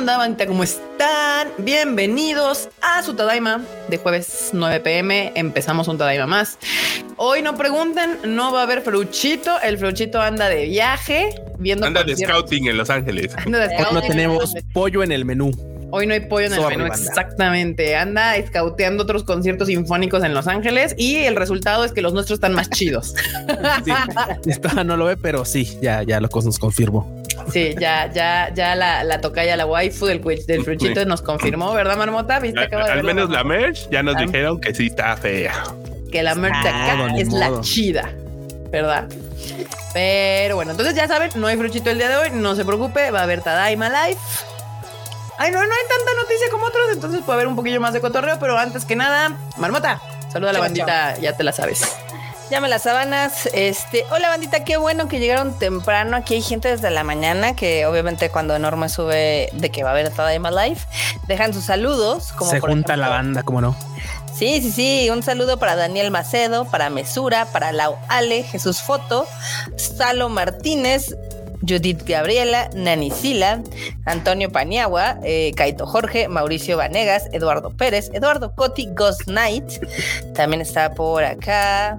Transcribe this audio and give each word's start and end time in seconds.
onda, 0.00 0.16
bandita? 0.16 0.46
¿Cómo 0.46 0.62
están? 0.62 1.48
Bienvenidos 1.58 2.70
a 2.80 3.02
su 3.02 3.12
Tadaima 3.12 3.60
de 3.88 3.98
jueves 3.98 4.48
9 4.54 4.80
pm. 4.80 5.30
Empezamos 5.34 5.88
un 5.88 5.98
Tadaima 5.98 6.26
más. 6.26 6.56
Hoy 7.18 7.42
no 7.42 7.54
pregunten, 7.54 8.16
no 8.24 8.50
va 8.50 8.60
a 8.60 8.62
haber 8.62 8.80
Fruchito. 8.80 9.60
El 9.60 9.76
Fruchito 9.76 10.18
anda 10.18 10.48
de 10.48 10.64
viaje, 10.64 11.34
viendo. 11.58 11.86
Anda 11.86 12.02
de 12.02 12.16
scouting 12.16 12.68
en 12.68 12.78
Los 12.78 12.88
Ángeles. 12.88 13.36
Anda 13.44 13.58
de 13.58 13.76
scouting. 13.76 13.94
No 13.94 14.00
tenemos 14.00 14.54
pollo 14.72 15.02
en 15.02 15.12
el 15.12 15.26
menú. 15.26 15.52
Hoy 15.90 16.06
no 16.06 16.14
hay 16.14 16.20
pollo 16.20 16.46
en 16.46 16.54
el 16.54 16.62
menú, 16.62 16.86
exactamente. 16.86 17.94
Anda 17.94 18.36
escauteando 18.36 19.02
otros 19.02 19.22
conciertos 19.24 19.68
sinfónicos 19.68 20.24
en 20.24 20.32
Los 20.32 20.46
Ángeles 20.46 20.94
y 20.96 21.16
el 21.16 21.36
resultado 21.36 21.84
es 21.84 21.92
que 21.92 22.00
los 22.00 22.14
nuestros 22.14 22.38
están 22.38 22.54
más 22.54 22.70
chidos. 22.70 23.14
Sí, 23.84 23.92
esta 24.50 24.82
no 24.82 24.96
lo 24.96 25.04
ve, 25.04 25.18
pero 25.18 25.44
sí, 25.44 25.76
ya, 25.82 26.02
ya 26.04 26.20
lo 26.20 26.30
nos 26.42 26.58
confirmó. 26.58 27.19
Sí, 27.52 27.74
ya, 27.78 28.10
ya, 28.12 28.52
ya 28.54 28.74
la, 28.74 29.04
la 29.04 29.20
tocaya, 29.20 29.56
la 29.56 29.66
waifu 29.66 30.06
del, 30.06 30.20
del 30.20 30.64
fruchito 30.64 31.04
nos 31.04 31.22
confirmó, 31.22 31.72
¿verdad, 31.72 31.96
Marmota? 31.96 32.38
¿Viste? 32.40 32.68
al 32.74 33.02
menos 33.02 33.30
la 33.30 33.44
merch 33.44 33.88
ya 33.90 34.02
nos 34.02 34.16
ah. 34.16 34.20
dijeron 34.20 34.60
que 34.60 34.74
sí 34.74 34.86
está 34.86 35.16
fea. 35.16 35.64
Que 36.10 36.22
la 36.22 36.34
merch 36.34 36.56
acá 36.56 37.16
es 37.16 37.32
la 37.32 37.60
chida, 37.60 38.10
¿verdad? 38.70 39.08
Pero 39.92 40.56
bueno, 40.56 40.70
entonces 40.70 40.94
ya 40.94 41.08
saben, 41.08 41.30
no 41.34 41.46
hay 41.46 41.56
fruchito 41.56 41.90
el 41.90 41.98
día 41.98 42.08
de 42.08 42.16
hoy, 42.16 42.28
no 42.32 42.54
se 42.54 42.64
preocupe, 42.64 43.10
va 43.10 43.20
a 43.20 43.22
haber 43.24 43.40
Tadaima 43.40 43.88
Live 43.88 44.20
Ay, 45.40 45.50
no, 45.52 45.58
no 45.58 45.72
hay 45.72 45.88
tanta 45.88 46.20
noticia 46.20 46.48
como 46.50 46.66
otros, 46.66 46.90
entonces 46.92 47.22
puede 47.22 47.36
haber 47.36 47.46
un 47.46 47.56
poquillo 47.56 47.80
más 47.80 47.94
de 47.94 48.02
cotorreo, 48.02 48.38
pero 48.38 48.58
antes 48.58 48.84
que 48.84 48.94
nada, 48.94 49.38
Marmota, 49.56 49.98
saluda 50.30 50.50
a 50.50 50.52
la 50.52 50.60
bandita, 50.60 51.16
ya 51.16 51.34
te 51.34 51.42
la 51.42 51.52
sabes. 51.52 51.96
Llame 52.50 52.68
las 52.68 52.82
sabanas. 52.82 53.48
Este, 53.54 54.04
hola 54.10 54.28
bandita, 54.28 54.64
qué 54.64 54.76
bueno 54.76 55.06
que 55.06 55.20
llegaron 55.20 55.56
temprano. 55.56 56.16
Aquí 56.16 56.34
hay 56.34 56.42
gente 56.42 56.66
desde 56.66 56.90
la 56.90 57.04
mañana 57.04 57.54
que 57.54 57.86
obviamente 57.86 58.28
cuando 58.28 58.56
Enorme 58.56 58.88
sube 58.88 59.50
de 59.52 59.70
que 59.70 59.84
va 59.84 59.90
a 59.90 59.92
haber 59.92 60.10
Tadaima 60.10 60.50
Live, 60.50 60.80
dejan 61.28 61.54
sus 61.54 61.64
saludos. 61.64 62.32
Como 62.32 62.50
Se 62.50 62.58
junta 62.58 62.96
la 62.96 63.08
banda, 63.08 63.44
¿cómo 63.44 63.60
no? 63.60 63.76
Sí, 64.34 64.60
sí, 64.62 64.72
sí. 64.72 65.10
Un 65.10 65.22
saludo 65.22 65.60
para 65.60 65.76
Daniel 65.76 66.10
Macedo, 66.10 66.64
para 66.64 66.90
Mesura, 66.90 67.46
para 67.52 67.70
Lau 67.70 67.96
Ale, 68.08 68.42
Jesús 68.42 68.82
Foto, 68.82 69.28
Salo 69.76 70.28
Martínez, 70.28 71.14
Judith 71.62 72.02
Gabriela, 72.04 72.70
Nani 72.74 73.10
Sila, 73.10 73.62
Antonio 74.06 74.50
Paniagua, 74.50 75.18
eh, 75.22 75.52
Kaito 75.56 75.86
Jorge, 75.86 76.28
Mauricio 76.28 76.76
Vanegas, 76.76 77.28
Eduardo 77.32 77.70
Pérez, 77.70 78.10
Eduardo 78.12 78.54
Coti, 78.54 78.88
Ghost 78.92 79.24
Knight, 79.24 79.70
también 80.34 80.62
está 80.62 80.94
por 80.94 81.22
acá. 81.22 81.98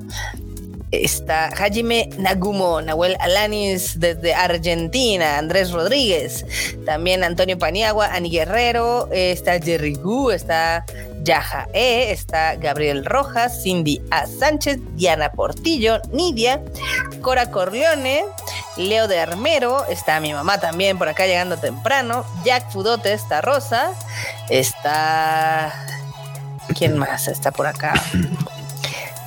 Está 0.91 1.47
Hajime 1.47 2.09
Nagumo, 2.17 2.81
Nahuel 2.81 3.15
Alanis 3.19 3.99
desde 3.99 4.33
Argentina, 4.33 5.37
Andrés 5.37 5.71
Rodríguez, 5.71 6.45
también 6.85 7.23
Antonio 7.23 7.57
Paniagua, 7.57 8.07
Ani 8.07 8.29
Guerrero, 8.29 9.07
está 9.11 9.59
Jerry 9.59 9.95
Gu, 9.95 10.31
está 10.31 10.85
Yaja 11.23 11.67
E, 11.73 12.11
está 12.11 12.55
Gabriel 12.55 13.05
Rojas, 13.05 13.63
Cindy 13.63 14.01
A. 14.11 14.25
Sánchez, 14.27 14.79
Diana 14.95 15.31
Portillo, 15.31 16.01
Nidia, 16.11 16.61
Cora 17.21 17.51
Corleone, 17.51 18.25
Leo 18.77 19.07
de 19.07 19.19
Armero, 19.19 19.85
está 19.87 20.19
mi 20.19 20.33
mamá 20.33 20.59
también 20.59 20.97
por 20.97 21.07
acá 21.07 21.25
llegando 21.25 21.57
temprano, 21.57 22.25
Jack 22.43 22.71
Fudote, 22.71 23.13
está 23.13 23.41
Rosa, 23.41 23.91
está... 24.49 25.73
¿Quién 26.75 26.97
más 26.97 27.27
está 27.27 27.51
por 27.51 27.67
acá? 27.67 27.93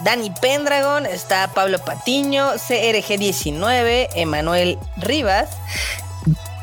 Dani 0.05 0.31
Pendragon, 0.41 1.07
está 1.07 1.49
Pablo 1.55 1.79
Patiño, 1.79 2.53
CRG19, 2.55 4.09
Emanuel 4.15 4.79
Rivas, 4.99 5.49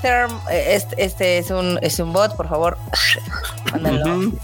eh, 0.03 0.75
este, 0.75 1.03
este, 1.03 1.37
es, 1.37 1.51
un, 1.51 1.77
es 1.81 1.99
un 1.99 2.11
bot, 2.13 2.35
por 2.35 2.47
favor. 2.47 2.77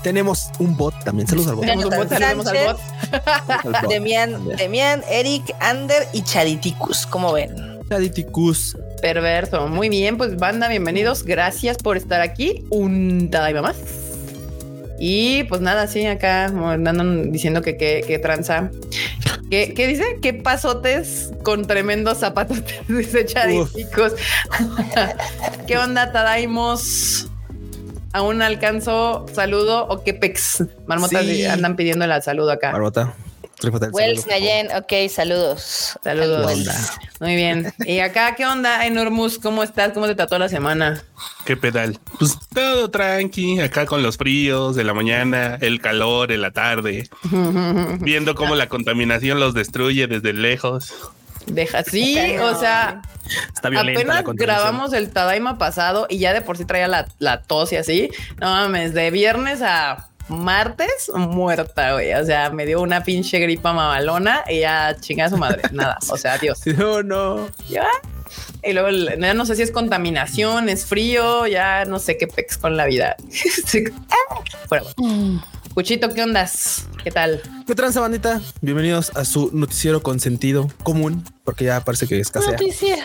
Tenemos 0.04 0.52
un 0.60 0.78
bot 0.78 0.94
también. 1.04 1.28
Saludos 1.28 1.50
al 1.50 1.56
bot. 1.56 1.66
Tenemos 1.66 1.86
un 1.86 1.96
bot, 1.96 2.10
saludos 2.10 2.48
al 2.48 3.74
bot. 3.82 3.90
Demian, 3.90 4.48
Demian, 4.56 5.04
Eric, 5.10 5.56
Ander 5.60 6.08
y 6.14 6.22
Chaditicus. 6.22 7.06
¿Cómo 7.08 7.34
ven? 7.34 7.80
Chaditicus. 7.90 8.78
Perverso. 9.02 9.68
Muy 9.68 9.90
bien, 9.90 10.18
pues 10.18 10.38
banda, 10.38 10.68
bienvenidos. 10.68 11.24
Gracias 11.24 11.78
por 11.78 11.98
estar 11.98 12.22
aquí. 12.22 12.66
Un 12.70 13.30
Tadaima 13.32 13.62
más. 13.62 13.78
Y 15.00 15.44
pues 15.44 15.62
nada, 15.62 15.88
sí, 15.88 16.06
acá 16.06 16.46
andan 16.46 17.32
diciendo 17.32 17.62
que 17.62 17.78
qué 17.78 18.20
tranza. 18.22 18.72
¿Qué, 19.50 19.88
dice? 19.88 20.20
¿Qué 20.22 20.34
pasotes 20.34 21.32
con 21.42 21.66
tremendos 21.68 22.18
zapatos? 22.18 22.62
Dice 22.88 23.26
chicos. 23.26 24.14
¿Qué 25.68 25.78
onda, 25.78 26.12
Tadaimos? 26.12 27.30
¿Aún 28.12 28.42
alcanzo 28.42 29.26
saludo 29.32 29.88
o 29.88 30.04
qué 30.04 30.14
pex? 30.14 30.66
Marmota 30.86 31.20
andan 31.20 31.76
pidiendo 31.76 32.04
el 32.04 32.22
saludo 32.22 32.52
acá. 32.52 32.72
Marmota. 32.72 33.14
Wells 33.92 34.28
Nayen, 34.28 34.68
ok, 34.76 35.10
saludos. 35.10 35.98
Saludos. 36.04 36.52
Muy 37.20 37.36
bien. 37.36 37.74
Y 37.80 38.00
acá, 38.00 38.36
¿qué 38.36 38.46
onda, 38.46 38.86
Enormus? 38.86 39.40
¿Cómo 39.40 39.64
estás? 39.64 39.94
¿Cómo 39.94 40.06
te 40.06 40.14
trató 40.14 40.38
la 40.38 40.48
semana? 40.48 41.04
¿Qué 41.44 41.58
pedal? 41.58 42.00
Pues 42.20 42.38
todo 42.54 42.92
tranqui, 42.92 43.60
acá 43.60 43.88
con 43.88 44.04
los 44.04 44.18
fríos 44.18 44.76
de 44.76 44.84
la 44.84 44.94
mañana, 44.94 45.58
el 45.60 45.82
calor 45.82 46.32
en 46.32 46.42
la 46.42 46.52
tarde, 46.52 47.10
viendo 48.00 48.36
cómo 48.36 48.56
la 48.56 48.70
contaminación 48.70 49.40
los 49.40 49.56
destruye 49.56 50.06
desde 50.06 50.34
lejos. 50.34 50.94
Deja, 51.48 51.84
sí, 51.84 52.18
o 52.40 52.60
sea, 52.60 53.02
Está 53.56 53.70
apenas 53.70 54.24
grabamos 54.26 54.94
el 54.94 55.10
Tadaima 55.12 55.58
pasado 55.58 56.06
y 56.10 56.20
ya 56.20 56.34
de 56.34 56.42
por 56.42 56.58
sí 56.58 56.66
traía 56.66 56.88
la, 56.88 57.08
la 57.20 57.42
tos 57.42 57.72
y 57.72 57.78
así. 57.78 58.12
No 58.40 58.48
mames, 58.48 58.94
de 58.94 59.12
viernes 59.12 59.62
a 59.62 60.10
martes 60.30 61.12
muerta, 61.14 61.94
güey. 61.94 62.14
O 62.14 62.26
sea, 62.26 62.50
me 62.50 62.66
dio 62.66 62.82
una 62.82 63.04
pinche 63.04 63.40
gripa 63.40 63.74
mamalona 63.74 64.44
y 64.50 64.62
ya 64.62 64.96
chinga 65.00 65.26
a 65.26 65.30
su 65.30 65.38
madre. 65.38 65.64
Nada. 65.72 65.98
O 66.10 66.18
sea, 66.18 66.34
adiós. 66.34 66.66
No, 66.78 67.04
no. 67.04 67.48
Ya. 67.70 67.88
Y 68.64 68.74
luego 68.74 68.90
ya 68.90 69.34
no 69.34 69.46
sé 69.46 69.56
si 69.56 69.62
es 69.62 69.72
contaminación, 69.72 70.68
es 70.68 70.86
frío, 70.86 71.48
ya 71.48 71.86
no 71.86 72.00
sé 72.00 72.18
qué 72.18 72.28
pex 72.28 72.58
con 72.58 72.76
la 72.76 72.86
vida. 72.86 73.16
Fuera, 74.68 74.84
Cuchito, 75.74 76.10
¿qué 76.14 76.24
ondas? 76.24 76.88
¿Qué 77.04 77.12
tal? 77.12 77.42
¿Qué 77.66 77.76
tranza, 77.76 78.02
bandita? 78.02 78.42
Bienvenidos 78.62 79.12
a 79.16 79.24
su 79.24 79.52
noticiero 79.54 80.02
con 80.02 80.20
sentido 80.20 80.68
común, 80.84 81.24
porque 81.44 81.66
ya 81.66 81.86
parece 81.86 82.08
que 82.08 82.20
escasea. 82.20 82.54
Noticiero. 82.54 83.04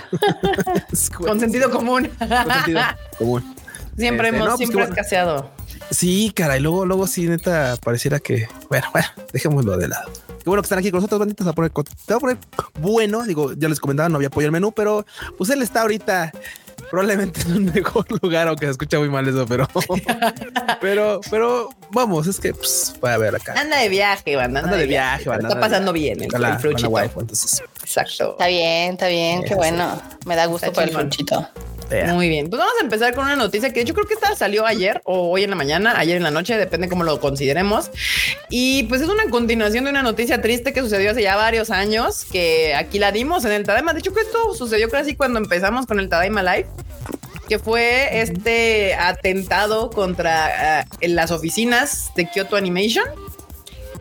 con 1.18 1.38
sentido 1.38 1.70
común. 1.70 2.10
con 2.18 2.28
sentido 2.28 2.80
común. 3.18 3.54
Siempre 3.96 4.28
este, 4.28 4.38
hemos, 4.38 4.48
pues 4.48 4.58
siempre 4.58 4.84
escaseado. 4.84 5.50
Sí, 5.90 6.32
cara, 6.34 6.56
y 6.56 6.60
luego, 6.60 6.86
luego 6.86 7.06
sí, 7.06 7.26
neta, 7.26 7.76
pareciera 7.82 8.18
que, 8.18 8.48
bueno, 8.68 8.86
bueno, 8.92 9.08
dejémoslo 9.32 9.76
de 9.76 9.88
lado. 9.88 10.10
Qué 10.42 10.50
bueno 10.50 10.62
que 10.62 10.66
están 10.66 10.78
aquí 10.80 10.90
con 10.90 10.98
nosotros, 10.98 11.20
banditas. 11.20 11.46
a 11.46 11.52
poner, 11.52 11.70
te 11.70 12.14
voy 12.14 12.16
a 12.16 12.18
poner 12.18 12.38
bueno. 12.80 13.22
Digo, 13.22 13.52
ya 13.52 13.68
les 13.68 13.78
comentaba, 13.78 14.08
no 14.08 14.16
había 14.16 14.28
apoyo 14.28 14.46
el 14.46 14.52
menú, 14.52 14.72
pero 14.72 15.06
pues 15.38 15.50
él 15.50 15.62
está 15.62 15.82
ahorita 15.82 16.32
probablemente 16.90 17.40
en 17.42 17.52
un 17.52 17.64
mejor 17.74 18.04
lugar, 18.20 18.48
aunque 18.48 18.66
se 18.66 18.72
escucha 18.72 18.98
muy 18.98 19.08
mal 19.08 19.26
eso, 19.26 19.46
pero, 19.46 19.68
pero, 20.80 21.20
pero 21.30 21.68
vamos, 21.90 22.26
es 22.26 22.40
que 22.40 22.52
pues, 22.52 22.94
voy 23.00 23.10
a 23.12 23.18
ver 23.18 23.34
acá. 23.34 23.54
Anda 23.56 23.78
de 23.78 23.88
viaje, 23.88 24.36
banda. 24.36 24.60
Anda, 24.60 24.76
de 24.76 24.86
viaje, 24.86 25.28
banda. 25.28 25.48
Está 25.48 25.60
pasando 25.60 25.92
bien 25.92 26.20
el, 26.22 26.28
la, 26.40 26.60
entonces. 26.60 27.62
Exacto. 27.80 28.32
Está 28.32 28.46
bien, 28.48 28.92
está 28.92 29.06
bien, 29.06 29.42
qué 29.44 29.54
bueno. 29.54 30.02
Me 30.26 30.36
da 30.36 30.46
gusto 30.46 30.72
por 30.72 30.82
el 30.82 30.90
fruchito. 30.90 31.48
Muy 32.12 32.28
bien. 32.28 32.48
Pues 32.48 32.58
vamos 32.58 32.74
a 32.80 32.84
empezar 32.84 33.14
con 33.14 33.24
una 33.24 33.36
noticia 33.36 33.72
que 33.72 33.84
yo 33.84 33.94
creo 33.94 34.06
que 34.06 34.14
esta 34.14 34.34
salió 34.34 34.66
ayer 34.66 35.00
o 35.04 35.30
hoy 35.30 35.44
en 35.44 35.50
la 35.50 35.56
mañana, 35.56 35.98
ayer 35.98 36.16
en 36.16 36.22
la 36.22 36.30
noche, 36.30 36.56
depende 36.56 36.88
cómo 36.88 37.04
lo 37.04 37.20
consideremos. 37.20 37.90
Y 38.50 38.84
pues 38.84 39.00
es 39.00 39.08
una 39.08 39.24
continuación 39.30 39.84
de 39.84 39.90
una 39.90 40.02
noticia 40.02 40.40
triste 40.40 40.72
que 40.72 40.80
sucedió 40.80 41.10
hace 41.10 41.22
ya 41.22 41.36
varios 41.36 41.70
años, 41.70 42.24
que 42.30 42.74
aquí 42.74 42.98
la 42.98 43.12
dimos 43.12 43.44
en 43.44 43.52
el 43.52 43.64
Tadaima. 43.64 43.92
De 43.92 44.00
hecho, 44.00 44.12
que 44.12 44.20
esto 44.20 44.54
sucedió 44.54 44.88
casi 44.88 45.16
cuando 45.16 45.38
empezamos 45.38 45.86
con 45.86 46.00
el 46.00 46.08
Tadaima 46.08 46.42
Live 46.42 46.66
que 47.48 47.58
fue 47.58 48.20
este 48.20 48.94
atentado 48.94 49.90
contra 49.90 50.80
eh, 50.80 51.08
las 51.08 51.30
oficinas 51.30 52.10
de 52.14 52.26
Kyoto 52.30 52.56
Animation 52.56 53.04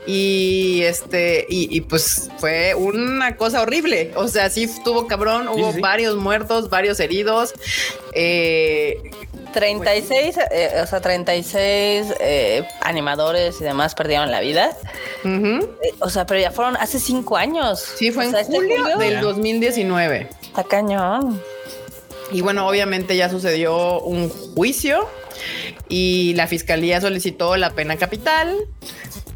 y 0.08 0.82
este, 0.84 1.46
y, 1.50 1.82
pues 1.82 2.30
fue 2.38 2.74
una 2.76 3.36
cosa 3.36 3.62
horrible. 3.62 4.12
O 4.16 4.28
sea, 4.28 4.50
sí 4.50 4.64
estuvo 4.64 5.08
cabrón, 5.08 5.48
hubo 5.48 5.74
varios 5.80 6.16
muertos, 6.16 6.70
varios 6.70 7.00
heridos. 7.00 7.54
Eh, 8.14 8.98
36, 9.54 10.38
eh, 10.52 10.82
o 10.82 10.88
sea, 10.88 11.02
36 11.02 12.14
eh, 12.20 12.68
animadores 12.82 13.60
y 13.62 13.64
demás 13.64 13.96
perdieron 13.96 14.32
la 14.32 14.40
vida. 14.40 14.76
Eh, 15.24 15.60
o 16.00 16.10
sea, 16.10 16.26
pero 16.26 16.40
ya 16.40 16.52
fueron 16.52 16.78
hace 16.78 17.00
cinco 17.00 17.38
años. 17.38 17.80
Sí, 17.98 18.12
fue 18.12 18.26
en 18.26 18.36
este 18.36 18.56
julio, 18.56 18.98
del 18.98 19.22
2019. 19.22 20.30
Está 20.44 20.64
cañón. 20.64 21.42
Y 22.32 22.42
bueno, 22.42 22.68
obviamente 22.68 23.16
ya 23.18 23.30
sucedió 23.30 24.00
un 24.00 24.30
juicio 24.30 25.08
y 25.90 26.34
la 26.36 26.48
fiscalía 26.48 27.02
solicitó 27.02 27.58
la 27.58 27.72
pena 27.72 27.98
capital 27.98 28.56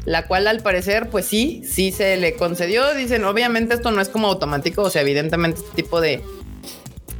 la 0.06 0.26
cual 0.26 0.46
al 0.46 0.60
parecer, 0.60 1.10
pues 1.10 1.26
sí, 1.26 1.62
sí 1.68 1.92
se 1.92 2.16
le 2.16 2.34
concedió. 2.34 2.94
Dicen, 2.94 3.24
obviamente 3.24 3.74
esto 3.74 3.90
no 3.90 4.00
es 4.00 4.08
como 4.08 4.28
automático, 4.28 4.82
o 4.82 4.90
sea, 4.90 5.02
evidentemente 5.02 5.60
este 5.60 5.82
tipo 5.82 6.00
de, 6.00 6.22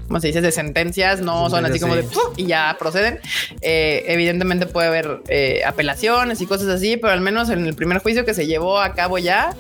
como 0.07 0.21
se 0.21 0.29
dice, 0.29 0.41
de 0.41 0.53
sentencias, 0.53 1.21
no 1.21 1.51
son 1.51 1.67
así 1.67 1.81
como 1.81 1.97
de 1.97 2.07
y 2.37 2.47
ya 2.47 2.77
proceden. 2.79 3.19
Eh, 3.61 4.05
evidentemente 4.07 4.67
puede 4.67 4.87
haber 4.87 5.21
eh, 5.29 5.63
apelaciones 5.67 6.41
y 6.41 6.47
cosas 6.47 6.69
así, 6.69 6.97
pero 6.97 7.13
al 7.13 7.21
menos 7.21 7.51
en 7.51 7.67
el 7.67 7.75
primer 7.75 7.99
juicio 7.99 8.25
que 8.25 8.35
se 8.35 8.47
llevó 8.47 8.79
a 8.81 8.95
cabo 8.95 9.19
ya, 9.19 9.55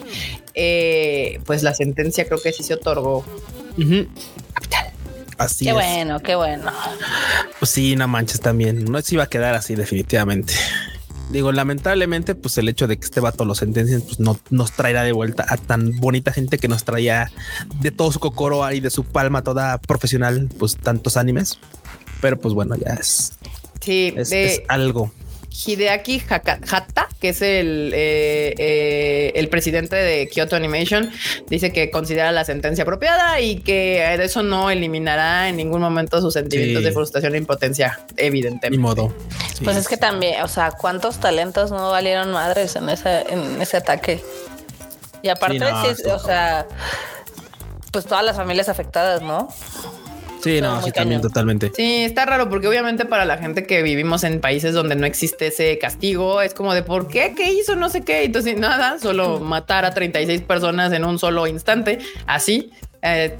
eh, 0.54 1.40
pues 1.46 1.64
la 1.64 1.74
sentencia 1.74 2.26
creo 2.26 2.40
que 2.40 2.52
sí 2.52 2.62
se 2.62 2.74
otorgó. 2.74 3.24
Ujú. 3.76 4.06
Así 5.38 5.64
Qué 5.66 5.70
es. 5.70 5.74
bueno, 5.74 6.20
qué 6.20 6.34
bueno. 6.34 6.72
Pues 7.58 7.70
sí, 7.70 7.94
no 7.94 8.08
manches 8.08 8.40
también. 8.40 8.84
No 8.86 9.02
se 9.02 9.16
iba 9.16 9.24
a 9.24 9.26
quedar 9.26 9.54
así 9.54 9.74
definitivamente. 9.74 10.54
Digo, 11.30 11.50
lamentablemente, 11.50 12.34
pues 12.34 12.56
el 12.58 12.68
hecho 12.68 12.86
de 12.86 12.98
que 12.98 13.04
este 13.04 13.20
vato 13.20 13.44
lo 13.44 13.54
sentencien, 13.54 14.00
pues 14.00 14.20
no 14.20 14.38
nos 14.50 14.72
traerá 14.72 15.02
de 15.02 15.12
vuelta 15.12 15.44
a 15.48 15.56
tan 15.56 15.98
bonita 15.98 16.32
gente 16.32 16.58
que 16.58 16.68
nos 16.68 16.84
traía 16.84 17.32
de 17.80 17.90
todo 17.90 18.12
su 18.12 18.20
cocoro 18.20 18.70
y 18.70 18.80
de 18.80 18.90
su 18.90 19.04
palma 19.04 19.42
toda 19.42 19.78
profesional, 19.78 20.48
pues 20.58 20.76
tantos 20.76 21.16
animes. 21.16 21.58
Pero 22.20 22.38
pues 22.38 22.54
bueno, 22.54 22.76
ya 22.76 22.94
es, 22.94 23.36
Sí, 23.80 24.14
es, 24.16 24.30
de 24.30 24.46
es 24.46 24.62
algo. 24.68 25.12
Hideaki 25.50 26.20
Haka- 26.28 26.60
Hatta, 26.70 27.08
que 27.20 27.30
es 27.30 27.40
el, 27.42 27.92
eh, 27.94 28.54
eh, 28.58 29.32
el 29.36 29.48
presidente 29.48 29.96
de 29.96 30.28
Kyoto 30.28 30.54
Animation, 30.56 31.10
dice 31.48 31.72
que 31.72 31.90
considera 31.90 32.30
la 32.32 32.44
sentencia 32.44 32.82
apropiada 32.82 33.40
y 33.40 33.60
que 33.60 34.14
eso 34.22 34.42
no 34.42 34.70
eliminará 34.70 35.48
en 35.48 35.56
ningún 35.56 35.80
momento 35.80 36.20
sus 36.20 36.34
sentimientos 36.34 36.80
Sí. 36.82 36.84
de 36.84 36.92
frustración 36.92 37.34
e 37.34 37.38
impotencia, 37.38 38.00
Ni 38.16 38.24
evidentemente. 38.24 38.78
modo. 38.78 39.14
Sí. 39.54 39.64
Pues 39.64 39.76
es 39.76 39.88
que 39.88 39.96
también, 39.96 40.42
o 40.42 40.48
sea, 40.48 40.72
¿cuántos 40.72 41.18
talentos 41.20 41.70
no 41.70 41.90
valieron 41.90 42.32
madres 42.32 42.76
en 42.76 42.88
ese, 42.90 43.24
en 43.30 43.60
ese 43.62 43.78
ataque? 43.78 44.22
Y 45.22 45.28
aparte, 45.28 45.58
Sí, 45.58 45.64
no, 45.64 45.94
sí, 45.94 46.02
o 46.10 46.18
sea, 46.18 46.66
pues 47.90 48.04
todas 48.04 48.24
las 48.24 48.36
familias 48.36 48.68
afectadas, 48.68 49.22
¿no? 49.22 49.48
Sí, 50.42 50.60
no, 50.60 50.82
sí, 50.82 50.90
también 50.92 51.20
totalmente. 51.20 51.72
Sí, 51.74 52.04
está 52.04 52.24
raro 52.26 52.48
porque 52.48 52.68
obviamente 52.68 53.04
para 53.04 53.24
la 53.24 53.38
gente 53.38 53.64
que 53.64 53.82
vivimos 53.82 54.24
en 54.24 54.40
países 54.40 54.74
donde 54.74 54.94
no 54.96 55.06
existe 55.06 55.48
ese 55.48 55.78
castigo, 55.78 56.40
es 56.42 56.54
como 56.54 56.74
de 56.74 56.82
¿por 56.82 57.08
qué? 57.08 57.34
¿Qué 57.36 57.52
hizo? 57.52 57.76
No 57.76 57.88
sé 57.88 58.02
qué. 58.02 58.24
Entonces, 58.24 58.56
nada, 58.58 58.98
solo 58.98 59.40
matar 59.40 59.84
a 59.84 59.92
36 59.92 60.42
personas 60.42 60.92
en 60.92 61.04
un 61.04 61.18
solo 61.18 61.46
instante, 61.46 61.98
así. 62.26 62.70
eh, 63.02 63.36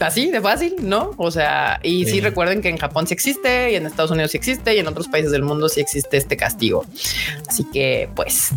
así 0.00 0.30
de 0.30 0.40
fácil, 0.40 0.74
¿no? 0.82 1.12
O 1.16 1.30
sea, 1.30 1.80
y 1.82 2.04
sí. 2.04 2.12
Sí. 2.12 2.20
recuerden 2.20 2.60
que 2.60 2.68
en 2.68 2.76
Japón 2.76 3.06
sí 3.06 3.14
existe 3.14 3.72
y 3.72 3.76
en 3.76 3.86
Estados 3.86 4.10
Unidos 4.10 4.32
sí 4.32 4.36
existe 4.36 4.74
y 4.74 4.78
en 4.78 4.86
otros 4.88 5.08
países 5.08 5.32
del 5.32 5.42
mundo 5.42 5.68
sí 5.68 5.80
existe 5.80 6.16
este 6.18 6.36
castigo. 6.36 6.84
Así 7.48 7.64
que, 7.72 8.08
pues, 8.14 8.50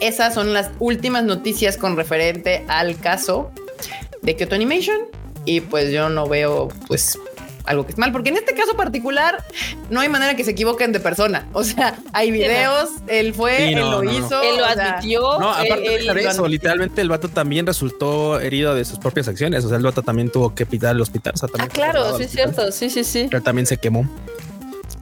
esas 0.00 0.34
son 0.34 0.54
las 0.54 0.70
últimas 0.78 1.24
noticias 1.24 1.76
con 1.76 1.96
referente 1.96 2.64
al 2.68 2.96
caso 2.98 3.50
de 4.22 4.34
Kyoto 4.36 4.54
Animation 4.54 4.98
y 5.44 5.60
pues 5.60 5.90
yo 5.92 6.08
no 6.08 6.26
veo 6.28 6.68
pues 6.88 7.18
algo 7.64 7.86
que 7.86 7.92
es 7.92 7.98
mal, 7.98 8.10
porque 8.10 8.30
en 8.30 8.36
este 8.38 8.54
caso 8.54 8.76
particular 8.76 9.44
no 9.88 10.00
hay 10.00 10.08
manera 10.08 10.34
que 10.34 10.42
se 10.42 10.50
equivoquen 10.50 10.90
de 10.90 10.98
persona. 10.98 11.46
O 11.52 11.62
sea, 11.62 11.96
hay 12.12 12.32
videos, 12.32 12.90
él 13.06 13.32
fue, 13.34 13.56
Sí, 13.56 13.62
él 13.74 13.78
lo 13.80 13.90
no, 13.90 14.02
no. 14.02 14.10
hizo. 14.12 14.42
Él 14.42 14.56
lo 14.56 14.64
admitió. 14.64 15.20
No, 15.38 15.48
aparte 15.52 15.94
él 15.94 16.06
de 16.12 16.24
eso, 16.24 16.48
literalmente 16.48 17.00
el 17.00 17.08
vato 17.08 17.28
también 17.28 17.64
resultó 17.64 18.40
herido 18.40 18.74
de 18.74 18.84
sus 18.84 18.98
propias 18.98 19.28
acciones. 19.28 19.64
O 19.64 19.68
sea, 19.68 19.76
el 19.78 19.84
vato 19.84 20.02
también 20.02 20.28
tuvo 20.30 20.54
que 20.56 20.66
pitar 20.66 20.90
al 20.90 21.00
hospital. 21.00 21.34
O 21.34 21.38
sea, 21.38 21.48
Ah, 21.52 21.56
también 21.58 21.70
claro, 21.70 22.16
sí 22.18 22.24
es 22.24 22.30
cierto, 22.32 22.72
sí, 22.72 22.90
sí, 22.90 23.04
sí. 23.04 23.28
Pero 23.30 23.42
también 23.44 23.66
se 23.66 23.76
quemó. 23.76 24.08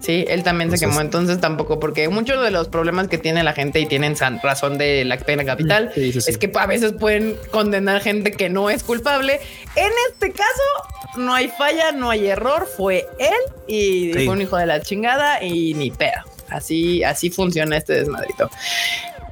Sí, 0.00 0.24
él 0.28 0.42
también 0.42 0.70
se 0.70 0.78
quemó, 0.78 1.00
entonces 1.02 1.40
tampoco, 1.40 1.78
porque 1.78 2.08
muchos 2.08 2.42
de 2.42 2.50
los 2.50 2.68
problemas 2.68 3.08
que 3.08 3.18
tiene 3.18 3.44
la 3.44 3.52
gente 3.52 3.80
y 3.80 3.86
tienen 3.86 4.16
razón 4.42 4.78
de 4.78 5.04
la 5.04 5.18
pena 5.18 5.44
capital 5.44 5.92
Sí, 5.94 6.12
sí, 6.12 6.20
sí. 6.22 6.30
es 6.30 6.38
que 6.38 6.50
a 6.54 6.66
veces 6.66 6.94
pueden 6.94 7.36
condenar 7.50 8.00
gente 8.00 8.32
que 8.32 8.48
no 8.48 8.70
es 8.70 8.82
culpable. 8.82 9.40
En 9.76 9.92
este 10.10 10.32
caso, 10.32 11.18
no 11.18 11.34
hay 11.34 11.48
falla, 11.48 11.92
no 11.92 12.08
hay 12.10 12.28
error, 12.28 12.66
fue 12.66 13.06
él 13.18 13.34
y 13.66 14.12
fue 14.14 14.28
un 14.28 14.40
hijo 14.40 14.56
de 14.56 14.66
la 14.66 14.80
chingada 14.80 15.42
y 15.44 15.74
ni 15.74 15.90
pedo. 15.90 16.24
Así, 16.48 17.04
así 17.04 17.30
funciona 17.30 17.76
este 17.76 17.92
desmadrito. 17.94 18.50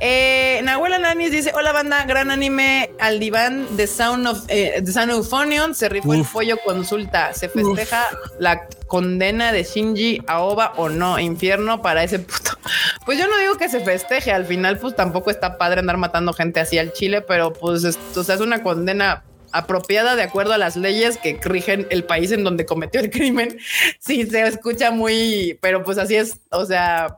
Eh, 0.01 0.61
Nahuel 0.65 0.95
Alanis 0.95 1.31
dice: 1.31 1.53
Hola, 1.55 1.73
banda, 1.73 2.05
gran 2.05 2.31
anime 2.31 2.91
al 3.01 3.19
diván 3.19 3.77
de 3.77 3.87
Sound 3.87 4.27
of 4.27 4.45
eh, 4.49 4.81
The 4.85 4.93
Sound 4.93 5.11
of 5.11 5.19
Euphonion. 5.19 5.75
Se 5.75 5.89
rifó 5.89 6.15
el 6.15 6.21
Uf. 6.21 6.33
pollo 6.33 6.57
consulta. 6.65 7.35
Se 7.35 7.49
festeja 7.49 8.07
la 8.39 8.67
condena 8.87 9.53
de 9.53 9.65
Shinji 9.65 10.23
Aoba 10.27 10.73
o 10.77 10.89
no. 10.89 11.19
Infierno 11.19 11.83
para 11.83 12.05
ese 12.05 12.19
puto. 12.19 12.53
Pues 13.07 13.19
yo 13.19 13.27
no 13.27 13.39
digo 13.39 13.57
que 13.57 13.71
se 13.71 13.81
festeje. 13.81 14.33
Al 14.33 14.45
final, 14.45 14.79
pues 14.79 14.95
tampoco 14.95 15.31
está 15.31 15.57
padre 15.57 15.81
andar 15.81 15.97
matando 15.97 16.35
gente 16.35 16.61
así 16.61 16.79
al 16.79 16.93
chile, 16.93 17.23
pero 17.23 17.55
pues 17.55 17.83
esto 17.85 18.21
o 18.21 18.25
sea, 18.25 18.35
es 18.35 18.43
una 18.43 18.63
condena 18.63 19.25
apropiada 19.53 20.15
de 20.15 20.23
acuerdo 20.23 20.53
a 20.53 20.59
las 20.59 20.77
leyes 20.77 21.17
que 21.17 21.41
rigen 21.43 21.87
el 21.89 22.05
país 22.05 22.33
en 22.33 22.45
donde 22.45 22.67
cometió 22.67 23.01
el 23.01 23.11
crimen. 23.11 23.59
Sí, 23.99 24.27
se 24.27 24.47
escucha 24.47 24.91
muy, 24.91 25.59
pero 25.61 25.83
pues 25.85 25.99
así 25.99 26.17
es. 26.17 26.39
O 26.51 26.67
sea, 26.67 27.17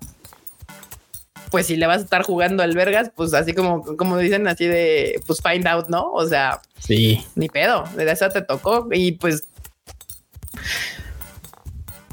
pues 1.51 1.67
si 1.67 1.77
le 1.77 1.87
vas 1.87 1.99
a 1.99 2.05
estar 2.05 2.23
jugando 2.23 2.63
al 2.63 2.75
vergas, 2.75 3.11
pues 3.15 3.35
así 3.35 3.53
como, 3.55 3.85
como 3.97 4.17
dicen 4.19 4.47
así 4.49 4.67
de, 4.67 5.21
pues 5.27 5.41
find 5.43 5.67
out, 5.67 5.89
¿no? 5.89 6.11
O 6.13 6.27
sea, 6.29 6.61
Sí. 6.79 7.25
ni 7.35 7.49
pedo, 7.49 7.85
de 7.97 8.11
esa 8.11 8.29
te 8.31 8.43
tocó 8.43 8.89
y 8.93 9.13
pues 9.13 9.45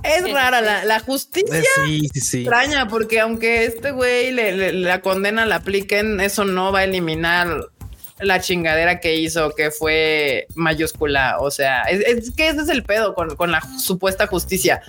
es 0.04 0.32
rara 0.32 0.62
la, 0.62 0.86
la 0.86 1.00
justicia. 1.00 1.60
Eh, 1.60 1.64
Sí, 1.86 2.10
sí, 2.14 2.22
sí. 2.22 2.38
Extraña, 2.42 2.88
porque 2.88 3.20
aunque 3.20 3.66
este 3.66 3.92
güey 3.92 4.32
le, 4.32 4.54
le- 4.54 4.74
la 4.74 5.02
condena 5.02 5.46
la 5.46 5.56
apliquen, 5.58 6.20
eso 6.22 6.46
no 6.46 6.72
va 6.72 6.80
a 6.80 6.84
eliminar 6.86 7.66
la 8.20 8.40
chingadera 8.40 9.00
que 9.00 9.16
hizo, 9.16 9.52
que 9.52 9.70
fue 9.70 10.48
mayúscula. 10.56 11.38
O 11.40 11.52
sea, 11.52 11.84
es, 11.84 12.00
es 12.02 12.32
que 12.32 12.48
ese 12.50 12.62
es 12.62 12.70
el 12.70 12.84
pedo 12.84 13.14
con, 13.16 13.36
con 13.36 13.52
la 13.52 13.62
supuesta 13.80 14.28
justicia. 14.28 14.82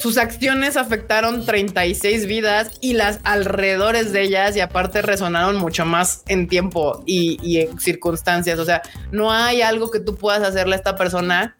Sus 0.00 0.16
acciones 0.16 0.78
afectaron 0.78 1.44
36 1.44 2.24
vidas 2.24 2.70
y 2.80 2.94
las 2.94 3.20
alrededores 3.22 4.14
de 4.14 4.22
ellas 4.22 4.56
y 4.56 4.60
aparte 4.60 5.02
resonaron 5.02 5.56
mucho 5.56 5.84
más 5.84 6.22
en 6.26 6.48
tiempo 6.48 7.02
y, 7.04 7.58
en 7.58 7.78
circunstancias. 7.78 8.58
O 8.58 8.64
sea, 8.64 8.80
no 9.12 9.30
hay 9.30 9.60
algo 9.60 9.90
que 9.90 10.00
tú 10.00 10.14
puedas 10.14 10.42
hacerle 10.42 10.76
a 10.76 10.78
esta 10.78 10.96
persona 10.96 11.54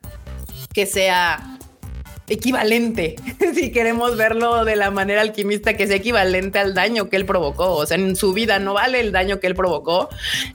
que 0.72 0.86
sea 0.86 1.58
equivalente, 2.28 3.16
si 3.54 3.72
queremos 3.72 4.16
verlo 4.16 4.64
de 4.64 4.76
la 4.76 4.90
manera 4.90 5.20
alquimista, 5.20 5.74
que 5.74 5.86
sea 5.86 5.96
equivalente 5.96 6.58
al 6.58 6.72
daño 6.72 7.10
que 7.10 7.16
él 7.16 7.26
provocó. 7.26 7.74
O 7.74 7.84
sea, 7.84 7.98
en 7.98 8.16
su 8.16 8.32
vida 8.32 8.58
no 8.58 8.72
vale 8.72 9.00
el 9.00 9.12
daño 9.12 9.38
que 9.38 9.48
él 9.48 9.54
provocó. 9.54 10.08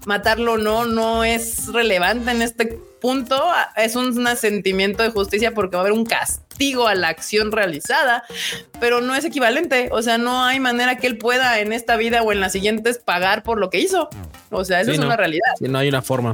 Matarlo 0.07 0.57
no, 0.57 0.85
no 0.85 1.23
es 1.23 1.67
relevante 1.71 2.31
en 2.31 2.41
este 2.41 2.79
punto. 3.05 3.39
Es 3.75 3.95
un 3.95 4.25
sentimiento 4.35 5.03
de 5.03 5.09
justicia 5.11 5.53
porque 5.53 5.75
va 5.75 5.81
a 5.81 5.85
haber 5.85 5.93
un 5.93 6.05
castigo 6.07 6.87
a 6.87 6.95
la 6.95 7.09
acción 7.09 7.51
realizada, 7.51 8.23
pero 8.79 8.99
no 8.99 9.13
es 9.13 9.23
equivalente. 9.25 9.89
O 9.91 10.01
sea, 10.01 10.17
no 10.17 10.43
hay 10.43 10.59
manera 10.59 10.97
que 10.97 11.05
él 11.05 11.19
pueda 11.19 11.59
en 11.59 11.71
esta 11.71 11.97
vida 11.97 12.23
o 12.23 12.31
en 12.31 12.39
las 12.39 12.51
siguientes 12.53 12.97
pagar 12.97 13.43
por 13.43 13.59
lo 13.59 13.69
que 13.69 13.79
hizo. 13.79 14.09
O 14.49 14.65
sea, 14.65 14.81
eso 14.81 14.89
Sí, 14.89 14.95
es 14.95 14.99
no. 15.01 15.05
una 15.05 15.17
realidad. 15.17 15.45
Sí, 15.59 15.65
no 15.67 15.77
hay 15.77 15.87
una 15.89 16.01
forma. 16.01 16.33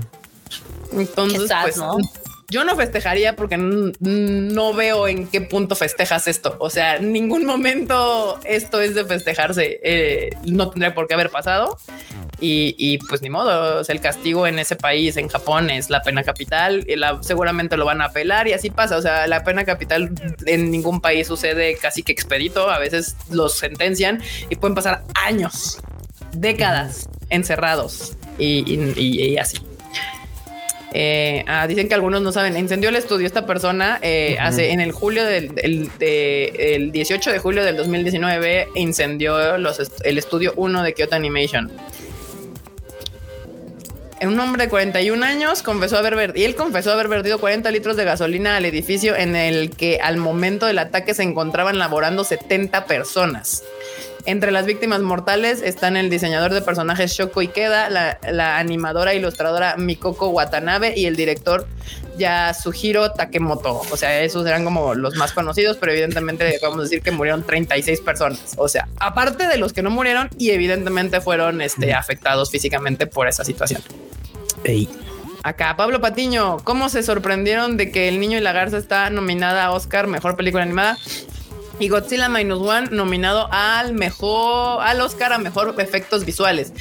Entonces, 0.94 1.52
pues 1.62 1.76
¿no? 1.78 1.98
yo 2.52 2.66
no 2.66 2.76
festejaría 2.76 3.36
porque 3.38 3.56
no 3.58 4.74
veo 4.74 5.08
en 5.08 5.26
qué 5.28 5.40
punto 5.42 5.76
festejas 5.76 6.28
esto. 6.28 6.58
O 6.60 6.70
sea, 6.70 6.98
en 6.98 7.14
ningún 7.14 7.46
momento 7.46 8.40
esto 8.44 8.82
es 8.82 8.94
de 8.94 9.06
festejarse. 9.06 9.80
Eh, 9.84 10.30
no 10.46 10.70
tendría 10.70 10.94
por 10.94 11.08
qué 11.08 11.14
haber 11.14 11.30
pasado. 11.30 11.78
Y, 12.42 12.76
y, 12.78 12.98
pues 12.98 13.22
ni 13.22 13.30
modo, 13.30 13.80
o 13.80 13.84
sea, 13.84 13.94
el 13.96 14.02
castigo 14.02 14.48
en 14.48 14.60
ese 14.60 14.76
país, 14.76 15.16
en 15.16 15.28
Japón, 15.30 15.70
es 15.70 15.90
la 15.90 16.02
pena 16.02 16.24
capital. 16.24 16.84
Y 16.88 16.98
la, 16.98 17.24
seguramente 17.24 17.78
lo 17.78 17.86
van 17.86 18.02
a 18.02 18.06
apelar 18.06 18.48
y 18.50 18.54
así 18.54 18.70
pasa. 18.70 18.98
O 18.98 19.02
sea, 19.02 19.28
la 19.28 19.44
pena 19.46 19.64
capital 19.64 20.12
en 20.46 20.72
ningún 20.72 21.00
país 21.02 21.28
sucede 21.28 21.78
casi 21.78 22.04
que 22.04 22.12
expedito. 22.12 22.70
A 22.70 22.80
veces 22.80 23.16
los 23.30 23.58
sentencian 23.58 24.22
y 24.50 24.56
pueden 24.58 24.76
pasar 24.76 25.04
años, 25.16 25.80
décadas 26.34 27.08
encerrados 27.30 28.18
y, 28.38 28.64
y- 28.70 28.94
y- 28.98 29.22
y 29.34 29.38
así. 29.38 29.58
Eh, 30.94 31.44
ah, 31.48 31.68
dicen 31.68 31.88
que 31.88 31.94
algunos 31.94 32.22
no 32.22 32.32
saben. 32.32 32.58
Incendió 32.58 32.90
el 32.90 32.96
estudio 32.98 33.26
esta 33.26 33.46
persona 33.46 34.00
eh, 34.02 34.36
hace 34.42 34.72
en 34.72 34.82
el 34.82 34.92
julio 34.92 35.24
del 35.26 35.52
el, 35.58 35.90
de- 36.00 36.76
el 36.76 36.92
18 36.92 37.32
de 37.32 37.40
julio 37.40 37.64
del 37.64 37.78
2019 37.78 38.68
incendió 38.76 39.58
los 39.58 39.80
est- 39.80 40.02
el 40.06 40.18
estudio 40.18 40.54
1 40.58 40.84
de 40.84 40.94
Kyoto 40.94 41.16
Animation. 41.16 41.72
Un 44.24 44.40
hombre 44.40 44.66
de 44.66 44.70
41 44.70 45.26
años 45.26 45.64
confesó 45.64 45.98
haber 45.98 46.34
y 46.38 46.44
él 46.44 46.54
confesó 46.56 46.92
haber 46.92 47.08
vertido 47.08 47.40
40 47.40 47.72
litros 47.72 47.98
de 47.98 48.04
gasolina 48.06 48.56
al 48.58 48.66
edificio 48.66 49.16
en 49.16 49.36
el 49.36 49.72
que 49.72 50.00
al 50.00 50.18
momento 50.18 50.68
del 50.68 50.78
ataque 50.78 51.16
se 51.16 51.24
encontraban 51.24 51.80
laborando 51.80 52.24
70 52.24 52.86
personas. 52.86 53.64
Entre 54.26 54.52
las 54.52 54.66
víctimas 54.66 55.02
mortales 55.02 55.62
están 55.62 55.98
el 55.98 56.10
diseñador 56.10 56.54
de 56.54 56.62
personajes 56.62 57.12
Shoko 57.12 57.42
Ikeda, 57.42 57.90
la, 57.90 58.20
la 58.32 58.60
animadora 58.60 59.14
e 59.14 59.18
ilustradora 59.18 59.78
Mikoko 59.78 60.28
Watanabe 60.30 60.94
y 60.96 61.06
el 61.06 61.16
director 61.16 61.68
Yasuhiro 62.18 63.12
Takemoto. 63.12 63.82
O 63.92 63.98
sea, 63.98 64.22
esos 64.22 64.46
eran 64.46 64.64
como 64.64 64.94
los 64.94 65.16
más 65.16 65.32
conocidos, 65.32 65.78
pero 65.78 65.92
evidentemente 65.92 66.58
podemos 66.60 66.84
decir 66.84 67.02
que 67.02 67.12
murieron 67.12 67.44
36 67.44 68.02
personas. 68.02 68.54
O 68.58 68.68
sea, 68.68 68.88
aparte 69.00 69.48
de 69.48 69.58
los 69.58 69.74
que 69.74 69.82
no 69.82 69.90
murieron 69.90 70.30
y 70.38 70.52
evidentemente 70.52 71.22
fueron 71.22 71.62
este, 71.62 71.94
afectados 71.94 72.52
físicamente 72.52 73.08
por 73.08 73.28
esa 73.28 73.44
situación. 73.44 73.82
Ey. 74.64 74.88
Acá, 75.44 75.76
Pablo 75.76 76.00
Patiño, 76.00 76.58
¿cómo 76.64 76.90
se 76.90 77.02
sorprendieron 77.02 77.76
de 77.76 77.92
que 77.92 78.08
El 78.08 78.20
Niño 78.20 78.38
y 78.38 78.42
la 78.42 78.52
Garza 78.52 78.78
está 78.78 79.10
nominada 79.10 79.66
a 79.66 79.72
Oscar 79.72 80.06
Mejor 80.06 80.36
Película 80.36 80.62
Animada? 80.62 81.00
Y 81.82 81.90
Godzilla 81.90 82.30
Minus 82.30 82.60
One 82.60 82.90
nominado 82.92 83.50
al 83.52 83.94
mejor, 83.94 84.84
al 84.84 85.02
Oscar 85.02 85.34
a 85.34 85.40
mejor 85.40 85.74
efectos 85.80 86.26
visuales. 86.26 86.74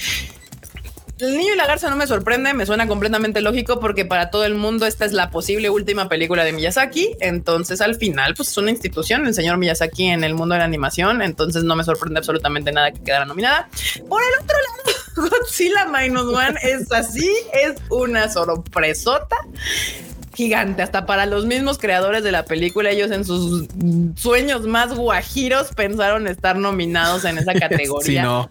El 1.18 1.38
niño 1.38 1.54
y 1.54 1.56
la 1.56 1.66
garza 1.66 1.88
no 1.88 1.96
me 1.96 2.06
sorprende, 2.06 2.52
me 2.52 2.66
suena 2.66 2.86
completamente 2.86 3.40
lógico 3.40 3.80
porque 3.80 4.04
para 4.04 4.30
todo 4.30 4.44
el 4.44 4.54
mundo 4.54 4.84
esta 4.84 5.06
es 5.06 5.12
la 5.12 5.30
posible 5.30 5.70
última 5.70 6.10
película 6.10 6.44
de 6.44 6.52
Miyazaki. 6.52 7.16
Entonces, 7.20 7.80
al 7.80 7.94
final, 7.94 8.34
pues 8.34 8.50
es 8.50 8.58
una 8.58 8.70
institución, 8.70 9.26
el 9.26 9.32
señor 9.32 9.56
Miyazaki 9.56 10.08
en 10.08 10.22
el 10.22 10.34
mundo 10.34 10.54
de 10.54 10.58
la 10.58 10.66
animación. 10.66 11.22
Entonces, 11.22 11.64
no 11.64 11.76
me 11.76 11.84
sorprende 11.84 12.18
absolutamente 12.18 12.70
nada 12.70 12.92
que 12.92 13.02
quedara 13.02 13.24
nominada. 13.24 13.70
Por 14.06 14.22
el 14.22 14.42
otro 14.42 14.56
lado, 15.16 15.30
Godzilla 15.30 15.86
Minus 15.86 16.24
One 16.24 16.58
es 16.62 16.92
así, 16.92 17.30
es 17.54 17.76
una 17.88 18.28
sorpresota 18.28 19.36
gigante, 20.34 20.82
hasta 20.82 21.06
para 21.06 21.26
los 21.26 21.46
mismos 21.46 21.78
creadores 21.78 22.22
de 22.22 22.32
la 22.32 22.44
película, 22.44 22.90
ellos 22.90 23.10
en 23.10 23.24
sus 23.24 23.66
sueños 24.16 24.66
más 24.66 24.94
guajiros 24.94 25.68
pensaron 25.74 26.26
estar 26.28 26.56
nominados 26.56 27.24
en 27.24 27.38
esa 27.38 27.54
categoría. 27.60 28.22
Sí, 28.22 28.26
no, 28.26 28.50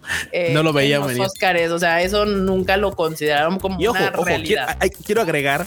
no 0.52 0.62
lo 0.62 0.72
veía 0.72 0.98
los 0.98 1.18
Oscars, 1.18 1.70
o 1.70 1.78
sea, 1.78 2.02
eso 2.02 2.26
nunca 2.26 2.76
lo 2.76 2.94
consideraron 2.94 3.58
como 3.58 3.78
una 3.78 4.10
realidad. 4.10 4.76
Quiero, 4.78 4.96
quiero, 5.04 5.22
agregar, 5.22 5.66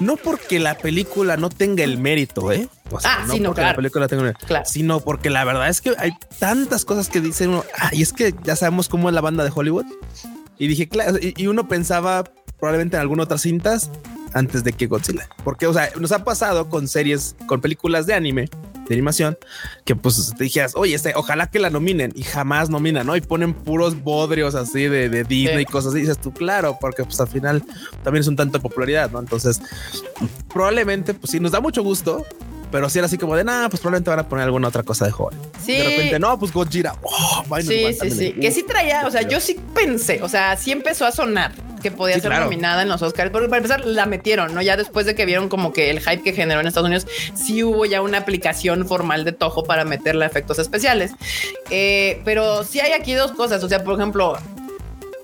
no 0.00 0.16
porque 0.16 0.58
la 0.58 0.76
película 0.76 1.36
no 1.36 1.48
tenga 1.48 1.84
el 1.84 1.98
mérito, 1.98 2.52
¿eh? 2.52 2.68
O 2.90 3.00
sea, 3.00 3.18
ah, 3.20 3.26
no 3.26 3.48
porque 3.48 3.62
la 3.62 3.74
película 3.74 4.08
tenga 4.08 4.22
el 4.22 4.26
mérito, 4.28 4.46
claro. 4.46 4.64
sino 4.66 5.00
porque 5.00 5.30
la 5.30 5.44
verdad 5.44 5.68
es 5.68 5.80
que 5.80 5.94
hay 5.98 6.12
tantas 6.38 6.84
cosas 6.84 7.08
que 7.08 7.20
dicen 7.20 7.50
uno, 7.50 7.64
ah, 7.78 7.90
y 7.92 8.02
es 8.02 8.12
que 8.12 8.34
ya 8.44 8.56
sabemos 8.56 8.88
cómo 8.88 9.08
es 9.08 9.14
la 9.14 9.20
banda 9.20 9.44
de 9.44 9.50
Hollywood. 9.54 9.86
Y 10.58 10.68
dije, 10.68 10.88
claro, 10.88 11.18
y, 11.20 11.46
uno 11.46 11.68
pensaba 11.68 12.24
probablemente 12.58 12.96
en 12.96 13.02
algunas 13.02 13.24
otras 13.24 13.42
cintas, 13.42 13.90
antes 14.32 14.64
de 14.64 14.72
que 14.72 14.86
Godzilla. 14.86 15.28
Porque, 15.44 15.66
o 15.66 15.72
sea, 15.72 15.90
nos 15.98 16.12
ha 16.12 16.24
pasado 16.24 16.68
con 16.68 16.88
series, 16.88 17.36
con 17.46 17.60
películas 17.60 18.06
de 18.06 18.14
anime, 18.14 18.48
de 18.88 18.94
animación, 18.94 19.36
que 19.84 19.96
pues 19.96 20.32
te 20.36 20.44
dijeras, 20.44 20.72
oye, 20.76 20.94
este, 20.94 21.12
ojalá 21.16 21.50
que 21.50 21.58
la 21.58 21.70
nominen 21.70 22.12
y 22.14 22.22
jamás 22.22 22.70
nominan, 22.70 23.06
¿no? 23.06 23.16
Y 23.16 23.20
ponen 23.20 23.54
puros 23.54 24.02
bodrios 24.02 24.54
así 24.54 24.84
de, 24.84 25.08
de 25.08 25.24
Disney 25.24 25.62
y 25.62 25.64
cosas 25.66 25.90
así. 25.90 25.98
Y 25.98 26.00
dices 26.02 26.20
tú, 26.20 26.32
claro, 26.32 26.78
porque 26.80 27.04
pues 27.04 27.18
al 27.20 27.28
final 27.28 27.62
también 28.04 28.20
es 28.20 28.28
un 28.28 28.36
tanto 28.36 28.58
de 28.58 28.62
popularidad, 28.62 29.10
¿no? 29.10 29.18
Entonces, 29.18 29.60
probablemente, 30.52 31.14
pues 31.14 31.30
sí, 31.30 31.40
nos 31.40 31.52
da 31.52 31.60
mucho 31.60 31.82
gusto, 31.82 32.24
pero 32.70 32.88
si 32.88 32.98
era 32.98 33.06
así 33.06 33.18
como 33.18 33.36
de 33.36 33.44
nada, 33.44 33.68
pues 33.68 33.80
probablemente 33.80 34.10
van 34.10 34.18
a 34.20 34.28
poner 34.28 34.44
alguna 34.44 34.68
otra 34.68 34.82
cosa 34.82 35.06
de 35.06 35.12
joven. 35.12 35.38
Sí. 35.64 35.72
De 35.72 35.84
repente, 35.84 36.18
no, 36.18 36.38
pues 36.38 36.52
Godzilla. 36.52 36.94
Oh, 37.02 37.44
sí, 37.60 37.86
sí, 38.00 38.10
sí. 38.10 38.32
Que 38.32 38.50
sí 38.50 38.62
traía, 38.62 39.06
o 39.06 39.10
sea, 39.10 39.22
yo 39.22 39.40
sí 39.40 39.56
pensé, 39.74 40.22
o 40.22 40.28
sea, 40.28 40.56
sí 40.56 40.72
empezó 40.72 41.06
a 41.06 41.12
sonar 41.12 41.52
que 41.90 41.96
podía 41.96 42.18
ser 42.18 42.32
nominada 42.32 42.82
en 42.82 42.88
los 42.88 43.00
Oscars, 43.02 43.30
porque 43.30 43.48
para 43.48 43.58
empezar 43.58 43.84
la 43.84 44.06
metieron, 44.06 44.52
¿no? 44.54 44.60
Ya 44.60 44.76
después 44.76 45.06
de 45.06 45.14
que 45.14 45.24
vieron 45.24 45.48
como 45.48 45.72
que 45.72 45.90
el 45.90 46.00
hype 46.00 46.22
que 46.22 46.32
generó 46.32 46.60
en 46.60 46.66
Estados 46.66 46.86
Unidos, 46.86 47.06
sí 47.34 47.62
hubo 47.62 47.84
ya 47.84 48.02
una 48.02 48.18
aplicación 48.18 48.86
formal 48.86 49.24
de 49.24 49.30
Toho 49.30 49.62
para 49.62 49.84
meterle 49.84 50.26
efectos 50.26 50.58
especiales. 50.58 51.12
Eh, 51.70 52.20
pero 52.24 52.64
sí 52.64 52.80
hay 52.80 52.92
aquí 52.92 53.14
dos 53.14 53.30
cosas, 53.32 53.62
o 53.62 53.68
sea, 53.68 53.84
por 53.84 53.94
ejemplo, 53.94 54.36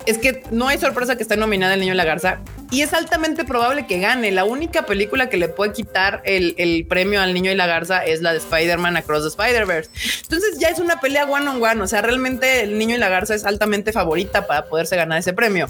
es 0.07 0.19
que 0.19 0.43
no 0.51 0.69
hay 0.69 0.79
sorpresa 0.79 1.17
que 1.17 1.23
esté 1.23 1.37
nominada 1.37 1.75
El 1.75 1.81
Niño 1.81 1.95
y 1.95 1.97
la 1.97 2.05
Garza 2.05 2.41
y 2.73 2.81
es 2.81 2.95
altamente 2.95 3.45
probable 3.45 3.87
que 3.87 4.01
gane. 4.01 4.33
La 4.33 4.45
única 4.45 4.87
película 4.87 5.29
que 5.29 5.37
le 5.37 5.49
puede 5.49 5.73
quitar 5.73 6.23
el, 6.25 6.87
premio 6.89 7.21
al 7.21 7.35
Niño 7.35 7.53
y 7.53 7.55
la 7.55 7.67
Garza 7.67 8.03
es 8.05 8.23
la 8.23 8.33
de 8.33 8.39
Spider-Man 8.39 8.97
Across 8.97 9.23
the 9.23 9.29
Spider-Verse. 9.29 9.91
Entonces 10.23 10.59
ya 10.59 10.69
es 10.69 10.79
una 10.79 10.99
pelea 10.99 11.27
one 11.27 11.47
on 11.49 11.63
one. 11.63 11.83
O 11.83 11.87
sea, 11.87 12.01
realmente 12.01 12.63
El 12.63 12.79
Niño 12.79 12.97
y 12.97 12.99
la 12.99 13.11
Garza 13.11 13.35
es 13.35 13.45
altamente 13.45 13.93
favorita 13.93 14.47
para 14.47 14.65
poderse 14.65 14.97
ganar 14.97 15.19
ese 15.19 15.35
premio. 15.35 15.69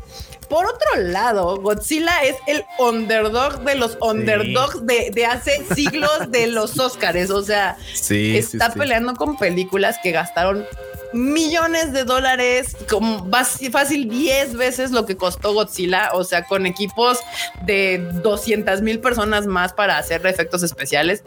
Por 0.49 0.67
otro 0.67 1.03
lado, 1.03 1.57
Godzilla 1.57 2.23
es 2.23 2.37
el 2.47 2.63
underdog 2.79 3.65
de 3.65 3.75
los 3.75 3.99
underdogs 4.01 4.87
de, 4.87 5.27
hace 5.27 5.65
siglos 5.75 6.31
de 6.31 6.47
los 6.47 6.79
Oscars. 6.79 7.31
O 7.31 7.43
sea, 7.43 7.77
está 8.11 8.73
peleando 8.75 9.17
con 9.17 9.37
películas 9.37 9.97
que 10.03 10.13
gastaron 10.13 10.65
millones 11.13 11.93
de 11.93 12.05
dólares, 12.05 12.77
como 12.89 13.29
fácil 13.71 14.09
10 14.09 14.57
veces 14.57 14.91
lo 14.91 15.07
que 15.07 15.17
costó 15.17 15.53
Godzilla, 15.55 16.11
o 16.15 16.25
sea, 16.25 16.45
con 16.45 16.67
equipos 16.67 17.19
de 17.65 17.99
200 18.23 18.83
mil 18.83 19.01
personas 19.01 19.47
más 19.47 19.73
para 19.73 19.99
hacer 19.99 20.25
efectos 20.27 20.63
especiales. 20.63 21.25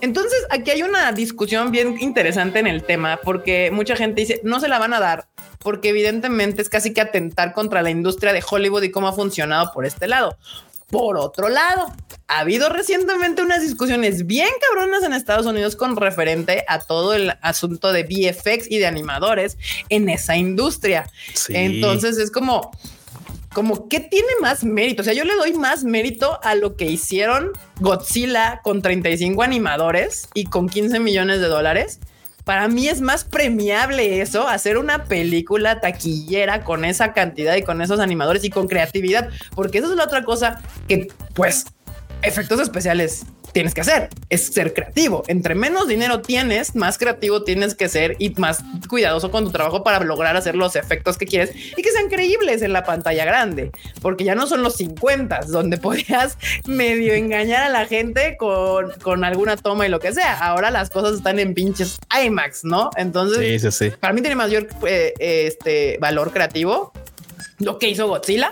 Entonces, 0.00 0.46
aquí 0.50 0.70
hay 0.70 0.82
una 0.82 1.10
discusión 1.12 1.72
bien 1.72 1.96
interesante 2.00 2.60
en 2.60 2.68
el 2.68 2.84
tema, 2.84 3.18
porque 3.22 3.70
mucha 3.72 3.96
gente 3.96 4.20
dice, 4.20 4.40
no 4.44 4.60
se 4.60 4.68
la 4.68 4.78
van 4.78 4.94
a 4.94 5.00
dar, 5.00 5.26
porque 5.58 5.88
evidentemente 5.88 6.62
es 6.62 6.68
casi 6.68 6.92
que 6.92 7.00
atentar 7.00 7.52
contra 7.52 7.82
la 7.82 7.90
industria 7.90 8.32
de 8.32 8.44
Hollywood 8.48 8.84
y 8.84 8.90
cómo 8.92 9.08
ha 9.08 9.12
funcionado 9.12 9.72
por 9.72 9.86
este 9.86 10.06
lado. 10.06 10.36
Por 10.90 11.18
otro 11.18 11.48
lado, 11.48 11.92
ha 12.28 12.40
habido 12.40 12.70
recientemente 12.70 13.42
unas 13.42 13.62
discusiones 13.62 14.26
bien 14.26 14.48
cabronas 14.68 15.02
en 15.02 15.12
Estados 15.12 15.46
Unidos 15.46 15.76
con 15.76 15.96
referente 15.96 16.64
a 16.66 16.78
todo 16.78 17.14
el 17.14 17.34
asunto 17.42 17.92
de 17.92 18.04
VFX 18.04 18.70
y 18.70 18.78
de 18.78 18.86
animadores 18.86 19.58
en 19.90 20.08
esa 20.08 20.36
industria. 20.36 21.10
Entonces 21.48 22.16
es 22.16 22.30
como, 22.30 22.70
como 23.52 23.88
qué 23.88 24.00
tiene 24.00 24.28
más 24.40 24.64
mérito. 24.64 25.02
O 25.02 25.04
sea, 25.04 25.12
yo 25.14 25.24
le 25.24 25.34
doy 25.34 25.52
más 25.54 25.84
mérito 25.84 26.38
a 26.42 26.54
lo 26.54 26.76
que 26.76 26.86
hicieron 26.86 27.52
Godzilla 27.80 28.60
con 28.62 28.80
35 28.80 29.42
animadores 29.42 30.28
y 30.32 30.44
con 30.44 30.68
15 30.68 31.00
millones 31.00 31.40
de 31.40 31.48
dólares 31.48 32.00
para 32.48 32.66
mí 32.66 32.88
es 32.88 33.02
más 33.02 33.24
premiable 33.24 34.22
eso, 34.22 34.48
hacer 34.48 34.78
una 34.78 35.04
película 35.04 35.80
taquillera 35.80 36.64
con 36.64 36.86
esa 36.86 37.12
cantidad 37.12 37.54
y 37.56 37.62
con 37.62 37.82
esos 37.82 38.00
animadores 38.00 38.42
y 38.42 38.48
con 38.48 38.68
creatividad, 38.68 39.28
porque 39.54 39.76
eso 39.76 39.90
es 39.90 39.96
la 39.98 40.04
otra 40.04 40.24
cosa 40.24 40.62
que, 40.88 41.08
pues, 41.34 41.66
efectos 42.22 42.60
especiales 42.60 43.24
tienes 43.52 43.74
que 43.74 43.80
hacer, 43.80 44.10
es 44.28 44.46
ser 44.46 44.74
creativo. 44.74 45.22
Entre 45.26 45.54
menos 45.54 45.88
dinero 45.88 46.20
tienes, 46.20 46.76
más 46.76 46.98
creativo 46.98 47.44
tienes 47.44 47.74
que 47.74 47.88
ser 47.88 48.16
y 48.18 48.30
más 48.34 48.62
cuidadoso 48.88 49.30
con 49.30 49.44
tu 49.44 49.50
trabajo 49.50 49.82
para 49.82 50.00
lograr 50.04 50.36
hacer 50.36 50.54
los 50.54 50.76
efectos 50.76 51.16
que 51.16 51.26
quieres 51.26 51.54
y 51.76 51.82
que 51.82 51.90
sean 51.90 52.08
creíbles 52.08 52.62
en 52.62 52.72
la 52.72 52.84
pantalla 52.84 53.24
grande, 53.24 53.70
porque 54.02 54.24
ya 54.24 54.34
no 54.34 54.46
son 54.46 54.62
los 54.62 54.76
50 54.76 55.40
donde 55.48 55.76
podías 55.78 56.36
medio 56.66 57.14
engañar 57.14 57.62
a 57.62 57.68
la 57.68 57.86
gente 57.86 58.36
con, 58.38 58.92
con 59.02 59.24
alguna 59.24 59.56
toma 59.56 59.86
y 59.86 59.90
lo 59.90 59.98
que 59.98 60.12
sea. 60.12 60.38
Ahora 60.38 60.70
las 60.70 60.90
cosas 60.90 61.16
están 61.16 61.38
en 61.38 61.54
pinches 61.54 61.98
IMAX, 62.24 62.64
¿no? 62.64 62.90
Entonces, 62.96 63.96
para 63.98 64.12
mí 64.12 64.20
tiene 64.20 64.36
mayor 64.36 64.68
eh, 64.86 65.14
este 65.18 65.98
valor 66.00 66.32
creativo 66.32 66.92
lo 67.58 67.78
que 67.78 67.88
hizo 67.88 68.06
Godzilla 68.06 68.50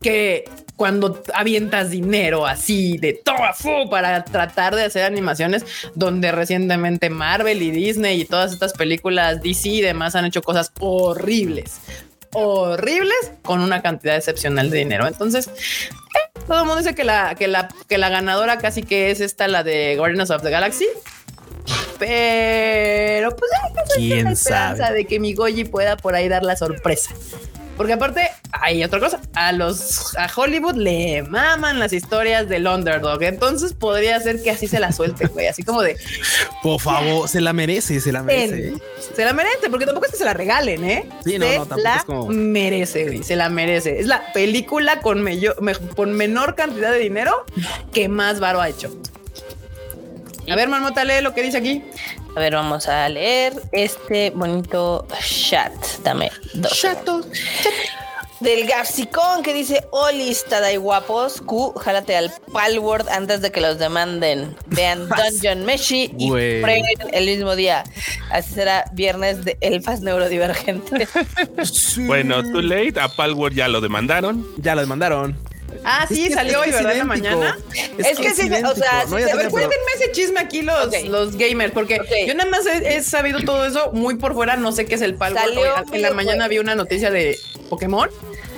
que 0.00 0.44
cuando 0.78 1.20
avientas 1.34 1.90
dinero 1.90 2.46
así 2.46 2.98
de 2.98 3.12
todo 3.12 3.36
fu 3.52 3.90
para 3.90 4.24
tratar 4.24 4.76
de 4.76 4.84
hacer 4.84 5.02
animaciones 5.02 5.66
donde 5.96 6.30
recientemente 6.30 7.10
Marvel 7.10 7.60
y 7.62 7.72
Disney 7.72 8.20
y 8.20 8.24
todas 8.24 8.52
estas 8.52 8.72
películas 8.74 9.42
DC 9.42 9.68
y 9.68 9.80
demás 9.80 10.14
han 10.14 10.24
hecho 10.24 10.40
cosas 10.40 10.70
horribles, 10.78 11.80
horribles 12.32 13.32
con 13.42 13.60
una 13.60 13.82
cantidad 13.82 14.14
excepcional 14.14 14.70
de 14.70 14.78
dinero. 14.78 15.08
Entonces, 15.08 15.48
eh, 15.48 16.40
todo 16.46 16.60
el 16.60 16.64
mundo 16.64 16.76
dice 16.76 16.94
que 16.94 17.02
la, 17.02 17.34
que 17.34 17.48
la, 17.48 17.68
que 17.88 17.98
la 17.98 18.08
ganadora 18.08 18.58
casi 18.58 18.84
que 18.84 19.10
es 19.10 19.20
esta, 19.20 19.48
la 19.48 19.64
de 19.64 19.96
Guardians 19.96 20.30
of 20.30 20.42
the 20.42 20.50
Galaxy. 20.50 20.86
Pero 21.98 23.34
pues 23.34 23.50
hay 23.98 24.22
la 24.22 24.30
esperanza 24.30 24.92
de 24.92 25.06
que 25.06 25.18
mi 25.18 25.34
Goji 25.34 25.64
pueda 25.64 25.96
por 25.96 26.14
ahí 26.14 26.28
dar 26.28 26.44
la 26.44 26.54
sorpresa. 26.54 27.10
Porque 27.78 27.94
aparte, 27.94 28.28
hay 28.50 28.82
otra 28.82 28.98
cosa. 28.98 29.20
A 29.34 29.52
los 29.52 30.14
a 30.16 30.28
Hollywood 30.34 30.74
le 30.74 31.22
maman 31.22 31.78
las 31.78 31.92
historias 31.92 32.48
del 32.48 32.66
underdog. 32.66 33.22
Entonces 33.22 33.72
podría 33.72 34.20
ser 34.20 34.42
que 34.42 34.50
así 34.50 34.66
se 34.66 34.80
la 34.80 34.92
suelte, 34.92 35.28
güey. 35.28 35.46
Así 35.46 35.62
como 35.62 35.80
de 35.80 35.96
por 36.62 36.80
favor, 36.80 37.28
se 37.28 37.40
la 37.40 37.52
merece, 37.52 38.00
se 38.00 38.10
la 38.10 38.22
merece. 38.22 38.74
Se 39.14 39.24
la 39.24 39.32
merece, 39.32 39.70
porque 39.70 39.86
tampoco 39.86 40.06
es 40.06 40.12
que 40.12 40.18
se 40.18 40.24
la 40.24 40.34
regalen, 40.34 40.84
¿eh? 40.84 41.08
Sí, 41.24 41.38
no, 41.38 41.46
se 41.46 41.58
no, 41.58 41.66
tampoco 41.66 41.82
la 41.82 41.96
es 41.96 42.04
como... 42.04 42.26
merece, 42.26 43.04
güey. 43.04 43.22
Se 43.22 43.36
la 43.36 43.48
merece. 43.48 44.00
Es 44.00 44.06
la 44.06 44.32
película 44.32 45.00
con, 45.00 45.24
con 45.94 46.12
menor 46.12 46.56
cantidad 46.56 46.90
de 46.90 46.98
dinero 46.98 47.46
que 47.92 48.08
más 48.08 48.40
varo 48.40 48.60
ha 48.60 48.68
hecho. 48.68 48.90
A 50.50 50.56
ver, 50.56 50.68
Marmota, 50.68 51.04
lee 51.04 51.22
lo 51.22 51.32
que 51.32 51.42
dice 51.42 51.58
aquí. 51.58 51.84
A 52.38 52.40
ver, 52.40 52.54
vamos 52.54 52.86
a 52.86 53.08
leer 53.08 53.52
este 53.72 54.30
bonito 54.30 55.08
chat. 55.18 55.72
Dame 56.04 56.30
dos. 56.54 56.70
Chato. 56.70 57.22
Del 58.38 58.64
Garcicón 58.68 59.42
que 59.42 59.52
dice: 59.52 59.84
Olis, 59.90 60.44
y 60.72 60.76
guapos. 60.76 61.40
Q, 61.40 61.74
jálate 61.80 62.16
al 62.16 62.30
Palword 62.52 63.08
antes 63.08 63.40
de 63.40 63.50
que 63.50 63.60
los 63.60 63.80
demanden. 63.80 64.54
Vean 64.66 65.08
Dungeon 65.32 65.64
Meshi 65.64 66.14
y 66.16 66.28
prueben 66.30 66.84
el 67.12 67.26
mismo 67.26 67.56
día. 67.56 67.82
Así 68.30 68.54
será 68.54 68.84
viernes 68.92 69.44
de 69.44 69.58
elfas 69.60 70.00
neurodivergentes. 70.02 71.08
bueno, 72.06 72.44
too 72.44 72.62
late. 72.62 73.00
A 73.00 73.08
Palword 73.08 73.54
ya 73.54 73.66
lo 73.66 73.80
demandaron. 73.80 74.46
Ya 74.58 74.76
lo 74.76 74.82
demandaron. 74.82 75.36
Ah, 75.84 76.06
sí, 76.08 76.30
salió 76.30 76.60
hoy, 76.60 76.70
¿verdad? 76.70 76.92
En 76.92 76.98
la 76.98 77.04
mañana. 77.04 77.58
Es, 77.98 78.18
que, 78.18 78.34
sí, 78.34 78.50
o 78.50 78.74
sea, 78.74 79.04
¿no? 79.04 79.50
cuéntenme 79.50 79.90
ese 79.96 80.12
chisme 80.12 80.40
aquí 80.40 80.62
los, 80.62 81.02
los 81.04 81.36
gamers, 81.36 81.72
porque 81.72 81.98
yo 82.26 82.34
nada 82.34 82.50
más 82.50 82.66
he, 82.66 83.02
sabido 83.02 83.40
todo 83.40 83.64
eso 83.64 83.90
muy 83.92 84.16
por 84.16 84.34
fuera, 84.34 84.56
no 84.56 84.72
sé 84.72 84.86
qué 84.86 84.96
es 84.96 85.02
el 85.02 85.14
palo. 85.14 85.38
En 85.92 86.02
la 86.02 86.12
mañana 86.12 86.48
vi 86.48 86.58
una 86.58 86.74
noticia 86.74 87.10
de 87.10 87.38
Pokémon 87.68 88.08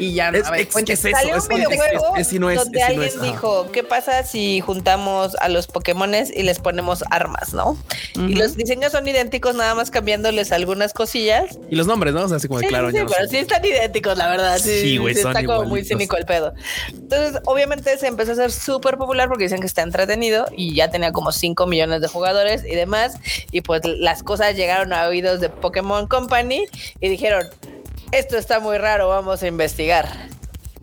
y 0.00 0.14
ya 0.14 0.30
Es- 0.30 0.46
a 0.46 0.50
ver, 0.50 0.60
es-. 0.62 0.74
¿qué 0.84 0.92
es 0.94 1.04
eso? 1.04 1.16
Salió 1.16 1.34
un 1.34 1.38
es- 1.38 1.48
videojuego 1.48 2.16
es- 2.16 2.20
es- 2.22 2.26
si 2.28 2.38
no 2.40 2.50
es- 2.50 2.58
donde 2.58 2.78
si 2.80 2.82
no 2.96 3.02
alguien 3.02 3.18
ajá. 3.20 3.32
dijo, 3.32 3.70
¿qué 3.72 3.84
pasa 3.84 4.24
si 4.24 4.60
juntamos 4.60 5.36
a 5.40 5.48
los 5.48 5.66
Pokémones 5.68 6.30
y 6.34 6.42
les 6.42 6.58
ponemos 6.58 7.04
armas, 7.10 7.52
no? 7.54 7.76
Y 8.16 8.34
los 8.34 8.56
diseños 8.56 8.92
son 8.92 9.06
idénticos, 9.06 9.54
nada 9.54 9.74
más 9.74 9.90
cambiándoles 9.90 10.50
algunas 10.52 10.92
cosillas. 10.92 11.58
Y 11.70 11.76
los 11.76 11.86
nombres, 11.86 12.14
¿no? 12.14 12.22
O 12.24 12.28
sea, 12.28 12.38
así 12.38 12.48
como 12.48 12.60
de 12.60 12.66
Sí, 12.66 12.68
claro. 12.70 12.88
sí, 12.90 12.96
ya 12.96 13.04
no 13.04 13.10
pero 13.10 13.28
sí 13.28 13.36
están 13.36 13.64
idénticos, 13.64 14.16
la 14.18 14.28
verdad. 14.28 14.58
Sí, 14.58 14.80
Sí, 14.80 14.96
güey, 14.96 15.14
sí 15.14 15.22
son 15.22 15.36
está 15.36 15.44
como 15.46 15.58
muy 15.60 15.66
igualitos. 15.80 15.88
cínico 15.88 16.16
el 16.16 16.24
pedo. 16.26 16.54
Entonces, 16.88 17.40
obviamente 17.44 17.96
se 17.98 18.06
empezó 18.06 18.30
a 18.30 18.34
hacer 18.34 18.50
súper 18.52 18.96
popular 18.96 19.28
porque 19.28 19.44
dicen 19.44 19.60
que 19.60 19.66
está 19.66 19.82
entretenido 19.82 20.46
y 20.56 20.74
ya 20.74 20.90
tenía 20.90 21.12
como 21.12 21.32
5 21.32 21.66
millones 21.66 22.00
de 22.00 22.08
jugadores 22.08 22.64
y 22.64 22.74
demás. 22.74 23.14
Y 23.52 23.60
pues 23.60 23.82
las 23.84 24.22
cosas 24.22 24.56
llegaron 24.56 24.92
a 24.92 25.06
oídos 25.08 25.40
de 25.40 25.48
Pokémon 25.50 26.06
Company 26.06 26.66
y 27.00 27.08
dijeron, 27.08 27.46
esto 28.12 28.36
está 28.36 28.60
muy 28.60 28.78
raro, 28.78 29.08
vamos 29.08 29.42
a 29.42 29.46
investigar. 29.46 30.08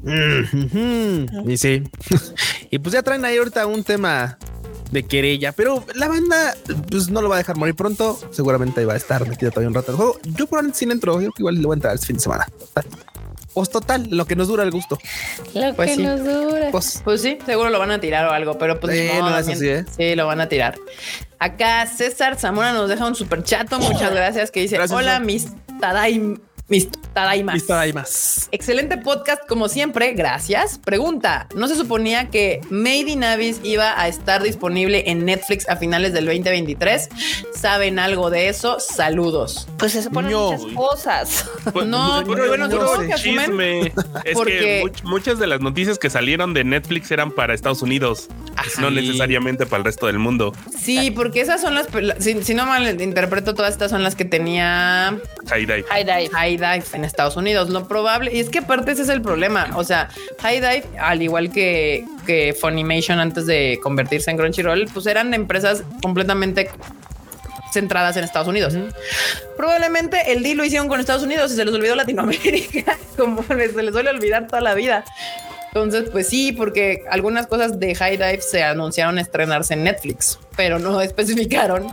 Mm. 0.04 1.50
Y 1.50 1.58
sí. 1.58 1.84
y 2.72 2.80
pues 2.80 2.94
ya 2.94 3.02
traen 3.04 3.26
ahí 3.26 3.38
ahorita 3.38 3.66
un 3.66 3.84
tema 3.84 4.38
de 4.92 5.04
querella, 5.04 5.52
pero 5.52 5.84
la 5.96 6.08
banda 6.08 6.56
pues 6.90 7.10
no 7.10 7.22
lo 7.22 7.28
va 7.30 7.36
a 7.36 7.38
dejar 7.40 7.58
morir 7.58 7.76
pronto. 7.76 8.18
Seguramente 8.32 8.86
va 8.86 8.94
a 8.94 8.98
estar 8.98 9.28
metido 9.28 9.52
todavía 9.52 9.68
un 9.70 9.74
rato 9.76 9.92
el 9.92 9.98
juego. 9.98 10.20
Yo 10.24 10.48
probablemente 10.48 10.80
sin 10.80 10.92
entro, 10.92 11.14
yo 11.16 11.20
creo 11.20 11.32
que 11.34 11.42
igual 11.42 11.56
le 11.56 11.62
voy 11.66 11.74
a 11.74 11.76
entrar 11.76 11.96
este 11.96 12.08
fin 12.08 12.16
de 12.18 12.22
semana. 12.22 12.48
Total. 12.58 12.86
Pues 13.54 13.70
total, 13.72 14.08
lo 14.12 14.26
que 14.26 14.36
nos 14.36 14.48
dura 14.50 14.62
el 14.64 14.70
gusto. 14.70 15.00
Lo 15.56 15.74
Pues 15.74 15.90
que 15.90 15.96
sí. 15.96 16.04
nos 16.04 16.24
dura. 16.24 16.70
Pues 16.72 17.02
Pues 17.04 17.22
sí, 17.24 17.40
seguro 17.44 17.72
lo 17.72 17.80
van 17.80 17.90
a 17.90 18.00
tirar 18.00 18.28
o 18.28 18.32
algo, 18.32 18.58
pero 18.60 18.80
pues 18.80 18.96
Eh, 18.96 19.12
no, 19.20 19.30
no 19.32 19.38
es 19.38 19.48
así, 19.48 19.68
¿eh? 19.68 19.84
sí, 19.98 20.16
lo 20.16 20.28
van 20.28 20.40
a 20.42 20.48
tirar. 20.48 20.76
Acá 21.40 21.86
César 21.88 22.38
Zamora 22.38 22.72
nos 22.74 22.88
deja 22.88 23.06
un 23.08 23.16
super 23.16 23.44
chato, 23.44 23.80
muchas 23.80 24.12
gracias, 24.14 24.52
que 24.52 24.62
dice, 24.62 24.76
Gracias, 24.78 24.96
hola, 24.98 25.14
César. 25.14 25.26
mis 25.26 25.48
tadaim, 25.82 26.38
mis 26.70 26.90
tadaimas. 27.14 27.56
listo, 27.56 27.74
hay 27.76 27.94
más. 27.94 28.50
Excelente 28.52 28.98
podcast 28.98 29.42
como 29.48 29.70
siempre, 29.70 30.14
gracias. 30.14 30.78
Pregunta, 30.78 31.48
¿no 31.56 31.68
se 31.70 31.76
suponía 31.76 32.30
que 32.30 32.60
Made 32.70 33.10
in 33.10 33.24
Abyss 33.24 33.62
iba 33.64 34.00
a 34.00 34.08
estar 34.10 34.44
disponible 34.44 35.04
en 35.10 35.24
Netflix 35.26 35.68
a 35.70 35.78
finales 35.78 36.12
del 36.14 36.26
2023? 36.26 37.08
¿Saben 37.56 38.00
algo 38.00 38.30
de 38.30 38.50
eso? 38.50 38.80
Saludos. 38.82 39.68
Pues 39.78 39.94
se 39.94 40.04
suponen 40.04 40.32
No. 40.32 40.52
muchas 40.52 40.74
cosas. 40.76 41.46
Pues, 41.72 41.86
No, 41.88 42.22
pero 42.28 42.48
bueno, 42.50 42.70
puro 42.70 42.82
supongo 42.88 43.08
que 43.08 43.14
asumen 43.14 43.46
chisme. 43.46 43.82
Es 44.26 44.34
porque- 44.34 44.60
que 44.60 44.84
much- 44.84 45.04
muchas 45.04 45.40
de 45.40 45.48
las 45.48 45.62
noticias 45.62 45.98
que 45.98 46.10
salieron 46.10 46.54
de 46.54 46.66
Netflix 46.66 47.10
eran 47.12 47.32
para 47.32 47.54
Estados 47.54 47.82
Unidos, 47.82 48.28
no 48.80 48.92
necesariamente 48.92 49.66
para 49.66 49.78
el 49.80 49.86
resto 49.86 50.08
del 50.08 50.20
mundo. 50.20 50.54
Sí, 50.78 51.12
porque 51.12 51.40
esas 51.42 51.62
son 51.62 51.76
las, 51.76 51.88
la- 51.94 52.20
si, 52.20 52.44
si 52.44 52.54
no 52.54 52.66
mal 52.66 53.00
interpreto, 53.02 53.54
todas 53.56 53.72
estas 53.72 53.90
son 53.90 54.04
las 54.04 54.16
que 54.16 54.26
tenía 54.26 55.18
High 55.48 55.66
dive. 55.66 55.86
High 55.90 56.04
dive. 56.04 56.57
High 56.58 56.82
Dive 56.82 56.86
en 56.94 57.06
Estados 57.06 57.36
Unidos. 57.36 57.70
Lo 57.70 57.88
probable, 57.88 58.32
y 58.34 58.40
es 58.40 58.50
que 58.50 58.60
aparte 58.60 58.92
ese 58.92 59.04
es 59.04 59.10
el 59.10 59.22
problema. 59.22 59.70
O 59.76 59.84
sea, 59.84 60.10
High 60.42 60.60
Dive, 60.60 60.84
al 61.00 61.22
igual 61.22 61.52
que, 61.52 62.06
que 62.26 62.56
Funimation 62.60 63.20
antes 63.20 63.46
de 63.46 63.80
convertirse 63.82 64.32
en 64.32 64.38
Crunchyroll, 64.38 64.88
pues 64.94 65.06
eran 65.06 65.34
empresas 65.34 65.84
completamente 66.02 66.70
centradas 67.72 68.18
en 68.18 68.24
Estados 68.24 68.48
Unidos. 68.48 68.74
Probablemente 69.56 70.32
el 70.32 70.44
deal 70.44 70.58
lo 70.58 70.66
hicieron 70.66 70.88
con 70.88 71.00
Estados 71.00 71.24
Unidos 71.24 71.52
y 71.52 71.56
se 71.56 71.66
les 71.66 71.74
olvidó 71.74 71.96
Latinoamérica, 71.96 72.98
como 73.18 73.44
se 73.44 73.56
les 73.56 73.72
suele 73.72 74.10
olvidar 74.10 74.48
toda 74.48 74.62
la 74.62 74.74
vida. 74.74 75.04
Entonces, 75.68 76.10
pues 76.10 76.28
sí, 76.28 76.54
porque 76.54 77.04
algunas 77.10 77.46
cosas 77.46 77.80
de 77.80 77.94
High 77.94 78.18
Dive 78.18 78.42
se 78.42 78.64
anunciaron 78.64 79.20
estrenarse 79.20 79.74
en 79.74 79.84
Netflix, 79.84 80.40
pero 80.56 80.80
no 80.80 81.02
especificaron 81.02 81.88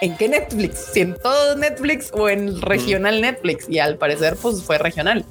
en 0.00 0.16
qué 0.16 0.28
Netflix, 0.28 0.78
si 0.92 1.00
en 1.00 1.16
todo 1.22 1.56
Netflix 1.56 2.10
o 2.12 2.28
en 2.28 2.60
regional 2.60 3.20
Netflix. 3.20 3.68
Y 3.68 3.78
al 3.78 3.96
parecer, 3.96 4.36
pues 4.40 4.62
fue 4.62 4.78
regional. 4.78 5.24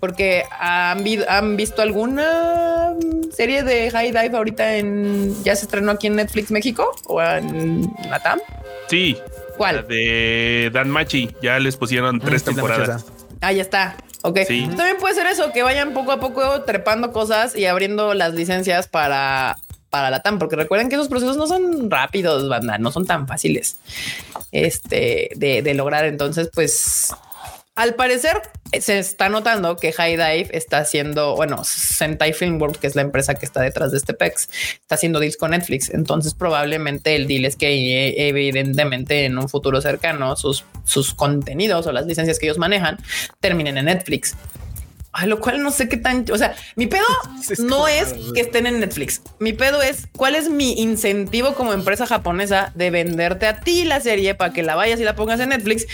Porque 0.00 0.44
han, 0.60 1.02
vi- 1.02 1.24
han 1.26 1.56
visto 1.56 1.80
alguna 1.80 2.92
serie 3.34 3.62
de 3.62 3.90
High 3.90 4.12
Dive 4.12 4.36
ahorita 4.36 4.76
en 4.76 5.34
ya 5.44 5.56
se 5.56 5.64
estrenó 5.64 5.92
aquí 5.92 6.08
en 6.08 6.16
Netflix 6.16 6.50
México 6.50 6.94
o 7.06 7.22
en 7.22 7.90
Latam. 8.10 8.38
Sí. 8.88 9.16
¿Cuál? 9.56 9.76
La 9.76 9.82
de 9.82 10.70
Dan 10.74 10.90
Machi. 10.90 11.30
Ya 11.40 11.58
les 11.58 11.76
pusieron 11.78 12.20
tres 12.20 12.42
Sí, 12.42 12.46
temporadas. 12.52 13.06
Ah, 13.40 13.52
ya 13.52 13.62
está. 13.62 13.96
Ok. 14.22 14.40
Sí. 14.46 14.66
También 14.76 14.96
puede 14.98 15.14
ser 15.14 15.26
eso, 15.26 15.52
que 15.52 15.62
vayan 15.62 15.94
poco 15.94 16.12
a 16.12 16.20
poco 16.20 16.62
trepando 16.62 17.12
cosas 17.12 17.56
y 17.56 17.64
abriendo 17.64 18.12
las 18.12 18.34
licencias 18.34 18.88
para, 18.88 19.56
para 19.94 20.10
la 20.10 20.18
TAM, 20.18 20.40
porque 20.40 20.56
recuerden 20.56 20.88
que 20.88 20.96
esos 20.96 21.06
procesos 21.06 21.36
no 21.36 21.46
son 21.46 21.88
rápidos, 21.88 22.48
banda, 22.48 22.78
no 22.78 22.90
son 22.90 23.06
tan 23.06 23.28
fáciles 23.28 23.76
este, 24.50 25.28
de, 25.36 25.74
lograr. 25.74 26.04
Entonces, 26.04 26.50
pues 26.52 27.14
al 27.76 27.94
parecer 27.94 28.42
eh, 28.72 28.80
se 28.80 28.98
está 28.98 29.28
notando 29.28 29.76
que 29.76 29.92
High 29.92 30.16
Dive 30.16 30.48
está 30.50 30.78
haciendo, 30.78 31.36
bueno, 31.36 31.62
Sentai 31.62 32.32
Filmworks, 32.32 32.78
que 32.78 32.88
es 32.88 32.96
la 32.96 33.02
empresa 33.02 33.36
que 33.36 33.46
está 33.46 33.60
detrás 33.60 33.92
de 33.92 33.98
este 33.98 34.14
PEX, 34.14 34.48
está 34.80 34.96
haciendo 34.96 35.20
deals 35.20 35.36
con 35.36 35.52
Netflix. 35.52 35.90
Entonces, 35.90 36.34
probablemente 36.34 37.14
el 37.14 37.28
deal 37.28 37.44
es 37.44 37.54
que 37.54 37.68
eh, 37.68 38.26
evidentemente 38.26 39.26
en 39.26 39.38
un 39.38 39.48
futuro 39.48 39.80
cercano 39.80 40.34
sus, 40.34 40.64
sus 40.82 41.14
contenidos 41.14 41.86
o 41.86 41.92
las 41.92 42.06
licencias 42.06 42.40
que 42.40 42.46
ellos 42.46 42.58
manejan 42.58 42.98
terminen 43.38 43.78
en 43.78 43.84
Netflix. 43.84 44.34
Ay, 45.16 45.28
lo 45.28 45.38
cual 45.38 45.62
no 45.62 45.70
sé 45.70 45.88
qué 45.88 45.96
tan, 45.96 46.24
o 46.32 46.36
sea, 46.36 46.56
mi 46.74 46.86
pedo 46.88 47.04
no 47.60 47.86
es 47.86 48.14
que 48.34 48.40
estén 48.40 48.66
en 48.66 48.80
Netflix. 48.80 49.22
Mi 49.38 49.52
pedo 49.52 49.80
es 49.80 50.08
cuál 50.16 50.34
es 50.34 50.50
mi 50.50 50.72
incentivo 50.80 51.54
como 51.54 51.72
empresa 51.72 52.04
japonesa 52.06 52.72
de 52.74 52.90
venderte 52.90 53.46
a 53.46 53.60
ti 53.60 53.84
la 53.84 54.00
serie 54.00 54.34
para 54.34 54.52
que 54.52 54.62
la 54.64 54.74
vayas 54.74 54.98
y 54.98 55.04
la 55.04 55.14
pongas 55.14 55.38
en 55.40 55.50
Netflix. 55.50 55.86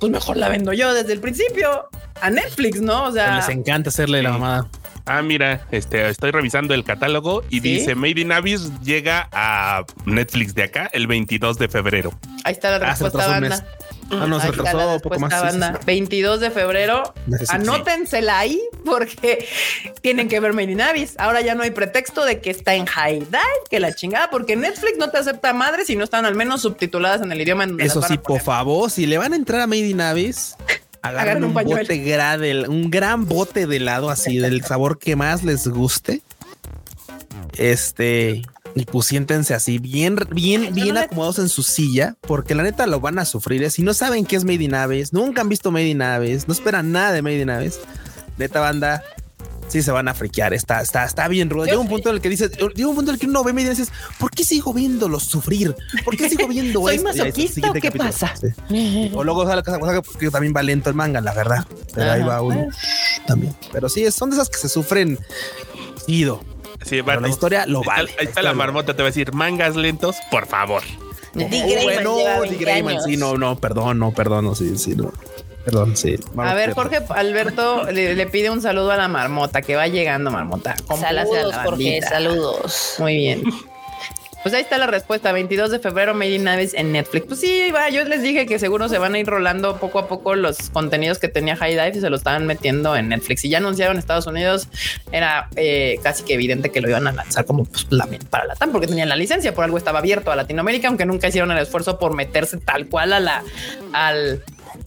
Pues 0.00 0.10
mejor 0.10 0.36
la 0.38 0.48
vendo 0.48 0.72
yo 0.72 0.94
desde 0.94 1.12
el 1.12 1.20
principio 1.20 1.88
a 2.20 2.30
Netflix, 2.30 2.80
¿no? 2.80 3.04
O 3.04 3.12
sea, 3.12 3.36
Les 3.36 3.48
encanta 3.50 3.90
hacerle 3.90 4.22
la 4.22 4.30
mamada. 4.30 4.68
Ah, 5.06 5.20
mira, 5.20 5.66
este, 5.70 6.08
estoy 6.08 6.30
revisando 6.30 6.72
el 6.72 6.82
catálogo 6.82 7.42
y 7.50 7.60
¿Sí? 7.60 7.74
dice 7.74 7.94
Made 7.94 8.18
in 8.22 8.32
Abyss 8.32 8.70
llega 8.82 9.28
a 9.32 9.84
Netflix 10.06 10.54
de 10.54 10.62
acá 10.62 10.88
el 10.94 11.06
22 11.06 11.58
de 11.58 11.68
febrero. 11.68 12.14
ahí 12.44 12.52
está 12.54 12.70
la 12.70 12.76
Ah, 12.86 12.90
respuesta, 12.90 13.26
banda. 13.28 13.66
Ah, 14.10 14.26
no, 14.26 14.38
se 14.38 14.46
Ahí 14.46 14.50
está 14.50 14.62
retrasó 14.62 14.78
la 14.78 14.94
un 14.94 15.00
poco 15.00 15.18
más. 15.20 15.30
banda. 15.30 15.78
sí. 15.80 15.86
22 15.86 16.40
de 16.40 16.50
febrero. 16.50 17.14
Anótensela 17.48 18.38
ahí 18.38 18.60
porque 18.84 19.46
tienen 20.02 20.28
que 20.28 20.40
ver 20.40 20.52
Abyss. 20.80 21.14
Ahora 21.18 21.40
ya 21.40 21.54
no 21.54 21.62
hay 21.62 21.70
pretexto 21.70 22.24
de 22.24 22.40
que 22.40 22.50
está 22.50 22.74
en 22.74 22.86
High 22.86 23.20
Dive, 23.20 23.40
que 23.70 23.80
la 23.80 23.94
chingada, 23.94 24.30
porque 24.30 24.56
Netflix 24.56 24.98
no 24.98 25.10
te 25.10 25.18
acepta 25.18 25.52
madre 25.52 25.84
si 25.84 25.96
no 25.96 26.04
están 26.04 26.24
al 26.24 26.34
menos 26.34 26.62
subtituladas 26.62 27.22
en 27.22 27.32
el 27.32 27.40
idioma 27.40 27.64
en 27.64 27.70
donde 27.70 27.84
Eso 27.84 28.02
sí, 28.02 28.18
por 28.18 28.40
favor, 28.40 28.90
si 28.90 29.06
le 29.06 29.18
van 29.18 29.32
a 29.32 29.36
entrar 29.36 29.60
a 29.62 29.66
Made 29.66 29.88
in 29.88 30.00
Abyss, 30.00 30.56
Agarren 31.02 31.20
agarren 31.20 31.44
un 31.44 31.56
un, 31.56 31.64
bote 31.66 31.98
grande, 31.98 32.64
un 32.66 32.90
gran 32.90 33.26
bote 33.26 33.66
de 33.66 33.76
helado 33.76 34.08
así 34.08 34.38
del 34.38 34.64
sabor 34.64 34.98
que 34.98 35.16
más 35.16 35.44
les 35.44 35.68
guste. 35.68 36.22
Este, 37.58 38.42
y 38.74 38.84
pues 38.86 39.06
siéntense 39.06 39.54
así, 39.54 39.78
bien, 39.78 40.16
bien, 40.32 40.64
Yo 40.66 40.72
bien 40.72 40.94
no 40.94 41.00
acomodados 41.00 41.38
en 41.38 41.48
su 41.48 41.62
silla, 41.62 42.16
porque 42.22 42.54
la 42.54 42.62
neta 42.64 42.86
lo 42.86 43.00
van 43.00 43.18
a 43.18 43.24
sufrir. 43.24 43.62
¿eh? 43.62 43.70
Si 43.70 43.82
no 43.82 43.94
saben 43.94 44.26
qué 44.26 44.36
es 44.36 44.44
Made 44.44 44.64
in 44.64 44.74
Abyss, 44.74 45.12
nunca 45.12 45.42
han 45.42 45.48
visto 45.48 45.70
Made 45.70 45.88
in 45.88 46.02
Abyss, 46.02 46.48
no 46.48 46.54
esperan 46.54 46.90
nada 46.90 47.12
de 47.12 47.22
Made 47.22 47.40
in 47.40 47.50
Abyss, 47.50 47.78
neta 48.36 48.60
banda. 48.60 49.02
Sí, 49.66 49.82
se 49.82 49.90
van 49.90 50.08
a 50.08 50.14
friquear. 50.14 50.52
Está, 50.52 50.82
está, 50.82 51.04
está 51.06 51.26
bien 51.26 51.48
rudo. 51.48 51.64
Llega 51.64 51.78
un 51.78 51.88
punto 51.88 52.10
en 52.10 52.16
el 52.16 52.20
que 52.20 52.28
dices, 52.28 52.50
llega 52.74 52.86
un 52.88 52.94
punto 52.94 53.10
en 53.10 53.14
el 53.14 53.20
que 53.20 53.26
uno 53.26 53.42
ve 53.42 53.52
Made 53.54 53.62
in 53.62 53.68
Abyss 53.68 53.78
y 53.78 53.82
dices, 53.82 53.96
¿por 54.18 54.30
qué 54.30 54.44
sigo 54.44 54.74
viéndolo 54.74 55.18
sufrir? 55.18 55.74
¿Por 56.04 56.16
qué 56.16 56.28
sigo 56.28 56.46
viendo 56.48 56.80
¿Soy 56.82 56.96
esto? 56.96 57.08
Ahí 57.08 57.18
masoquista 57.18 57.70
o 57.70 57.72
qué 57.72 57.80
capítulo. 57.80 58.10
pasa? 58.10 58.34
Sí. 58.68 59.10
O 59.14 59.24
luego 59.24 59.46
sale 59.46 59.62
cosa 59.62 59.78
cosa 59.78 60.02
que 60.18 60.30
también 60.30 60.52
va 60.54 60.62
lento 60.62 60.90
el 60.90 60.96
manga, 60.96 61.20
la 61.22 61.32
verdad. 61.32 61.66
Pero 61.94 62.10
ahí 62.12 62.20
Ajá. 62.20 62.28
va 62.28 62.42
uno 62.42 62.68
también. 63.26 63.54
Pero 63.72 63.88
sí, 63.88 64.08
son 64.10 64.30
de 64.30 64.36
esas 64.36 64.50
que 64.50 64.58
se 64.58 64.68
sufren. 64.68 65.18
Ido. 66.06 66.42
Sí, 66.84 67.02
Pero 67.02 67.20
la 67.20 67.28
historia 67.28 67.66
lo 67.66 67.78
Ahí 67.78 67.82
está- 67.82 67.94
vale. 67.96 68.10
Ahí 68.20 68.26
está 68.26 68.42
la 68.42 68.52
marmota, 68.54 68.94
te 68.94 69.02
va 69.02 69.08
a 69.08 69.10
decir 69.10 69.32
mangas 69.32 69.74
lentos, 69.76 70.16
por 70.30 70.46
favor. 70.46 70.82
Oh, 71.36 71.48
Grayman 71.48 71.82
bueno, 71.82 72.16
lleva 72.16 72.32
Dick 72.34 72.40
20 72.50 72.64
Grayman, 72.64 72.92
años. 72.92 73.04
sí, 73.06 73.16
no, 73.16 73.36
no, 73.36 73.56
perdón, 73.56 73.98
no, 73.98 74.12
perdón, 74.12 74.44
no, 74.44 74.54
sí, 74.54 74.76
sí, 74.78 74.94
no. 74.94 75.12
Perdón, 75.64 75.96
sí. 75.96 76.16
A 76.36 76.52
ver, 76.54 76.74
Jorge 76.74 76.98
Alberto 77.08 77.90
le, 77.90 78.14
le 78.14 78.26
pide 78.26 78.50
un 78.50 78.60
saludo 78.60 78.90
a 78.92 78.96
la 78.98 79.08
marmota 79.08 79.62
que 79.62 79.74
va 79.76 79.88
llegando, 79.88 80.30
marmota. 80.30 80.76
Saludos, 81.00 81.54
Jorge, 81.64 82.02
saludos. 82.02 82.94
Muy 82.98 83.16
bien. 83.16 83.42
Pues 84.44 84.54
ahí 84.54 84.60
está 84.60 84.76
la 84.76 84.86
respuesta. 84.86 85.32
22 85.32 85.70
de 85.70 85.78
febrero, 85.78 86.12
Made 86.12 86.34
in 86.34 86.46
Abyss 86.46 86.74
en 86.74 86.92
Netflix. 86.92 87.26
Pues 87.26 87.40
sí, 87.40 87.70
va. 87.74 87.88
Yo 87.88 88.04
les 88.04 88.20
dije 88.20 88.44
que 88.44 88.58
seguro 88.58 88.90
se 88.90 88.98
van 88.98 89.14
a 89.14 89.18
ir 89.18 89.26
rolando 89.26 89.78
poco 89.78 89.98
a 89.98 90.06
poco 90.06 90.34
los 90.34 90.68
contenidos 90.68 91.18
que 91.18 91.28
tenía 91.28 91.56
High 91.56 91.72
Dive 91.72 91.92
y 91.96 92.00
se 92.02 92.10
lo 92.10 92.16
estaban 92.16 92.46
metiendo 92.46 92.94
en 92.94 93.08
Netflix. 93.08 93.42
Y 93.46 93.48
ya 93.48 93.56
anunciaron 93.56 93.96
Estados 93.96 94.26
Unidos, 94.26 94.68
era 95.12 95.48
eh, 95.56 95.98
casi 96.02 96.24
que 96.24 96.34
evidente 96.34 96.70
que 96.70 96.82
lo 96.82 96.90
iban 96.90 97.06
a 97.06 97.12
lanzar 97.12 97.46
como 97.46 97.64
pues, 97.64 97.86
para 98.28 98.44
la 98.44 98.54
TAM 98.54 98.70
porque 98.70 98.86
tenían 98.86 99.08
la 99.08 99.16
licencia. 99.16 99.54
Por 99.54 99.64
algo 99.64 99.78
estaba 99.78 100.00
abierto 100.00 100.30
a 100.30 100.36
Latinoamérica, 100.36 100.88
aunque 100.88 101.06
nunca 101.06 101.28
hicieron 101.28 101.50
el 101.50 101.58
esfuerzo 101.58 101.98
por 101.98 102.14
meterse 102.14 102.58
tal 102.58 102.86
cual 102.88 103.14
a 103.14 103.20
la 103.20 103.42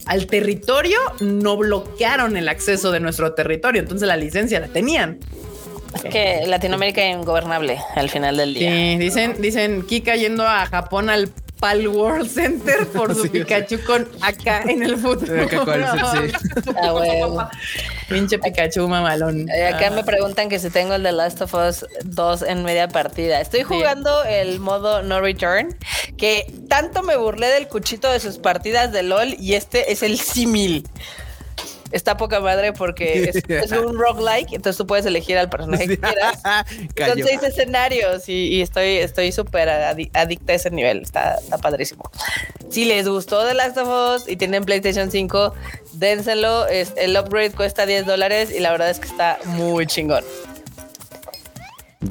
al 0.06 0.26
territorio, 0.26 0.98
no 1.20 1.56
bloquearon 1.56 2.36
el 2.36 2.48
acceso 2.48 2.92
de 2.92 3.00
nuestro 3.00 3.32
territorio. 3.32 3.80
Entonces 3.80 4.06
la 4.06 4.16
licencia 4.16 4.60
la 4.60 4.68
tenían. 4.68 5.18
Es 5.94 6.02
que 6.04 6.42
Latinoamérica 6.46 7.02
es 7.04 7.14
ingobernable 7.16 7.78
al 7.96 8.10
final 8.10 8.36
del 8.36 8.54
día. 8.54 8.70
Sí, 8.70 8.96
dicen, 8.98 9.40
dicen 9.40 9.82
Kika 9.86 10.16
yendo 10.16 10.46
a 10.46 10.66
Japón 10.66 11.08
al 11.10 11.28
pa'l 11.60 11.88
World 11.88 12.28
Center 12.30 12.86
por 12.88 13.14
su 13.16 13.22
Sí, 13.22 13.28
sí. 13.32 13.38
Pikachu 13.40 13.82
con 13.84 14.08
acá 14.20 14.62
en 14.62 14.82
el 14.84 14.96
futuro. 14.96 15.42
Acá 15.42 15.64
con 15.64 15.74
el- 15.74 16.30
sí. 16.30 16.72
Ah. 16.80 17.50
Pinche 18.08 18.38
Pikachu 18.38 18.86
mamalón. 18.88 19.48
Eh, 19.50 19.66
Acá 19.66 19.88
Ah. 19.88 19.90
me 19.90 20.04
preguntan 20.04 20.48
que 20.48 20.58
si 20.60 20.70
tengo 20.70 20.94
el 20.94 21.02
The 21.02 21.12
Last 21.12 21.40
of 21.42 21.52
Us 21.54 21.84
2 22.04 22.42
en 22.42 22.62
media 22.62 22.86
partida. 22.88 23.40
Estoy 23.40 23.62
jugando 23.64 24.22
el 24.24 24.60
modo 24.60 25.02
No 25.02 25.20
Return, 25.20 25.76
que 26.16 26.46
tanto 26.68 27.02
me 27.02 27.16
burlé 27.16 27.48
del 27.48 27.66
cuchito 27.68 28.10
de 28.12 28.20
sus 28.20 28.38
partidas 28.38 28.92
de 28.92 29.02
LOL 29.02 29.34
y 29.40 29.54
este 29.54 29.90
es 29.92 30.02
el 30.04 30.18
símil. 30.18 30.86
Está 31.90 32.16
poca 32.16 32.40
madre 32.40 32.72
porque 32.72 33.24
es, 33.34 33.36
es 33.48 33.72
un 33.72 33.98
roguelike, 33.98 34.52
entonces 34.52 34.76
tú 34.76 34.86
puedes 34.86 35.06
elegir 35.06 35.38
al 35.38 35.48
personaje 35.48 35.88
que 35.88 35.98
quieras. 35.98 36.40
Son 36.96 37.22
seis 37.22 37.42
escenarios 37.42 38.28
y, 38.28 38.48
y 38.48 38.60
estoy 38.62 38.96
estoy 38.96 39.32
súper 39.32 39.68
adi- 39.68 40.10
adicta 40.12 40.52
a 40.52 40.56
ese 40.56 40.70
nivel. 40.70 41.02
Está, 41.02 41.36
está 41.36 41.58
padrísimo. 41.58 42.10
Si 42.70 42.84
les 42.84 43.08
gustó 43.08 43.46
The 43.46 43.54
Last 43.54 43.78
of 43.78 43.88
Us 43.88 44.28
y 44.28 44.36
tienen 44.36 44.64
PlayStation 44.64 45.10
5, 45.10 45.54
dénselo. 45.94 46.66
Es, 46.66 46.92
el 46.96 47.16
upgrade 47.16 47.52
cuesta 47.52 47.86
10 47.86 48.04
dólares 48.04 48.50
y 48.54 48.60
la 48.60 48.70
verdad 48.72 48.90
es 48.90 48.98
que 48.98 49.08
está 49.08 49.38
muy 49.46 49.86
chingón. 49.86 50.24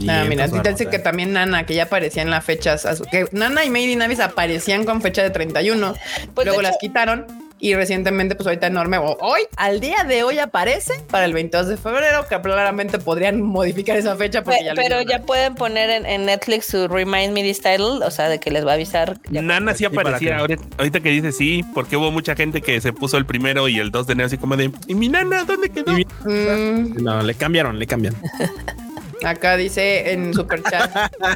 Ah, 0.09 0.25
mira, 0.27 0.47
Bien, 0.47 0.63
dice 0.63 0.83
pues, 0.83 0.87
que 0.89 0.99
también 0.99 1.31
Nana, 1.33 1.65
que 1.65 1.73
ya 1.73 1.83
aparecían 1.83 2.29
las 2.29 2.43
fechas, 2.43 2.85
que 3.09 3.27
Nana 3.31 3.63
y 3.63 3.69
Made 3.69 3.85
in 3.91 4.01
Abyss 4.01 4.19
aparecían 4.19 4.83
con 4.83 5.01
fecha 5.01 5.23
de 5.23 5.29
31, 5.29 5.95
Pues, 6.33 6.45
luego 6.45 6.59
de 6.59 6.63
las 6.63 6.77
quitaron 6.77 7.46
y 7.59 7.73
recientemente, 7.73 8.35
pues 8.35 8.45
ahorita 8.47 8.67
enorme, 8.67 8.97
o- 8.97 9.17
hoy, 9.21 9.41
al 9.55 9.79
día 9.79 10.03
de 10.07 10.23
hoy 10.23 10.39
aparece 10.39 10.93
para 11.09 11.25
el 11.25 11.33
22 11.33 11.67
de 11.67 11.77
febrero, 11.77 12.25
que 12.29 12.39
claramente 12.39 12.99
podrían 12.99 13.41
modificar 13.41 13.97
esa 13.97 14.15
fecha 14.15 14.43
porque 14.43 14.59
Pe- 14.59 14.65
ya 14.65 14.73
pero 14.75 15.01
ya 15.01 15.19
pueden 15.23 15.55
poner 15.55 15.89
en, 15.89 16.05
en 16.05 16.25
Netflix 16.25 16.65
su 16.67 16.87
Remind 16.87 17.33
Me 17.33 17.41
This 17.41 17.57
Title, 17.61 18.05
o 18.05 18.11
sea, 18.11 18.29
de 18.29 18.39
que 18.39 18.51
les 18.51 18.65
va 18.65 18.71
a 18.71 18.75
avisar. 18.75 19.17
Nana 19.29 19.73
sí 19.73 19.85
¿Y 19.85 19.89
para 19.89 20.09
aparecía. 20.09 20.37
Ahorita, 20.37 20.63
ahorita 20.77 20.99
que 20.99 21.09
dice 21.09 21.31
sí, 21.31 21.63
porque 21.73 21.97
hubo 21.97 22.11
mucha 22.11 22.35
gente 22.35 22.61
que 22.61 22.79
se 22.81 22.93
puso 22.93 23.17
el 23.17 23.25
primero 23.25 23.67
y 23.67 23.79
el 23.79 23.91
2 23.91 24.07
de 24.07 24.13
enero 24.13 24.27
así 24.27 24.37
como 24.37 24.55
de 24.55 24.71
¿y 24.87 24.95
mi 24.95 25.09
nana 25.09 25.43
dónde 25.43 25.69
quedó? 25.69 25.93
Mm, 26.25 27.01
No, 27.03 27.21
le 27.23 27.33
cambiaron, 27.35 27.79
le 27.79 27.87
cambian. 27.87 28.15
acá 29.23 29.57
dice 29.57 30.11
en 30.13 30.33
super 30.33 30.61
chat 30.63 30.89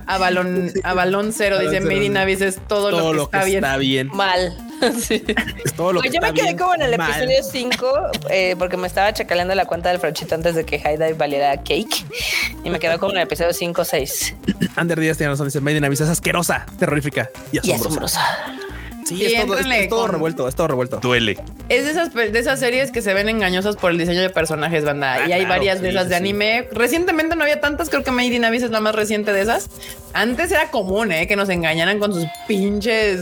a 0.07 0.17
balón 0.17 0.71
a 0.83 0.93
balón 0.93 1.31
cero 1.33 1.59
dice. 1.59 1.79
Made 1.81 2.05
in 2.05 2.17
Abyss 2.17 2.41
es 2.41 2.59
todo, 2.67 2.89
Todo 2.91 3.13
lo 3.13 3.29
que 3.29 3.37
está 3.37 3.45
bien. 3.45 3.63
está 3.63 3.77
bien. 3.77 4.07
Mal. 4.13 4.57
Sí. 4.99 5.23
Es 5.63 5.73
todo 5.75 5.93
lo 5.93 5.99
Pues 5.99 6.09
que 6.09 6.15
yo 6.17 6.21
me 6.23 6.33
quedé 6.33 6.45
bien 6.45 6.57
como 6.57 6.73
en 6.73 6.81
el 6.81 6.97
mal. 6.97 7.11
episodio 7.11 7.43
5 7.43 8.01
eh, 8.31 8.55
porque 8.57 8.77
me 8.77 8.87
estaba 8.87 9.13
chacaleando 9.13 9.53
la 9.53 9.65
cuenta 9.65 9.89
del 9.89 9.99
Frochito 9.99 10.33
antes 10.33 10.55
de 10.55 10.65
que 10.65 10.79
High 10.79 10.97
Dive 10.97 11.13
valiera 11.13 11.55
cake 11.57 12.03
y 12.63 12.69
me 12.71 12.79
quedé 12.79 12.97
como 12.97 13.11
en 13.11 13.19
el 13.19 13.23
episodio 13.25 13.53
5 13.53 13.85
6 13.85 14.35
Ander 14.75 14.99
Díaz 14.99 15.17
tiene 15.17 15.29
razón, 15.33 15.45
dice 15.45 15.61
Made 15.61 15.77
in 15.77 15.85
Abyss 15.85 16.01
es 16.01 16.09
asquerosa, 16.09 16.65
terrorífica 16.79 17.29
y 17.51 17.59
y 17.67 17.71
asombrosa. 17.73 18.21
Sí, 19.11 19.25
Sí, 19.27 19.35
es 19.35 19.45
todo, 19.45 19.57
es- 19.57 19.65
es 19.65 19.89
todo 19.89 20.01
con- 20.03 20.11
revuelto, 20.11 20.47
es 20.47 20.55
todo 20.55 20.67
revuelto. 20.67 20.97
Duele. 21.01 21.37
Es 21.69 21.85
de 21.85 21.91
esas, 21.91 22.13
de 22.13 22.37
esas 22.39 22.59
series 22.59 22.91
que 22.91 23.01
se 23.01 23.13
ven 23.13 23.27
engañosas 23.29 23.75
por 23.75 23.91
el 23.91 23.97
diseño 23.97 24.21
de 24.21 24.29
personajes, 24.29 24.83
banda. 24.85 25.13
Ah, 25.13 25.19
y 25.27 25.31
hay 25.33 25.41
claro, 25.41 25.49
varias 25.49 25.81
de 25.81 25.89
sí, 25.89 25.95
esas 25.95 26.09
de 26.09 26.15
sí. 26.15 26.19
anime. 26.21 26.67
Recientemente 26.71 27.35
no 27.35 27.43
había 27.43 27.59
tantas, 27.61 27.89
creo 27.89 28.03
que 28.03 28.11
Made 28.11 28.27
in 28.27 28.45
Abyss 28.45 28.63
es 28.63 28.71
la 28.71 28.79
más 28.79 28.95
reciente 28.95 29.33
de 29.33 29.41
esas. 29.41 29.69
Antes 30.13 30.51
era 30.51 30.71
común, 30.71 31.11
¿eh? 31.11 31.27
Que 31.27 31.35
nos 31.35 31.49
engañaran 31.49 31.99
con 31.99 32.13
sus 32.13 32.25
pinches 32.47 33.19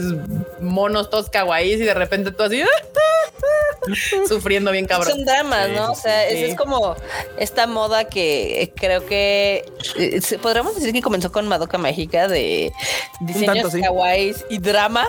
monos 0.60 1.10
todos 1.10 1.30
kawaiis 1.30 1.80
y 1.80 1.84
de 1.84 1.94
repente 1.94 2.30
tú 2.32 2.42
así 2.42 2.62
sufriendo 4.28 4.70
bien 4.72 4.86
cabrón. 4.86 5.10
Son 5.12 5.24
dramas, 5.24 5.66
Sí, 5.68 5.72
¿no? 5.74 5.86
sí, 5.86 5.92
o 5.92 5.94
sea, 6.02 6.28
esa 6.28 6.46
es 6.46 6.54
como 6.56 6.96
esta 7.38 7.66
moda 7.66 8.04
que 8.04 8.62
eh, 8.62 8.72
creo 8.74 9.06
que 9.06 9.64
eh, 9.96 10.20
podríamos 10.42 10.74
decir 10.74 10.92
que 10.92 11.00
comenzó 11.02 11.32
con 11.32 11.48
Madoka 11.48 11.78
Mágica 11.78 12.28
de 12.28 12.72
diseños 13.20 13.54
tanto, 13.54 13.70
sí. 13.70 13.80
kawaiis 13.80 14.44
y 14.50 14.58
drama, 14.58 15.08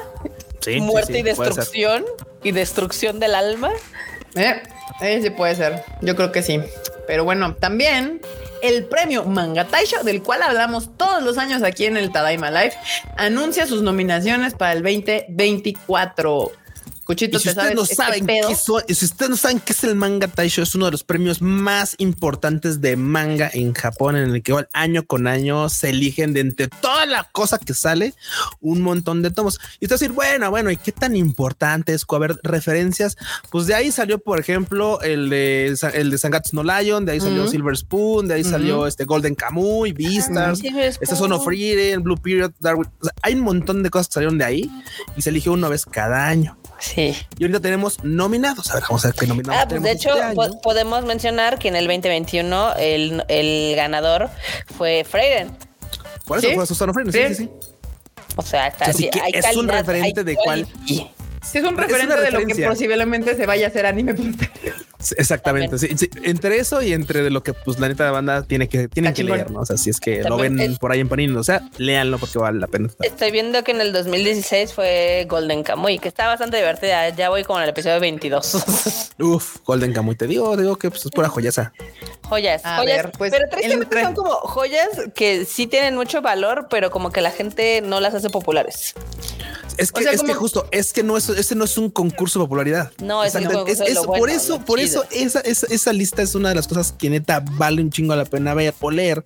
Sí, 0.62 0.80
muerte 0.80 1.14
sí, 1.14 1.20
y 1.20 1.24
destrucción 1.24 2.06
y 2.44 2.52
destrucción 2.52 3.20
del 3.20 3.36
alma. 3.36 3.72
Eh, 4.36 4.62
eh, 5.02 5.20
sí 5.22 5.30
puede 5.32 5.56
ser. 5.56 5.84
Yo 6.02 6.16
creo 6.16 6.32
que 6.32 6.44
sí. 6.44 6.60
Pero 7.08 7.24
bueno, 7.24 7.56
también 7.56 8.22
el 8.62 8.86
premio 8.86 9.26
Manga 9.26 9.66
Taisho, 9.66 10.04
del 10.04 10.22
cual 10.22 10.44
hablamos 10.44 10.96
todos 10.98 11.24
los 11.24 11.38
años 11.38 11.64
aquí 11.64 11.86
en 11.86 11.98
el 11.98 12.12
Tadaima 12.12 12.52
Live, 12.52 12.74
anuncia 13.18 13.66
sus 13.66 13.82
nominaciones 13.82 14.54
para 14.54 14.74
el 14.74 14.84
2024. 14.84 16.52
Cuchito, 17.06 17.38
Y 17.38 17.40
si 17.40 17.46
¿te 17.46 17.50
ustedes 17.52 17.76
no 17.76 17.84
este 17.84 17.96
saben 17.96 18.26
qué 18.28 18.56
son- 18.56 18.84
si 18.88 19.06
ustedes 19.06 19.30
no 19.30 19.36
saben 19.38 19.60
qué 19.60 19.74
es 19.74 19.84
el 19.84 19.96
manga 19.96 20.28
Taisho, 20.28 20.62
es 20.62 20.76
uno 20.76 20.86
de 20.86 20.92
los 20.92 21.04
premios 21.04 21.42
más 21.42 21.96
importantes 21.98 22.80
de 22.80 22.96
manga 22.96 23.50
en 23.54 23.74
Japón, 23.74 24.16
en 24.16 24.30
el 24.36 24.44
que 24.44 24.52
igual 24.52 24.70
año 24.74 25.04
con 25.06 25.28
año 25.28 25.68
se 25.70 25.90
eligen 25.90 26.34
de 26.34 26.42
entre 26.42 26.68
toda 26.68 27.06
la 27.06 27.28
cosa 27.32 27.58
que 27.58 27.74
sale 27.74 28.14
un 28.62 28.82
montón 28.82 29.22
de 29.22 29.32
tomos. 29.32 29.60
Y 29.80 29.86
usted 29.86 29.96
decir, 29.96 30.12
bueno, 30.12 30.50
bueno, 30.52 30.70
¿y 30.72 30.78
qué 30.78 30.92
tan 30.92 31.16
importante 31.16 31.94
es? 31.94 32.06
A 32.08 32.18
ver, 32.20 32.40
referencias. 32.44 33.18
Pues 33.50 33.68
de 33.68 33.74
ahí 33.76 33.92
salió, 33.92 34.20
por 34.20 34.40
ejemplo, 34.40 35.02
el 35.02 35.30
de 35.30 35.76
el 35.94 36.12
de 36.12 36.18
Sangatsu 36.18 36.56
no 36.56 36.64
Lion, 36.64 37.06
de 37.06 37.14
ahí 37.14 37.20
salió 37.20 37.44
Ujú. 37.44 37.52
Silver 37.52 37.78
Spoon, 37.78 38.28
de 38.28 38.36
ahí 38.36 38.44
salió 38.44 38.78
Ujú. 38.80 38.86
este 38.88 39.06
Golden 39.06 39.34
Kamuy, 39.36 39.92
Beastars. 39.94 40.60
Sí, 40.60 40.70
Este 40.80 41.16
Son 41.16 41.32
of 41.32 41.44
Freedom, 41.44 42.04
Blue 42.04 42.18
Period, 42.18 42.52
Darwin. 42.60 42.88
O 43.00 43.06
sea, 43.06 43.14
hay 43.22 43.34
un 43.34 43.42
montón 43.42 43.82
de 43.84 43.90
cosas 43.90 44.08
que 44.10 44.14
salieron 44.16 44.38
de 44.38 44.46
ahí 44.46 44.72
y 45.18 45.22
se 45.22 45.30
elige 45.32 45.50
una 45.50 45.68
vez 45.70 45.86
cada 45.86 46.28
año. 46.28 46.58
Sí. 46.94 47.16
Y 47.38 47.44
ahorita 47.44 47.60
tenemos 47.60 48.04
nominados. 48.04 48.70
A 48.72 48.76
ver, 48.76 48.84
vamos 48.84 49.06
a 49.06 49.10
ver 49.10 49.16
qué 49.16 49.28
nominados. 49.28 49.62
Ah, 49.64 49.68
pues 49.68 49.82
de 49.82 49.92
hecho, 49.92 50.10
este 50.16 50.36
po- 50.36 50.60
podemos 50.62 51.06
mencionar 51.06 51.58
que 51.60 51.68
en 51.70 51.76
el 51.76 51.86
2021 51.88 52.74
el, 52.78 53.24
el 53.28 53.76
ganador 53.76 54.30
fue 54.78 55.06
Freiden. 55.10 55.56
Por 56.26 56.40
eso 56.40 56.50
¿Sí? 56.50 56.56
fue 56.56 56.66
Susana 56.66 56.94
Freire. 56.94 57.12
Sí, 57.12 57.20
Sí. 57.30 57.36
sí, 57.36 57.44
sí. 57.46 57.68
O 58.38 58.42
sea, 58.42 58.68
está 58.68 58.86
que 58.92 59.10
hay 59.22 59.32
es 59.34 59.56
un 59.56 59.68
referente 59.68 60.20
hay 60.22 60.26
de 60.26 60.36
cuál-. 60.36 60.68
Sí, 60.86 61.10
es 61.54 61.64
un 61.64 61.76
referente 61.78 62.16
de 62.20 62.32
lo 62.32 62.40
que 62.46 62.66
posiblemente 62.66 63.36
se 63.36 63.46
vaya 63.46 63.66
a 63.68 63.70
hacer 63.70 63.86
anime 63.86 64.14
Exactamente. 65.18 65.78
Sí, 65.78 65.90
sí. 65.98 66.10
Entre 66.24 66.58
eso 66.58 66.82
y 66.82 66.94
entre 66.94 67.30
lo 67.30 67.44
que 67.44 67.54
pues 67.54 67.80
la 67.80 67.88
neta 67.88 68.06
de 68.06 68.12
banda 68.12 68.44
tiene 68.44 68.70
que, 68.70 68.88
tienen 68.88 69.14
que 69.14 69.24
leer, 69.24 69.50
¿no? 69.52 69.62
O 69.62 69.66
sea, 69.66 69.78
si 69.78 69.90
es 69.90 70.00
que 70.00 70.24
lo 70.24 70.38
ven 70.38 70.60
es- 70.60 70.80
por 70.80 70.92
ahí 70.92 71.00
en 71.00 71.10
Panini, 71.10 71.36
o 71.36 71.44
sea, 71.44 71.68
léanlo 71.78 72.18
porque 72.20 72.38
vale 72.40 72.60
la 72.60 72.68
pena. 72.68 72.90
Estoy 73.02 73.32
viendo 73.32 73.64
que 73.64 73.72
en 73.72 73.82
el 73.82 73.94
2016 73.94 74.74
fue 74.74 75.26
Golden 75.30 75.64
Kamuy, 75.64 76.00
que 76.00 76.08
está 76.08 76.28
bastante 76.28 76.58
divertida. 76.58 77.10
Ya 77.10 77.30
voy 77.30 77.44
como 77.44 77.60
en 77.60 77.64
el 77.64 77.70
episodio 77.70 78.00
22. 78.00 79.12
Uf, 79.20 79.58
Golden 79.66 79.94
Kamuy. 79.94 80.16
Te 80.16 80.28
digo, 80.28 80.56
digo 80.58 80.78
que 80.78 80.90
pues, 80.90 81.06
es 81.06 81.12
pura 81.12 81.30
joyaza. 81.30 81.74
joyas, 82.24 82.62
A 82.66 82.78
joyas. 82.78 83.04
ver, 83.04 83.12
pues, 83.18 83.32
pero 83.32 83.50
tristemente 83.50 83.84
entre- 83.86 84.04
son 84.04 84.16
como 84.16 84.30
joyas 84.32 84.88
que 85.16 85.46
sí 85.46 85.68
tienen 85.68 85.96
mucho 85.96 86.22
valor, 86.22 86.68
pero 86.70 86.92
como 86.92 87.12
que 87.12 87.22
la 87.22 87.32
gente 87.32 87.82
no 87.82 88.00
las 88.00 88.14
hace 88.14 88.30
populares. 88.30 88.94
Es 89.78 89.92
que, 89.92 90.02
O 90.02 90.04
sea, 90.04 90.12
es 90.12 90.22
que 90.22 90.34
justo, 90.34 90.68
es 90.72 90.92
que 90.94 91.02
no 91.02 91.18
es, 91.18 91.30
ese 91.30 91.56
no 91.56 91.64
es 91.64 91.78
un 91.78 91.90
concurso 91.90 92.40
de 92.40 92.46
popularidad. 92.46 92.92
No, 93.02 93.24
es 93.24 93.34
un 93.36 93.44
de 93.46 93.54
lo 93.94 94.04
por 94.04 94.20
bueno, 94.20 94.34
eso, 94.36 94.60
por 94.60 94.80
chido. 94.80 94.91
Eso 94.92 95.06
esa, 95.12 95.40
esa, 95.42 95.68
esa 95.68 95.94
lista 95.94 96.22
es 96.22 96.36
una 96.36 96.50
de 96.50 96.56
las 96.56 96.68
cosas 96.68 96.94
que 96.98 97.10
neta 97.10 97.44
vale 97.54 97.82
un 97.82 97.90
chingo 97.90 98.16
la 98.16 98.26
pena 98.26 98.54
ver 98.54 98.74
o 98.80 98.92
leer. 98.92 99.24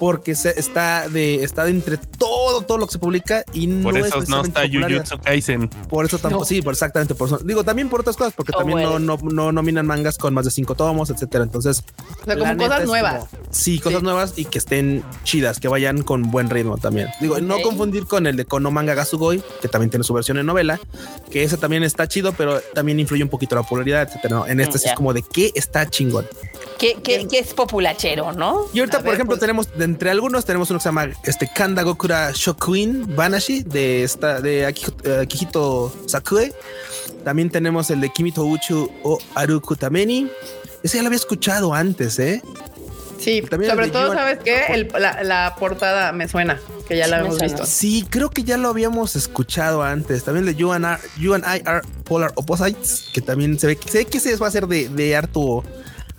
Porque 0.00 0.34
se, 0.34 0.58
está 0.58 1.08
de 1.08 1.44
está 1.44 1.64
de 1.64 1.70
entre 1.70 1.96
todo 1.98 2.62
todo 2.62 2.78
lo 2.78 2.86
que 2.86 2.92
se 2.92 2.98
publica 2.98 3.44
y 3.52 3.68
Por 3.68 3.92
no 3.94 4.00
es 4.00 4.06
eso 4.06 4.16
no 4.26 4.42
precisamente 4.42 4.64
está. 4.64 4.88
Jujutsu 4.88 5.18
Kaisen. 5.18 5.68
Por 5.68 6.04
eso 6.06 6.18
tampoco, 6.18 6.42
No. 6.44 6.48
sí, 6.48 6.62
por 6.62 6.72
exactamente 6.72 7.14
por 7.14 7.28
eso. 7.28 7.38
Digo, 7.38 7.62
también 7.64 7.88
por 7.90 8.00
otras 8.00 8.16
cosas, 8.16 8.32
porque 8.34 8.50
Oh, 8.54 8.58
también 8.58 8.82
no, 8.82 8.90
bueno. 8.92 9.18
no, 9.22 9.30
no 9.30 9.52
nominan 9.52 9.86
mangas 9.86 10.16
con 10.18 10.32
más 10.34 10.46
de 10.46 10.50
cinco 10.50 10.74
tomos, 10.74 11.10
etcétera. 11.10 11.44
Entonces, 11.44 11.84
O 12.22 12.24
sea, 12.24 12.36
como 12.36 12.56
cosas 12.56 12.80
es 12.80 12.86
nuevas. 12.88 13.26
como- 13.28 13.42
sí, 13.50 13.78
cosas 13.78 13.98
Sí. 14.00 14.04
nuevas 14.04 14.32
y 14.36 14.44
que 14.46 14.58
estén 14.58 15.04
chidas, 15.24 15.60
que 15.60 15.68
vayan 15.68 16.02
con 16.02 16.30
buen 16.30 16.48
ritmo 16.50 16.78
también. 16.78 17.08
Digo, 17.20 17.38
no 17.40 17.60
confundir 17.60 18.06
con 18.06 18.26
el 18.26 18.36
de 18.36 18.46
Kono 18.46 18.70
Manga 18.70 18.94
Gasugoi, 18.94 19.42
que 19.60 19.68
también 19.68 19.90
tiene 19.90 20.02
su 20.04 20.14
versión 20.14 20.38
en 20.38 20.46
novela, 20.46 20.80
que 21.30 21.42
ese 21.44 21.58
también 21.58 21.82
está 21.82 22.08
chido, 22.08 22.32
pero 22.32 22.60
también 22.74 22.98
influye 22.98 23.22
un 23.22 23.28
poquito 23.28 23.54
la 23.54 23.62
popularidad, 23.62 24.02
etcétera. 24.08 24.36
No, 24.36 24.46
en 24.46 24.60
este 24.60 24.78
Mm, 24.78 24.80
sí 24.80 24.88
es 24.88 24.94
como 24.94 25.12
de 25.12 25.22
qué 25.22 25.52
está 25.54 25.88
chingón. 25.90 26.26
Que, 26.78 26.94
que, 26.94 27.28
que 27.28 27.38
es 27.40 27.52
populachero, 27.52 28.32
¿no? 28.32 28.62
Y 28.72 28.78
ahorita, 28.80 28.98
A 28.98 29.00
por 29.00 29.06
ver, 29.08 29.14
ejemplo, 29.16 29.34
pues. 29.34 29.40
tenemos 29.40 29.68
de 29.76 29.84
entre 29.90 30.10
algunos, 30.10 30.44
tenemos 30.44 30.70
uno 30.70 30.78
que 30.78 30.82
se 30.84 30.88
llama 30.88 31.08
este 31.24 31.48
Kanda 31.54 31.82
Gokura 31.82 32.30
Shokuin 32.34 33.14
Banashi 33.16 33.62
de 33.62 34.02
esta 34.04 34.40
de 34.40 34.66
Aki- 34.66 34.94
eh, 35.04 35.20
Akihito 35.22 35.92
Sakue. 36.06 36.52
También 37.24 37.50
tenemos 37.50 37.90
el 37.90 38.00
de 38.00 38.10
Kimito 38.10 38.44
Uchu 38.44 38.90
o 39.02 39.18
Aruku 39.34 39.76
Tameni. 39.76 40.30
Ese 40.82 40.96
ya 40.96 41.02
lo 41.02 41.08
había 41.08 41.18
escuchado 41.18 41.74
antes, 41.74 42.18
¿eh? 42.18 42.42
Sí, 43.18 43.42
También 43.42 43.70
sobre 43.72 43.88
todo, 43.88 44.06
Yuan- 44.06 44.16
¿sabes 44.16 44.38
qué? 44.42 44.66
El- 44.70 44.88
la, 44.98 45.22
la 45.22 45.54
portada 45.58 46.10
me 46.12 46.26
suena, 46.26 46.58
que 46.88 46.96
ya 46.96 47.04
Sí, 47.04 47.10
la 47.10 47.18
hemos 47.20 47.38
visto. 47.38 47.66
Sí, 47.66 48.06
creo 48.08 48.30
que 48.30 48.44
ya 48.44 48.56
lo 48.56 48.68
habíamos 48.70 49.14
escuchado 49.16 49.82
antes. 49.82 50.24
También 50.24 50.48
el 50.48 50.54
de 50.54 50.58
You 50.60 50.72
and, 50.72 50.86
I- 50.86 51.20
You 51.20 51.34
and 51.34 51.44
I 51.44 51.60
are 51.66 51.82
Polar 52.04 52.32
Opposites, 52.36 53.10
que 53.12 53.20
también 53.20 53.58
se 53.58 53.66
ve, 53.66 53.78
se 53.86 53.98
ve 53.98 54.04
que 54.06 54.16
ese 54.18 54.34
va 54.36 54.46
a 54.46 54.50
ser 54.50 54.66
de, 54.66 54.88
de 54.88 55.14
harto, 55.16 55.62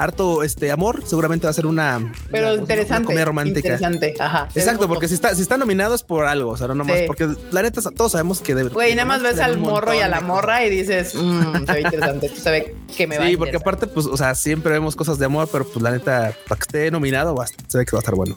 harto 0.01 0.43
este 0.43 0.71
amor. 0.71 1.03
Seguramente 1.05 1.45
va 1.47 1.51
a 1.51 1.53
ser 1.53 1.65
una, 1.65 2.11
Pero 2.31 2.45
una- 2.47 2.53
una 2.53 2.61
interesante. 2.61 3.05
comedia 3.05 3.25
romántica. 3.25 3.59
Interesante. 3.69 4.15
Ajá. 4.19 4.47
Exacto, 4.55 4.87
porque 4.87 5.07
si 5.07 5.13
está, 5.13 5.33
si 5.35 5.41
está 5.41 5.57
nominado 5.57 5.93
es 5.95 6.03
por 6.03 6.25
algo, 6.25 6.51
o 6.51 6.57
sea, 6.57 6.67
no 6.67 6.75
nomás, 6.75 6.99
Sí. 6.99 7.03
porque 7.07 7.29
la 7.51 7.61
neta 7.61 7.81
todos 7.91 8.11
sabemos 8.13 8.41
que 8.41 8.55
debe. 8.55 8.69
Güey, 8.69 8.95
nada 8.95 9.05
más 9.05 9.21
ves 9.21 9.39
al 9.39 9.57
morro 9.57 9.93
y 9.93 9.99
a 9.99 10.07
la 10.07 10.21
morra 10.21 10.65
y 10.65 10.69
dices, 10.69 11.15
mmm, 11.15 11.65
se 11.65 11.73
ve 11.73 11.81
interesante. 11.81 12.29
Tú 12.29 12.41
sabes 12.41 12.65
que 12.95 13.07
me 13.07 13.17
va 13.17 13.25
a 13.25 13.27
Sí, 13.27 13.37
porque 13.37 13.57
aparte, 13.57 13.87
pues, 13.87 14.05
o 14.05 14.17
sea, 14.17 14.35
siempre 14.35 14.71
vemos 14.71 14.95
cosas 14.95 15.17
de 15.19 15.25
amor, 15.25 15.49
pero 15.51 15.65
pues 15.67 15.81
la 15.81 15.91
neta, 15.91 16.33
para 16.47 16.59
que 16.59 16.63
esté 16.63 16.91
nominado, 16.91 17.35
va- 17.35 17.47
se 17.47 17.77
ve 17.77 17.85
que 17.85 17.91
va 17.91 17.99
a 17.99 18.01
estar 18.01 18.15
bueno. 18.15 18.35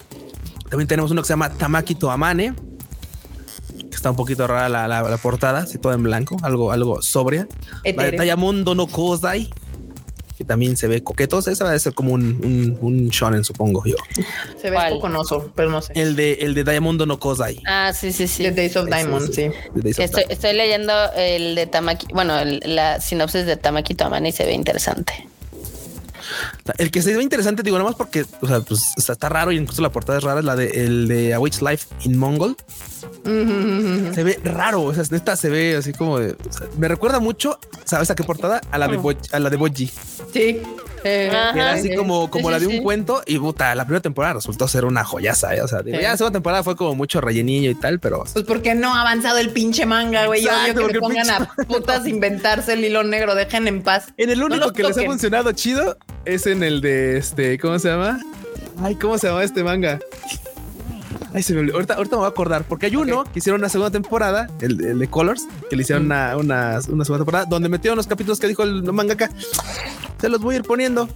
También 0.71 0.89
tenemos 0.89 1.11
uno 1.11 1.23
que 1.23 1.27
se 1.27 1.33
llama 1.33 1.51
Tamaki 1.51 1.95
to 1.95 2.11
Amane. 2.11 2.55
que 3.91 3.97
está 3.97 4.11
un 4.11 4.17
poquito 4.17 4.47
rara 4.47 4.69
la, 4.69 4.89
la, 4.89 5.03
la 5.03 5.17
portada, 5.19 5.61
así 5.61 5.79
toda 5.79 5.95
en 5.95 6.03
blanco, 6.03 6.37
algo, 6.43 6.73
algo 6.73 7.01
sobria. 7.03 7.47
La 7.85 8.05
de. 8.05 8.13
Diamond 8.13 8.69
no 8.69 8.87
Kozai, 8.87 9.51
que 10.45 10.49
también 10.49 10.77
se 10.77 10.87
ve 10.89 11.03
coqueto. 11.03 11.39
Esa 11.39 11.65
va 11.65 11.73
a 11.73 11.79
ser 11.79 11.95
como 11.95 12.13
un, 12.13 12.23
un, 12.45 12.79
un 12.81 13.09
shonen, 13.09 13.45
supongo 13.45 13.83
yo. 13.87 13.97
Se 14.61 14.71
ve 14.71 14.77
¿Cuál? 14.77 14.93
coconoso, 14.95 15.51
pero 15.55 15.71
no 15.71 15.81
sé. 15.83 15.93
El 15.97 16.17
de, 16.17 16.35
el 16.35 16.55
de 16.55 16.65
Diamond 16.65 17.03
no 17.07 17.19
Kozai. 17.19 17.61
Ah, 17.67 17.93
sí, 17.93 18.13
sí, 18.13 18.29
sí. 18.29 18.43
The 18.45 18.53
Days 18.53 18.77
of 18.77 18.87
Ese, 18.89 18.97
Diamond, 18.97 19.31
ese. 19.31 19.51
sí. 19.95 20.03
Estoy, 20.29 20.53
leyendo 20.53 20.93
el 21.17 21.55
de 21.55 21.67
Tamaki, 21.67 22.07
bueno, 22.13 22.39
el- 22.39 22.61
la 22.65 23.01
sinopsis 23.01 23.47
de 23.47 23.57
Tamaki 23.57 23.95
Tamani 23.95 24.29
y 24.29 24.33
se 24.33 24.45
ve 24.45 24.53
interesante. 24.53 25.29
El 26.79 26.91
que 26.91 27.03
se 27.03 27.17
ve 27.17 27.23
interesante, 27.23 27.63
digo, 27.63 27.77
nada 27.79 27.91
más 27.91 27.97
porque, 27.97 28.25
o 28.41 28.47
sea, 28.47 28.61
pues 28.61 28.81
está, 28.97 29.29
raro 29.29 29.53
y 29.53 29.57
incluso 29.57 29.83
la 29.83 29.91
portada 29.93 30.19
es 30.19 30.25
rara, 30.25 30.41
es 30.41 30.45
la 30.47 30.57
de 30.57 30.85
el 30.85 31.09
de 31.09 31.35
A 31.35 31.41
Witch 31.41 31.61
Life 31.63 31.87
in 32.05 32.17
Mongol. 32.19 32.57
Se 33.25 34.23
ve 34.25 34.41
raro, 34.45 34.83
o 34.83 34.95
sea, 34.95 35.05
neta 35.11 35.37
se 35.37 35.49
ve 35.51 35.77
así 35.77 35.93
como 35.93 36.19
de, 36.19 36.33
o 36.33 36.53
sea, 36.53 36.67
me 36.79 36.89
recuerda 36.89 37.21
mucho, 37.21 37.59
¿sabes 37.85 38.11
a 38.11 38.15
qué 38.15 38.25
portada? 38.25 38.61
A 38.71 38.79
la 38.79 38.89
de 38.89 38.97
Bo- 38.97 39.13
a 39.33 39.39
la 39.39 39.51
de 39.51 39.57
Boji. 39.57 39.91
Sí. 40.33 40.61
Ajá. 41.05 41.51
Era 41.55 41.73
así 41.73 41.89
sí. 41.89 41.95
como, 41.97 42.31
como 42.31 42.49
Sí, 42.49 42.53
la 42.53 42.59
de 42.61 42.67
un 42.67 42.73
sí. 42.73 42.81
cuento 42.83 43.23
y 43.27 43.39
puta, 43.39 43.75
la 43.75 43.85
primera 43.85 44.01
temporada 44.03 44.35
resultó 44.35 44.67
ser 44.69 44.85
una 44.85 45.05
joyaza, 45.05 45.55
¿eh? 45.55 45.63
o 45.63 45.69
sea, 45.69 45.83
digo, 45.83 45.97
Sí. 45.99 46.03
ya 46.03 46.11
la 46.11 46.17
segunda 46.17 46.37
temporada 46.39 46.63
fue 46.65 46.77
como 46.77 46.95
mucho 46.95 47.21
rellenillo 47.21 47.71
y 47.71 47.75
tal, 47.75 48.01
pero 48.01 48.25
Pues 48.33 48.45
porque 48.45 48.75
no 48.75 48.95
ha 48.95 49.01
avanzado 49.03 49.39
el 49.39 49.51
pinche 49.51 49.87
manga, 49.87 50.27
güey. 50.27 50.43
Yo 50.43 50.51
que 50.67 50.73
porque 50.75 50.93
le 50.95 51.01
pongan 51.01 51.31
a 51.31 51.47
putas 51.69 52.07
inventarse 52.07 52.73
el 52.75 52.85
hilo 52.85 53.03
negro. 53.05 53.35
Dejen 53.35 53.69
en 53.69 53.83
paz. 53.83 54.07
en 54.17 54.31
el 54.31 54.43
único 54.43 54.73
que 54.73 54.83
les 54.83 54.97
ha 54.99 55.03
funcionado 55.05 55.53
chido 55.53 55.97
es 56.25 56.47
en 56.47 56.63
el 56.63 56.81
de 56.81 57.19
este, 57.19 57.59
¿cómo 57.59 57.79
se 57.79 57.89
llama? 57.89 58.21
Ay, 58.83 58.95
¿cómo 58.97 59.19
se 59.19 59.29
llama 59.29 59.45
este 59.45 59.63
manga? 59.63 59.99
Ay, 61.35 61.43
se 61.43 61.53
me 61.53 61.61
olvidó. 61.61 61.75
Ahorita, 61.75 61.95
ahorita 61.95 62.15
me 62.17 62.21
voy 62.21 62.27
a 62.27 62.31
acordar 62.31 62.65
porque 62.65 62.87
hay 62.87 62.97
uno 62.97 63.25
que 63.25 63.41
hicieron 63.41 63.61
una 63.61 63.69
segunda 63.69 63.91
temporada, 63.91 64.49
el, 64.61 64.81
el 64.85 64.99
de 65.01 65.09
Colors, 65.09 65.47
que 65.69 65.75
le 65.77 65.83
hicieron 65.83 66.07
una, 66.07 66.37
una, 66.37 66.79
una 66.89 67.05
segunda 67.05 67.19
temporada 67.19 67.45
donde 67.47 67.69
metieron 67.69 67.97
los 67.97 68.07
capítulos 68.07 68.39
que 68.39 68.47
dijo 68.47 68.63
el 68.63 68.83
mangaka. 68.93 69.31
Se 70.21 70.29
los 70.29 70.41
voy 70.41 70.55
a 70.55 70.59
ir 70.59 70.65
poniendo. 70.65 71.09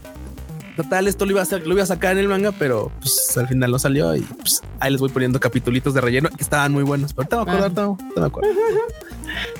Total, 0.77 1.09
esto 1.09 1.25
lo 1.25 1.33
iba 1.33 1.41
a 1.41 1.43
hacer, 1.45 1.67
lo 1.67 1.75
iba 1.75 1.83
a 1.83 1.87
sacar 1.87 2.13
en 2.13 2.19
el 2.19 2.29
manga, 2.29 2.53
pero 2.53 2.93
pues 3.01 3.37
al 3.37 3.49
final 3.49 3.71
no 3.71 3.79
salió 3.81 4.15
y 4.15 4.21
pues 4.21 4.61
ahí 4.79 4.93
les 4.93 5.01
voy 5.01 5.09
poniendo 5.09 5.41
capitulitos 5.41 5.93
de 5.95 6.01
relleno 6.01 6.29
que 6.31 6.43
estaban 6.43 6.73
muy 6.73 6.85
buenos. 6.85 7.15
Pero 7.15 7.23
ahorita 7.23 7.37
me 7.37 7.43
acuerdo, 7.67 7.83
ahorita, 7.83 8.05
ahorita 8.05 8.21
me 8.21 8.27
acuerdo. 8.27 8.51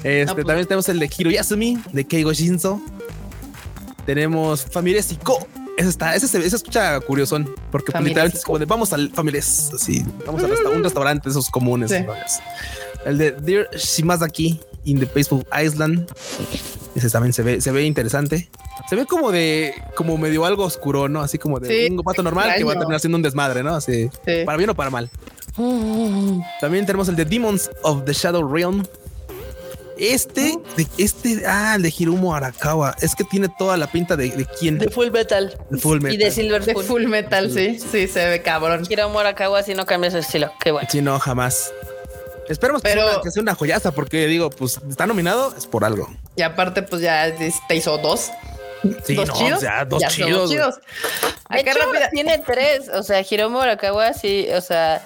Este, 0.03 0.25
No, 0.27 0.35
pues- 0.35 0.47
también 0.47 0.67
tenemos 0.67 0.89
el 0.89 0.99
de 0.99 1.11
Hiroyasumi 1.17 1.79
de 1.93 2.05
Keigo 2.05 2.33
Shinzo. 2.33 2.81
Tenemos 4.07 4.65
Familias 4.65 5.13
Ico. 5.13 5.47
Ese 5.79 5.89
está, 5.91 6.15
ese 6.17 6.27
se, 6.27 6.45
escucha 6.45 6.99
curiosón, 7.01 7.55
porque 7.71 7.93
Familias 7.93 8.09
literalmente 8.11 8.39
es 8.39 8.45
como 8.45 8.59
de 8.59 8.65
vamos 8.67 8.93
al 8.93 9.11
Familias, 9.11 9.71
así, 9.75 10.05
vamos 10.27 10.43
a 10.43 10.49
resta- 10.49 10.71
un 10.71 10.83
restaurante, 10.83 11.29
esos 11.29 11.49
comunes. 11.51 11.93
El 13.07 13.17
de 13.17 13.31
Dear 13.33 13.69
Shimazaki 13.77 14.61
in 14.85 14.99
the 14.99 15.07
Peaceful 15.07 15.47
Island. 15.65 16.11
Ese 16.97 17.09
también 17.11 17.33
se 17.33 17.43
ve, 17.45 17.61
se 17.61 17.71
ve 17.71 17.85
interesante. 17.85 18.51
Se 18.91 18.97
ve 18.97 19.07
como 19.07 19.31
de, 19.31 19.73
como 19.95 20.19
medio 20.19 20.45
algo 20.45 20.65
oscuro, 20.65 21.09
¿no? 21.09 21.21
Así 21.21 21.39
como 21.39 21.61
de 21.61 21.69
Sí, 21.89 21.93
un 21.95 22.03
pato 22.03 22.23
normal 22.25 22.55
que 22.57 22.65
va 22.65 22.73
a 22.73 22.75
terminar 22.77 22.97
haciendo 22.97 23.17
un 23.17 23.23
desmadre, 23.23 23.63
¿no? 23.63 23.75
Así, 23.77 24.11
Sí. 24.27 24.43
para 24.45 24.59
bien 24.59 24.71
o 24.71 24.75
para 24.75 24.91
mal. 24.91 25.09
También 26.61 26.87
tenemos 26.87 27.09
el 27.09 27.17
de 27.17 27.25
Demons 27.25 27.71
of 27.83 28.05
the 28.05 28.13
Shadow 28.13 28.47
Realm. 28.53 28.85
Este, 29.99 30.55
de, 30.77 30.87
este, 30.97 31.43
ah, 31.47 31.75
el 31.77 31.83
de 31.83 31.93
Hirumo 31.97 32.35
Arakawa. 32.35 32.95
Es 33.01 33.15
que 33.15 33.25
tiene 33.25 33.49
toda 33.59 33.77
la 33.77 33.87
pinta 33.91 34.17
de, 34.17 34.31
de 34.31 34.47
quién. 34.47 34.79
De 34.79 34.89
Full 34.89 35.11
Metal. 35.11 35.57
De 35.71 35.79
Full 35.79 35.99
Y 35.99 36.01
Metal. 36.01 36.19
de 36.19 36.31
Silver 36.31 36.65
De 36.65 36.75
full 36.75 37.05
metal, 37.07 37.51
sí. 37.53 37.79
Sí, 37.79 38.07
se 38.09 38.27
ve 38.29 38.43
cabrón. 38.43 38.87
Hiro 38.89 39.09
Morakawa 39.09 39.63
si 39.63 39.75
no 39.75 39.87
cambia 39.87 40.11
su 40.11 40.19
estilo. 40.19 40.53
Qué 40.61 40.71
bueno. 40.71 40.89
Sí, 40.91 41.03
no, 41.03 41.19
jamás. 41.19 41.73
Esperemos 42.49 42.81
que, 42.83 42.89
Pero- 42.91 43.03
sea 43.03 43.13
una, 43.15 43.23
que 43.23 43.31
sea 43.31 43.43
una 43.43 43.55
joyaza, 43.55 43.93
porque 43.93 44.27
digo, 44.27 44.49
pues 44.51 44.81
está 44.89 45.07
nominado, 45.07 45.55
es 45.57 45.67
por 45.67 45.85
algo. 45.85 46.09
Y 46.37 46.43
aparte, 46.43 46.83
pues 46.83 47.03
ya 47.03 47.35
te 47.35 47.75
hizo 47.75 47.99
dos. 47.99 48.31
Sí, 49.05 49.15
dos 49.15 49.29
no, 49.29 49.35
chidos. 49.35 49.61
ya, 49.61 49.85
dos 49.85 50.01
Ya 50.01 50.09
chidos. 50.09 50.51
Acá 51.47 51.73
hecho, 51.73 51.81
tiene 52.13 52.39
tres. 52.39 52.89
O 52.95 53.03
sea, 53.03 53.25
Hiromu 53.29 53.59
Arakawa 53.61 54.13
sí, 54.13 54.47
o 54.55 54.61
sea, 54.61 55.05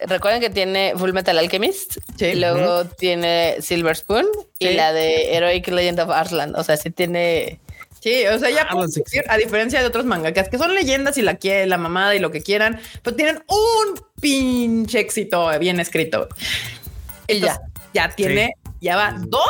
recuerden 0.00 0.40
que 0.40 0.50
tiene 0.50 0.94
Full 0.96 1.12
Metal 1.12 1.38
Alchemist. 1.38 1.98
Sí. 2.16 2.26
Y 2.26 2.34
luego 2.36 2.84
tiene 2.86 3.56
Silver 3.60 3.96
Spoon 3.96 4.26
y 4.58 4.70
la 4.70 4.92
de 4.92 5.34
Heroic 5.34 5.68
Legend 5.68 6.00
of 6.00 6.10
Arslan. 6.10 6.54
O 6.56 6.64
sea, 6.64 6.76
sí 6.76 6.90
tiene. 6.90 7.60
Sí, 8.00 8.26
o 8.26 8.38
sea, 8.38 8.50
ya 8.50 8.66
Ah, 8.68 8.84
sí, 8.86 9.00
decir, 9.00 9.24
a 9.28 9.38
diferencia 9.38 9.80
de 9.80 9.86
otros 9.86 10.04
mangakas 10.04 10.50
que 10.50 10.58
son 10.58 10.74
leyendas 10.74 11.16
y 11.16 11.22
la 11.22 11.36
quiere, 11.36 11.66
la 11.66 11.78
mamada 11.78 12.14
y 12.14 12.18
lo 12.18 12.30
que 12.30 12.42
quieran, 12.42 12.78
pues 13.02 13.16
tienen 13.16 13.42
un 13.48 14.00
pinche 14.20 15.00
éxito 15.00 15.58
bien 15.58 15.80
escrito. 15.80 16.28
Y 17.26 17.40
ya. 17.40 17.52
Entonces, 17.52 17.74
ya 17.94 18.08
tiene, 18.10 18.52
ya 18.80 18.96
va 18.96 19.14
dos 19.18 19.40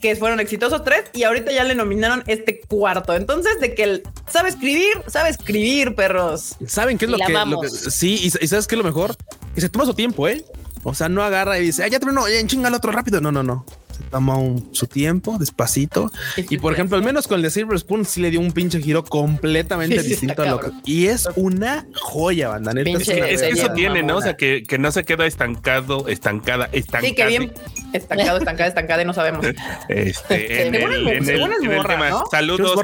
que 0.00 0.16
fueron 0.16 0.40
exitosos, 0.40 0.84
tres, 0.84 1.04
y 1.12 1.22
ahorita 1.24 1.52
ya 1.52 1.64
le 1.64 1.74
nominaron 1.74 2.22
este 2.26 2.60
cuarto. 2.60 3.14
Entonces, 3.14 3.60
de 3.60 3.74
que 3.74 3.82
él 3.82 4.02
sabe 4.30 4.48
escribir, 4.50 4.92
sabe 5.06 5.30
escribir, 5.30 5.94
perros. 5.94 6.56
¿Saben 6.66 6.98
qué 6.98 7.06
es 7.06 7.10
lo 7.10 7.16
que, 7.18 7.32
lo 7.32 7.38
amamos. 7.40 7.82
que- 7.84 7.90
Sí, 7.90 8.18
y, 8.22 8.26
y 8.44 8.48
sabes 8.48 8.66
qué 8.66 8.74
es 8.74 8.78
lo 8.78 8.84
mejor? 8.84 9.16
Que 9.54 9.60
se 9.60 9.68
toma 9.68 9.84
su 9.86 9.94
tiempo, 9.94 10.28
¿eh? 10.28 10.44
O 10.82 10.94
sea, 10.94 11.08
no 11.08 11.22
agarra 11.22 11.58
y 11.58 11.62
dice, 11.62 11.82
ah, 11.82 11.88
ya 11.88 11.98
terminó, 11.98 12.28
ya 12.28 12.46
chinga 12.46 12.68
el 12.68 12.74
otro 12.74 12.92
rápido. 12.92 13.20
No, 13.20 13.32
no, 13.32 13.42
no. 13.42 13.64
Se 13.96 14.02
toma 14.04 14.36
un- 14.36 14.68
su 14.72 14.86
tiempo, 14.86 15.36
despacito. 15.38 16.10
Y 16.36 16.58
por 16.58 16.72
ejemplo, 16.72 16.96
al 16.96 17.02
menos 17.02 17.26
con 17.26 17.36
el 17.36 17.42
de 17.42 17.50
Silver 17.50 17.78
Spoon 17.78 18.04
sí 18.04 18.20
le 18.20 18.30
dio 18.30 18.40
un 18.40 18.52
pinche 18.52 18.80
giro 18.80 19.04
completamente 19.04 20.00
Sí, 20.02 20.08
distinto 20.08 20.42
a 20.42 20.46
lo 20.46 20.60
que. 20.60 20.70
Y 20.84 21.06
es 21.06 21.28
una 21.36 21.86
joya, 21.94 22.48
banda. 22.48 22.72
neta, 22.74 22.84
Pinche 22.84 23.12
es 23.12 23.18
una 23.18 23.26
Es- 23.28 23.40
sería 23.40 23.62
eso 23.64 23.72
tiene, 23.72 24.02
¿no? 24.02 24.16
O 24.18 24.22
sea, 24.22 24.36
que, 24.36 24.64
que 24.64 24.78
no 24.78 24.92
se 24.92 25.04
queda 25.04 25.26
estancado, 25.26 26.08
estancada, 26.08 26.68
estancada. 26.72 27.08
Sí, 27.08 27.14
que 27.14 27.26
bien 27.26 27.52
estancado, 27.92 28.38
estancada, 28.38 28.68
estancada 28.68 29.02
y 29.02 29.04
no 29.06 29.14
sabemos. 29.14 29.46
Este, 29.88 30.66
en 30.68 30.74
el, 30.74 30.82
es- 31.08 31.28
en 31.28 31.28
el- 31.34 31.42
en 31.42 31.70
el 31.70 31.76
morra, 31.76 31.94
tema. 31.94 32.10
¿no? 32.10 32.24
Saludos. 32.30 32.78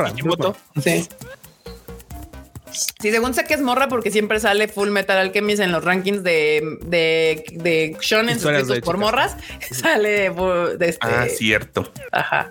Sí. 0.82 1.06
Sí, 2.72 3.10
según 3.10 3.34
sé 3.34 3.44
que 3.44 3.54
es 3.54 3.60
morra 3.60 3.88
porque 3.88 4.10
siempre 4.10 4.40
sale 4.40 4.68
Full 4.68 4.88
Metal 4.90 5.16
Alchemist 5.18 5.60
en 5.60 5.72
los 5.72 5.84
rankings 5.84 6.22
de, 6.22 6.78
de, 6.82 7.44
de 7.52 7.96
shonen 8.00 8.38
suscritos 8.40 8.68
de 8.68 8.80
por 8.82 8.96
chicas. 8.96 9.10
morras. 9.10 9.36
Sale 9.70 10.30
de 10.30 10.88
este. 10.88 10.98
Ah, 11.06 11.26
cierto. 11.28 11.92
Ajá. 12.10 12.50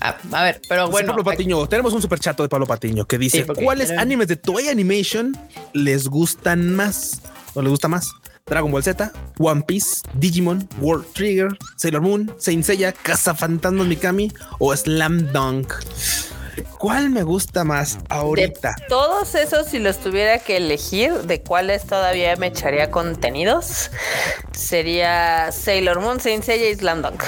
Ah, 0.00 0.16
a 0.32 0.42
ver, 0.42 0.60
pero 0.68 0.90
bueno. 0.90 1.08
Pablo 1.08 1.24
Patiño, 1.24 1.66
tenemos 1.66 1.92
un 1.94 2.02
super 2.02 2.18
chato 2.20 2.42
de 2.42 2.48
Pablo 2.48 2.66
Patiño 2.66 3.06
que 3.06 3.16
dice 3.16 3.38
Sí, 3.38 3.44
porque- 3.44 3.64
cuáles 3.64 3.90
animes 3.90 4.28
de 4.28 4.36
Toei 4.36 4.68
Animation 4.68 5.34
les 5.72 6.08
gustan 6.08 6.74
más 6.74 7.22
o 7.54 7.62
les 7.62 7.70
gusta 7.70 7.88
más. 7.88 8.10
Dragon 8.46 8.70
Ball 8.70 8.82
Z, 8.82 9.10
One 9.38 9.62
Piece, 9.62 10.02
Digimon, 10.12 10.68
World 10.78 11.06
Trigger, 11.14 11.48
Sailor 11.76 12.02
Moon, 12.02 12.34
Saint 12.36 12.62
Seiya, 12.62 12.92
Cazafantasmas 12.92 13.86
Mikami 13.86 14.30
o 14.58 14.76
Slam 14.76 15.32
Dunk. 15.32 15.72
¿Cuál 16.78 17.10
me 17.10 17.22
gusta 17.22 17.64
más 17.64 17.98
ahorita? 18.08 18.74
De 18.78 18.86
todos 18.88 19.34
esos, 19.34 19.66
si 19.66 19.78
los 19.78 19.98
tuviera 19.98 20.38
que 20.38 20.56
elegir, 20.56 21.12
de 21.22 21.42
cuáles 21.42 21.86
todavía 21.86 22.36
me 22.36 22.48
echaría 22.48 22.90
contenidos, 22.90 23.90
sería 24.52 25.50
Sailor 25.52 26.00
Moon, 26.00 26.20
Saint 26.20 26.44
Seiya 26.44 26.70
y 26.70 26.74
Slam 26.74 27.02
Dunk. 27.02 27.22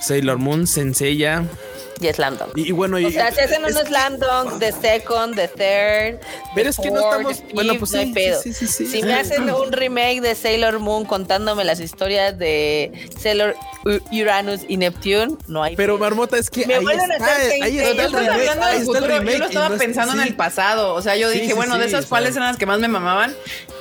Sailor 0.00 0.38
Moon, 0.38 0.66
Saint 0.66 0.96
Y 2.00 2.12
Slam 2.12 2.38
Dunk. 2.38 2.56
y, 2.56 2.68
y 2.68 2.72
bueno, 2.72 2.98
y, 2.98 3.04
O 3.04 3.10
sea, 3.10 3.30
si 3.30 3.40
hacen 3.40 3.62
un 3.62 3.70
es- 3.70 3.76
Slam 3.76 4.18
Dunk, 4.18 4.58
The 4.58 4.72
Second, 4.72 5.34
The 5.36 5.48
Third. 5.48 6.20
Pero 6.54 6.64
the 6.64 6.68
es 6.70 6.76
que 6.78 6.90
no 6.90 7.00
estamos- 7.00 7.42
bueno, 7.52 7.74
pues 7.78 7.92
no 7.92 7.98
hay 8.00 8.06
sí, 8.06 8.12
pedo. 8.12 8.42
sí, 8.42 8.52
sí, 8.54 8.66
sí, 8.66 8.86
sí. 8.86 8.92
Si 9.00 9.02
me 9.02 9.14
hacen 9.14 9.50
un 9.50 9.70
remake 9.72 10.20
de 10.20 10.34
Sailor 10.34 10.78
Moon 10.78 11.04
contándome 11.04 11.64
las 11.64 11.78
historias 11.80 12.38
de 12.38 12.90
Sailor 13.20 13.54
Uranus 14.12 14.60
y 14.68 14.76
Neptune, 14.78 15.36
no 15.46 15.62
hay 15.62 15.76
pero 15.76 15.94
pedo. 15.94 16.04
Marmota 16.04 16.38
es 16.38 16.48
que 16.50 16.66
Me 16.66 16.74
ahí 16.76 16.82
vuelven 16.84 17.10
a 17.12 17.16
está, 17.16 17.36
ahí 17.36 17.78
está 17.78 17.90
el 17.90 17.98
Estás 18.00 18.12
remake. 19.02 19.32
Yo 19.32 19.38
lo 19.38 19.46
estaba 19.46 19.68
no 19.68 19.74
es- 19.74 19.80
pensando 19.80 20.14
en 20.14 20.22
sí. 20.22 20.28
el 20.28 20.36
pasado. 20.36 20.94
O 20.94 21.02
sea, 21.02 21.16
yo 21.16 21.28
Sí, 21.30 21.34
dije, 21.34 21.48
sí, 21.48 21.52
bueno, 21.54 21.74
sí, 21.74 21.80
de 21.80 21.86
esas, 21.86 22.06
¿cuáles 22.06 22.34
eran 22.36 22.48
las 22.48 22.56
que 22.56 22.66
más 22.66 22.78
me 22.80 22.88
mamaban? 22.88 23.34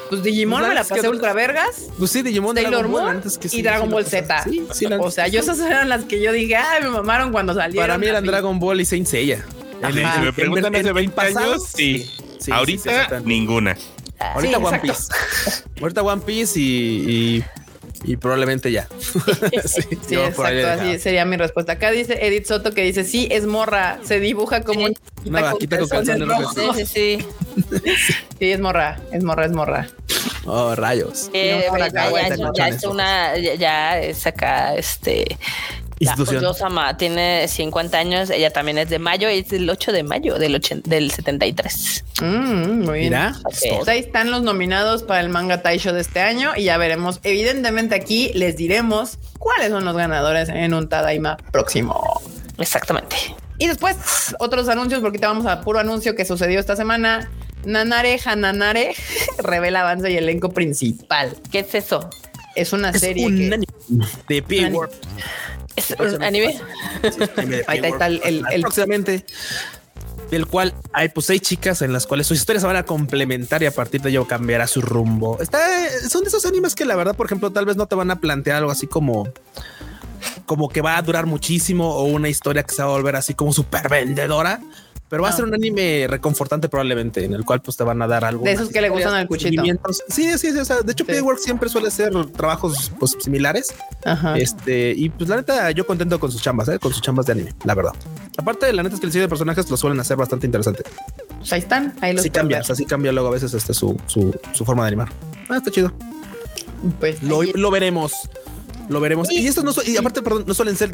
Pues 0.09 0.23
Digimon 0.23 0.59
Pues 0.61 0.69
me 0.69 0.75
la 0.75 0.81
que 0.83 0.89
pasé 0.89 0.99
otras- 1.01 1.13
ultra 1.13 1.33
vergas. 1.33 1.87
Pues 1.97 2.11
sí, 2.11 2.21
Digimon, 2.21 2.55
Sailor 2.55 2.87
Moon 2.87 3.21
que 3.39 3.47
sí, 3.49 3.59
y 3.59 3.61
Dragon 3.61 3.87
sí, 3.87 3.93
Ball 3.93 4.05
Z. 4.05 4.43
Sí, 4.43 4.67
sí, 4.73 4.85
o 4.85 5.11
sea, 5.11 5.27
yo 5.27 5.33
que 5.33 5.37
esas 5.51 5.59
eran 5.59 5.87
las 5.89 6.05
que 6.05 6.21
yo 6.21 6.31
dije, 6.31 6.55
ay, 6.55 6.83
me 6.83 6.89
mamaron 6.89 7.31
cuando 7.31 7.53
salieron. 7.53 7.83
Para 7.83 7.97
mí 7.97 8.07
eran. 8.07 8.25
Dragon 8.25 8.59
Ball 8.59 8.81
y 8.81 8.85
Saint 8.85 9.05
Seiya. 9.07 9.45
Ajá. 9.81 10.15
si 10.15 10.21
me 10.21 10.33
preguntan 10.33 10.75
hace 10.75 10.87
en 10.89 10.93
20 10.95 11.15
pasado, 11.15 11.51
años, 11.53 11.63
sí. 11.73 11.99
sí, 11.99 12.21
sí, 12.39 12.51
Ahorita, 12.51 13.21
ninguna. 13.23 13.77
Ahorita 14.19 14.57
Sí, 14.57 14.63
One 14.65 14.77
exacto. 14.77 14.87
Piece. 15.45 15.63
Ahorita 15.81 16.01
One 16.03 16.21
Piece 16.25 16.59
y, 16.59 16.63
y, 17.37 17.43
y 18.03 18.15
probablemente 18.17 18.71
ya. 18.71 18.87
sí, 18.99 19.81
Sí, 20.07 20.15
exacto, 20.15 20.67
así 20.67 20.99
sería 20.99 21.25
mi 21.25 21.37
respuesta. 21.37 21.73
Acá 21.73 21.91
dice 21.91 22.17
Edith 22.25 22.45
Soto 22.45 22.71
que 22.73 22.83
dice, 22.83 23.03
sí, 23.03 23.27
es 23.31 23.45
morra, 23.45 23.99
se 24.03 24.19
dibuja 24.19 24.61
como 24.61 24.87
Sí. 24.87 24.93
una 25.25 25.41
vaquita 25.41 25.77
con 25.79 25.89
calzones 25.89 26.27
rojos. 26.27 26.55
Sí, 26.75 26.85
sí, 26.85 26.85
sí. 27.65 28.13
Sí, 28.39 28.51
es 28.51 28.59
morra, 28.59 28.99
es 29.11 29.23
morra, 29.23 29.45
es 29.45 29.51
morra. 29.51 29.87
Oh, 30.45 30.73
rayos. 30.75 31.29
Eh, 31.33 31.67
No, 31.71 31.77
ya, 31.77 31.85
acá, 31.85 32.09
ya 32.11 32.51
ya 32.55 32.67
es 32.69 32.83
una, 32.83 33.37
ya, 33.37 33.55
ya 33.55 33.99
es 33.99 34.25
acá, 34.25 34.75
este, 34.75 35.37
institución. 35.99 36.41
Yosama 36.43 36.97
tiene 36.97 37.47
50 37.47 37.97
años, 37.97 38.29
ella 38.29 38.51
también 38.51 38.77
es 38.77 38.89
de 38.89 38.99
mayo, 38.99 39.27
es 39.27 39.49
del 39.49 39.69
8 39.69 39.91
de 39.91 40.03
mayo 40.03 40.37
del, 40.39 40.55
ochen- 40.55 40.81
del 40.83 41.11
73. 41.11 42.05
Mm, 42.21 42.25
muy 42.85 42.99
bien. 42.99 43.03
Mira. 43.11 43.35
Pues 43.43 43.87
ahí 43.87 43.99
están 43.99 44.31
los 44.31 44.41
nominados 44.41 45.03
para 45.03 45.19
el 45.21 45.29
Manga 45.29 45.61
Taisho 45.61 45.93
de 45.93 46.01
este 46.01 46.21
año 46.21 46.51
y 46.55 46.63
ya 46.63 46.77
veremos. 46.77 47.19
Evidentemente 47.23 47.95
aquí 47.95 48.31
les 48.33 48.55
diremos 48.57 49.17
cuáles 49.37 49.69
son 49.69 49.85
los 49.85 49.95
ganadores 49.95 50.49
en 50.49 50.73
un 50.73 50.87
Tadaima 50.89 51.37
próximo. 51.51 52.21
Exactamente. 52.57 53.15
Y 53.57 53.67
después 53.67 53.97
otros 54.39 54.69
anuncios, 54.69 55.01
porque 55.01 55.19
te 55.19 55.25
vamos 55.25 55.45
a 55.45 55.61
puro 55.61 55.79
anuncio 55.79 56.15
que 56.15 56.23
sucedió 56.25 56.59
esta 56.59 56.75
semana. 56.75 57.29
Nanare 57.65 58.17
Hananare 58.23 58.95
revela 59.39 59.81
avance 59.81 60.09
y 60.09 60.15
elenco 60.15 60.49
principal. 60.53 61.35
¿Qué 61.51 61.59
es 61.59 61.75
eso? 61.75 62.09
Es 62.55 62.71
una 62.71 62.89
es 62.91 63.01
serie 63.01 63.25
un 63.25 63.37
que 63.37 63.59
de 64.29 64.41
P-Word. 64.41 64.91
¿Es 65.79 66.13
un 66.13 66.23
anime? 66.23 66.59
Ahí 67.67 67.79
está 67.83 68.07
el- 68.07 68.21
el- 68.23 68.43
el- 68.51 68.61
próximamente 68.61 69.25
del 70.31 70.45
cual 70.45 70.75
hay 70.93 71.09
pues 71.09 71.25
seis 71.25 71.41
chicas 71.41 71.81
en 71.81 71.91
las 71.91 72.05
cuales 72.05 72.27
sus 72.27 72.37
historias 72.37 72.61
se 72.61 72.67
van 72.67 72.75
a 72.75 72.83
complementar 72.83 73.63
y 73.63 73.65
a 73.65 73.71
partir 73.71 74.01
de 74.01 74.09
ello 74.11 74.27
cambiará 74.27 74.67
su 74.67 74.79
rumbo. 74.81 75.39
Está, 75.41 75.59
son 76.07 76.21
de 76.21 76.27
esos 76.27 76.45
animes 76.45 76.75
que 76.75 76.85
la 76.85 76.95
verdad, 76.95 77.15
por 77.15 77.25
ejemplo, 77.25 77.49
tal 77.51 77.65
vez 77.65 77.77
no 77.77 77.87
te 77.87 77.95
van 77.95 78.11
a 78.11 78.19
plantear 78.19 78.57
algo 78.57 78.69
así 78.71 78.85
como 78.85 79.27
como 80.45 80.67
que 80.69 80.81
va 80.81 80.97
a 80.97 81.01
durar 81.01 81.25
muchísimo 81.25 81.89
o 81.95 82.03
una 82.03 82.27
historia 82.29 82.63
que 82.63 82.73
se 82.75 82.81
va 82.83 82.89
a 82.89 82.91
volver 82.91 83.15
así 83.15 83.33
como 83.33 83.53
súper 83.53 83.87
vendedora. 83.89 84.59
Pero 85.09 85.23
va 85.23 85.29
a 85.29 85.31
No. 85.31 85.37
ser 85.37 85.45
un 85.45 85.53
anime 85.55 86.05
reconfortante 86.07 86.69
probablemente, 86.69 87.25
en 87.25 87.33
el 87.33 87.43
cual 87.43 87.61
pues 87.61 87.75
te 87.75 87.83
van 87.83 88.01
a 88.01 88.07
dar 88.07 88.23
algo. 88.23 88.43
De 88.45 88.51
esos 88.51 88.69
que 88.69 88.79
le 88.79 88.89
gustan 88.89 89.13
al 89.15 89.27
cuchito. 89.27 89.63
Sí, 90.07 90.37
sí, 90.37 90.51
sí. 90.51 90.59
O 90.59 90.65
sea, 90.65 90.81
de 90.81 90.91
hecho, 90.91 91.03
Sí. 91.07 91.13
Siempre 91.43 91.67
suele 91.69 91.89
ser 91.91 92.13
trabajos 92.31 92.91
pues 92.99 93.15
similares. 93.19 93.73
Ajá. 94.05 94.37
Este, 94.37 94.93
y 94.95 95.09
pues 95.09 95.29
la 95.29 95.37
neta, 95.37 95.71
yo 95.71 95.85
contento 95.87 96.19
con 96.19 96.31
sus 96.31 96.41
chambas, 96.41 96.67
¿eh? 96.69 96.77
con 96.79 96.93
sus 96.93 97.01
chambas 97.01 97.25
de 97.25 97.31
anime, 97.33 97.53
la 97.65 97.73
verdad. 97.75 97.93
Aparte, 98.37 98.71
la 98.71 98.83
neta 98.83 98.95
es 98.95 98.99
que 99.01 99.07
el 99.07 99.11
diseño 99.11 99.23
de 99.23 99.29
personajes 99.29 99.69
lo 99.69 99.77
suelen 99.77 99.99
hacer 99.99 100.15
bastante 100.17 100.45
interesante. 100.45 100.83
Pues 101.39 101.51
ahí 101.53 101.59
están. 101.59 101.95
Ahí 102.01 102.13
los 102.13 102.21
pueden 102.21 102.31
cambia, 102.33 102.59
o 102.59 102.63
sea, 102.63 102.73
así 102.73 102.85
cambia 102.85 103.11
luego 103.11 103.29
a 103.29 103.31
veces 103.31 103.53
este, 103.53 103.73
su, 103.73 103.99
su, 104.05 104.37
su 104.53 104.63
forma 104.65 104.83
de 104.83 104.87
animar. 104.89 105.09
Ah, 105.49 105.57
está 105.57 105.71
chido. 105.71 105.91
Pues 106.99 107.21
Lo, 107.23 107.41
lo 107.43 107.71
veremos. 107.71 108.13
Lo 108.89 108.99
veremos. 108.99 109.31
Y 109.31 109.47
estos 109.47 109.63
no, 109.63 109.71
y 109.85 109.95
aparte, 109.97 110.21
perdón, 110.21 110.43
no 110.47 110.53
suelen 110.53 110.75
ser, 110.75 110.91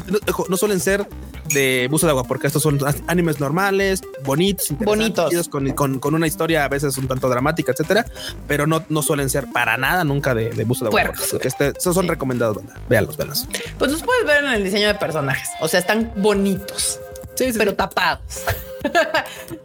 no, 0.48 0.56
suelen 0.56 0.80
ser 0.80 1.06
de 1.52 1.88
buzo 1.90 2.06
de 2.06 2.10
agua, 2.10 2.24
porque 2.24 2.46
estos 2.46 2.62
son 2.62 2.78
animes 3.08 3.40
normales, 3.40 4.02
bonitos, 4.22 4.68
Bonitos. 4.78 5.48
con, 5.48 5.70
con, 5.72 5.98
con 5.98 6.14
una 6.14 6.26
historia 6.26 6.64
a 6.64 6.68
veces 6.68 6.96
un 6.98 7.08
tanto 7.08 7.28
dramática, 7.28 7.72
etcétera, 7.72 8.04
pero 8.46 8.66
no, 8.66 8.84
no 8.90 9.02
suelen 9.02 9.30
ser 9.30 9.46
para 9.52 9.76
nada 9.76 10.04
nunca 10.04 10.34
de, 10.34 10.50
de 10.50 10.64
buzo 10.64 10.84
de 10.84 10.88
agua. 10.90 11.12
Este, 11.40 11.72
esos 11.76 11.94
son 11.94 12.06
recomendados, 12.06 12.56
banda. 12.56 12.74
Véanlos, 12.88 13.16
véanlos. 13.16 13.46
Pues 13.78 13.90
los 13.90 14.02
puedes 14.02 14.24
ver 14.26 14.44
en 14.44 14.50
el 14.52 14.62
diseño 14.64 14.88
de 14.88 14.94
personajes. 14.94 15.48
O 15.60 15.68
sea, 15.68 15.80
están 15.80 16.12
bonitos, 16.16 17.00
Sí, 17.34 17.52
sí, 17.52 17.58
pero 17.58 17.74
tapados. 17.74 18.20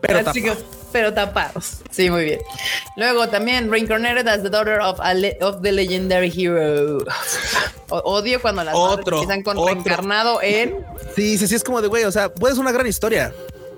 Pero 0.02 0.20
Así 0.30 0.42
que- 0.42 0.56
pero 0.92 1.14
tapados. 1.14 1.78
Sí, 1.90 2.10
muy 2.10 2.24
bien. 2.26 2.40
Luego 2.98 3.28
también 3.30 3.72
Reincarnated 3.72 4.28
as 4.28 4.44
the 4.44 4.50
daughter 4.50 4.80
of, 4.80 5.00
a 5.02 5.14
le- 5.14 5.38
of 5.42 5.62
the 5.62 5.72
legendary 5.72 6.32
hero. 6.36 7.00
O- 7.90 7.98
odio 8.06 8.42
cuando 8.42 8.64
las 8.64 8.74
madres 8.74 9.00
Otro, 9.00 9.18
empiezan 9.18 9.44
con 9.44 9.58
otro. 9.58 9.74
reencarnado 9.74 10.42
en. 10.42 10.76
Sí, 11.16 11.38
sí, 11.38 11.48
sí, 11.48 11.56
es 11.56 11.64
como 11.64 11.82
de 11.82 11.88
güey. 11.88 12.04
O 12.06 12.12
sea, 12.12 12.34
puede 12.34 12.54
ser 12.54 12.62
una 12.62 12.72
gran 12.72 12.88
historia 12.88 13.34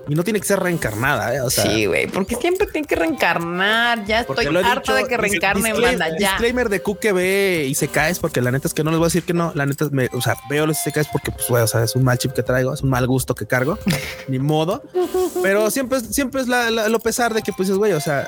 y 0.07 0.15
no 0.15 0.23
tiene 0.23 0.39
que 0.39 0.47
ser 0.47 0.59
reencarnada. 0.59 1.33
¿eh? 1.33 1.41
O 1.41 1.49
sea, 1.49 1.63
sí, 1.65 1.85
güey, 1.85 2.07
porque 2.07 2.35
siempre 2.35 2.67
tienen 2.67 2.85
que 2.87 2.95
reencarnar. 2.95 4.05
Ya 4.05 4.21
estoy 4.21 4.45
harta 4.47 4.79
dicho, 4.79 4.93
de 4.95 5.07
que 5.07 5.17
reencarnen, 5.17 5.73
disclaimer- 5.75 5.81
banda. 5.99 6.07
Ya. 6.19 6.29
Disclaimer 6.31 6.69
de 6.69 6.81
Q 6.81 6.97
que 6.99 7.11
ve 7.13 7.65
y 7.69 7.75
se 7.75 7.87
caes 7.87 8.19
porque 8.19 8.41
la 8.41 8.51
neta 8.51 8.67
es 8.67 8.73
que 8.73 8.83
no 8.83 8.91
les 8.91 8.97
voy 8.99 9.05
a 9.05 9.07
decir 9.07 9.23
que 9.23 9.33
no. 9.33 9.51
La 9.55 9.65
neta, 9.65 9.87
me, 9.91 10.09
o 10.13 10.21
sea, 10.21 10.35
veo 10.49 10.65
los 10.67 10.77
se 10.77 10.91
caes 10.91 11.07
porque, 11.11 11.31
pues, 11.31 11.47
güey, 11.47 11.63
o 11.63 11.67
sea, 11.67 11.83
es 11.83 11.95
un 11.95 12.03
mal 12.03 12.17
chip 12.17 12.33
que 12.33 12.43
traigo, 12.43 12.73
es 12.73 12.81
un 12.81 12.89
mal 12.89 13.07
gusto 13.07 13.35
que 13.35 13.45
cargo, 13.47 13.77
ni 14.27 14.39
modo. 14.39 14.83
Pero 15.41 15.69
siempre, 15.71 15.99
es- 15.99 16.07
siempre 16.15 16.41
es 16.41 16.47
la, 16.47 16.69
la- 16.69 16.89
lo 16.89 16.99
pesar 16.99 17.33
de 17.33 17.41
que, 17.41 17.51
pues, 17.53 17.67
dices, 17.67 17.77
güey, 17.77 17.93
o 17.93 17.99
sea, 18.01 18.27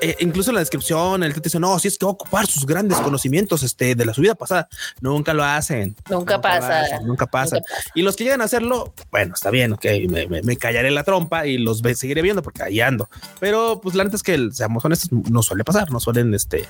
eh, 0.00 0.16
incluso 0.20 0.50
en 0.50 0.54
la 0.54 0.60
descripción, 0.60 1.22
el 1.22 1.32
que 1.34 1.40
te 1.40 1.44
dice, 1.48 1.58
no, 1.60 1.78
si 1.78 1.88
es 1.88 1.98
que 1.98 2.06
va 2.06 2.10
a 2.10 2.14
ocupar 2.14 2.46
sus 2.46 2.64
grandes 2.66 2.98
conocimientos 2.98 3.62
este, 3.62 3.94
de 3.94 4.04
la 4.04 4.14
su 4.14 4.20
vida 4.20 4.34
pasada. 4.34 4.68
Nunca 5.00 5.34
lo 5.34 5.44
hacen. 5.44 5.94
Nunca 6.10 6.40
pasa. 6.40 6.80
hacen, 6.80 7.06
nunca 7.06 7.26
pasa. 7.26 7.56
Nunca 7.56 7.68
pasa. 7.68 7.90
Y 7.94 8.02
los 8.02 8.16
que 8.16 8.24
llegan 8.24 8.40
a 8.40 8.44
hacerlo, 8.44 8.92
bueno, 9.10 9.34
está 9.34 9.50
bien, 9.50 9.72
ok, 9.72 9.84
me, 10.08 10.26
me- 10.26 10.42
me 10.42 10.56
callaré 10.56 10.90
la 10.90 11.04
trompa 11.04 11.46
y 11.46 11.58
los 11.58 11.82
ve- 11.82 11.94
seguiré 11.94 12.22
viendo 12.22 12.42
porque 12.42 12.62
ahí 12.62 12.80
ando. 12.80 13.08
Pero 13.40 13.80
pues 13.82 13.94
la 13.94 14.04
neta 14.04 14.16
es 14.16 14.22
que, 14.22 14.48
seamos 14.52 14.84
honestos, 14.84 15.10
no 15.12 15.42
suele 15.42 15.64
pasar, 15.64 15.90
no 15.90 16.00
suelen 16.00 16.34
este 16.34 16.64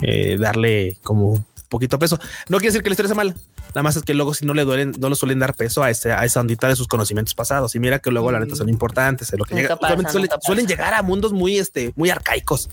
eh, 0.00 0.36
darle 0.38 0.96
como 1.02 1.44
poquito 1.70 1.98
peso. 1.98 2.18
No 2.50 2.58
quiere 2.58 2.72
decir 2.72 2.82
que 2.82 2.90
la 2.90 2.92
historia 2.92 3.08
sea 3.08 3.16
mala, 3.16 3.34
nada 3.68 3.82
más 3.82 3.96
es 3.96 4.02
que 4.02 4.12
luego 4.12 4.34
si 4.34 4.44
no 4.44 4.52
le 4.52 4.64
duelen, 4.64 4.92
no 4.98 5.08
le 5.08 5.14
suelen 5.14 5.38
dar 5.38 5.54
peso 5.54 5.82
a, 5.82 5.88
ese, 5.88 6.12
a 6.12 6.24
esa 6.26 6.40
ondita 6.40 6.68
de 6.68 6.76
sus 6.76 6.86
conocimientos 6.88 7.34
pasados. 7.34 7.74
Y 7.74 7.78
mira 7.78 7.98
que 8.00 8.10
luego 8.10 8.30
la 8.30 8.40
neta 8.40 8.56
son 8.56 8.68
importantes. 8.68 9.32
eh, 9.32 9.36
Lo 9.38 9.44
que 9.46 9.54
llega, 9.54 9.76
pasa, 9.76 9.96
suelen, 10.42 10.66
llegar 10.66 10.92
a 10.92 11.02
mundos 11.02 11.32
muy, 11.32 11.58
este, 11.58 11.92
muy 11.96 12.10
arcaicos, 12.10 12.68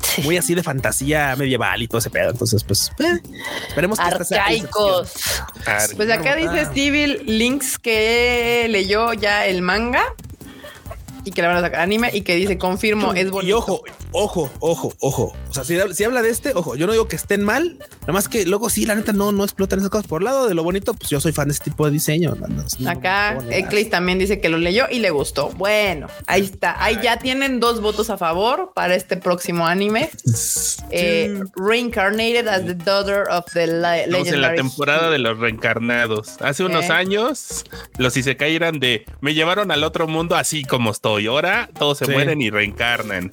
Sí. 0.00 0.22
muy 0.22 0.36
así 0.36 0.54
de 0.54 0.62
fantasía 0.62 1.34
medieval 1.36 1.82
y 1.82 1.88
todo 1.88 1.98
ese 1.98 2.08
pedo. 2.08 2.30
Entonces, 2.30 2.62
pues, 2.62 2.92
eh, 3.00 3.20
esperemos 3.68 3.98
que 3.98 4.06
esta 4.08 4.24
sea 4.24 4.38
la 4.38 4.44
Arcaicos. 4.44 5.12
Ar- 5.66 5.90
Pues 5.96 6.08
acá 6.10 6.36
dice 6.36 6.64
Stevie 6.66 7.24
Links 7.24 7.78
que 7.80 8.66
leyó 8.70 9.12
ya 9.14 9.44
el 9.46 9.60
manga 9.60 10.04
y 11.28 11.30
que 11.30 11.42
le 11.42 11.48
van 11.48 11.58
a 11.58 11.60
sacar 11.60 11.80
anime 11.80 12.10
y 12.12 12.22
que 12.22 12.34
dice 12.36 12.56
confirmo 12.58 13.12
es 13.12 13.30
bonito. 13.30 13.48
Y 13.48 13.52
ojo, 13.52 13.82
ojo, 14.12 14.50
ojo, 14.60 14.92
ojo. 15.00 15.34
O 15.50 15.54
sea, 15.54 15.64
si, 15.64 15.76
si 15.94 16.04
habla 16.04 16.22
de 16.22 16.30
este, 16.30 16.52
ojo, 16.54 16.74
yo 16.76 16.86
no 16.86 16.92
digo 16.92 17.06
que 17.08 17.16
estén 17.16 17.42
mal, 17.44 17.76
nada 18.02 18.12
más 18.12 18.28
que 18.28 18.46
luego 18.46 18.70
sí, 18.70 18.86
la 18.86 18.94
neta 18.94 19.12
no, 19.12 19.30
no 19.32 19.44
explotan 19.44 19.78
esas 19.78 19.90
cosas. 19.90 20.06
Por 20.06 20.22
lado 20.22 20.48
de 20.48 20.54
lo 20.54 20.62
bonito, 20.62 20.94
pues 20.94 21.10
yo 21.10 21.20
soy 21.20 21.32
fan 21.32 21.48
de 21.48 21.52
este 21.54 21.70
tipo 21.70 21.84
de 21.84 21.92
diseño. 21.92 22.34
no, 22.34 22.46
no, 22.48 22.64
no, 22.78 22.90
Acá. 22.90 23.38
Eclis 23.50 23.90
también 23.90 24.18
dice 24.18 24.40
que 24.40 24.48
lo 24.48 24.58
leyó 24.58 24.86
y 24.90 24.98
le 25.00 25.10
gustó. 25.10 25.50
Bueno, 25.50 26.06
ahí 26.26 26.42
está. 26.42 26.82
Ahí 26.82 26.98
ya 27.02 27.18
tienen 27.18 27.60
dos 27.60 27.80
votos 27.80 28.08
a 28.10 28.16
favor 28.18 28.72
para 28.74 28.94
este 28.94 29.16
próximo 29.16 29.66
anime. 29.66 30.10
Eh, 30.90 31.40
Reincarnated 31.56 32.48
as 32.48 32.64
the 32.64 32.74
daughter 32.74 33.24
of 33.30 33.44
the 33.52 33.66
le- 33.66 34.04
Estamos 34.04 34.28
en 34.28 34.40
la 34.40 34.54
temporada 34.54 35.10
de 35.10 35.18
los 35.18 35.38
reencarnados. 35.38 36.36
Hace 36.40 36.64
unos 36.64 36.86
Ok. 36.86 36.90
años, 36.92 37.64
los 37.98 38.16
Isekai 38.16 38.54
eran 38.56 38.78
de 38.80 39.04
me 39.20 39.34
llevaron 39.34 39.70
al 39.70 39.84
otro 39.84 40.06
mundo 40.06 40.36
así 40.36 40.64
como 40.64 40.90
estoy. 40.92 41.17
Ahora 41.26 41.68
todos 41.78 41.98
se 41.98 42.04
Sí. 42.06 42.12
mueren 42.12 42.40
y 42.40 42.50
reencarnan. 42.50 43.30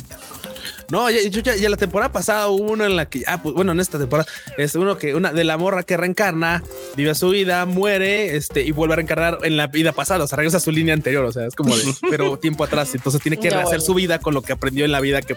No, 0.91 1.09
ya, 1.09 1.17
yo 1.27 1.41
ya, 1.41 1.55
ya 1.55 1.67
la 1.69 1.77
temporada 1.77 2.11
pasada 2.11 2.47
hubo 2.47 2.71
uno 2.71 2.85
en 2.85 2.95
la 2.95 3.07
que, 3.07 3.23
ah, 3.25 3.41
pues 3.41 3.55
bueno, 3.55 3.71
en 3.71 3.79
esta 3.79 3.97
temporada 3.97 4.29
es 4.57 4.75
uno 4.75 4.99
que 4.99 5.15
una 5.15 5.33
de 5.33 5.43
la 5.43 5.57
morra 5.57 5.81
que 5.81 5.97
reencarna, 5.97 6.61
vive 6.95 7.15
su 7.15 7.29
vida, 7.29 7.65
muere, 7.65 8.35
este 8.35 8.61
y 8.61 8.69
vuelve 8.71 8.93
a 8.93 8.95
reencarnar 8.97 9.39
en 9.43 9.57
la 9.57 9.65
vida 9.67 9.93
pasada. 9.93 10.23
O 10.23 10.27
sea, 10.27 10.35
regresa 10.35 10.57
a 10.57 10.59
su 10.59 10.71
línea 10.71 10.93
anterior. 10.93 11.25
O 11.25 11.31
sea, 11.31 11.47
es 11.47 11.55
como 11.55 11.75
de, 11.75 11.83
pero 12.11 12.37
tiempo 12.37 12.63
atrás. 12.63 12.93
Entonces 12.93 13.19
tiene 13.21 13.37
que 13.37 13.45
Ya, 13.49 13.55
rehacer 13.57 13.79
bueno. 13.79 13.83
su 13.85 13.93
vida 13.95 14.19
con 14.19 14.35
lo 14.35 14.43
que 14.43 14.53
aprendió 14.53 14.85
en 14.85 14.91
la 14.91 14.99
vida 15.01 15.21
que 15.23 15.35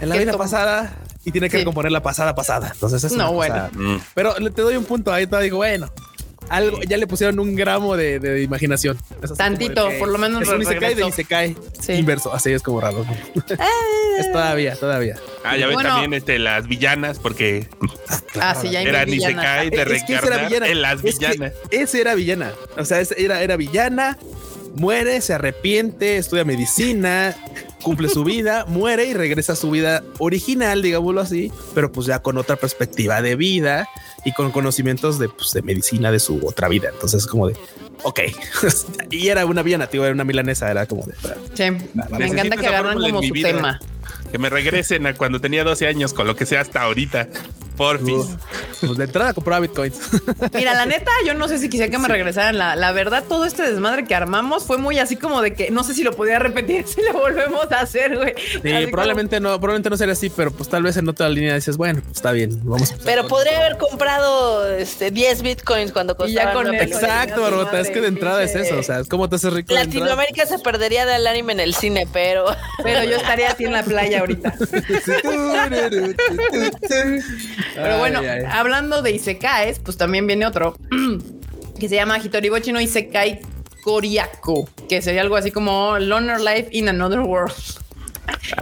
en 0.00 0.08
la 0.10 0.16
vida 0.16 0.36
pasada 0.36 0.94
y 1.24 1.30
tiene 1.30 1.48
que 1.48 1.56
Sí. 1.56 1.60
recomponer 1.62 1.90
la 1.92 2.02
pasada 2.02 2.34
pasada. 2.34 2.70
Entonces 2.74 3.02
es 3.02 3.12
No, 3.12 3.30
una 3.30 3.48
cosa- 3.48 3.70
Mm. 3.72 4.00
Pero 4.14 4.38
le 4.38 4.50
te 4.50 4.60
doy 4.60 4.76
un 4.76 4.84
punto 4.84 5.10
ahí, 5.10 5.26
te 5.26 5.40
digo, 5.40 5.56
bueno, 5.56 5.90
algo 6.48 6.80
ya 6.82 6.96
le 6.96 7.06
pusieron 7.06 7.38
un 7.40 7.54
gramo 7.56 7.96
de, 7.96 8.18
de 8.18 8.42
imaginación. 8.42 8.98
Es 9.22 9.34
Tantito, 9.34 9.88
por 9.98 10.08
lo 10.08 10.18
menos 10.18 10.42
es 10.42 10.48
un 10.48 10.62
Isekai 10.62 10.80
de 10.80 10.86
regresó. 11.02 11.08
Isekai 11.08 11.56
Sí. 11.80 11.92
inverso, 11.94 12.32
así 12.34 12.52
es 12.52 12.62
como 12.62 12.80
raro. 12.80 13.04
es 14.18 14.32
todavía, 14.32 14.76
todavía. 14.76 15.16
Ah, 15.44 15.56
ya 15.56 15.66
ven 15.66 15.74
Bueno. 15.74 15.88
también 15.90 16.14
este, 16.14 16.38
las 16.38 16.66
villanas, 16.66 17.18
porque 17.18 17.68
Ah, 18.40 18.54
sí, 18.60 18.70
ya 18.70 18.82
eran. 18.82 19.08
Isekai 19.12 19.70
de 19.70 19.82
Es 19.82 20.04
que 20.04 20.14
esa 20.14 20.26
era 20.26 20.36
reencarnar 20.36 20.48
villana. 20.48 20.68
en 20.68 20.82
las 20.82 21.04
Es 21.04 21.18
que 21.18 21.26
villanas. 21.28 21.52
ese 21.70 22.00
era 22.00 22.14
villana. 22.14 22.52
O 22.78 22.84
sea, 22.84 23.00
ese 23.00 23.22
era, 23.22 23.42
era 23.42 23.56
villana, 23.56 24.18
muere, 24.74 25.20
se 25.20 25.34
arrepiente, 25.34 26.16
estudia 26.16 26.44
medicina, 26.44 27.36
cumple 27.82 28.08
su 28.08 28.24
vida, 28.24 28.64
muere 28.66 29.06
y 29.06 29.14
regresa 29.14 29.52
a 29.52 29.56
su 29.56 29.70
vida 29.70 30.02
original, 30.18 30.82
digámoslo 30.82 31.20
así, 31.20 31.52
pero 31.74 31.92
pues 31.92 32.06
ya 32.06 32.20
con 32.20 32.38
otra 32.38 32.56
perspectiva 32.56 33.22
de 33.22 33.36
vida 33.36 33.88
y 34.24 34.32
con 34.32 34.50
conocimientos 34.50 35.18
de, 35.18 35.28
pues, 35.28 35.52
de 35.52 35.62
medicina 35.62 36.10
de 36.10 36.18
su 36.18 36.44
otra 36.46 36.68
vida. 36.68 36.88
Entonces 36.92 37.22
es 37.22 37.26
como 37.26 37.46
de, 37.46 37.56
ok. 38.02 38.20
y 39.10 39.28
era 39.28 39.46
una 39.46 39.62
villana, 39.62 39.86
tío, 39.86 40.04
era 40.04 40.14
una 40.14 40.24
milanesa, 40.24 40.70
era 40.70 40.86
como 40.86 41.04
de... 41.04 41.14
Sí, 41.54 41.70
me 42.10 42.26
encanta 42.26 42.56
que 42.56 42.66
agarran 42.66 42.98
como 42.98 43.22
su 43.22 43.32
vida. 43.32 43.48
tema. 43.48 43.80
Que 44.32 44.38
me 44.38 44.50
regresen 44.50 45.06
a 45.06 45.14
cuando 45.14 45.40
tenía 45.40 45.62
12 45.62 45.86
años 45.86 46.12
con 46.12 46.26
lo 46.26 46.34
que 46.34 46.46
sea 46.46 46.62
hasta 46.62 46.82
ahorita. 46.82 47.28
Porfis. 47.76 48.26
Pues 48.80 48.96
de 48.98 49.04
entrada 49.04 49.32
compraba 49.34 49.60
bitcoins. 49.60 49.98
Mira, 50.54 50.74
la 50.74 50.86
neta, 50.86 51.10
yo 51.26 51.34
no 51.34 51.48
sé 51.48 51.58
si 51.58 51.68
quisiera 51.68 51.90
que 51.90 51.98
me 51.98 52.08
regresaran. 52.08 52.58
La, 52.58 52.76
la 52.76 52.92
verdad, 52.92 53.24
todo 53.28 53.44
este 53.46 53.62
desmadre 53.62 54.04
que 54.04 54.14
armamos 54.14 54.64
fue 54.64 54.78
muy 54.78 54.98
así 54.98 55.16
como 55.16 55.40
de 55.42 55.54
que 55.54 55.70
no 55.70 55.84
sé 55.84 55.94
si 55.94 56.02
lo 56.02 56.12
podía 56.14 56.38
repetir 56.38 56.86
si 56.86 57.02
lo 57.02 57.12
volvemos 57.14 57.70
a 57.72 57.80
hacer, 57.80 58.16
güey. 58.16 58.34
Sí, 58.36 58.58
Así 58.58 58.70
como- 58.72 58.90
probablemente 58.90 59.40
no, 59.40 59.50
probablemente 59.58 59.90
no 59.90 59.96
sería 59.96 60.12
así, 60.12 60.30
pero 60.30 60.50
pues 60.52 60.68
tal 60.68 60.82
vez 60.82 60.96
en 60.96 61.08
otra 61.08 61.28
línea 61.28 61.54
dices, 61.54 61.76
bueno, 61.76 62.00
pues, 62.02 62.16
está 62.16 62.32
bien, 62.32 62.50
vamos. 62.62 62.92
a 62.92 62.96
Pero 63.04 63.26
podría 63.26 63.58
haber 63.58 63.78
comprado 63.78 64.70
este, 64.76 65.10
10 65.10 65.42
bitcoins 65.42 65.92
cuando 65.92 66.14
Y 66.26 66.32
ya 66.32 66.44
costaba 66.44 66.52
con 66.54 66.68
una 66.68 66.76
eso, 66.78 66.84
película. 66.84 67.22
Exacto, 67.22 67.42
Barbota, 67.42 67.80
es 67.80 67.90
que 67.90 68.00
de 68.00 68.08
entrada 68.08 68.42
es 68.42 68.54
eso, 68.54 68.78
o 68.78 68.82
sea, 68.82 69.00
es 69.00 69.08
como 69.08 69.28
te 69.28 69.36
haces 69.36 69.52
rico. 69.52 69.72
Latinoamérica 69.74 70.46
se 70.46 70.58
perdería 70.58 71.06
del 71.06 71.26
anime 71.26 71.52
en 71.54 71.60
el 71.60 71.74
cine, 71.74 72.06
pero 72.12 72.46
Pero 72.82 73.04
yo 73.04 73.16
estaría 73.16 73.50
así 73.50 73.64
en 73.64 73.72
la 73.72 73.82
playa 73.82 74.20
ahorita. 74.20 74.54
Pero 77.74 77.98
bueno, 77.98 78.20
Ay, 78.20 78.26
ay. 78.28 78.42
hablando 78.50 79.02
de 79.02 79.12
Isekais, 79.12 79.78
pues 79.78 79.96
también 79.96 80.26
viene 80.26 80.46
otro. 80.46 80.76
que 81.78 81.88
se 81.88 81.94
llama 81.96 82.18
Hitoribochi 82.18 82.72
no 82.72 82.80
Isekai 82.80 83.40
Koriako, 83.82 84.68
que 84.88 85.02
sería 85.02 85.20
algo 85.22 85.36
así 85.36 85.50
como 85.50 85.98
Loner 85.98 86.40
Life 86.40 86.68
in 86.72 86.88
Another 86.88 87.20
World. 87.20 87.52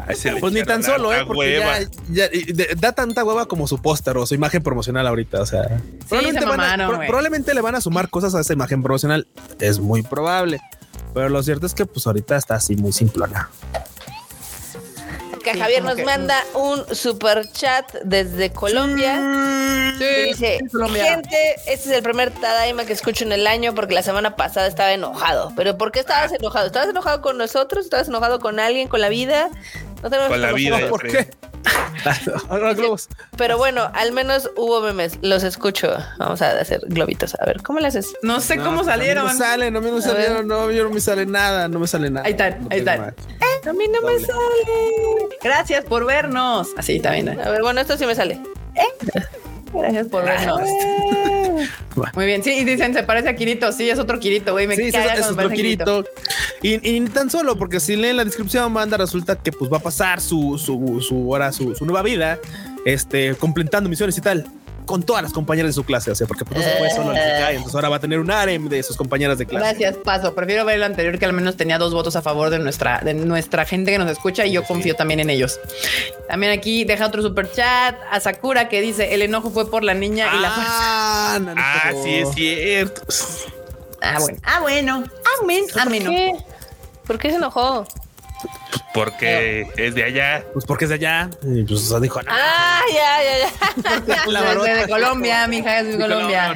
Ay, 0.07 0.17
le 0.25 0.41
Pues 0.41 0.53
ni 0.53 0.63
tan 0.65 0.83
solo, 0.83 1.13
eh, 1.13 1.23
porque 1.27 1.59
ya, 1.61 1.79
ya- 2.11 2.29
y 2.33 2.53
de- 2.53 2.75
da 2.77 2.93
tanta 2.93 3.23
hueva 3.25 3.47
como 3.47 3.69
su 3.69 3.81
póster 3.81 4.17
o 4.17 4.27
su 4.27 4.35
imagen 4.35 4.63
promocional 4.63 5.07
ahorita. 5.07 5.41
O 5.41 5.47
sea, 5.47 5.63
probablemente, 6.09 6.41
se 6.41 6.47
van 6.47 6.61
a, 6.61 6.63
mamaron, 6.65 6.87
pro- 6.89 6.97
güey. 6.97 7.09
probablemente 7.09 7.55
le 7.55 7.61
van 7.61 7.75
a 7.77 7.81
sumar 7.81 8.09
cosas 8.11 8.35
a 8.35 8.41
esa 8.41 8.53
imagen 8.53 8.83
promocional. 8.83 9.29
Es 9.61 9.79
muy 9.79 10.03
probable. 10.03 10.61
Pero 11.15 11.29
lo 11.29 11.43
cierto 11.43 11.67
es 11.67 11.75
que 11.75 11.87
pues 11.87 12.07
ahorita 12.07 12.37
está 12.37 12.55
así 12.57 12.75
muy 12.75 12.93
simplona. 12.93 13.51
Que 15.43 15.55
Sí, 15.55 15.59
Javier 15.61 15.83
nos 15.83 15.97
que- 15.97 16.05
manda 16.05 16.43
un 16.55 16.85
super 16.95 17.51
chat 17.51 17.93
desde 18.05 18.51
Colombia. 18.53 19.17
Y 19.99 20.29
dice, 20.29 20.59
Colombia. 20.71 21.05
gente, 21.05 21.55
este 21.67 21.91
es 21.91 21.97
el 21.97 22.03
primer 22.03 22.31
Tadaima 22.31 22.85
que 22.85 22.93
escucho 22.93 23.25
en 23.25 23.33
el 23.33 23.47
año 23.47 23.75
porque 23.75 23.95
la 23.95 24.03
semana 24.03 24.37
pasada 24.37 24.67
estaba 24.67 24.93
enojado. 24.93 25.53
¿Pero 25.57 25.77
por 25.77 25.91
qué 25.93 26.01
estabas 26.01 26.33
enojado? 26.33 26.67
¿Estabas 26.67 26.89
enojado 26.89 27.21
con 27.23 27.39
nosotros? 27.39 27.85
¿Estabas 27.85 28.09
enojado 28.09 28.41
con 28.41 28.61
alguien, 28.61 28.89
con 28.89 29.01
la 29.01 29.09
vida? 29.09 29.49
No 30.03 30.11
tenemos 30.11 30.31
Con 30.31 30.41
la 30.43 30.53
vida, 30.53 30.89
¿Por 30.89 31.01
creo. 31.01 31.13
qué? 31.13 31.31
Pero 33.37 33.57
bueno, 33.59 33.91
al 33.95 34.13
menos 34.13 34.51
hubo 34.57 34.81
memes. 34.81 35.19
Los 35.23 35.45
escucho. 35.45 35.95
Vamos 36.19 36.43
a 36.43 36.59
hacer 36.59 36.81
globitos. 36.87 37.37
A 37.41 37.45
ver, 37.47 37.63
¿cómo 37.63 37.79
le 37.79 37.87
haces? 37.89 38.13
No 38.23 38.41
sé 38.41 38.57
No, 38.57 38.65
cómo 38.65 38.81
a 38.81 38.83
mí 38.83 38.89
salieron. 38.89 39.27
No 39.27 39.33
me 39.33 39.39
salen, 39.39 39.75
no 39.75 39.81
me 39.81 40.03
salieron, 40.03 40.49
no, 40.49 40.71
yo 40.73 40.85
no 40.85 40.91
me 40.91 41.01
sale 41.01 41.27
nada, 41.27 41.69
no 41.69 41.79
me 41.79 41.87
sale 41.87 42.11
nada. 42.11 42.27
Ahí 42.27 42.33
están, 42.33 42.63
No 42.63 42.69
ahí 42.71 42.81
están. 42.81 42.99
nada. 43.01 43.15
A 43.65 43.73
mí 43.73 43.85
no 43.89 44.01
me 44.03 44.19
sale. 44.19 45.29
Gracias 45.43 45.85
por 45.85 46.05
vernos. 46.05 46.69
Así 46.77 46.99
también. 46.99 47.29
A 47.41 47.51
ver, 47.51 47.63
bueno, 47.63 47.81
esto 47.81 47.97
sí 47.97 48.05
me 48.07 48.15
sale. 48.17 48.41
Gracias 49.73 50.09
por 50.09 50.25
vernos. 50.25 50.61
Muy 52.15 52.27
bien. 52.27 52.43
Sí, 52.43 52.53
y 52.59 52.65
dicen, 52.65 52.95
se 52.95 53.03
parece 53.03 53.29
a 53.29 53.37
Kirito. 53.37 53.71
Sí, 53.73 53.89
es 53.89 53.99
otro 53.99 54.19
Kirito, 54.19 54.53
güey. 54.53 54.67
Me 54.67 54.77
Sí, 54.77 54.91
caga 54.91 55.15
es, 55.15 55.21
es 55.21 55.31
otro 55.31 55.49
Kirito. 55.51 56.05
Kirito. 56.05 56.89
Y, 56.89 56.97
y 56.97 57.01
ni 57.01 57.09
tan 57.09 57.31
solo, 57.31 57.57
porque 57.57 57.81
si 57.81 57.97
leen 57.97 58.17
la 58.17 58.25
descripción, 58.25 58.73
banda, 58.73 58.97
resulta 58.97 59.37
que 59.37 59.53
pues 59.53 59.71
va 59.73 59.77
a 59.79 59.81
pasar 59.81 60.21
su, 60.21 60.59
su, 60.59 61.01
su, 61.01 61.15
ahora, 61.33 61.53
su, 61.53 61.75
su 61.75 61.85
nueva 61.85 62.03
vida, 62.03 62.39
este, 62.85 63.35
completando 63.35 63.89
misiones 63.91 64.17
y 64.19 64.21
tal, 64.21 64.47
con 64.87 65.03
todas 65.03 65.23
las 65.23 65.33
compañeras 65.33 65.71
de 65.71 65.73
su 65.73 65.85
clase. 65.85 66.11
O 66.11 66.15
sea, 66.15 66.27
porque 66.27 66.45
pues, 66.45 66.59
no 66.59 66.65
se 66.65 66.77
puede 66.77 66.91
solo 66.91 67.13
en 67.13 67.19
Isekai, 67.19 67.57
entonces 67.57 67.75
ahora 67.75 67.89
va 67.89 67.97
a 67.97 68.01
tener 68.01 68.19
un 68.19 68.31
harem 68.31 68.69
de 68.69 68.83
sus 68.83 68.97
compañeras 68.97 69.39
de 69.39 69.47
clase. 69.47 69.65
Gracias, 69.65 69.97
paso. 69.99 70.35
Prefiero 70.35 70.65
ver 70.65 70.77
el 70.77 70.83
anterior 70.83 71.19
que 71.19 71.25
al 71.25 71.33
menos 71.33 71.57
tenía 71.57 71.79
dos 71.79 71.95
votos 71.95 72.17
a 72.17 72.23
favor 72.23 72.51
de 72.51 72.59
nuestra, 72.59 73.01
de 73.01 73.15
nuestra 73.15 73.65
gente 73.65 73.93
que 73.93 73.99
nos 73.99 74.11
escucha 74.11 74.47
y 74.47 74.53
yo 74.53 74.65
confío 74.65 74.95
también 74.95 75.21
en 75.21 75.31
ellos. 75.31 75.61
También 76.29 76.53
aquí 76.53 76.85
deja 76.85 77.07
otro 77.07 77.23
super 77.23 77.51
chat 77.51 77.97
a 78.11 78.21
Sakura 78.21 78.69
que 78.69 78.81
dice 78.81 79.15
el 79.15 79.23
enojo 79.23 79.51
fue 79.51 79.71
por 79.71 79.85
la 79.85 79.95
niña 79.95 80.29
y 80.35 80.41
la 80.41 80.51
fuerza. 80.51 80.73
Ah, 80.75 81.39
Nanito. 81.41 81.63
Ah, 81.65 81.93
sí 82.03 82.15
es 82.15 82.35
cierto. 82.35 83.03
Ah, 84.01 84.19
bueno. 84.19 84.39
Ah, 84.43 84.61
bueno. 84.61 85.05
Amén. 85.41 85.65
¿Por 85.73 85.83
Amén. 85.83 86.05
qué? 86.05 86.37
¿Por 87.07 87.19
qué 87.19 87.31
se 87.31 87.37
enojó? 87.37 87.87
Porque 88.95 89.67
es 89.77 89.95
de 89.95 90.05
allá. 90.05 90.45
Pues 90.53 90.67
porque 90.67 90.85
es 90.85 90.89
de 90.91 90.97
allá. 90.97 91.31
Y 91.43 91.63
pues 91.65 91.81
o 91.81 91.89
sea, 91.91 92.01
dijo, 92.01 92.23
no. 92.23 92.31
Ah, 92.31 92.83
ya, 92.93 93.19
ya, 93.23 94.05
ya. 94.07 94.27
La 94.31 94.43
barota. 94.43 94.75
de, 94.75 94.81
de 94.83 94.89
Colombia, 94.89 95.47
mi 95.49 95.59
hija 95.59 95.81
es 95.81 95.89
de 95.89 95.99
Colombia. 95.99 96.55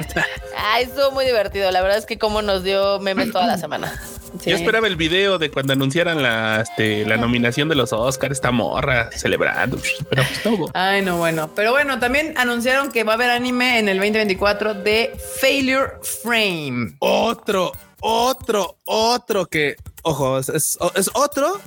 Ay, 0.55 0.83
estuvo 0.83 1.11
muy 1.11 1.25
divertido. 1.25 1.71
La 1.71 1.81
verdad 1.81 1.97
es 1.97 2.05
que 2.05 2.19
como 2.19 2.41
nos 2.41 2.63
dio 2.63 2.99
memes 2.99 3.31
toda 3.31 3.47
la 3.47 3.57
semana. 3.57 3.99
Sí. 4.43 4.51
Yo 4.51 4.55
esperaba 4.57 4.85
el 4.85 4.97
video 4.97 5.39
de 5.39 5.49
cuando 5.49 5.73
anunciaran 5.73 6.21
la, 6.21 6.61
este, 6.61 7.05
la 7.05 7.17
nominación 7.17 7.69
de 7.69 7.75
los 7.75 7.91
Oscars, 7.91 8.33
esta 8.33 8.51
morra 8.51 9.09
celebrando, 9.11 9.79
pero 10.09 10.21
pues 10.23 10.43
todo. 10.43 10.69
Ay, 10.75 11.01
no, 11.01 11.17
bueno. 11.17 11.49
Pero 11.55 11.71
bueno, 11.71 11.97
también 11.97 12.37
anunciaron 12.37 12.91
que 12.91 13.03
va 13.03 13.13
a 13.13 13.15
haber 13.15 13.31
anime 13.31 13.79
en 13.79 13.89
el 13.89 13.97
2024 13.97 14.75
de 14.75 15.17
Failure 15.39 15.93
Frame. 16.03 16.97
Otro, 16.99 17.71
otro, 18.01 18.77
otro 18.85 19.47
que, 19.47 19.75
ojo, 20.07 20.39
es, 20.39 20.49
es, 20.49 20.77
es 20.95 21.09
otro. 21.13 21.59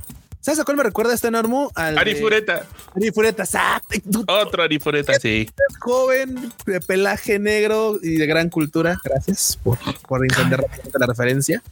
¿Sabes 0.43 0.59
a 0.61 0.65
cuál 0.65 0.79
me 0.79 0.83
recuerda 0.83 1.13
este 1.13 1.31
Normu? 1.31 1.69
Al 1.75 1.97
de- 1.97 2.01
Ari 2.01 2.15
Fureta, 2.15 2.67
Ari 2.97 3.11
Fureta, 3.13 3.43
exacto. 3.43 3.99
Tú, 4.11 4.25
otro 4.27 4.63
Ari 4.63 4.79
Fureta, 4.79 5.13
sí. 5.21 5.51
joven, 5.81 6.51
de 6.65 6.81
pelaje 6.81 7.39
negro 7.39 7.99
y 8.03 8.17
de 8.17 8.27
gran 8.27 8.49
cultura. 8.49 8.99
Gracias 9.05 9.59
por, 9.63 9.77
por 10.09 10.23
entender 10.25 10.65
la 10.99 11.07
referencia. 11.07 11.63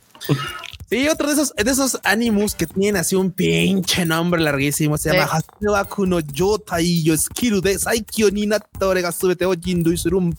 Sí, 0.90 1.08
otro 1.08 1.26
de 1.28 1.32
esos, 1.34 1.54
de 1.54 1.70
esos 1.70 1.98
animus 2.04 2.54
que 2.54 2.66
tienen 2.66 2.96
así 2.96 3.14
un 3.16 3.30
pinche 3.30 4.04
nombre 4.04 4.40
larguísimo. 4.42 4.98
Se 4.98 5.12
llama 5.14 5.28
Sí. 5.40 5.46
Hasewaku 5.60 6.04
no 6.06 6.20
Yotai 6.20 7.02
yo 7.02 7.16
Skiru 7.16 7.62
de 7.62 7.78
Saikyo 7.78 8.30
ni 8.30 8.46
Natore 8.46 9.00
ga 9.00 9.12
subete 9.12 9.46
o 9.46 9.54
Jindu 9.54 9.92
Isurum 9.92 10.34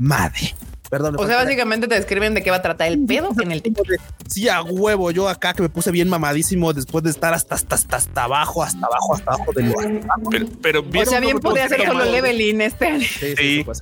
Made. 0.00 0.54
Perdón. 0.90 1.14
me 1.14 1.22
O 1.22 1.26
sea, 1.26 1.36
básicamente 1.36 1.88
te 1.88 1.94
describen 1.94 2.34
de 2.34 2.42
qué 2.42 2.50
va 2.50 2.56
a 2.56 2.62
tratar 2.62 2.88
el 2.88 3.04
pedo 3.04 3.30
en 3.40 3.52
el 3.52 3.62
tipo 3.62 3.82
de- 3.82 3.98
Sí, 4.28 4.48
a 4.48 4.62
huevo, 4.62 5.10
yo 5.10 5.28
acá 5.28 5.52
que 5.54 5.62
me 5.62 5.68
puse 5.68 5.90
bien 5.90 6.08
mamadísimo 6.08 6.72
después 6.72 7.02
de 7.04 7.10
estar 7.10 7.34
hasta, 7.34 7.54
hasta, 7.54 7.74
hasta, 7.74 7.96
hasta 7.96 8.24
abajo, 8.24 8.62
hasta 8.62 8.86
abajo, 8.86 9.14
hasta 9.14 9.32
abajo 9.32 9.52
del 9.54 9.66
lugar. 9.70 9.90
Pero, 10.30 10.46
pero 10.62 10.80
O 10.80 10.82
vieron 10.84 11.08
sea, 11.08 11.20
bien 11.20 11.38
que 11.40 11.68
ser 11.68 11.86
solo 11.86 12.04
leveling 12.04 12.60
este. 12.60 13.00
Sí. 13.00 13.64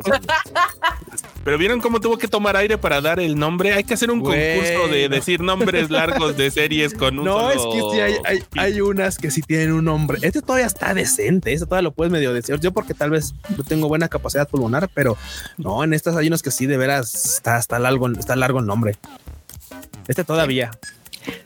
Pero 1.45 1.59
vieron 1.59 1.81
cómo 1.81 1.99
tuvo 2.01 2.19
que 2.19 2.29
tomar 2.29 2.57
aire 2.57 2.79
para 2.79 3.01
dar 3.01 3.19
el 3.19 3.37
nombre. 3.37 3.73
Hay 3.73 3.83
que 3.83 3.95
hacer 3.95 4.11
un 4.13 4.21
concurso 4.21 4.87
de 4.89 5.09
decir 5.09 5.41
nombres 5.41 5.91
largos 5.91 6.37
de 6.37 6.53
series 6.53 6.95
con 6.95 7.19
un 7.19 7.25
No, 7.25 7.51
es 7.51 7.57
que 7.57 7.81
sí 7.93 8.01
hay, 8.01 8.15
hay, 8.25 8.45
hay 8.57 8.81
unas 8.81 9.19
que 9.19 9.31
sí 9.33 9.43
tienen 9.43 9.73
un 9.73 9.85
nombre. 9.85 10.19
Este 10.23 10.41
todavía 10.41 10.67
está 10.67 10.95
decente, 10.95 11.53
este 11.53 11.67
todavía 11.67 11.83
lo 11.83 11.93
puedes 11.93 12.13
medio 12.13 12.33
decir. 12.33 12.59
Yo 12.61 12.71
porque 12.71 12.95
tal 12.95 13.11
vez 13.11 13.35
no 13.57 13.65
tengo 13.65 13.89
buena 13.89 14.09
capacidad 14.09 14.49
pulmonar, 14.49 14.89
pero 14.95 15.17
no, 15.59 15.83
en 15.83 15.95
estas 15.95 16.15
hay 16.17 16.29
unos 16.29 16.43
que 16.43 16.53
sí 16.53 16.67
de 16.67 16.77
veras 16.77 16.91
está, 17.01 17.59
está 17.59 17.78
largo, 17.78 18.09
está 18.09 18.36
largo 18.36 18.61
el 18.61 18.66
nombre. 18.66 18.97
Este 20.09 20.24
todavía. 20.24 20.70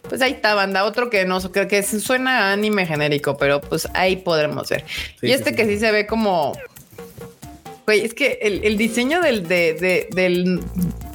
Pues 0.08 0.22
ahí 0.22 0.32
está, 0.32 0.54
banda. 0.54 0.84
Otro 0.84 1.10
que 1.10 1.24
no 1.26 1.40
creo 1.52 1.68
que 1.68 1.82
sí 1.82 2.00
suena 2.00 2.48
a 2.48 2.52
anime 2.52 2.86
genérico, 2.86 3.36
pero 3.36 3.60
pues 3.60 3.86
ahí 3.94 4.16
podremos 4.16 4.68
ver. 4.70 4.84
Sí, 5.20 5.26
y 5.26 5.32
este 5.32 5.50
sí, 5.50 5.56
que 5.56 5.64
sí. 5.66 5.74
sí 5.74 5.80
se 5.80 5.92
ve 5.92 6.06
como. 6.06 6.52
Güey, 7.84 8.04
es 8.04 8.14
que 8.14 8.38
el, 8.42 8.64
el 8.64 8.76
diseño 8.78 9.20
del, 9.20 9.46
de, 9.46 9.74
de, 9.74 10.08
del- 10.12 10.60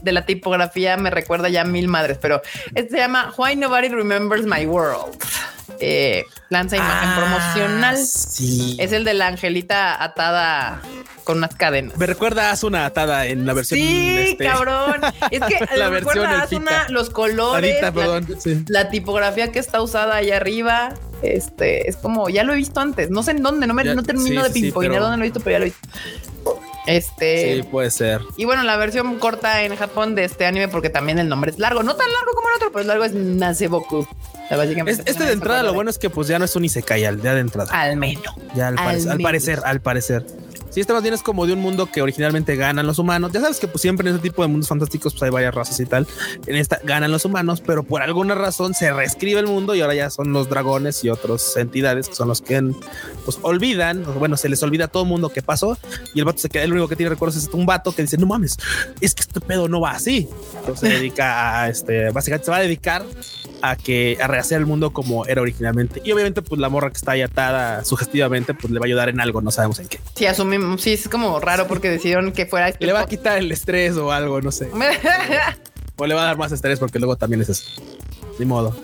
de 0.03 0.11
la 0.11 0.25
tipografía 0.25 0.97
me 0.97 1.09
recuerda 1.11 1.47
ya 1.49 1.61
a 1.61 1.65
mil 1.65 1.87
madres, 1.87 2.17
pero 2.19 2.41
este 2.73 2.91
se 2.91 2.97
llama 2.97 3.33
Why 3.37 3.55
Nobody 3.55 3.89
Remembers 3.89 4.45
My 4.45 4.65
World. 4.65 5.15
Eh, 5.81 6.25
lanza 6.49 6.77
imagen 6.77 7.09
Ah, 7.09 7.15
promocional. 7.17 7.97
Sí. 7.97 8.77
Es 8.79 8.91
el 8.91 9.03
de 9.03 9.13
la 9.13 9.27
angelita 9.27 10.01
atada 10.03 10.81
con 11.23 11.37
unas 11.37 11.55
cadenas. 11.55 11.97
Me 11.97 12.05
recuerda 12.05 12.49
a 12.49 12.51
Asuna 12.53 12.85
atada 12.85 13.25
en 13.27 13.45
la 13.45 13.53
versión. 13.53 13.79
Sí, 13.79 14.15
este, 14.31 14.45
cabrón. 14.45 15.01
Es 15.31 15.41
que 15.41 15.59
La 15.77 15.89
versión 15.89 16.25
recuerda 16.25 16.81
a 16.85 16.89
los 16.89 17.09
colores, 17.09 17.81
la- 17.81 17.91
perdón. 17.91 18.27
sí. 18.39 18.63
la 18.67 18.89
tipografía 18.89 19.51
que 19.51 19.59
está 19.59 19.81
usada 19.81 20.15
ahí 20.15 20.31
arriba, 20.31 20.93
este, 21.21 21.89
es 21.89 21.97
como, 21.97 22.29
ya 22.29 22.43
lo 22.43 22.53
he 22.53 22.55
visto 22.57 22.79
antes, 22.79 23.09
no 23.09 23.23
sé 23.23 23.31
en 23.31 23.43
dónde, 23.43 23.67
no, 23.67 23.73
me, 23.73 23.83
Ya, 23.83 23.93
no 23.95 24.03
termino 24.03 24.41
sí, 24.43 24.47
de 24.47 24.53
pinpoinar 24.53 24.93
pero- 24.93 25.03
dónde 25.03 25.17
lo 25.17 25.23
he 25.23 25.27
visto, 25.27 25.39
pero 25.39 25.51
ya 25.53 25.59
lo 25.59 25.65
he 25.65 25.69
visto. 25.69 25.87
Este, 26.87 27.57
Sí, 27.57 27.63
puede 27.63 27.91
ser. 27.91 28.21
y 28.37 28.45
bueno, 28.45 28.63
la 28.63 28.75
versión 28.75 29.19
corta 29.19 29.61
en 29.63 29.75
Japón 29.75 30.15
de 30.15 30.23
este 30.23 30.47
anime, 30.47 30.67
porque 30.67 30.89
también 30.89 31.19
el 31.19 31.29
nombre 31.29 31.51
es 31.51 31.59
largo, 31.59 31.83
no 31.83 31.95
tan 31.95 32.11
largo 32.11 32.31
como 32.33 32.47
el 32.49 32.55
otro, 32.55 32.71
pero 32.71 32.81
el 32.81 32.87
largo 32.87 33.03
es 33.03 33.13
Naseboku. 33.13 34.07
Básicamente 34.57 35.03
este 35.09 35.23
de 35.23 35.31
entrada, 35.33 35.63
lo 35.63 35.73
bueno 35.73 35.89
es 35.89 35.97
que 35.97 36.09
pues 36.09 36.27
ya 36.27 36.37
no 36.39 36.45
es 36.45 36.55
un 36.55 36.65
Isekai, 36.65 37.05
al- 37.05 37.21
ya 37.21 37.33
de 37.33 37.41
entrada. 37.41 37.71
Al 37.71 37.95
menos. 37.97 38.23
Ya 38.55 38.67
al, 38.67 38.77
Al 38.77 38.83
parecer, 38.85 39.11
al 39.11 39.17
menos. 39.17 39.27
parecer, 39.29 39.61
al 39.65 39.81
parecer. 39.81 40.25
Sí, 40.71 40.79
este 40.79 40.93
más 40.93 41.01
bien 41.03 41.13
es 41.13 41.21
como 41.21 41.45
de 41.45 41.53
un 41.53 41.59
mundo 41.59 41.85
que 41.91 42.01
originalmente 42.01 42.55
ganan 42.55 42.87
los 42.87 42.97
humanos. 42.97 43.31
Ya 43.33 43.41
sabes 43.41 43.59
que 43.59 43.67
pues 43.67 43.81
siempre 43.81 44.09
en 44.09 44.15
ese 44.15 44.23
tipo 44.23 44.41
de 44.41 44.47
mundos 44.47 44.69
fantásticos 44.69 45.13
pues 45.13 45.23
hay 45.23 45.29
varias 45.29 45.53
razas 45.53 45.77
y 45.81 45.85
tal. 45.85 46.07
En 46.47 46.55
esta 46.55 46.79
ganan 46.83 47.11
los 47.11 47.25
humanos, 47.25 47.61
pero 47.65 47.83
por 47.83 48.01
alguna 48.01 48.35
razón 48.35 48.73
se 48.73 48.91
reescribe 48.93 49.41
el 49.41 49.47
mundo 49.47 49.75
y 49.75 49.81
ahora 49.81 49.95
ya 49.95 50.09
son 50.09 50.31
los 50.31 50.49
dragones 50.49 51.03
y 51.03 51.09
otras 51.09 51.57
entidades 51.57 52.07
que 52.07 52.15
son 52.15 52.29
los 52.29 52.41
que 52.41 52.61
pues 53.25 53.39
olvidan, 53.41 54.05
bueno, 54.17 54.37
se 54.37 54.47
les 54.47 54.63
olvida 54.63 54.85
a 54.85 54.87
todo 54.87 55.03
el 55.03 55.09
mundo 55.09 55.29
que 55.29 55.41
pasó 55.41 55.77
y 56.13 56.19
el 56.19 56.25
vato 56.25 56.39
se 56.39 56.49
queda, 56.49 56.63
el 56.63 56.71
único 56.71 56.87
que 56.87 56.95
tiene 56.95 57.09
recuerdos 57.09 57.35
es 57.35 57.49
un 57.53 57.65
vato 57.65 57.93
que 57.93 58.03
dice, 58.03 58.17
no 58.17 58.27
mames, 58.27 58.57
es 59.01 59.13
que 59.13 59.21
este 59.21 59.41
pedo 59.41 59.67
no 59.67 59.81
va 59.81 59.91
así. 59.91 60.29
Entonces 60.59 60.79
se 60.79 60.95
dedica 60.95 61.61
a 61.61 61.69
este, 61.69 62.11
básicamente 62.11 62.45
se 62.45 62.51
va 62.51 62.57
a 62.57 62.61
dedicar 62.61 63.05
a 63.61 63.75
que 63.75 64.17
a 64.21 64.27
rehacer 64.27 64.59
el 64.59 64.65
mundo 64.65 64.91
como 64.91 65.25
era 65.25 65.41
originalmente. 65.41 66.01
Y 66.03 66.11
obviamente 66.11 66.41
pues 66.41 66.59
la 66.59 66.69
morra 66.69 66.89
que 66.89 66.97
está 66.97 67.11
ahí 67.11 67.21
atada 67.21 67.83
sugestivamente 67.83 68.53
pues 68.53 68.71
le 68.71 68.79
va 68.79 68.85
a 68.85 68.87
ayudar 68.87 69.09
en 69.09 69.19
algo, 69.19 69.41
no 69.41 69.51
sabemos 69.51 69.79
en 69.79 69.87
qué. 69.87 69.99
Asumimos, 70.27 70.60
sí, 70.77 70.93
es 70.93 71.07
como 71.09 71.39
raro 71.39 71.67
porque 71.67 71.89
decidieron 71.89 72.31
que 72.31 72.45
fuera 72.45 72.69
este 72.69 72.85
Le 72.85 72.93
va 72.93 73.01
a 73.01 73.05
quitar 73.07 73.37
el 73.37 73.51
estrés 73.51 73.95
o 73.97 74.11
algo, 74.11 74.41
no 74.41 74.51
sé. 74.51 74.69
O 75.97 76.07
le 76.07 76.15
va 76.15 76.23
a 76.23 76.25
dar 76.25 76.37
más 76.37 76.51
estrés 76.51 76.79
porque 76.79 76.97
luego 76.97 77.15
también 77.15 77.41
es 77.41 77.49
eso. 77.49 77.63
Ni 78.39 78.45
modo. 78.45 78.75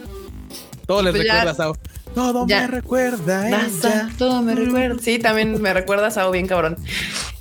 Todo 0.85 1.01
les 1.01 1.11
Pues 1.15 1.25
ya- 1.25 1.33
recuerda 1.33 1.51
a 1.51 1.55
Sao. 1.55 1.77
Todo 2.13 2.45
ya. 2.47 2.61
me 2.61 2.67
recuerda 2.67 3.47
ella. 3.47 4.09
todo 4.17 4.41
me 4.43 4.53
recuerda. 4.55 5.01
Sí, 5.01 5.17
también 5.19 5.59
me 5.61 5.73
recuerda 5.73 6.07
a 6.07 6.11
Sao 6.11 6.29
bien 6.31 6.45
cabrón. 6.47 6.77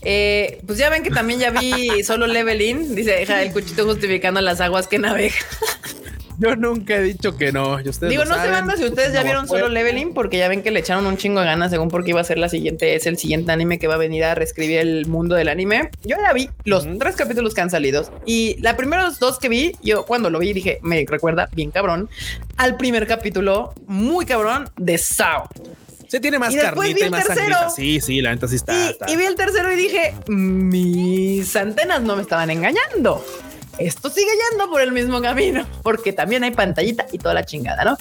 Eh, 0.03 0.61
pues 0.67 0.79
ya 0.79 0.89
ven 0.89 1.03
que 1.03 1.11
también 1.11 1.41
ya 1.41 1.51
vi 1.51 2.03
solo 2.05 2.27
Leveling. 2.27 2.95
Dice 2.95 3.11
deja 3.13 3.43
el 3.43 3.53
cuchito 3.53 3.85
justificando 3.85 4.41
las 4.41 4.61
aguas 4.63 4.89
que 4.89 4.99
navega. 4.99 5.35
Yo 6.39 6.57
nunca 6.57 6.97
he 6.97 7.03
dicho 7.03 7.37
que 7.37 7.53
no. 7.53 7.81
Y 7.81 7.89
ustedes 7.89 8.11
Digo, 8.11 8.25
no 8.25 8.35
se 8.35 8.41
saben. 8.41 8.53
manda 8.53 8.77
si 8.77 8.85
ustedes 8.85 9.13
ya 9.13 9.23
vieron 9.23 9.47
pues, 9.47 9.61
solo 9.61 9.73
leveling, 9.73 10.13
porque 10.15 10.39
ya 10.39 10.49
ven 10.49 10.63
que 10.63 10.71
le 10.71 10.81
echaron 10.81 11.07
un 11.07 11.17
chingo 11.17 11.41
de 11.41 11.47
ganas 11.47 11.71
según 11.71 11.89
porque 11.89 12.11
iba 12.11 12.21
a 12.21 12.25
ser 12.25 12.39
la 12.39 12.49
siguiente, 12.49 12.95
es 12.95 13.07
el 13.07 13.19
siguiente 13.19 13.53
anime 13.53 13.79
que 13.79 13.87
va 13.87 13.95
a 13.95 13.99
venir 13.99 14.25
a 14.25 14.35
reescribir 14.35 14.79
el 14.79 15.07
mundo 15.07 15.35
del 15.35 15.49
anime. 15.49 15.91
Yo 16.05 16.17
ya 16.17 16.33
vi 16.33 16.51
los 16.65 16.87
tres 16.99 17.17
capítulos 17.17 17.55
que 17.55 17.61
han 17.61 17.71
salido 17.71 18.09
y 18.25 18.57
la 18.61 18.77
primeros 18.77 19.19
dos 19.19 19.39
que 19.39 19.49
vi, 19.49 19.73
yo 19.83 20.05
cuando 20.05 20.31
lo 20.31 20.39
vi 20.39 20.53
dije, 20.53 20.79
me 20.83 21.05
recuerda 21.09 21.49
bien 21.53 21.71
cabrón 21.71 22.09
al 22.57 22.77
primer 22.77 23.07
capítulo, 23.07 23.75
muy 23.87 24.27
cabrón 24.27 24.71
de 24.77 24.99
Sao. 24.99 25.49
Sí, 26.09 26.21
tiene 26.21 26.39
más 26.39 26.55
Y 26.55 26.59
carnita 26.59 27.07
y 27.07 27.11
más 27.11 27.27
sangrita. 27.27 27.71
Sí, 27.71 28.01
sí, 28.01 28.21
la 28.21 28.33
neta 28.33 28.47
sí 28.47 28.57
está. 28.57 28.75
Y, 28.75 28.91
está. 28.91 29.11
y 29.11 29.17
vi 29.17 29.25
el 29.25 29.35
tercero 29.35 29.73
y 29.73 29.77
dije, 29.77 30.15
mis 30.29 31.55
antenas 31.57 32.03
no 32.03 32.15
me 32.17 32.23
estaban 32.23 32.51
engañando. 32.51 33.25
Esto 33.79 34.09
sigue 34.11 34.31
yendo 34.51 34.71
por 34.71 34.81
el 34.81 34.93
mismo 34.93 35.21
camino, 35.21 35.67
porque 35.83 36.13
también 36.13 36.45
hay 36.45 36.51
pantallita 36.53 37.07
y 37.13 37.19
toda 37.19 37.35
la 37.35 37.45
chingada, 37.45 37.85
¿no? 37.85 37.97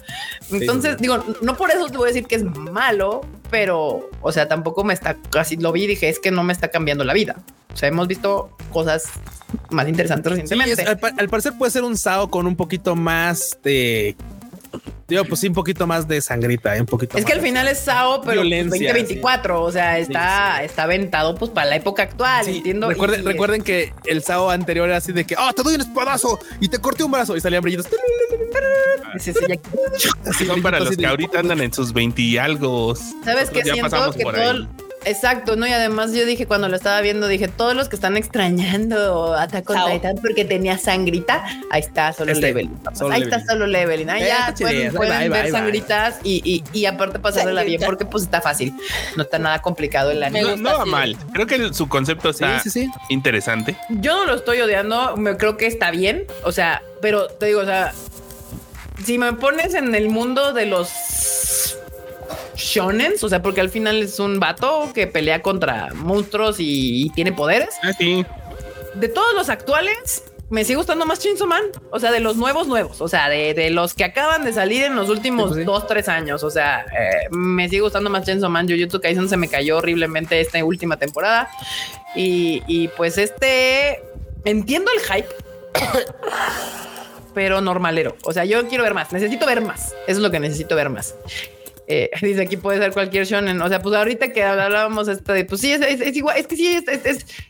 Entonces, 0.51 0.93
sí. 0.93 0.97
digo, 1.01 1.23
no 1.41 1.57
por 1.57 1.69
eso 1.71 1.87
te 1.87 1.97
voy 1.97 2.05
a 2.09 2.13
decir 2.13 2.25
que 2.27 2.35
es 2.35 2.43
malo, 2.43 3.21
pero, 3.51 4.09
o 4.21 4.31
sea, 4.31 4.47
tampoco 4.47 4.83
me 4.83 4.93
está, 4.93 5.17
casi 5.31 5.57
lo 5.57 5.71
vi 5.71 5.83
y 5.83 5.87
dije, 5.87 6.07
es 6.09 6.19
que 6.19 6.31
no 6.31 6.43
me 6.43 6.53
está 6.53 6.69
cambiando 6.69 7.03
la 7.03 7.13
vida. 7.13 7.35
O 7.73 7.77
sea, 7.77 7.89
hemos 7.89 8.07
visto 8.07 8.55
cosas 8.71 9.03
más 9.69 9.87
interesantes 9.89 10.31
Sí, 10.33 10.39
recientemente. 10.41 10.81
es- 10.81 10.87
al, 10.87 10.99
al 11.19 11.29
parecer 11.29 11.53
puede 11.57 11.71
ser 11.71 11.83
un 11.83 11.97
SAO 11.97 12.29
con 12.31 12.47
un 12.47 12.55
poquito 12.55 12.95
más 12.95 13.57
de. 13.63 14.15
Digo, 15.07 15.23
pues 15.25 15.39
sí, 15.39 15.47
un 15.47 15.53
poquito 15.53 15.85
más 15.85 16.07
de 16.07 16.19
sangrita, 16.19 16.75
¿eh? 16.75 16.79
un 16.81 16.87
poquito 16.87 17.15
Es 17.15 17.23
más 17.23 17.31
que 17.31 17.37
al 17.37 17.43
final 17.45 17.67
es 17.67 17.77
Sao, 17.79 18.21
pero 18.21 18.41
Violencia, 18.41 18.69
2024, 18.91 19.61
o 19.61 19.71
sea, 19.71 19.99
está, 19.99 20.55
Sí, 20.59 20.65
está 20.65 20.83
aventado 20.83 21.35
pues 21.35 21.51
para 21.51 21.67
la 21.69 21.75
época 21.75 22.03
actual, 22.03 22.43
Sí, 22.43 22.57
entiendo. 22.57 22.89
Recuerden, 22.89 23.21
Y- 23.21 23.23
recuerden 23.23 23.61
que 23.61 23.93
el 24.05 24.23
SAO 24.23 24.49
anterior 24.49 24.87
era 24.87 24.97
así 24.97 25.11
de 25.11 25.23
que, 25.25 25.35
oh, 25.37 25.53
te 25.53 25.61
doy 25.61 25.75
un 25.75 25.81
espadazo 25.81 26.39
y 26.59 26.69
te 26.69 26.79
corté 26.79 27.03
un 27.03 27.11
brazo 27.11 27.35
y 27.37 27.41
salían 27.41 27.61
brillitos. 27.61 27.87
Sí, 29.19 29.31
sí, 29.31 29.39
ya- 29.47 29.55
Así, 30.29 30.45
Son 30.47 30.61
para 30.63 30.79
los 30.79 30.89
que 30.89 30.95
de- 30.97 31.05
ahorita 31.07 31.39
andan 31.39 31.61
en 31.61 31.71
sus 31.71 31.93
20 31.93 32.21
y 32.23 32.37
algo. 32.39 32.95
¿Sabes 33.23 33.49
qué 33.51 33.59
Ya 33.59 33.73
siento? 33.73 33.91
pasamos 33.91 34.15
Que 34.15 34.23
por 34.23 34.33
todo. 34.35 34.67
Exacto, 35.05 35.55
¿no? 35.55 35.67
Y 35.67 35.71
además 35.71 36.11
yo 36.13 36.25
dije, 36.25 36.47
cuando 36.47 36.67
lo 36.67 36.75
estaba 36.75 36.99
viendo, 37.01 37.27
dije, 37.27 37.47
todos 37.47 37.75
los 37.75 37.89
que 37.89 37.95
están 37.95 38.17
extrañando 38.17 39.33
Attack 39.35 39.69
on. 39.69 39.91
Titan 39.91 40.15
porque 40.21 40.45
tenía 40.45 40.77
sangrita, 40.77 41.45
ahí 41.71 41.81
está, 41.81 42.11
solo 42.11 42.31
Este, 42.31 42.47
leveling. 42.47 42.77
solo 42.93 43.13
ahí 43.13 43.19
leveling. 43.21 43.39
está 43.39 43.53
solo 43.53 43.67
leveling. 43.67 44.09
Ahí 44.09 44.25
ya 44.25 44.53
pueden, 44.59 44.93
pueden 44.93 45.31
ver 45.31 45.51
sangritas 45.51 46.15
y, 46.23 46.41
y, 46.43 46.63
y 46.77 46.85
aparte 46.85 47.19
pasárela 47.19 47.63
bien 47.63 47.81
porque 47.85 48.05
pues 48.05 48.23
está 48.23 48.41
fácil. 48.41 48.73
No 49.15 49.23
está 49.23 49.39
nada 49.39 49.61
complicado 49.61 50.11
el 50.11 50.19
Me 50.19 50.25
anime. 50.25 50.57
No, 50.57 50.71
no 50.71 50.77
va 50.79 50.85
mal. 50.85 51.15
Creo 51.33 51.45
que 51.47 51.73
su 51.73 51.87
concepto 51.87 52.33
Sí, 52.33 52.43
está 52.43 52.59
sí, 52.59 52.69
sí. 52.69 52.89
interesante. 53.09 53.77
Yo 53.89 54.15
no 54.15 54.25
lo 54.25 54.35
estoy 54.35 54.59
odiando, 54.61 55.15
me 55.17 55.37
creo 55.37 55.55
que 55.57 55.67
está 55.67 55.91
bien. 55.91 56.25
O 56.43 56.51
sea, 56.51 56.81
pero 57.01 57.27
te 57.27 57.45
digo, 57.45 57.61
o 57.61 57.65
sea, 57.65 57.93
si 59.03 59.17
me 59.17 59.33
pones 59.33 59.75
en 59.75 59.93
el 59.93 60.09
mundo 60.09 60.51
de 60.53 60.65
los 60.65 60.89
shonens, 62.55 63.23
o 63.23 63.29
sea, 63.29 63.41
porque 63.41 63.61
al 63.61 63.69
final 63.69 64.03
es 64.03 64.19
un 64.19 64.39
vato 64.39 64.89
que 64.93 65.07
pelea 65.07 65.41
contra 65.41 65.89
monstruos 65.93 66.59
y, 66.59 67.05
y 67.05 67.09
tiene 67.09 67.31
poderes. 67.31 67.69
Ah, 67.83 67.93
sí. 67.97 68.25
De 68.95 69.09
todos 69.09 69.33
los 69.35 69.49
actuales, 69.49 70.23
me 70.49 70.63
sigue 70.63 70.77
gustando 70.77 71.05
más 71.05 71.19
Chainsaw 71.19 71.47
Man. 71.47 71.63
O 71.91 71.99
sea, 71.99 72.11
de 72.11 72.19
los 72.19 72.37
nuevos, 72.37 72.67
nuevos. 72.67 73.01
O 73.01 73.07
sea, 73.07 73.29
de, 73.29 73.53
de 73.53 73.71
los 73.71 73.93
que 73.93 74.03
acaban 74.03 74.43
de 74.43 74.53
salir 74.53 74.83
en 74.83 74.95
los 74.95 75.09
últimos 75.09 75.45
Sí, 75.45 75.49
pues 75.49 75.59
sí. 75.59 75.65
dos, 75.65 75.87
tres 75.87 76.07
años. 76.07 76.43
O 76.43 76.49
sea, 76.49 76.85
eh, 76.97 77.27
me 77.31 77.67
sigue 77.67 77.81
gustando 77.81 78.09
más 78.09 78.25
Chainsaw 78.25 78.49
Man. 78.49 78.67
Jujutsu 78.69 79.01
Kaisen 79.01 79.27
se 79.27 79.37
me 79.37 79.47
cayó 79.47 79.77
horriblemente 79.77 80.39
esta 80.39 80.63
última 80.63 80.97
temporada. 80.97 81.49
Y, 82.15 82.63
y 82.67 82.87
pues 82.89 83.17
este... 83.17 84.01
Entiendo 84.45 84.91
el 84.95 85.01
hype. 85.01 85.29
pero 87.33 87.59
normalero. 87.61 88.15
O 88.23 88.31
sea, 88.31 88.45
yo 88.45 88.67
quiero 88.67 88.83
ver 88.83 88.93
más. 88.93 89.11
Necesito 89.11 89.45
ver 89.45 89.61
más. 89.61 89.93
Eso 90.07 90.17
es 90.17 90.19
lo 90.19 90.31
que 90.31 90.39
necesito 90.39 90.75
ver 90.75 90.89
más. 90.89 91.15
Eh, 91.87 92.09
dice 92.21 92.41
aquí 92.41 92.57
puede 92.57 92.79
ser 92.79 92.91
cualquier 92.93 93.25
shonen. 93.25 93.61
O 93.61 93.69
sea, 93.69 93.79
pues 93.81 93.95
ahorita 93.95 94.31
que 94.33 94.43
hablábamos 94.43 95.07
esto 95.07 95.33
de, 95.33 95.45
pues 95.45 95.61
sí, 95.61 95.71
es, 95.71 95.81
es- 95.81 96.01
es 96.01 96.15
igual, 96.15 96.37
es 96.37 96.47
que 96.47 96.55
sí, 96.55 96.67
es, 96.87 97.05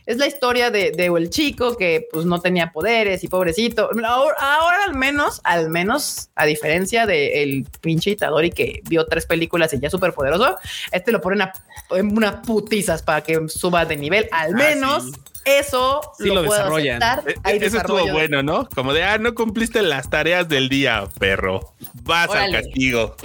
es, 0.06 0.16
la 0.16 0.26
historia 0.26 0.70
de, 0.70 0.90
de 0.92 1.06
el 1.06 1.30
chico 1.30 1.76
que 1.76 2.06
pues 2.12 2.26
no 2.26 2.40
tenía 2.40 2.72
poderes 2.72 3.24
y 3.24 3.28
pobrecito. 3.28 3.88
Ahora, 4.04 4.36
ahora 4.38 4.76
al 4.86 4.94
menos, 4.94 5.40
al 5.44 5.70
menos, 5.70 6.28
a 6.34 6.44
diferencia 6.46 7.06
del 7.06 7.66
pinche 7.80 8.10
Itadori 8.10 8.50
que 8.50 8.80
vio 8.84 9.06
tres 9.06 9.24
películas 9.26 9.72
y 9.72 9.80
ya 9.80 9.88
súper 9.90 10.12
poderoso, 10.12 10.56
este 10.92 11.12
lo 11.12 11.20
ponen 11.20 11.42
a, 11.42 11.52
en 11.90 12.16
una 12.16 12.42
putizas 12.42 13.02
para 13.02 13.22
que 13.22 13.48
suba 13.48 13.84
de 13.84 13.96
nivel. 13.96 14.28
Al 14.32 14.52
Ah, 14.52 14.56
menos 14.56 15.04
sí. 15.04 15.12
eso 15.44 16.00
Sí 16.18 16.28
lo, 16.28 16.34
lo 16.36 16.42
desarrollan. 16.42 17.02
aceptar. 17.02 17.34
E- 17.52 17.64
Eso 17.64 17.78
estuvo 17.78 18.12
bueno, 18.12 18.42
¿no? 18.42 18.68
Como 18.74 18.92
de, 18.92 19.02
ah, 19.04 19.16
no 19.18 19.34
cumpliste 19.34 19.80
las 19.82 20.10
tareas 20.10 20.48
del 20.48 20.68
día, 20.68 21.04
perro. 21.18 21.72
Vas 22.02 22.28
Órale. 22.28 22.56
al 22.56 22.62
castigo. 22.64 23.16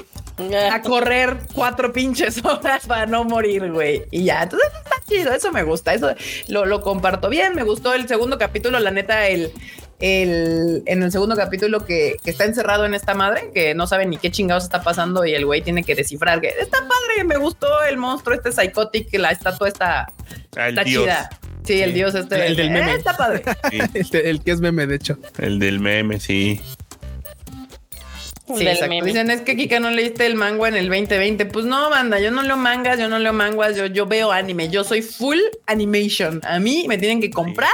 A 0.54 0.82
correr 0.84 1.38
cuatro 1.54 1.92
pinches 1.94 2.44
horas 2.44 2.86
para 2.88 3.06
no 3.06 3.24
morir, 3.24 3.72
güey. 3.72 4.04
Y 4.12 4.26
ya, 4.26 4.44
entonces 4.44 4.70
está 4.84 4.96
chido, 5.08 5.34
eso 5.34 5.52
me 5.52 5.64
gusta, 5.64 5.94
eso 5.94 6.14
lo, 6.48 6.66
lo 6.66 6.82
comparto 6.82 7.30
bien, 7.30 7.56
me 7.56 7.64
gustó 7.64 7.94
el 7.94 8.08
segundo 8.08 8.38
capítulo, 8.38 8.80
la 8.80 8.92
neta, 8.92 9.28
el, 9.28 9.52
el 10.00 10.84
en 10.86 11.04
el 11.04 11.12
segundo 11.12 11.36
capítulo 11.36 11.86
que, 11.86 12.18
que 12.24 12.32
está 12.32 12.46
encerrado 12.46 12.86
en 12.86 12.94
esta 12.94 13.14
madre, 13.14 13.52
que 13.54 13.74
no 13.76 13.88
sabe 13.88 14.06
ni 14.06 14.18
qué 14.18 14.32
chingados 14.32 14.64
está 14.64 14.84
pasando 14.84 15.26
y 15.26 15.34
el 15.34 15.46
güey 15.46 15.62
tiene 15.62 15.84
que 15.84 15.96
descifrar 15.96 16.42
que 16.42 16.50
está 16.50 16.80
padre, 16.80 17.24
me 17.26 17.38
gustó 17.38 17.68
el 17.84 17.98
monstruo, 17.98 18.36
este 18.36 18.52
psychotic, 18.52 19.14
la 19.18 19.32
estatua 19.32 19.68
está, 19.68 20.08
Al 20.56 20.70
está 20.70 20.86
chida. 20.86 21.30
Sí, 21.64 21.80
el 21.82 21.94
dios 21.94 22.16
este. 22.16 22.48
El 22.48 22.56
del 22.56 22.68
eh, 22.68 22.72
meme. 22.72 22.94
está 22.96 23.16
padre. 23.16 23.44
Sí, 23.70 23.80
El, 24.18 24.26
el 24.26 24.44
que 24.44 24.52
es 24.52 24.62
meme, 24.62 24.88
de 24.88 24.96
hecho. 24.96 25.18
el 25.38 25.60
del 25.60 25.80
meme, 25.80 26.20
sí. 26.20 26.60
Sí, 28.48 28.68
exacto. 28.68 29.06
Dicen, 29.06 29.30
es 29.30 29.42
que 29.42 29.56
Kika 29.56 29.80
no 29.80 29.92
leíste 29.92 30.26
el 30.26 30.36
manga 30.36 30.68
en 30.68 30.76
el 30.76 30.90
2020. 30.90 31.46
Pues 31.46 31.66
no, 31.66 31.90
banda, 31.90 32.20
yo 32.20 32.32
no 32.32 32.42
leo 32.42 32.58
mangas, 32.58 33.00
yo 33.00 33.08
no 33.08 33.20
leo 33.20 33.34
manguas, 33.34 33.76
yo, 33.76 33.86
yo 33.86 34.06
veo 34.06 34.32
anime. 34.32 34.70
Yo 34.70 34.84
soy 34.84 35.02
full 35.02 35.40
animation. 35.68 36.42
A 36.44 36.60
mí 36.60 36.86
me 36.88 36.98
tienen 36.98 37.22
que 37.22 37.30
comprar. 37.30 37.72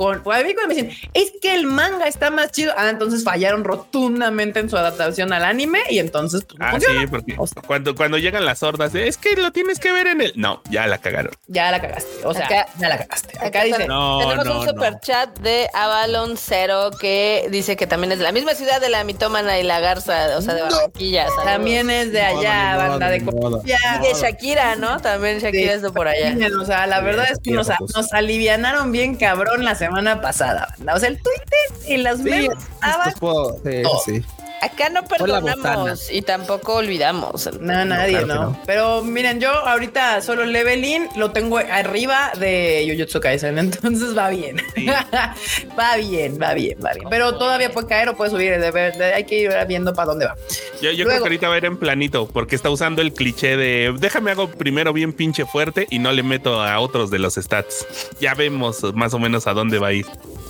Con, 0.00 0.22
pues, 0.22 0.40
a 0.40 0.42
mí 0.46 0.54
cuando 0.54 0.74
me 0.74 0.80
dicen, 0.82 1.10
es 1.12 1.30
que 1.42 1.54
el 1.54 1.66
manga 1.66 2.06
está 2.06 2.30
más 2.30 2.50
chido. 2.52 2.72
Ah, 2.74 2.88
entonces 2.88 3.22
fallaron 3.22 3.64
rotundamente 3.64 4.58
en 4.58 4.70
su 4.70 4.78
adaptación 4.78 5.30
al 5.34 5.44
anime 5.44 5.80
y 5.90 5.98
entonces 5.98 6.42
pues, 6.44 6.56
Ah, 6.58 6.70
funciona. 6.70 7.00
sí, 7.02 7.06
porque 7.06 7.34
O 7.36 7.46
sea, 7.46 7.60
cuando, 7.60 7.94
cuando 7.94 8.16
llegan 8.16 8.46
las 8.46 8.62
hordas, 8.62 8.94
de, 8.94 9.08
es 9.08 9.18
que 9.18 9.36
lo 9.36 9.52
tienes 9.52 9.78
que 9.78 9.92
ver 9.92 10.06
en 10.06 10.22
el. 10.22 10.32
No, 10.36 10.62
ya 10.70 10.86
la 10.86 10.96
cagaron. 10.96 11.32
ya 11.48 11.70
la 11.70 11.82
cagaste. 11.82 12.08
O 12.24 12.32
sea, 12.32 12.46
Acá- 12.46 12.66
ya 12.78 12.88
la 12.88 12.96
cagaste. 12.96 13.36
Acá 13.36 13.46
Acá 13.48 13.64
dice, 13.64 13.86
No, 13.88 14.20
tenemos 14.20 14.46
no, 14.46 14.52
un 14.60 14.64
no. 14.64 14.70
super 14.72 15.00
chat 15.00 15.38
de 15.40 15.68
Avalon 15.74 16.38
Cero 16.38 16.90
que 16.98 17.48
dice 17.50 17.76
que 17.76 17.86
también 17.86 18.12
es 18.12 18.18
de 18.18 18.24
la 18.24 18.32
misma 18.32 18.54
ciudad 18.54 18.80
de 18.80 18.88
la 18.88 19.04
mitómana 19.04 19.58
y 19.58 19.64
la 19.64 19.80
garza, 19.80 20.38
o 20.38 20.40
sea, 20.40 20.54
de 20.54 20.62
Barranquilla. 20.62 21.26
también 21.44 21.90
es 21.90 22.10
de 22.10 22.22
allá, 22.22 22.76
banda 22.78 23.10
de. 23.10 23.22
Colombia. 23.22 23.76
Y 23.98 24.02
de 24.06 24.14
Shakira, 24.18 24.76
¿no? 24.76 24.98
También 25.00 25.40
Shakira 25.40 25.72
Sí. 25.72 25.76
está 25.76 25.90
por 25.92 26.08
allá. 26.08 26.34
O 26.58 26.64
sea, 26.64 26.86
la 26.86 27.00
verdad 27.02 27.26
es 27.30 27.38
que 27.44 27.50
nos, 27.50 27.68
pues. 27.78 27.94
nos 27.94 28.10
alivianaron 28.14 28.92
bien 28.92 29.16
cabrón 29.16 29.62
la 29.62 29.74
semana 29.74 29.89
pasada. 30.20 30.68
banda. 30.78 30.94
O 30.94 30.98
sea, 30.98 31.08
el 31.08 31.20
Twitter 31.22 31.88
y 31.88 31.96
las 31.98 32.18
Sí, 32.18 32.22
memes 32.24 32.50
estaban 32.74 33.08
estos 33.08 33.20
puedo- 33.20 33.60
sí, 33.64 33.82
todo. 33.82 34.00
sí. 34.04 34.24
Acá 34.60 34.90
no 34.90 35.04
perdonamos 35.04 36.10
y 36.10 36.22
tampoco 36.22 36.74
olvidamos. 36.76 37.48
No, 37.60 37.84
nadie, 37.84 38.18
claro 38.18 38.26
no. 38.26 38.34
no. 38.50 38.62
Pero 38.66 39.02
miren, 39.02 39.40
yo 39.40 39.50
ahorita 39.50 40.20
solo 40.22 40.44
leveling 40.44 41.08
lo 41.16 41.30
tengo 41.30 41.58
arriba 41.58 42.32
de 42.38 42.86
Jujutsu 42.90 43.20
Kaisen, 43.20 43.58
entonces 43.58 44.16
va 44.16 44.28
bien. 44.28 44.58
Sí. 44.74 44.86
va 45.78 45.96
bien, 45.96 46.38
va 46.40 46.54
bien, 46.54 46.78
va 46.84 46.92
bien. 46.92 47.06
Pero 47.08 47.36
todavía 47.38 47.70
puede 47.72 47.86
caer 47.86 48.08
o 48.10 48.16
puede 48.16 48.30
subir. 48.30 48.58
de 48.58 48.70
ver- 48.70 48.96
de- 48.96 49.14
hay 49.14 49.24
que 49.24 49.38
ir 49.40 49.50
viendo 49.66 49.94
para 49.94 50.06
dónde 50.06 50.26
va. 50.26 50.36
Yo, 50.82 50.90
yo 50.92 51.04
creo 51.06 51.18
que 51.18 51.24
ahorita 51.24 51.48
va 51.48 51.54
a 51.54 51.58
ir 51.58 51.64
en 51.64 51.76
planito, 51.78 52.26
porque 52.28 52.54
está 52.56 52.70
usando 52.70 53.00
el 53.02 53.12
cliché 53.12 53.56
de 53.56 53.94
déjame 53.98 54.30
hago 54.30 54.48
primero 54.50 54.92
bien 54.92 55.12
pinche 55.12 55.46
fuerte 55.46 55.86
y 55.90 55.98
no 55.98 56.12
le 56.12 56.22
meto 56.22 56.60
a 56.62 56.80
otros 56.80 57.10
de 57.10 57.18
los 57.18 57.34
stats. 57.36 57.86
Ya 58.20 58.34
vemos 58.34 58.82
más 58.94 59.14
o 59.14 59.18
menos 59.18 59.46
a 59.46 59.52
dónde 59.54 59.78
va 59.78 59.88
a 59.88 59.92
ir. 59.92 60.06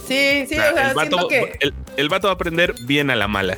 Sí, 0.08 0.44
sí, 0.48 0.54
O 0.54 0.60
sea, 0.60 0.70
o 0.72 0.74
sea, 0.74 0.88
el, 0.88 0.94
vato, 0.94 1.28
que 1.28 1.52
el, 1.60 1.74
el 1.96 2.08
vato 2.08 2.26
va 2.26 2.32
a 2.32 2.34
aprender 2.34 2.74
bien 2.86 3.10
a 3.10 3.16
la 3.16 3.28
mala. 3.28 3.56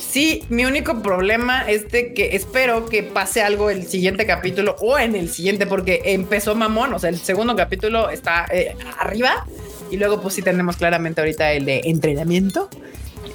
Sí, 0.00 0.44
mi 0.48 0.64
único 0.64 1.02
problema 1.02 1.68
es 1.68 1.90
de 1.90 2.12
que 2.14 2.34
espero 2.34 2.86
que 2.86 3.02
pase 3.02 3.42
algo 3.42 3.70
el 3.70 3.86
siguiente 3.86 4.26
capítulo 4.26 4.76
o 4.80 4.98
en 4.98 5.14
el 5.14 5.30
siguiente, 5.30 5.66
porque 5.66 6.00
empezó 6.06 6.54
mamón. 6.54 6.92
O 6.94 6.98
sea, 6.98 7.10
el 7.10 7.18
segundo 7.18 7.54
capítulo 7.56 8.10
está 8.10 8.46
eh, 8.52 8.74
arriba 8.98 9.46
y 9.90 9.96
luego, 9.96 10.20
pues 10.20 10.34
sí, 10.34 10.42
tenemos 10.42 10.76
claramente 10.76 11.20
ahorita 11.20 11.52
el 11.52 11.64
de 11.64 11.82
entrenamiento. 11.84 12.68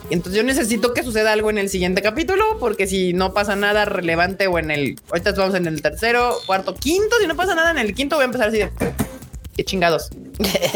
Entonces 0.10 0.38
yo 0.40 0.44
necesito 0.44 0.94
que 0.94 1.04
suceda 1.04 1.34
algo 1.34 1.50
en 1.50 1.58
el 1.58 1.70
siguiente 1.70 2.02
capítulo, 2.02 2.44
porque 2.60 2.86
si 2.86 3.14
no 3.14 3.34
pasa 3.34 3.56
nada 3.56 3.86
relevante 3.86 4.48
o 4.48 4.60
en 4.60 4.70
el, 4.70 4.96
ahorita 5.10 5.32
vamos 5.32 5.56
en 5.56 5.66
el 5.66 5.82
tercero, 5.82 6.36
cuarto, 6.46 6.76
quinto, 6.76 7.16
si 7.20 7.28
no 7.28 7.36
pasa 7.36 7.56
nada 7.56 7.72
en 7.72 7.80
el 7.80 7.96
quinto 7.96 8.16
voy 8.16 8.24
a 8.24 8.26
empezar 8.26 8.50
así 8.50 8.60
de, 8.60 8.70
qué 9.56 9.64
chingados, 9.64 10.10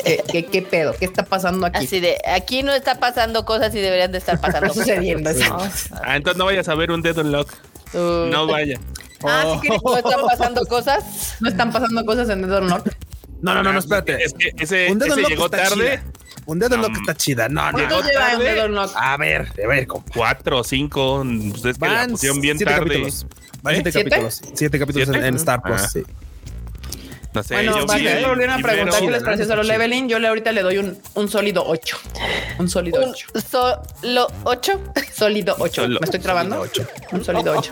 qué, 0.04 0.24
qué, 0.32 0.46
qué 0.46 0.62
pedo, 0.62 0.94
qué 0.98 1.06
está 1.06 1.24
pasando 1.26 1.66
aquí. 1.66 1.86
Así 1.86 2.00
de, 2.00 2.18
aquí 2.28 2.64
no 2.64 2.74
está 2.74 3.00
pasando 3.00 3.46
cosas 3.46 3.74
y 3.76 3.80
deberían 3.80 4.12
de 4.12 4.18
estar 4.20 4.40
pasando 4.42 4.68
Está 4.68 4.80
sucediendo, 4.82 5.32
cosas. 5.32 5.90
Ah, 6.04 6.16
entonces 6.16 6.38
no 6.38 6.46
vayas 6.46 6.68
a 6.70 6.76
ver 6.76 6.92
un 6.92 7.02
Dead 7.02 7.18
Unlock. 7.18 7.52
Uh, 7.94 8.28
No 8.30 8.48
vaya. 8.48 8.80
Ah, 9.24 9.60
sí 9.62 9.68
que 9.68 9.78
¿No 9.84 9.98
están 9.98 10.22
pasando 10.26 10.66
cosas? 10.66 11.36
no 11.42 11.50
están 11.50 11.72
pasando 11.72 12.06
cosas 12.06 12.30
en 12.30 12.48
Dead 12.48 12.62
Not. 12.62 12.88
No, 13.42 13.54
no, 13.54 13.64
no, 13.64 13.74
no, 13.74 13.80
espérate. 13.80 14.24
Es 14.24 14.34
que 14.34 14.52
ese, 14.58 14.92
Un 14.92 15.00
Dead 15.00 15.08
ese 15.10 15.16
Unlock 15.18 15.30
llegó 15.30 15.50
tarde. 15.50 16.00
chida. 16.00 16.04
Un 16.46 16.58
dedo 16.58 16.82
que 16.88 16.94
está 17.00 17.16
chida. 17.16 17.48
No, 17.48 17.72
no. 17.72 18.82
A 18.96 19.18
ver, 19.18 19.48
a 19.64 19.68
ver, 19.68 19.86
compa. 19.88 20.12
Cuatro 20.16 20.60
o 20.60 20.64
cinco. 20.64 21.24
Pues 21.52 21.64
es 21.66 21.78
que 21.78 21.88
la 21.88 22.08
pusieron 22.08 22.42
bien 22.42 22.58
siete 22.58 22.72
tarde. 22.74 22.86
capítulos. 22.88 23.26
Van 23.62 23.74
¿Eh? 23.74 23.78
siete 23.78 23.92
¿Siete? 23.92 24.10
capítulos. 24.10 24.42
Siete 24.56 24.80
capítulos 24.80 25.10
en 25.10 25.36
Star 25.36 25.62
Plus. 25.62 25.82
Ah. 25.82 25.90
sí. 25.90 26.04
No 27.34 27.44
sé. 27.44 27.54
Bueno, 27.54 27.78
yo 27.78 27.86
para 27.86 28.00
que 28.00 28.12
el 28.12 28.22
me 28.22 28.28
volvieron 28.28 28.60
a 28.60 28.64
preguntar 28.64 29.00
qué 29.02 29.12
les 29.12 29.24
pareció 29.24 29.46
solo 29.46 29.62
leveling, 29.64 30.10
yo 30.10 30.18
le 30.20 30.28
ahorita 30.28 30.52
le 30.52 30.62
doy 30.64 30.78
un, 30.80 31.00
un 31.14 31.30
sólido 31.30 31.64
8. 31.66 31.98
Un 32.58 32.70
sólido 32.70 33.02
Un 33.04 33.10
8. 33.12 33.28
solo 33.50 34.28
ocho. 34.46 34.80
Sólido 35.14 35.56
8. 35.60 35.82
Solo- 35.84 36.00
¿Me 36.00 36.06
estoy 36.06 36.20
trabando? 36.22 36.66
Sólido 36.66 36.88
Un 37.12 37.24
sólido 37.26 37.54
8. 37.58 37.72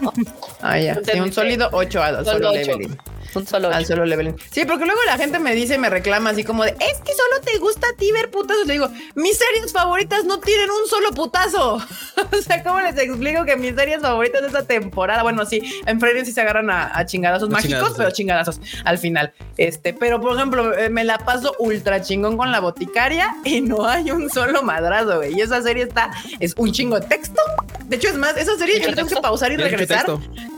Ah, 0.61 0.77
ya. 0.79 0.99
Sí, 1.03 1.19
un 1.19 1.33
sólido 1.33 1.69
8 1.71 2.03
al 2.03 2.25
Solo 2.25 2.51
leveling. 2.51 2.97
Un 3.33 3.47
solo 3.47 3.69
Al 3.69 3.85
solo 3.85 4.05
leveling. 4.05 4.35
Sí, 4.51 4.65
porque 4.65 4.85
luego 4.85 4.99
la 5.05 5.17
gente 5.17 5.39
me 5.39 5.53
dice, 5.53 5.77
me 5.77 5.89
reclama 5.89 6.31
así 6.31 6.43
como 6.43 6.63
de, 6.63 6.71
es 6.71 6.99
que 7.03 7.13
solo 7.13 7.41
te 7.43 7.57
gusta 7.59 7.87
a 7.93 7.97
ti 7.97 8.11
ver 8.11 8.29
putazos. 8.31 8.65
Le 8.65 8.73
digo, 8.73 8.89
mis 9.15 9.37
series 9.37 9.71
favoritas 9.71 10.25
no 10.25 10.39
tienen 10.39 10.69
un 10.69 10.87
solo 10.89 11.11
putazo. 11.11 11.75
o 12.31 12.41
sea, 12.41 12.63
¿cómo 12.63 12.79
les 12.81 12.97
explico 12.97 13.45
que 13.45 13.55
mis 13.55 13.75
series 13.75 14.01
favoritas 14.01 14.41
de 14.41 14.47
esta 14.47 14.65
temporada? 14.65 15.23
Bueno, 15.23 15.45
sí, 15.45 15.61
en 15.85 15.99
Friends 15.99 16.27
sí 16.27 16.33
se 16.33 16.41
agarran 16.41 16.69
a, 16.69 16.97
a 16.97 17.05
chingadazos 17.05 17.49
mágicos, 17.49 17.69
chingadazos, 17.69 17.97
pero 17.97 18.09
sí. 18.09 18.15
chingadazos 18.15 18.61
al 18.85 18.97
final. 18.97 19.33
Este, 19.57 19.93
pero 19.93 20.19
por 20.21 20.35
ejemplo, 20.35 20.77
eh, 20.77 20.89
me 20.89 21.03
la 21.03 21.17
paso 21.19 21.55
ultra 21.59 22.01
chingón 22.01 22.37
con 22.37 22.51
la 22.51 22.59
boticaria 22.59 23.35
y 23.43 23.61
no 23.61 23.85
hay 23.85 24.11
un 24.11 24.29
solo 24.29 24.63
madrazo, 24.63 25.17
güey. 25.17 25.37
Y 25.37 25.41
esa 25.41 25.61
serie 25.61 25.83
está, 25.83 26.11
es 26.39 26.53
un 26.57 26.71
chingo 26.71 26.99
de 26.99 27.07
texto. 27.07 27.41
De 27.85 27.95
hecho, 27.95 28.09
es 28.09 28.15
más, 28.15 28.35
esa 28.37 28.55
serie 28.57 28.79
yo 28.79 28.93
tengo 28.93 29.07
que 29.07 29.15
pausar 29.15 29.51
y 29.51 29.57
regresar. 29.57 30.05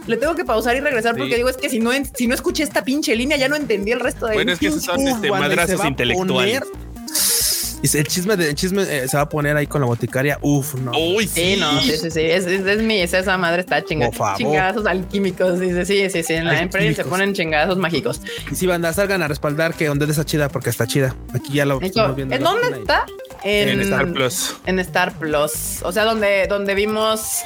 Le 0.09 0.17
tengo 0.17 0.35
que 0.35 0.43
pausar 0.43 0.75
y 0.75 0.79
regresar 0.79 1.15
porque 1.15 1.35
digo, 1.35 1.49
es 1.49 1.57
que 1.57 1.69
si 1.69 1.79
no, 1.79 1.91
si 2.15 2.25
no 2.27 2.33
escuché 2.33 2.63
esta 2.63 2.83
pinche 2.83 3.15
línea, 3.15 3.37
ya 3.37 3.47
no 3.47 3.55
entendí 3.55 3.91
el 3.91 3.99
resto 3.99 4.25
de 4.25 4.33
Bueno, 4.33 4.51
es 4.51 4.59
que 4.59 4.67
esos 4.67 4.83
son 4.83 4.99
este, 5.07 5.29
madrazos 5.29 5.85
intelectuales. 5.85 6.63
el 7.93 8.07
chisme, 8.07 8.35
de, 8.35 8.49
el 8.49 8.55
chisme 8.55 8.81
eh, 8.81 9.07
se 9.07 9.17
va 9.17 9.23
a 9.23 9.29
poner 9.29 9.55
ahí 9.55 9.67
con 9.67 9.81
la 9.81 9.87
boticaria. 9.87 10.39
Uf, 10.41 10.73
no. 10.73 10.91
Uy, 10.91 11.27
Sí, 11.27 11.53
sí. 11.53 11.57
no, 11.59 11.79
sí, 11.79 11.91
sí, 11.95 12.09
sí. 12.09 12.21
Es, 12.21 12.47
es, 12.47 12.65
es 12.65 12.81
mi, 12.81 12.99
es 12.99 13.13
esa 13.13 13.37
madre 13.37 13.61
está 13.61 13.85
chingada. 13.85 14.09
Por 14.09 14.17
favor. 14.17 14.37
Chingadazos 14.37 14.85
alquímicos. 14.87 15.59
Dice, 15.59 15.85
sí, 15.85 16.09
sí, 16.09 16.23
sí. 16.23 16.33
En 16.33 16.45
la 16.45 16.59
Empresa 16.59 17.03
se 17.03 17.07
ponen 17.07 17.33
chingadazos 17.33 17.77
mágicos. 17.77 18.21
Y 18.51 18.55
si 18.55 18.65
banda, 18.65 18.91
salgan 18.93 19.21
a 19.21 19.27
respaldar 19.27 19.75
que 19.75 19.85
donde 19.85 20.05
está 20.05 20.25
chida 20.25 20.49
porque 20.49 20.71
está 20.71 20.87
chida. 20.87 21.15
Aquí 21.35 21.53
ya 21.53 21.65
lo 21.65 21.79
estamos 21.79 22.15
viendo. 22.15 22.35
¿En 22.35 22.41
dónde 22.43 22.79
está? 22.79 23.05
En, 23.43 23.69
En 23.69 23.81
Star 23.81 24.11
Plus. 24.11 24.55
En 24.65 24.79
Star 24.79 25.13
Plus. 25.19 25.51
O 25.83 25.91
sea, 25.91 26.03
donde, 26.03 26.47
donde 26.47 26.73
vimos. 26.73 27.43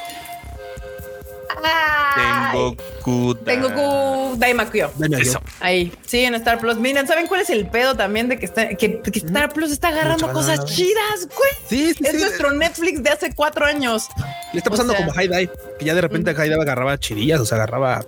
¡Ay! 1.63 2.75
Tengo 3.03 3.35
Tengo 3.35 4.33
Daimakyo. 4.37 4.91
Dame 4.97 5.17
Eso. 5.21 5.41
Ahí, 5.59 5.91
sí, 6.05 6.19
en 6.23 6.35
Star 6.35 6.59
Plus. 6.59 6.77
Miren, 6.77 7.07
¿saben 7.07 7.27
cuál 7.27 7.41
es 7.41 7.49
el 7.49 7.67
pedo 7.67 7.95
también 7.95 8.29
de 8.29 8.39
que, 8.39 8.45
está, 8.45 8.69
que, 8.69 9.01
que 9.01 9.19
Star 9.19 9.51
Plus 9.53 9.71
está 9.71 9.89
agarrando 9.89 10.27
Mucho 10.27 10.33
cosas 10.39 10.65
chidas, 10.65 11.27
güey? 11.27 11.51
Sí, 11.67 11.93
sí, 11.93 12.03
Es 12.05 12.11
sí. 12.11 12.17
nuestro 12.17 12.51
Netflix 12.51 13.03
de 13.03 13.09
hace 13.09 13.33
cuatro 13.35 13.65
años. 13.65 14.07
Le 14.51 14.59
está 14.59 14.69
pasando 14.69 14.93
o 14.93 14.95
sea- 14.95 15.05
como 15.05 15.15
High 15.17 15.27
Dive, 15.27 15.51
que 15.79 15.85
ya 15.85 15.93
de 15.95 16.01
repente 16.01 16.33
High 16.33 16.49
Dive 16.49 16.61
agarraba 16.61 16.97
chirillas, 16.97 17.39
o 17.39 17.45
sea, 17.45 17.57
agarraba 17.57 18.05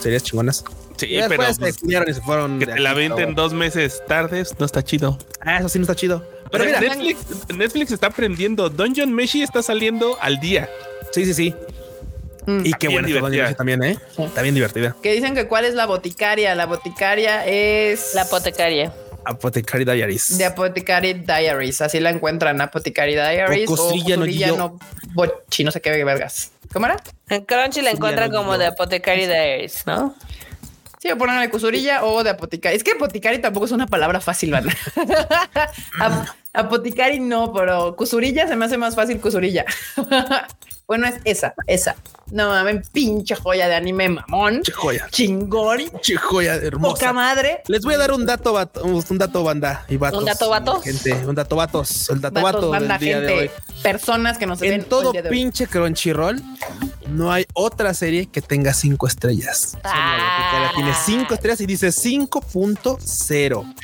series 0.00 0.22
chingonas. 0.22 0.64
Sí, 0.96 1.18
pero 1.28 1.42
se 1.54 1.58
pues, 1.60 1.78
y 1.82 2.12
se 2.14 2.20
fueron. 2.20 2.58
que 2.58 2.66
te 2.66 2.78
la 2.78 2.92
venten 2.92 3.30
pero- 3.30 3.42
dos 3.42 3.52
meses 3.54 4.02
tardes 4.06 4.54
no 4.58 4.66
está 4.66 4.82
chido. 4.84 5.18
Ah, 5.40 5.58
eso 5.58 5.68
sí 5.70 5.78
no 5.78 5.84
está 5.84 5.94
chido. 5.94 6.22
Pero 6.52 6.64
Pero 6.64 6.78
mira, 6.80 6.80
Netflix, 6.80 7.18
Netflix 7.54 7.92
está 7.92 8.08
aprendiendo. 8.08 8.68
Dungeon 8.68 9.12
Meshi 9.12 9.42
está 9.42 9.62
saliendo 9.62 10.18
al 10.20 10.40
día. 10.40 10.68
sí, 11.12 11.24
sí, 11.24 11.32
sí. 11.32 11.54
Mm. 12.46 12.60
Y 12.64 12.72
qué 12.74 12.88
buena 12.88 13.06
divertida. 13.08 13.54
También, 13.54 13.82
¿eh? 13.82 13.98
Está 14.18 14.42
bien 14.42 14.54
divertida. 14.54 14.96
Que 15.02 15.12
dicen 15.12 15.34
que 15.34 15.46
cuál 15.46 15.64
es 15.64 15.74
la 15.74 15.86
boticaria. 15.86 16.54
La 16.54 16.66
boticaria 16.66 17.44
es 17.46 18.14
La 18.14 18.22
apotecaria. 18.22 18.92
Apothecary 19.24 19.84
Diaries. 19.84 20.38
de 20.38 20.46
Apothecary 20.46 21.12
Diaries. 21.12 21.80
Así 21.82 22.00
la 22.00 22.08
encuentran, 22.10 22.58
Apothecary 22.60 23.12
Diaries. 23.12 23.68
O 23.68 23.74
O 23.74 23.76
Costrilla 23.76 24.16
no 24.16 24.22
Costrilla 24.22 24.52
Bochi, 25.12 25.64
no 25.64 25.70
sé 25.70 25.80
qué 25.82 26.04
vergas. 26.04 26.52
¿Cómo 26.72 26.86
era? 26.86 26.96
En 27.28 27.44
Crunchy 27.44 27.82
la 27.82 27.90
Sí, 27.90 27.96
encuentran 27.96 28.30
como 28.30 28.56
de 28.56 28.66
Apothecary 28.66 29.26
Diaries, 29.26 29.86
¿no? 29.86 30.14
Sí, 30.98 31.10
o 31.10 31.18
ponen 31.18 31.40
de 31.40 31.50
Cusurilla 31.50 32.04
o 32.04 32.22
de 32.24 32.30
Apothecary. 32.30 32.76
Es 32.76 32.84
que 32.84 32.92
Apothecary 32.92 33.40
tampoco 33.40 33.66
es 33.66 33.72
una 33.72 33.86
palabra 33.86 34.20
fácil, 34.20 34.50
¿verdad? 34.52 34.72
Ap- 36.00 36.26
Apothecary 36.52 37.20
no, 37.20 37.52
pero 37.52 37.94
Cusurilla 37.96 38.46
se 38.48 38.56
me 38.56 38.64
hace 38.64 38.78
más 38.78 38.94
fácil 38.94 39.20
Cusurilla. 39.20 39.64
bueno, 40.90 41.06
es 41.06 41.14
esa, 41.24 41.54
esa. 41.68 41.94
No 42.32 42.48
mames, 42.48 42.88
pinche 42.90 43.36
joya 43.36 43.68
de 43.68 43.74
anime 43.76 44.08
mamón. 44.08 44.62
Che 44.62 44.72
joya. 44.72 45.06
Chingón. 45.10 45.78
Che 46.02 46.16
joya 46.16 46.54
Poca 46.54 46.66
hermosa. 46.66 47.12
madre. 47.12 47.62
Les 47.68 47.82
voy 47.82 47.94
a 47.94 47.98
dar 47.98 48.12
un 48.12 48.26
dato, 48.26 48.52
vato- 48.52 48.82
un 48.84 49.18
dato 49.18 49.44
banda 49.44 49.84
y 49.88 49.96
vatos. 49.96 50.18
¿Un 50.20 50.24
dato 50.26 50.48
vatos? 50.50 50.82
Gente, 50.82 51.12
un 51.26 51.34
dato 51.36 51.54
vatos. 51.56 52.10
El 52.10 52.20
dato 52.20 52.40
Vatos, 52.40 52.54
vato 52.62 52.70
banda, 52.70 52.98
del 52.98 53.00
día 53.06 53.20
de 53.20 53.32
hoy. 53.32 53.48
gente, 53.48 53.82
personas 53.82 54.36
que 54.38 54.46
nos 54.46 54.58
ven 54.58 54.72
En 54.72 54.84
todo 54.84 55.10
hoy. 55.10 55.22
pinche 55.30 55.66
Crunchyroll 55.68 56.42
no 57.08 57.32
hay 57.32 57.46
otra 57.54 57.94
serie 57.94 58.26
que 58.26 58.40
tenga 58.42 58.72
cinco 58.74 59.06
estrellas. 59.08 59.72
Boticaria 59.74 60.70
tiene 60.74 60.92
cinco 61.04 61.34
estrellas 61.34 61.60
y 61.60 61.66
dice 61.66 61.88
5.0. 61.92 63.74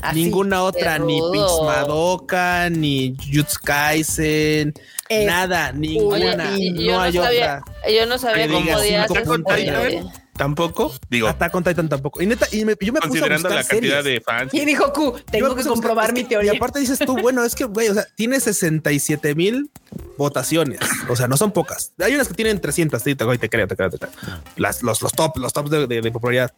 Así. 0.00 0.22
Ninguna 0.24 0.62
otra, 0.62 0.98
ni. 0.98 1.20
Pix 1.32 1.44
Madoka, 1.64 2.68
ni 2.70 3.16
Jutsu 3.18 3.58
Kaisen, 3.62 4.72
Es 5.20 5.26
nada, 5.26 5.72
ninguna. 5.72 6.56
y- 6.56 6.68
y- 6.68 6.84
yo 6.86 6.92
no 6.92 7.00
hay 7.02 7.12
sabía, 7.12 7.62
otra. 7.66 7.90
Yo 7.92 8.06
no 8.06 8.18
sabía 8.18 8.46
Que 8.46 8.52
cómo 8.52 8.62
diga 8.64 8.74
podías 8.76 9.06
cinco 9.08 9.14
¿Está 9.18 9.24
con 9.28 9.42
puntos. 9.42 9.56
Titan? 9.56 10.22
Tampoco. 10.34 10.92
Digo, 11.10 11.28
Attack 11.28 11.54
on 11.54 11.62
Titan 11.62 11.88
tampoco. 11.90 12.22
Y 12.22 12.26
neta, 12.26 12.46
y 12.50 12.64
me- 12.64 12.74
yo 12.80 12.92
me 12.92 12.98
puse 12.98 12.98
a 12.98 13.00
considerando 13.00 13.48
buscar 13.50 13.64
la 13.64 13.68
cantidad 13.68 14.02
series. 14.02 14.04
de 14.04 14.20
fans. 14.22 14.54
Y 14.54 14.64
dijo 14.64 14.92
Q, 14.92 15.12
tengo 15.30 15.48
que 15.50 15.56
puse 15.56 15.68
buscar- 15.68 15.72
comprobar 15.74 16.12
mi 16.14 16.24
teoría. 16.24 16.52
Y 16.54 16.56
aparte 16.56 16.80
dices 16.80 16.98
tú, 16.98 17.16
bueno, 17.18 17.44
es 17.44 17.54
que, 17.54 17.64
güey, 17.64 17.88
o 17.88 17.94
sea, 17.94 18.06
tiene 18.16 18.40
67 18.40 19.34
mil 19.34 19.70
votaciones. 20.16 20.80
O 21.08 21.16
sea, 21.16 21.28
no 21.28 21.36
son 21.36 21.52
pocas. 21.52 21.92
Hay 21.98 22.14
unas 22.14 22.28
que 22.28 22.34
tienen 22.34 22.60
300. 22.60 23.02
Sí, 23.02 23.14
te, 23.14 23.24
güey, 23.24 23.38
te 23.38 23.48
creo, 23.50 23.68
te 23.68 23.76
creo, 23.76 23.90
te 23.90 23.98
creo. 23.98 24.10
Las, 24.56 24.82
los, 24.82 25.02
los 25.02 25.12
top, 25.12 25.36
los 25.36 25.52
tops 25.52 25.70
de, 25.70 25.86
de- 25.86 26.00
de 26.00 26.10
popularidad. 26.12 26.50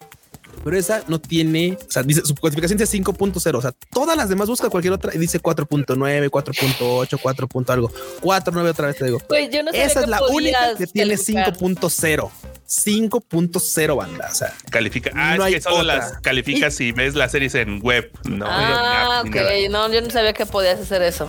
Pero 0.65 0.79
esa 0.79 1.05
no 1.09 1.21
tiene, 1.21 1.77
o 1.87 1.91
sea, 1.91 2.03
dice 2.03 2.23
su 2.25 2.35
clasificación 2.35 2.79
dice 2.79 2.99
5.0. 2.99 3.55
O 3.59 3.61
sea, 3.61 3.73
todas 3.93 4.17
las 4.17 4.31
demás 4.31 4.49
busca 4.49 4.71
cualquier 4.71 4.95
otra 4.95 5.15
y 5.15 5.19
dice 5.19 5.39
4.9, 5.41 6.31
4.8, 6.31 7.19
4. 7.23 7.49
punto 7.49 7.73
algo. 7.73 7.91
4.9 8.23 8.71
otra 8.71 8.87
vez 8.87 8.97
te 8.97 9.05
digo. 9.05 9.21
Güey, 9.29 9.51
yo 9.51 9.63
no 9.63 9.71
sabía 9.71 9.85
Esa 9.87 10.01
es 10.01 10.05
que 10.07 10.11
la 10.11 10.23
única 10.25 10.75
que 10.79 10.87
tiene 10.87 11.11
calificar. 11.17 11.55
5.0. 11.57 12.31
5.0 12.67 13.97
banda. 13.97 14.29
O 14.31 14.35
sea, 14.35 14.55
Califica. 14.71 15.11
Ah, 15.15 15.37
No 15.37 15.43
es 15.45 15.49
hay 15.49 15.55
que 15.55 15.61
solo 15.61 15.77
otra. 15.81 15.97
las 15.97 16.13
calificas 16.21 16.75
si 16.75 16.93
ves 16.93 17.15
las 17.15 17.33
series 17.33 17.55
en 17.57 17.81
web. 17.83 18.11
No, 18.25 18.47
Ah, 18.49 19.21
ni 19.25 19.29
ok. 19.31 19.37
nada. 19.37 19.69
No, 19.71 19.93
yo 19.93 20.01
no 20.01 20.11
sabía 20.11 20.33
que 20.33 20.47
podías 20.47 20.81
hacer 20.81 21.03
eso. 21.03 21.29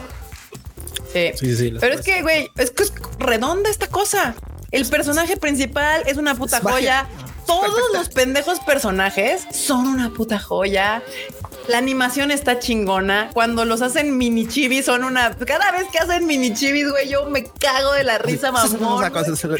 Sí. 1.12 1.32
sí, 1.36 1.56
sí, 1.56 1.74
Pero 1.80 1.96
es 1.96 2.02
que, 2.02 2.22
güey, 2.22 2.50
es 2.58 2.72
que 2.72 2.84
es 2.84 2.94
redonda 3.20 3.70
esta 3.70 3.88
cosa. 3.88 4.36
El 4.72 4.86
personaje 4.88 5.38
principal 5.38 6.04
es 6.06 6.18
una 6.18 6.36
puta 6.36 6.58
Es 6.58 6.64
magia. 6.64 7.08
Todos 7.46 7.82
los 7.93 8.10
pendejos 8.10 8.60
personajes 8.60 9.46
son 9.52 9.88
una 9.88 10.10
puta 10.10 10.39
joya. 10.39 11.04
La 11.68 11.80
animación 11.80 12.30
está 12.30 12.60
chingona. 12.60 13.30
Cuando 13.34 13.66
los 13.66 13.82
hacen 13.82 14.18
mini 14.18 14.48
chibis 14.48 14.86
son 14.86 15.04
una. 15.04 15.36
Cada 15.36 15.72
vez 15.72 15.86
que 15.91 15.98
hacen 15.98 16.28
mini 16.28 16.54
chibis, 16.54 16.89
güey, 16.89 17.10
yo 17.10 17.30
me 17.30 17.43
cago 17.43 17.93
de 17.93 18.04
la 18.04 18.18
risa, 18.18 18.52
mamón. 18.52 19.04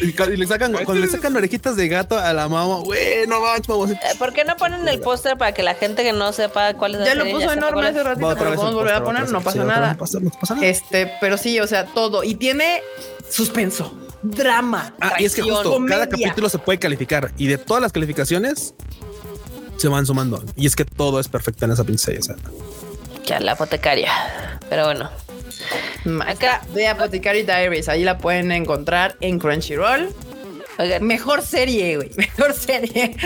Y 0.00 0.36
le 0.36 0.46
sacan, 0.46 0.72
cuando 0.72 0.94
le 1.04 1.08
sacan 1.08 1.34
orejitas 1.36 1.76
de 1.76 1.88
gato 1.88 2.18
a 2.18 2.32
la 2.32 2.48
mamá, 2.48 2.76
güey, 2.80 3.26
no 3.26 3.40
manches. 3.40 3.96
Eh, 3.96 4.14
¿Por 4.18 4.32
qué 4.32 4.44
no 4.44 4.56
ponen 4.56 4.86
el 4.86 5.00
póster 5.00 5.36
para 5.36 5.52
que 5.52 5.62
la 5.62 5.74
gente 5.74 6.02
que 6.04 6.12
no 6.12 6.32
sepa 6.32 6.74
cuál 6.74 6.94
es 6.94 7.00
la 7.00 7.06
Ya 7.06 7.14
lo 7.14 7.24
puso 7.30 7.52
enorme 7.52 7.88
hace 7.88 8.02
ratito, 8.02 8.26
Va 8.26 8.32
otra 8.32 8.44
pero 8.44 8.56
podemos 8.56 8.70
el 8.70 8.76
volver 8.76 8.94
a 8.94 9.04
poner, 9.04 9.30
no 9.30 9.40
pasa 9.42 9.64
nada. 9.64 9.96
Este, 10.62 11.12
pero 11.20 11.36
sí, 11.36 11.58
o 11.60 11.66
sea, 11.66 11.86
todo. 11.86 12.22
Y 12.22 12.36
tiene 12.36 12.82
suspenso, 13.28 13.92
drama. 14.22 14.94
Ah, 15.00 15.14
y 15.18 15.24
es 15.24 15.34
que 15.34 15.42
justo 15.42 15.78
cada 15.88 16.08
capítulo 16.08 16.48
se 16.48 16.58
puede 16.58 16.78
calificar 16.78 17.32
y 17.38 17.46
de 17.46 17.58
todas 17.58 17.82
las 17.82 17.92
calificaciones 17.92 18.74
se 19.76 19.88
van 19.88 20.06
sumando. 20.06 20.42
Y 20.56 20.66
es 20.66 20.74
que 20.76 20.84
todo 20.84 21.20
es 21.20 21.28
perfecto 21.28 21.64
en 21.66 21.72
esa 21.72 21.84
sea. 21.84 22.36
Ya, 23.26 23.40
la 23.40 23.52
apotecaria. 23.52 24.10
Pero 24.68 24.84
bueno. 24.86 25.10
Acá 26.26 26.62
de 26.72 26.86
Apothecary 26.86 27.42
Diaries, 27.42 27.88
ahí 27.88 28.04
la 28.04 28.18
pueden 28.18 28.52
encontrar 28.52 29.16
en 29.20 29.38
Crunchyroll. 29.38 30.08
Oigan, 30.78 31.04
Mejor 31.04 31.42
serie, 31.42 31.96
güey. 31.96 32.10
Mejor 32.16 32.52
serie. 32.54 33.16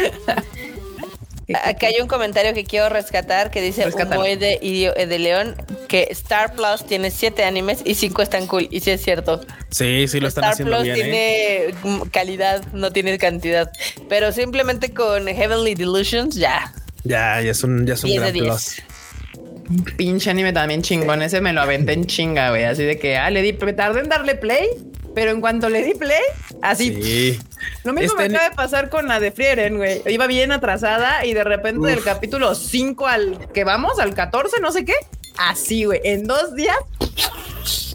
acá 1.65 1.89
hay 1.89 2.01
un 2.01 2.07
comentario 2.09 2.55
que 2.55 2.65
quiero 2.65 2.89
rescatar 2.89 3.51
que 3.51 3.61
dice 3.61 3.85
Rescátalo. 3.85 4.21
Humoy 4.21 4.37
de, 4.37 4.59
Idio- 4.63 4.95
de 4.95 5.19
León 5.19 5.57
que 5.91 6.07
Star 6.11 6.55
Plus 6.55 6.87
tiene 6.87 7.11
siete 7.11 7.43
animes 7.43 7.81
y 7.85 7.97
cinco 7.97 8.23
están 8.23 8.47
cool. 8.47 8.69
Y 8.71 8.79
sí 8.79 8.93
es 8.93 9.03
cierto. 9.03 9.41
Sí, 9.71 10.07
sí 10.07 10.21
lo 10.21 10.29
están 10.29 10.45
Star 10.45 10.53
haciendo 10.53 10.77
Plus 10.77 10.85
bien. 10.85 11.09
¿eh? 11.13 11.75
tiene 11.83 12.11
calidad, 12.13 12.65
no 12.73 12.93
tiene 12.93 13.19
cantidad. 13.19 13.73
Pero 14.09 14.31
simplemente 14.31 14.95
con 14.95 15.27
Heavenly 15.27 15.75
Delusions, 15.75 16.37
ya. 16.37 16.73
Ya, 17.03 17.41
ya 17.41 17.51
es 17.51 17.65
un, 17.65 17.89
ya 17.89 17.95
es 17.95 18.05
un 18.05 18.11
10 18.11 18.23
de 18.23 18.31
gran 18.31 18.33
10. 18.33 18.45
plus. 18.47 19.97
Pinche 19.97 20.31
anime 20.31 20.53
también 20.53 20.83
chingón. 20.83 21.23
Ese 21.23 21.41
me 21.41 21.53
lo 21.53 21.61
aventé 21.61 21.95
en 21.95 22.07
chinga, 22.07 22.51
güey. 22.51 22.65
Así 22.65 22.85
de 22.85 22.97
que, 22.97 23.17
ah, 23.17 23.29
le 23.31 23.43
di, 23.43 23.53
me 23.55 23.73
tardé 23.73 23.99
en 23.99 24.09
darle 24.09 24.37
play, 24.37 24.69
pero 25.17 25.33
en 25.33 25.41
cuanto 25.41 25.69
le 25.69 25.83
di 25.83 25.95
play, 25.95 26.23
así. 26.63 27.03
Sí. 27.03 27.41
Lo 27.83 27.93
mismo 27.95 28.13
Este 28.13 28.29
me 28.29 28.37
acaba 28.37 28.49
de 28.49 28.55
pasar 28.55 28.91
con 28.91 29.09
la 29.09 29.19
de 29.19 29.33
Frieren, 29.33 29.77
güey. 29.77 30.03
Iba 30.07 30.29
bien 30.29 30.53
atrasada 30.53 31.27
y 31.27 31.35
de 31.35 31.43
repente 31.43 31.89
del 31.89 32.05
capítulo 32.05 32.55
5 32.55 33.09
al 33.09 33.49
que 33.53 33.65
vamos, 33.65 33.99
al 33.99 34.15
14, 34.15 34.61
no 34.61 34.71
sé 34.71 34.85
qué, 34.85 34.95
así, 35.37 35.85
güey. 35.85 36.01
En 36.05 36.25
dos 36.27 36.55
días 36.55 36.77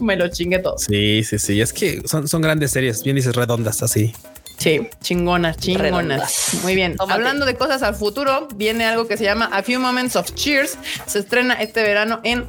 me 0.00 0.16
lo 0.16 0.28
chingué 0.28 0.58
todo. 0.60 0.78
Sí, 0.78 1.22
sí, 1.24 1.38
sí. 1.38 1.60
Es 1.60 1.72
que 1.72 2.02
son, 2.06 2.28
son 2.28 2.42
grandes 2.42 2.70
series, 2.70 3.02
bien 3.02 3.16
dices 3.16 3.34
redondas 3.34 3.82
así. 3.82 4.12
Sí, 4.58 4.88
chingonas, 5.02 5.58
chingonas. 5.58 5.82
Redondas. 5.92 6.50
Muy 6.62 6.74
bien. 6.74 6.96
Tómate. 6.96 7.12
Hablando 7.12 7.44
de 7.44 7.56
cosas 7.56 7.82
al 7.82 7.94
futuro, 7.94 8.48
viene 8.56 8.86
algo 8.86 9.06
que 9.06 9.18
se 9.18 9.24
llama 9.24 9.50
A 9.52 9.62
Few 9.62 9.78
Moments 9.78 10.16
of 10.16 10.32
Cheers. 10.34 10.78
Se 11.06 11.18
estrena 11.18 11.54
este 11.54 11.82
verano 11.82 12.20
en 12.24 12.46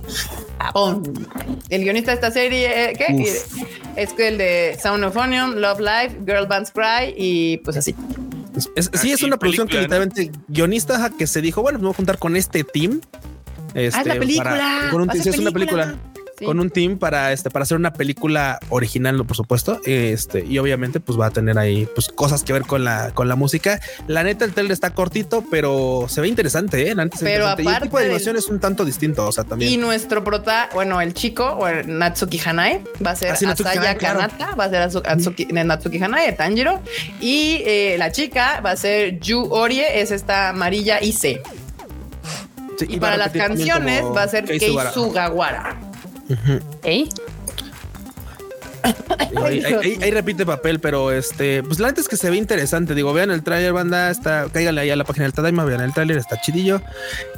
Japón. 0.58 1.28
El 1.70 1.84
guionista 1.84 2.12
de 2.12 2.16
esta 2.16 2.32
serie, 2.32 2.92
eh, 2.92 2.94
¿qué? 2.98 3.14
Uf. 3.14 3.62
Es 3.98 4.10
el 4.18 4.38
de 4.38 4.78
Sound 4.82 5.04
of 5.04 5.18
Onion, 5.18 5.60
Love 5.60 5.80
Life, 5.82 6.18
Girl 6.26 6.48
Bands 6.48 6.72
Cry 6.72 7.14
y 7.18 7.58
pues 7.58 7.76
así. 7.76 7.94
Es- 8.56 8.70
es- 8.76 8.90
sí, 9.02 9.12
es 9.12 9.22
una 9.24 9.38
producción 9.38 9.68
que 9.68 9.82
literalmente 9.82 10.32
guionista 10.48 11.12
que 11.18 11.28
se 11.28 11.42
dijo, 11.42 11.62
bueno, 11.62 11.78
me 11.78 11.86
voy 11.86 11.92
a 11.94 11.96
juntar 11.98 12.18
con 12.20 12.38
este 12.38 12.64
team. 12.64 13.02
Ah, 13.78 13.82
es 13.82 13.94
la 13.94 14.14
este, 14.14 14.20
película. 14.20 14.50
para- 14.50 14.90
con 14.92 15.02
un, 15.02 15.10
es 15.12 15.38
una 15.38 15.52
película. 15.52 15.96
Sí. 16.40 16.46
Con 16.46 16.60
un 16.60 16.70
team 16.70 17.00
para 17.00 17.34
este 17.34 17.50
para 17.50 17.64
hacer 17.64 17.78
una 17.78 17.94
película 17.94 18.60
original, 18.70 19.26
por 19.26 19.36
supuesto. 19.36 19.82
Este, 19.88 20.46
y 20.46 20.60
obviamente, 20.60 21.00
pues 21.00 21.20
va 21.20 21.26
a 21.26 21.32
tener 21.32 21.58
ahí 21.58 21.88
pues 21.96 22.10
cosas 22.10 22.44
que 22.44 22.54
ver 22.54 22.62
con 22.62 22.84
la 22.84 23.10
con 23.16 23.28
la 23.28 23.36
música. 23.36 23.80
La 24.06 24.22
neta, 24.22 24.46
el 24.46 24.54
trailer 24.54 24.72
está 24.72 24.92
cortito, 24.92 25.44
pero 25.50 26.06
se 26.08 26.22
ve 26.22 26.28
interesante, 26.28 26.92
¿eh? 26.92 26.94
La 26.94 27.06
neta 27.06 27.18
Pero. 27.22 27.46
Y 27.58 27.62
el 27.62 27.68
aparte 27.68 27.86
tipo 27.88 27.98
de 27.98 28.04
del- 28.04 28.12
animación 28.12 28.36
es 28.36 28.50
un 28.50 28.60
tanto 28.60 28.86
distinto. 28.86 29.26
O 29.28 29.32
sea, 29.32 29.46
también. 29.46 29.72
Y 29.72 29.78
nuestro 29.78 30.24
prota, 30.24 30.70
bueno, 30.76 31.02
el 31.02 31.16
chico, 31.16 31.44
o 31.44 31.68
el 31.68 31.98
Natsuki 31.98 32.40
Hanai, 32.46 32.84
va 33.04 33.12
a 33.12 33.16
ser 33.16 33.32
Ah, 33.32 33.34
Asaya 33.54 33.98
claro. 33.98 34.20
Kanata, 34.20 34.54
va 34.54 34.66
a 34.66 34.70
ser 34.70 34.84
Atsuki- 35.08 35.52
Natsuki 35.52 35.98
Hanai 36.04 36.28
de 36.28 36.34
Tanjiro. 36.34 36.82
Y 37.20 37.64
eh, 37.66 37.96
la 37.98 38.12
chica 38.12 38.62
va 38.64 38.70
a 38.72 38.76
ser 38.76 39.20
Yu 39.20 39.42
Orie, 39.50 40.02
es 40.02 40.12
esta 40.12 40.50
amarilla 40.50 41.02
Ise. 41.02 41.42
Sí, 42.78 42.86
Y, 42.90 43.00
para 43.00 43.18
las 43.18 43.32
canciones 43.32 44.04
va 44.04 44.24
a 44.24 44.28
ser 44.28 44.46
Kei 44.46 44.60
Kei 44.60 44.70
Sugara. 44.70 44.92
Sugawara. 44.94 45.78
¿Eh? 46.84 47.08
Ahí, 49.36 49.64
ahí- 49.66 49.74
ahí- 49.74 50.00
ahí 50.02 50.12
repite 50.12 50.46
papel, 50.46 50.80
pero 50.80 51.12
este, 51.12 51.62
pues 51.64 51.80
la 51.80 51.88
neta 51.88 52.00
es 52.00 52.08
que 52.08 52.16
se 52.16 52.30
ve 52.30 52.38
interesante. 52.38 52.94
Digo, 52.96 53.12
vean 53.12 53.32
el 53.32 53.44
tráiler, 53.44 53.74
banda, 53.74 54.10
está, 54.10 54.48
cáigale 54.54 54.80
ahí 54.82 54.90
a 54.90 54.96
la 54.96 55.04
página 55.04 55.24
del 55.26 55.34
Tadaima, 55.34 55.66
vean 55.66 55.82
el 55.82 55.94
tráiler, 55.94 56.18
está 56.18 56.40
chidillo, 56.40 56.82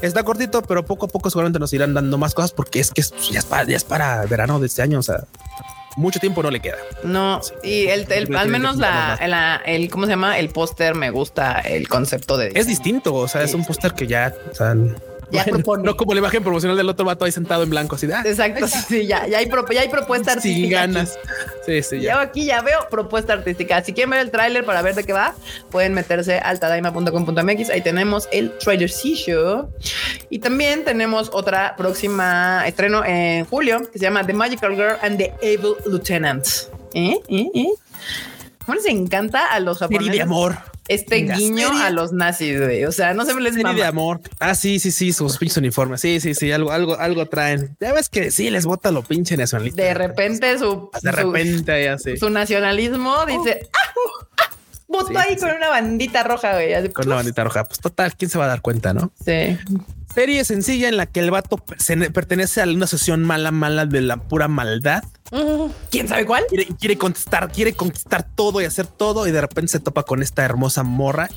está 0.01 0.21
cortito, 0.23 0.61
pero 0.61 0.85
poco 0.85 1.05
a 1.05 1.09
poco 1.09 1.29
seguramente 1.29 1.57
nos 1.57 1.73
irán 1.73 1.93
dando 1.93 2.17
más 2.17 2.33
cosas 2.35 2.51
porque 2.51 2.79
es 2.79 2.91
que 2.91 3.01
es- 3.01 3.13
ya, 3.31 3.39
es 3.39 3.45
para, 3.45 3.63
ya 3.63 3.77
es 3.77 3.83
para 3.83 4.25
verano 4.25 4.59
de 4.59 4.67
este 4.67 4.81
año, 4.83 4.99
o 4.99 5.03
sea, 5.03 5.23
mucho 5.97 6.19
tiempo 6.19 6.43
no 6.43 6.51
le 6.51 6.59
queda. 6.59 6.77
No, 7.03 7.41
y 7.63 7.87
el, 7.87 8.07
al 8.35 8.47
menos 8.49 8.77
la, 8.77 9.61
el, 9.65 9.89
¿cómo 9.89 10.05
se 10.05 10.11
llama? 10.11 10.37
El 10.37 10.49
póster 10.49 10.93
me 10.93 11.09
gusta 11.09 11.59
el 11.61 11.87
concepto 11.87 12.37
de. 12.37 12.51
Es 12.53 12.67
distinto, 12.67 13.15
o 13.15 13.27
sea, 13.27 13.41
es 13.43 13.53
un 13.55 13.65
póster 13.65 13.93
que 13.93 14.05
ya, 14.05 14.33
o 14.51 14.55
sea, 14.55 14.75
Ya 15.31 15.43
bueno, 15.43 15.57
propone. 15.59 15.83
no 15.83 15.95
como 15.95 16.13
la 16.13 16.19
imagen 16.19 16.43
promocional 16.43 16.75
del 16.77 16.89
otro 16.89 17.05
vato 17.05 17.25
ahí 17.25 17.31
sentado 17.31 17.63
en 17.63 17.69
blanco, 17.69 17.95
así 17.95 18.07
de 18.07 18.13
ah, 18.15 18.23
Exacto, 18.25 18.67
sí, 18.67 18.79
sí, 18.87 19.07
ya, 19.07 19.27
ya 19.27 19.37
hay, 19.37 19.45
pro- 19.45 19.67
ya 19.69 19.81
hay 19.81 19.89
propuesta 19.89 20.31
artística. 20.33 20.55
sin 20.55 20.65
aquí. 20.65 20.73
ganas. 20.73 21.19
Sí, 21.65 21.83
sí, 21.83 21.97
Ya 22.01 22.15
ya. 22.15 22.21
aquí 22.21 22.45
ya 22.45 22.61
veo 22.61 22.79
propuesta 22.89 23.33
artística. 23.33 23.83
Si 23.83 23.93
quieren 23.93 24.09
ver 24.09 24.21
el 24.21 24.31
tráiler 24.31 24.65
para 24.65 24.81
ver 24.81 24.95
de 24.95 25.03
qué 25.03 25.13
va, 25.13 25.35
pueden 25.69 25.93
meterse 25.93 26.39
al 26.39 26.59
tadaima.com.mx. 26.59 27.69
Ahí 27.69 27.81
tenemos 27.81 28.27
el 28.31 28.57
trailer 28.57 28.89
show. 28.89 29.69
Y 30.29 30.39
también 30.39 30.83
tenemos 30.83 31.29
otra 31.33 31.75
próxima 31.77 32.63
estreno 32.67 33.03
en 33.05 33.45
julio 33.45 33.81
que 33.91 33.99
se 33.99 34.03
llama 34.05 34.25
The 34.25 34.33
Magical 34.33 34.75
Girl 34.75 34.95
and 35.01 35.17
the 35.17 35.33
Evil 35.41 35.73
Lieutenant. 35.85 36.45
¿Eh? 36.93 37.19
¿Eh? 37.27 37.47
¿Eh? 37.53 37.67
¿Cómo 38.65 38.75
les 38.75 38.85
encanta 38.87 39.45
a 39.47 39.59
los 39.59 39.77
japoneses 39.79 40.11
de 40.13 40.21
amor. 40.21 40.57
Este 40.89 41.21
guiño 41.21 41.67
serie. 41.69 41.83
a 41.83 41.89
los 41.91 42.11
nazis, 42.11 42.59
güey? 42.59 42.83
O 42.85 42.91
sea, 42.91 43.13
no 43.13 43.23
se 43.25 43.33
me 43.33 43.41
les 43.41 43.55
mama. 43.55 43.73
de 43.73 43.85
amor. 43.85 44.19
Ah, 44.39 44.55
sí, 44.55 44.79
sí, 44.79 44.91
sí, 44.91 45.13
sus 45.13 45.37
pinches 45.37 45.57
uniformes. 45.57 46.01
Sí, 46.01 46.19
sí, 46.19 46.33
sí, 46.35 46.51
algo, 46.51 46.71
algo, 46.71 46.97
algo 46.99 47.25
traen. 47.27 47.77
Ya 47.79 47.93
ves 47.93 48.09
que 48.09 48.31
sí 48.31 48.49
les 48.49 48.65
bota 48.65 48.91
lo 48.91 49.03
pinche 49.03 49.37
nacionalista. 49.37 49.81
De 49.81 49.93
repente 49.93 50.57
su, 50.59 50.89
De 51.01 51.11
su- 51.11 51.15
repente 51.15 51.83
ya 51.83 51.97
sí. 51.97 52.17
su 52.17 52.29
nacionalismo 52.29 53.25
dice, 53.25 53.69
¡ah! 53.73 53.89
ah, 54.41 54.55
Votó 54.89 55.07
Sí, 55.09 55.15
ahí 55.17 55.35
sí, 55.35 55.39
con 55.41 55.51
una 55.55 55.69
bandita 55.69 56.23
roja, 56.23 56.53
güey. 56.53 56.73
así, 56.73 56.89
Con 56.89 57.07
la 57.07 57.15
bandita 57.15 57.43
roja. 57.43 57.63
Pues 57.63 57.79
total, 57.79 58.15
¿quién 58.17 58.29
se 58.31 58.37
va 58.39 58.45
a 58.45 58.47
dar 58.47 58.61
cuenta, 58.61 58.93
no? 58.93 59.11
Sí. 59.23 59.57
Serie 60.13 60.43
sencilla 60.43 60.89
en 60.89 60.97
la 60.97 61.05
que 61.05 61.19
el 61.19 61.29
vato 61.29 61.57
pertene- 61.57 62.11
pertenece 62.11 62.61
a 62.61 62.65
una 62.65 62.87
sesión 62.87 63.23
mala, 63.23 63.51
mala 63.51 63.85
de 63.85 64.01
la 64.01 64.17
pura 64.17 64.47
maldad. 64.47 65.03
¿Quién 65.91 66.07
sabe 66.07 66.25
cuál? 66.25 66.43
Quiere, 66.49 66.65
quiere 66.79 66.97
contestar, 66.97 67.51
quiere 67.51 67.73
conquistar 67.73 68.23
todo 68.35 68.59
y 68.61 68.65
hacer 68.65 68.87
todo. 68.87 69.27
Y 69.27 69.31
de 69.31 69.39
repente 69.41 69.71
se 69.71 69.79
topa 69.79 70.01
con 70.03 70.23
esta 70.23 70.43
hermosa 70.43 70.81
morra 70.81 71.29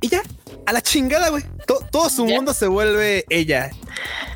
y 0.00 0.08
ya 0.08 0.22
a 0.66 0.72
la 0.72 0.80
chingada, 0.80 1.30
güey. 1.30 1.42
To- 1.66 1.84
todo 1.90 2.08
su 2.08 2.24
mundo 2.24 2.54
se 2.54 2.68
vuelve 2.68 3.24
ella. 3.28 3.70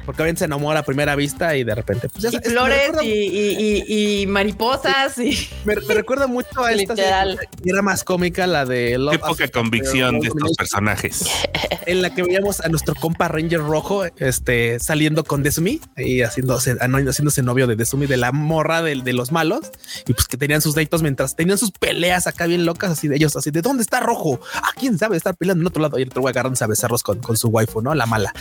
Porque 0.09 0.23
obviamente 0.23 0.39
se 0.39 0.45
enamora 0.47 0.81
a 0.81 0.83
primera 0.85 1.15
vista 1.17 1.55
y 1.55 1.65
de 1.65 1.75
repente, 1.75 2.09
pues 2.09 2.23
ya 2.23 2.29
Y 2.31 2.33
sabes, 2.33 2.49
flores 2.51 2.79
recuerda- 2.87 3.05
y, 3.05 3.11
y- 3.11 3.85
y- 3.87 4.23
y 4.23 4.27
mariposas 4.27 5.19
y 5.19 5.37
Me, 5.67 5.75
me 5.87 5.93
recuerda 5.95 6.27
mucho 6.27 6.65
a 6.65 6.73
esta 6.73 6.95
Literal. 6.95 7.33
serie 7.35 7.49
que 7.63 7.69
era 7.71 7.83
más 7.83 8.05
cómica, 8.05 8.47
la 8.47 8.65
de 8.65 8.97
Love 8.97 9.13
Qué 9.13 9.19
poca 9.19 9.33
After- 9.33 9.51
convicción 9.51 10.19
de 10.21 10.29
estos 10.29 10.53
personajes. 10.57 11.27
en 11.87 12.01
la 12.01 12.15
que 12.15 12.23
veíamos 12.23 12.61
a 12.63 12.69
nuestro 12.69 12.95
compa 12.95 13.29
Ranger 13.29 13.61
Rojo 13.61 14.05
este, 14.17 14.81
saliendo 14.81 15.25
con 15.25 15.43
Desumi 15.43 15.79
y 15.99 16.23
haciéndose, 16.23 16.77
ano- 16.81 16.99
haciéndose 17.11 17.43
novio 17.43 17.67
de 17.67 17.77
Desumi, 17.77 18.07
de 18.07 18.17
la 18.17 18.33
morra 18.33 18.81
de, 18.81 18.95
de 19.03 19.13
los 19.13 19.31
malos, 19.31 19.71
y 20.07 20.15
pues 20.15 20.27
que 20.27 20.39
tenían 20.39 20.63
sus 20.63 20.75
deitos 20.75 21.03
mientras 21.03 21.37
tenían 21.37 21.59
sus 21.59 21.71
peleas 21.71 22.27
acá 22.27 22.47
bien 22.47 22.65
locas, 22.65 22.93
así 22.93 23.09
de 23.09 23.17
ellos, 23.17 23.37
así 23.37 23.51
de 23.51 23.61
dónde 23.61 23.83
está 23.83 24.01
Rojo. 24.01 24.41
Ah, 24.55 24.71
quién 24.79 24.97
sabe, 24.99 25.19
estar 25.19 25.37
peleando 25.37 25.61
en 25.63 25.67
otro 25.67 25.83
lado 25.83 25.99
y 25.99 26.03
el 26.03 26.09
otro 26.09 26.23
güey 26.23 26.33
agarrándose 26.33 26.65
a 26.65 26.67
besarlos 26.67 27.03
con, 27.03 27.19
con 27.21 27.37
su 27.37 27.49
waifu, 27.49 27.83
no 27.83 27.95
la 27.95 28.07
mala, 28.07 28.33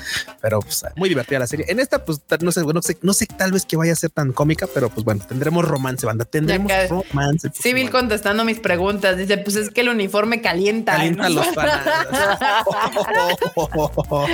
pero 0.41 0.61
pues 0.61 0.85
muy 0.95 1.09
divertida 1.09 1.39
la 1.39 1.47
serie. 1.47 1.56
En 1.67 1.79
esta, 1.79 2.03
pues 2.05 2.21
no 2.41 2.51
sé, 2.51 2.61
no 2.63 2.81
sé, 2.81 2.97
no 3.01 3.13
sé 3.13 3.25
tal 3.25 3.51
vez 3.51 3.65
que 3.65 3.75
vaya 3.77 3.93
a 3.93 3.95
ser 3.95 4.09
tan 4.11 4.31
cómica, 4.33 4.67
pero 4.73 4.89
pues 4.89 5.03
bueno, 5.03 5.23
tendremos 5.27 5.65
romance, 5.65 6.05
banda, 6.05 6.25
tendremos 6.25 6.71
romance. 6.89 7.49
pues, 7.49 7.61
Civil 7.61 7.83
bueno. 7.85 7.99
contestando 7.99 8.43
mis 8.45 8.59
preguntas. 8.59 9.17
Dice, 9.17 9.37
pues 9.37 9.55
es 9.55 9.69
que 9.69 9.81
el 9.81 9.89
uniforme 9.89 10.41
calienta. 10.41 10.93
Calienta 10.93 11.29
¿no? 11.29 11.35
los 11.35 11.47
fanas. 11.53 11.87
Oh. 13.55 14.27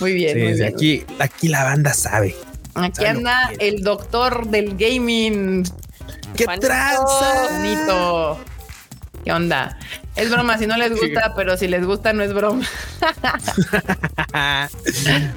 Muy 0.00 0.12
bien, 0.14 0.32
Sí, 0.34 0.38
muy 0.40 0.52
bien. 0.54 0.62
aquí, 0.74 1.04
aquí 1.18 1.48
la 1.48 1.64
banda 1.64 1.92
sabe. 1.94 2.36
Aquí 2.74 2.96
sabe 2.96 3.08
anda 3.08 3.50
el 3.58 3.82
doctor 3.82 4.46
del 4.48 4.76
gaming. 4.76 5.64
¡Qué 6.36 6.44
Juanito. 6.44 6.66
tranza! 6.66 7.48
Bonito. 7.58 8.38
¿Qué 9.24 9.32
onda? 9.32 9.78
Es 10.16 10.30
broma 10.30 10.58
si 10.58 10.66
no 10.66 10.76
les 10.76 10.90
gusta, 11.00 11.34
pero 11.36 11.56
si 11.56 11.68
les 11.68 11.84
gusta 11.84 12.12
no 12.12 12.22
es 12.22 12.32
broma. 12.32 12.66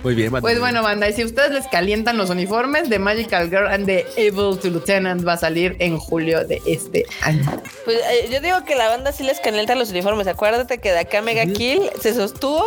Muy 0.04 0.16
bien, 0.16 0.32
banda. 0.32 0.42
Pues 0.42 0.60
bueno, 0.60 0.84
banda, 0.84 1.10
y 1.10 1.14
si 1.14 1.24
ustedes 1.24 1.52
les 1.52 1.68
calientan 1.68 2.18
los 2.18 2.30
uniformes, 2.30 2.90
The 2.90 3.00
Magical 3.00 3.50
Girl 3.50 3.68
and 3.68 3.86
the 3.86 4.06
Evil 4.18 4.58
to 4.60 4.70
Lieutenant 4.70 5.26
va 5.28 5.34
a 5.34 5.38
salir 5.38 5.76
en 5.80 5.98
julio 5.98 6.46
de 6.46 6.62
este 6.66 7.06
año. 7.22 7.44
Pues 7.86 7.98
eh, 7.98 8.30
yo 8.32 8.40
digo 8.42 8.64
que 8.66 8.76
la 8.76 8.90
banda 8.90 9.12
sí 9.12 9.24
les 9.24 9.40
calienta 9.40 9.76
los 9.76 9.92
uniformes. 9.92 10.28
Acuérdate 10.28 10.78
que 10.80 10.92
de 10.92 11.00
acá 11.00 11.22
Mega 11.22 11.46
Kill 11.46 11.90
se 12.00 12.14
sostuvo 12.14 12.64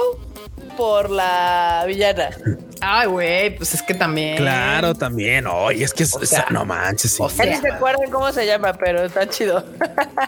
por 0.77 1.11
la 1.11 1.85
villana. 1.87 2.29
Ay, 2.81 3.07
güey, 3.07 3.57
pues 3.57 3.73
es 3.75 3.83
que 3.83 3.95
también. 3.95 4.37
Claro, 4.37 4.95
también. 4.95 5.47
Oye, 5.47 5.83
es 5.85 5.95
que 5.95 6.03
es- 6.03 6.15
O 6.15 6.25
sea, 6.27 6.47
no 6.51 6.65
manches. 6.67 7.13
sí. 7.13 7.23
o 7.23 7.29
sea, 7.31 7.47
Ya 7.47 7.53
ni 7.57 7.61
se 7.63 7.71
acuerdan 7.71 8.11
cómo 8.11 8.31
se 8.33 8.45
llama, 8.47 8.75
pero 8.75 9.05
está 9.05 9.27
chido. 9.29 9.65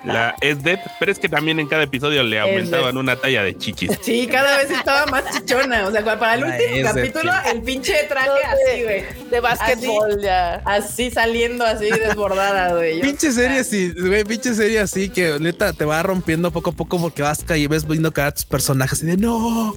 La 0.05 0.35
es 0.41 0.63
Dead, 0.63 0.79
pero 0.99 1.13
es 1.13 1.19
que 1.19 1.29
también 1.29 1.61
en 1.61 1.69
cada 1.69 1.83
episodio 1.83 2.23
le 2.23 2.41
aumentaban 2.41 2.97
una 2.97 3.17
talla 3.17 3.43
de 3.43 3.57
chichis. 3.57 3.91
Sí, 4.03 4.27
cada 4.27 4.57
vez 4.59 4.71
estaba 4.71 5.05
más 5.07 5.25
chichona. 5.31 5.87
O 5.87 5.93
sea, 5.93 6.03
para 6.05 6.35
el 6.35 6.41
La 6.41 6.47
último 6.47 6.77
es 6.77 6.85
capítulo, 6.87 7.33
el 7.53 7.63
pinche 7.63 8.05
traje 8.09 8.31
así, 8.45 8.83
güey. 8.83 9.05
De 9.31 9.41
básquetbol 9.41 10.23
ya. 10.23 10.63
Así 10.65 11.11
saliendo, 11.11 11.65
así 11.65 11.91
desbordada, 11.91 12.75
güey. 12.75 13.01
Pinche 13.01 13.31
serie 13.31 13.59
así, 13.61 13.93
güey, 13.93 14.25
pinche 14.25 14.55
serie 14.55 14.81
así 14.81 15.11
que 15.11 15.39
neta 15.39 15.73
te 15.73 15.85
va 15.85 16.03
rompiendo 16.03 16.51
poco 16.51 16.71
a 16.71 16.73
poco 16.73 16.99
porque 17.01 17.23
vas 17.23 17.45
y 17.57 17.67
ves 17.67 17.87
viendo 17.87 18.13
cada 18.13 18.33
tus 18.33 18.45
personajes 18.45 19.03
y 19.03 19.07
de 19.07 19.17
no, 19.17 19.75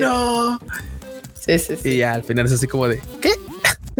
no. 0.00 0.60
Sí, 1.34 1.58
sí, 1.58 1.76
sí. 1.76 1.88
Y 1.90 1.96
ya 1.98 2.12
al 2.14 2.24
final 2.24 2.46
es 2.46 2.52
así 2.52 2.66
como 2.66 2.88
de 2.88 3.00
¿qué? 3.20 3.32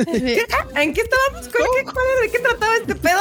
¿En 0.07 0.93
qué 0.95 1.01
estábamos? 1.01 1.49
¿Cuál- 1.49 1.69
qué- 1.77 1.85
cuál 1.85 2.07
era? 2.13 2.21
¿De 2.23 2.31
qué 2.31 2.39
trataba 2.39 2.77
este 2.77 2.95
pedo? 2.95 3.21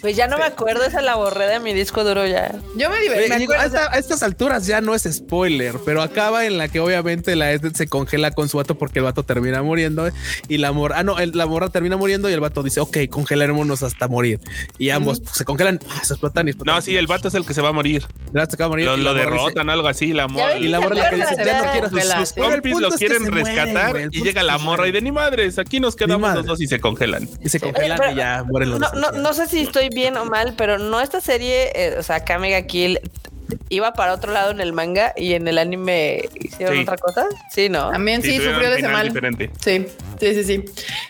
Pues 0.00 0.14
ya 0.14 0.28
no 0.28 0.36
me 0.38 0.44
acuerdo, 0.44 0.84
esa 0.84 1.00
la 1.02 1.16
borré 1.16 1.46
de 1.46 1.58
mi 1.58 1.72
disco 1.72 2.04
duro 2.04 2.26
ya. 2.26 2.54
Yo 2.76 2.90
me 2.90 3.00
divertí. 3.00 3.28
Me 3.30 3.44
acuerdo, 3.44 3.62
a, 3.62 3.66
o 3.66 3.70
sea, 3.70 3.80
esta- 3.82 3.94
a 3.94 3.98
estas 3.98 4.22
alturas 4.22 4.66
ya 4.66 4.80
no 4.80 4.94
es 4.94 5.02
spoiler, 5.10 5.74
pero 5.84 6.02
acaba 6.02 6.44
en 6.46 6.58
la 6.58 6.68
que 6.68 6.80
obviamente 6.80 7.34
la 7.34 7.50
Esdet 7.52 7.74
se 7.74 7.88
congela 7.88 8.30
con 8.30 8.48
su 8.48 8.58
vato 8.58 8.76
porque 8.76 8.98
el 9.00 9.04
vato 9.06 9.22
termina 9.24 9.62
muriendo 9.62 10.08
y 10.48 10.58
la 10.58 10.70
morra, 10.72 10.96
ah, 10.98 11.02
no, 11.02 11.18
el- 11.18 11.32
la 11.34 11.46
morra 11.46 11.70
termina 11.70 11.96
muriendo 11.96 12.28
y 12.30 12.32
el 12.34 12.40
vato 12.40 12.62
dice, 12.62 12.80
ok, 12.80 12.98
congelémonos 13.10 13.82
hasta 13.82 14.06
morir. 14.06 14.38
Y 14.78 14.90
ambos 14.90 15.22
se 15.32 15.44
congelan, 15.44 15.80
ah, 15.90 16.04
se 16.04 16.12
explotan 16.12 16.46
y 16.46 16.50
explotan. 16.50 16.74
No, 16.76 16.82
sí, 16.82 16.96
el 16.96 17.06
vato 17.06 17.28
es 17.28 17.34
el 17.34 17.46
que 17.46 17.54
se 17.54 17.62
va 17.62 17.70
a 17.70 17.72
morir. 17.72 18.06
Se 18.32 18.38
acaba 18.40 18.76
de 18.76 18.84
morir. 18.84 18.86
Lo, 18.86 18.96
morra 18.98 19.12
dice- 19.14 19.30
derrotan, 19.30 19.70
algo 19.70 19.88
así. 19.88 20.12
La 20.12 20.28
morra, 20.28 20.56
y 20.58 20.68
la 20.68 20.78
morra 20.80 20.94
la 20.96 21.10
que 21.10 21.16
dice, 21.16 21.36
ya 21.44 21.62
no 21.64 21.72
quiero 21.72 21.90
sus, 21.90 22.02
sus 22.02 22.32
compis 22.34 22.78
lo 22.80 22.90
quieren 22.90 23.22
mueren, 23.22 23.46
rescatar 23.46 24.08
y 24.12 24.22
llega 24.22 24.42
la 24.44 24.58
morra 24.58 24.86
y 24.86 24.92
de 24.92 25.00
ni 25.00 25.10
madres, 25.10 25.58
aquí 25.58 25.80
nos 25.80 25.96
quedamos 25.96 26.05
madre. 26.18 26.36
los 26.38 26.46
dos 26.46 26.60
y 26.60 26.66
se 26.66 26.80
congelan. 26.80 27.28
Y 27.40 27.48
se 27.48 27.60
congelan 27.60 27.98
pero- 27.98 28.12
y 28.12 28.16
ya 28.16 28.44
mueren 28.44 28.70
los 28.70 28.80
No, 28.80 28.90
dos. 28.90 29.00
no, 29.00 29.12
no 29.20 29.32
sé 29.34 29.46
si 29.46 29.60
estoy 29.62 29.88
bien 29.88 30.16
o 30.16 30.24
mal, 30.24 30.54
pero 30.56 30.78
no 30.78 31.00
esta 31.00 31.20
serie, 31.20 31.72
eh, 31.74 31.96
o 31.98 32.02
sea, 32.02 32.16
acá 32.16 32.38
Mega 32.38 32.62
Kill 32.62 32.98
iba 33.68 33.92
para 33.92 34.14
otro 34.14 34.32
lado 34.32 34.50
en 34.50 34.60
el 34.60 34.72
manga 34.72 35.12
y 35.16 35.34
en 35.34 35.46
el 35.48 35.58
anime 35.58 36.28
hicieron 36.34 36.76
Sí. 36.76 36.82
otra 36.82 36.96
cosa. 36.96 37.26
Sí, 37.50 37.68
¿no? 37.68 37.90
También 37.90 38.22
sí, 38.22 38.28
tuvieron 38.36 38.54
sufrió 38.54 38.70
de 38.70 38.78
ese 38.78 38.88
mal. 38.88 39.08
diferente. 39.08 39.50
Sí, 39.64 39.86
sí, 40.20 40.34
sí, 40.34 40.44
sí. 40.44 40.64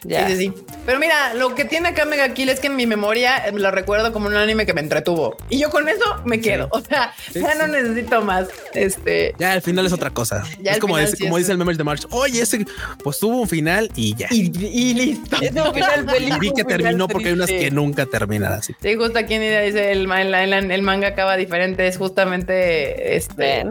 Ya. 0.05 0.26
Sí, 0.28 0.37
sí, 0.37 0.39
sí. 0.47 0.53
Pero 0.84 0.99
mira, 1.01 1.34
lo 1.34 1.55
que 1.55 1.64
tiene 1.64 1.89
acá 1.89 2.05
Mega 2.05 2.32
Kill 2.32 2.49
es 2.49 2.61
que 2.61 2.68
en 2.68 2.76
mi 2.76 2.87
memoria 2.87 3.39
eh, 3.39 3.53
lo 3.53 3.70
recuerdo 3.70 4.12
como 4.12 4.26
un 4.28 4.37
anime 4.37 4.66
que 4.66 4.72
me 4.74 4.80
entretuvo. 4.80 5.37
Y 5.51 5.59
yo 5.59 5.70
con 5.70 5.89
eso 5.89 6.05
me 6.24 6.41
quedo. 6.41 6.68
O 6.70 6.80
sea, 6.80 7.12
ya 7.34 7.55
no 7.57 7.66
necesito 7.66 8.22
más. 8.22 8.49
Este. 8.74 9.34
Ya 9.39 9.55
el 9.55 9.62
final 9.62 9.87
es 9.87 9.93
otra 9.93 10.11
cosa. 10.11 10.45
Ya 10.61 10.72
es 10.72 10.78
como, 10.78 10.95
final 10.95 11.07
dice- 11.07 11.16
sí 11.16 11.24
como 11.24 11.39
es- 11.39 11.45
dice 11.45 11.53
el 11.53 11.59
meme 11.59 11.74
de 11.74 11.84
March. 11.84 12.07
Oye, 12.11 12.43
ese 12.43 12.64
pues 13.03 13.18
tuvo 13.18 13.41
un 13.41 13.49
final 13.49 13.91
y 13.97 14.14
ya. 14.14 14.28
Y, 14.30 14.53
y 14.66 14.95
listo. 14.95 15.37
Es 15.41 15.51
un 15.53 15.74
final 15.74 16.09
feliz, 16.09 16.34
Y 16.37 16.39
vi 16.39 16.49
que 16.53 16.64
final 16.64 16.78
terminó 16.82 17.09
porque 17.09 17.28
hay 17.28 17.34
unas 17.34 17.49
que 17.49 17.70
nunca 17.70 18.07
terminan 18.07 18.53
así. 18.53 18.74
Sí, 18.80 18.95
justo 18.95 19.18
aquí 19.18 19.34
en 19.34 19.43
idea 19.43 19.61
dice 19.62 19.91
el, 19.93 20.11
el, 20.11 20.34
el- 20.34 20.70
el 20.70 20.82
manga 20.82 21.09
acaba 21.09 21.37
diferente. 21.37 21.87
Es 21.87 21.99
este. 22.35 23.64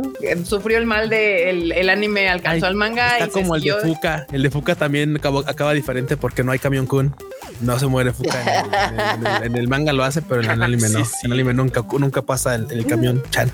Sufrió 0.44 0.78
el 0.78 0.86
mal 0.86 1.10
de 1.10 1.50
el, 1.50 1.72
el 1.72 1.90
anime, 1.90 2.30
alcanzó 2.30 2.66
Ay, 2.66 2.70
al 2.72 2.76
manga. 2.76 3.18
Está 3.18 3.26
y 3.26 3.30
como 3.44 3.56
el 3.56 3.62
de 3.62 3.74
Fuca. 3.74 4.26
El 4.32 4.44
de 4.44 4.52
Fuca 4.52 4.76
también 4.76 5.16
acabó- 5.18 5.44
acaba 5.48 5.74
diferente 5.74 6.18
porque 6.18 6.44
no 6.44 6.52
hay 6.52 6.60
camión 6.60 6.86
Kun. 6.86 7.16
No 7.62 7.78
se 7.80 7.88
muere 7.88 8.12
Fuca. 8.14 8.42
En 8.42 8.66
el, 8.66 9.26
en 9.26 9.28
el- 9.28 9.44
en 9.44 9.56
el 9.58 9.68
manga 9.68 9.94
lo 9.94 10.04
hace, 10.04 10.22
pero 10.22 10.42
en 10.42 10.52
el 10.52 10.62
anime 10.64 10.90
no. 10.90 11.00
Sí, 11.00 11.06
sí. 11.06 11.18
En 11.26 11.32
el 11.32 11.40
anime 11.40 11.54
nunca, 11.54 11.84
nunca 12.00 12.22
pasa 12.22 12.56
el, 12.56 12.68
el 12.72 12.86
camión 12.86 13.22
Chan. 13.30 13.52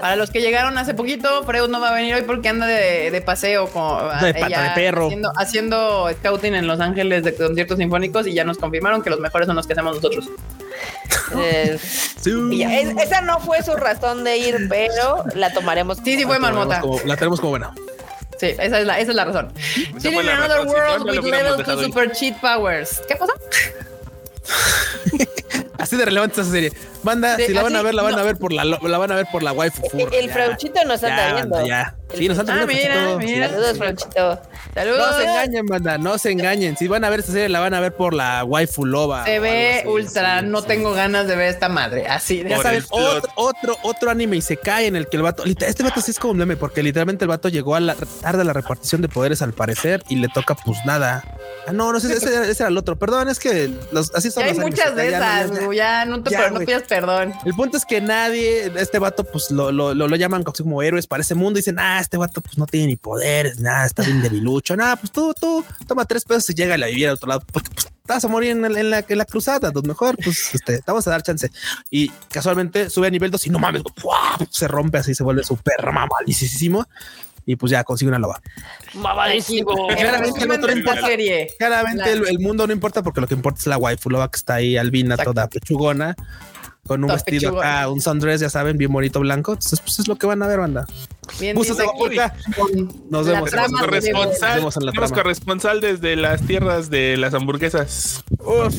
Para 0.00 0.16
los 0.16 0.30
que 0.30 0.40
llegaron 0.40 0.76
hace 0.78 0.94
poquito, 0.94 1.42
Freud 1.44 1.68
no 1.68 1.80
va 1.80 1.90
a 1.90 1.94
venir 1.94 2.14
hoy 2.14 2.22
porque 2.22 2.48
anda 2.48 2.66
de, 2.66 3.10
de 3.10 3.20
paseo 3.20 3.68
con 3.68 3.98
De 4.20 4.34
pata 4.34 4.62
de 4.62 4.70
perro. 4.74 5.06
Haciendo, 5.06 5.32
haciendo 5.36 6.10
scouting 6.20 6.54
en 6.54 6.66
Los 6.66 6.80
Ángeles 6.80 7.24
de 7.24 7.34
conciertos 7.34 7.78
sinfónicos 7.78 8.26
y 8.26 8.34
ya 8.34 8.44
nos 8.44 8.58
confirmaron 8.58 9.02
que 9.02 9.10
los 9.10 9.20
mejores 9.20 9.46
son 9.46 9.56
los 9.56 9.66
que 9.66 9.72
hacemos 9.72 9.96
nosotros. 9.96 10.28
Eh, 11.36 11.78
es- 12.24 12.96
esa 12.98 13.20
no 13.22 13.40
fue 13.40 13.62
su 13.62 13.74
razón 13.74 14.24
de 14.24 14.36
ir, 14.36 14.66
pero 14.68 15.24
la 15.34 15.52
tomaremos. 15.52 15.98
Sí, 16.04 16.16
sí 16.16 16.24
fue 16.24 16.38
marmota. 16.38 16.80
como- 16.80 17.00
la 17.04 17.16
tenemos 17.16 17.40
como 17.40 17.50
buena. 17.50 17.74
Sí, 18.38 18.46
esa 18.58 18.78
es 18.80 18.86
la, 18.86 18.98
esa 18.98 19.10
es 19.10 19.16
la 19.16 19.24
razón. 19.24 19.52
Fue 20.00 20.10
in 20.10 20.28
another 20.28 20.64
razón, 20.64 20.68
world 20.68 21.10
with 21.10 21.30
level 21.30 21.56
dejado 21.56 21.76
2 21.76 21.80
ir. 21.82 21.86
super 21.86 22.12
cheat 22.12 22.40
powers. 22.40 23.00
¿Qué 23.08 23.16
cosa? 23.16 23.32
Así 25.78 25.96
de 25.96 26.04
relevante 26.04 26.40
esa 26.40 26.50
serie. 26.50 26.72
Banda, 27.02 27.36
Sí, 27.36 27.46
si 27.48 27.52
la 27.52 27.62
van 27.62 27.76
a 27.76 27.82
ver, 27.82 27.94
la 27.94 28.02
van 28.02 28.12
no. 28.14 28.18
a 28.18 28.22
ver 28.22 28.36
por 28.36 28.52
la, 28.52 28.64
la 28.64 28.78
van 28.98 29.12
a 29.12 29.16
ver 29.16 29.26
por 29.30 29.42
la 29.42 29.52
waifu 29.52 29.82
furra. 29.90 30.08
El. 30.16 30.30
Frauchito 30.30 30.82
nos 30.84 31.02
anda 31.02 31.28
Ya, 31.28 31.34
viendo. 31.34 31.66
ya. 31.66 31.96
Sí, 32.16 32.28
nos 32.28 32.38
anda 32.38 32.54
Ah, 32.62 32.64
viendo, 32.64 33.18
mira, 33.18 33.32
mira. 33.34 33.48
Saludos, 33.50 33.78
Frauchito. 33.78 34.40
Saludos. 34.72 34.98
No 35.10 35.16
se 35.18 35.24
engañen, 35.24 35.66
banda, 35.66 35.98
no 35.98 36.16
se 36.18 36.30
engañen. 36.30 36.76
Si 36.76 36.88
van 36.88 37.04
a 37.04 37.10
ver 37.10 37.20
esta 37.20 37.32
serie, 37.32 37.48
la 37.48 37.60
van 37.60 37.74
a 37.74 37.80
ver 37.80 37.94
por 37.94 38.14
la 38.14 38.44
waifu 38.44 38.86
loba. 38.86 39.24
Se 39.24 39.38
ve 39.40 39.80
así, 39.80 39.88
ultra, 39.88 40.40
sí, 40.40 40.46
no 40.46 40.60
sí. 40.62 40.66
tengo 40.68 40.92
ganas 40.92 41.26
de 41.26 41.36
ver 41.36 41.48
esta 41.48 41.68
madre. 41.68 42.06
Así 42.06 42.42
de 42.42 42.50
Ya 42.50 42.62
saben, 42.62 42.84
otro, 42.90 43.30
otro, 43.34 43.76
otro 43.82 44.10
anime 44.10 44.36
y 44.36 44.42
se 44.42 44.56
cae 44.56 44.86
en 44.86 44.96
el 44.96 45.08
que 45.08 45.16
el 45.18 45.22
vato, 45.22 45.44
este 45.44 45.82
vato 45.82 46.00
sí 46.00 46.12
es 46.12 46.18
como 46.18 46.32
un 46.32 46.38
meme, 46.38 46.56
porque 46.56 46.82
literalmente 46.82 47.24
el 47.24 47.28
vato 47.28 47.48
llegó 47.48 47.74
a 47.74 47.80
la 47.80 47.94
tarde 48.22 48.42
a 48.42 48.44
la 48.44 48.52
repartición 48.54 49.02
de 49.02 49.08
poderes 49.08 49.42
al 49.42 49.52
parecer 49.52 50.02
y 50.08 50.16
le 50.16 50.28
toca 50.28 50.54
pues 50.54 50.78
nada. 50.86 51.22
Ah, 51.66 51.72
no, 51.72 51.92
no 51.92 52.00
sé, 52.00 52.12
ese, 52.12 52.26
ese, 52.26 52.50
ese 52.50 52.62
era 52.62 52.68
el 52.70 52.76
otro. 52.76 52.96
Perdón, 52.96 53.28
es 53.28 53.38
que 53.38 53.72
los, 53.92 54.14
así 54.14 54.30
son 54.30 54.42
Ya 54.42 54.50
hay 54.50 54.56
los 54.56 54.64
muchas 54.64 54.94
de 54.94 55.10
ya 55.10 55.18
no- 55.18 55.24
esas, 55.24 55.50
ya- 55.50 55.54
ya. 55.60 55.64
güey, 55.66 55.78
ya 55.78 56.04
no 56.04 56.22
te 56.22 56.30
Ya, 56.30 56.50
no 56.50 56.60
pidas 56.60 56.82
perdón. 56.82 57.32
El 57.44 57.54
punto 57.54 57.76
es 57.76 57.84
que 57.84 58.00
nadie, 58.00 58.70
este 58.76 58.98
vato, 58.98 59.24
pues 59.24 59.50
lo, 59.50 59.72
lo, 59.72 59.94
lo, 59.94 60.08
lo 60.08 60.16
llaman 60.16 60.42
como 60.42 60.82
héroes 60.82 61.06
para 61.06 61.22
ese 61.22 61.34
mundo. 61.34 61.56
Dicen, 61.56 61.78
ah, 61.78 62.00
este 62.00 62.16
vato, 62.16 62.40
pues 62.40 62.58
no 62.58 62.66
tiene 62.66 62.88
ni 62.88 62.96
poderes, 62.96 63.60
nada, 63.60 63.86
está 63.86 64.02
bien 64.02 64.20
debilucho. 64.22 64.76
Nada, 64.76 64.96
pues 64.96 65.10
tú, 65.12 65.32
tú, 65.38 65.64
toma 65.86 66.04
tres 66.04 66.24
pesos 66.24 66.50
y 66.50 66.54
llega 66.54 66.74
a 66.74 66.78
vivir 66.86 67.08
al 67.08 67.14
otro 67.14 67.28
lado, 67.28 67.42
porque 67.52 67.70
pues 67.74 67.86
vas 68.06 68.22
a 68.22 68.28
morir 68.28 68.50
en, 68.50 68.90
la, 68.90 69.02
en 69.08 69.18
la 69.18 69.24
cruzada. 69.24 69.68
Entonces, 69.68 69.88
mejor, 69.88 70.16
pues 70.22 70.50
este, 70.54 70.78
te 70.78 70.84
vamos 70.86 71.06
a 71.06 71.10
dar 71.10 71.22
chance. 71.22 71.50
Y 71.90 72.08
casualmente 72.30 72.90
sube 72.90 73.06
a 73.06 73.10
nivel 73.10 73.30
2 73.30 73.46
y 73.46 73.50
no 73.50 73.58
mames, 73.58 73.82
¡fua! 73.96 74.36
se 74.50 74.68
rompe 74.68 74.98
así, 74.98 75.14
se 75.14 75.22
vuelve 75.22 75.42
súper 75.44 75.90
mamadísimo. 75.90 76.86
Y 77.46 77.56
pues 77.56 77.70
ya 77.70 77.84
consigue 77.84 78.08
una 78.08 78.18
loba. 78.18 78.40
Mamadísimo. 78.94 79.88
Claramente 79.96 80.46
el 80.72 80.78
importa. 80.78 81.00
Claramente 81.58 82.04
La- 82.04 82.10
el, 82.12 82.28
el 82.28 82.38
mundo 82.38 82.66
no 82.66 82.72
importa 82.72 83.02
porque 83.02 83.20
lo 83.20 83.26
que 83.26 83.34
importa 83.34 83.60
es 83.60 83.66
la 83.66 83.76
waifu 83.76 84.10
loba 84.10 84.30
que 84.30 84.36
está 84.36 84.54
ahí, 84.54 84.76
albina, 84.76 85.14
Exacto. 85.14 85.32
toda 85.34 85.48
pechugona, 85.48 86.14
con 86.86 87.02
un 87.04 87.10
vestido 87.10 87.58
acá, 87.58 87.88
un 87.88 88.00
sundress, 88.00 88.40
ya 88.40 88.50
saben, 88.50 88.76
bien 88.78 88.92
bonito 88.92 89.20
blanco. 89.20 89.52
Entonces, 89.52 89.80
pues 89.80 89.98
es 90.00 90.08
lo 90.08 90.16
que 90.16 90.26
van 90.26 90.42
a 90.42 90.46
ver, 90.46 90.58
banda. 90.60 90.86
Bien 91.40 91.56
Gustos 91.56 91.78
de 91.78 91.86
Nos 93.10 93.26
la 93.26 93.32
vemos. 93.32 93.50
Tenemos 93.50 93.80
corresponsal, 93.80 94.48
Nos 94.48 94.56
vemos 94.56 94.76
en 94.76 94.86
la 94.86 94.92
tenemos 94.92 95.12
corresponsal 95.12 95.80
desde 95.80 96.16
las 96.16 96.42
tierras 96.42 96.90
de 96.90 97.16
las 97.16 97.32
hamburguesas. 97.32 98.22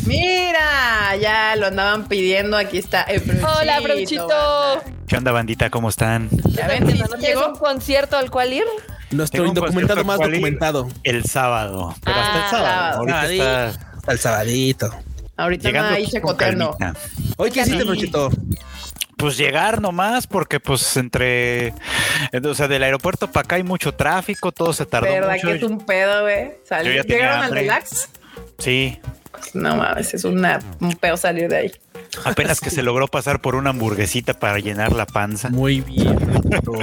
Mira, 0.05 1.15
ya 1.19 1.55
lo 1.55 1.67
andaban 1.67 2.07
pidiendo. 2.07 2.57
Aquí 2.57 2.77
está 2.77 3.01
el 3.03 3.21
Hola, 3.43 3.81
Frauchito. 3.81 4.27
Frauchito. 4.27 4.95
¿Qué 5.07 5.17
onda, 5.17 5.31
bandita? 5.31 5.69
¿Cómo 5.69 5.89
están? 5.89 6.29
Ya 6.51 6.67
ven, 6.67 6.87
sí, 6.89 6.99
¿No 6.99 7.05
sí 7.07 7.11
tienes 7.19 7.27
llegó. 7.37 7.47
un 7.49 7.55
concierto 7.55 8.17
al 8.17 8.29
cual 8.29 8.53
ir? 8.53 8.63
Nuestro 9.11 9.45
indocumentado 9.45 10.03
más 10.03 10.19
documentado. 10.19 10.87
El 11.03 11.25
sábado. 11.25 11.95
Pero 12.03 12.17
hasta 12.19 12.33
Ah, 12.33 12.43
el 12.45 12.49
sábado. 12.51 12.93
sábado. 12.93 12.97
Ahorita 12.99 13.69
está 13.69 13.89
Hasta 13.97 14.11
el 14.11 14.19
sabadito. 14.19 14.93
Ahorita 15.37 15.67
llegando 15.69 15.87
anda 15.89 15.97
ahí 15.97 16.07
chacoteando. 16.07 16.77
Hoy, 17.37 17.51
¿qué 17.51 17.61
hiciste, 17.61 17.79
Sí. 17.81 17.85
Brochito? 17.85 18.29
Pues 19.17 19.37
llegar 19.37 19.81
nomás, 19.81 20.27
porque 20.27 20.59
pues 20.59 20.97
entre, 20.97 21.73
o 22.43 22.53
sea, 22.53 22.67
del 22.67 22.83
aeropuerto 22.83 23.31
para 23.31 23.45
acá 23.45 23.55
hay 23.55 23.63
mucho 23.63 23.93
tráfico, 23.93 24.51
todo 24.51 24.73
se 24.73 24.85
tardó 24.85 25.07
¿Verdad 25.09 25.33
mucho. 25.35 25.47
que 25.47 25.53
es 25.55 25.63
un 25.63 25.85
pedo, 25.85 26.21
güey? 26.23 26.51
¿Llegaron 27.07 27.43
al 27.45 27.51
relax? 27.51 28.09
Sí, 28.57 28.99
No 29.53 29.75
mames, 29.77 30.13
es 30.13 30.25
una, 30.25 30.59
un 30.81 30.93
pedo 30.95 31.15
salir 31.17 31.47
de 31.49 31.57
ahí. 31.57 31.71
Apenas 32.23 32.59
que 32.61 32.69
se 32.69 32.81
logró 32.83 33.07
pasar 33.07 33.41
por 33.41 33.55
una 33.55 33.71
hamburguesita 33.71 34.33
para 34.35 34.59
llenar 34.59 34.93
la 34.93 35.05
panza. 35.05 35.49
Muy 35.49 35.81
bien. 35.81 36.15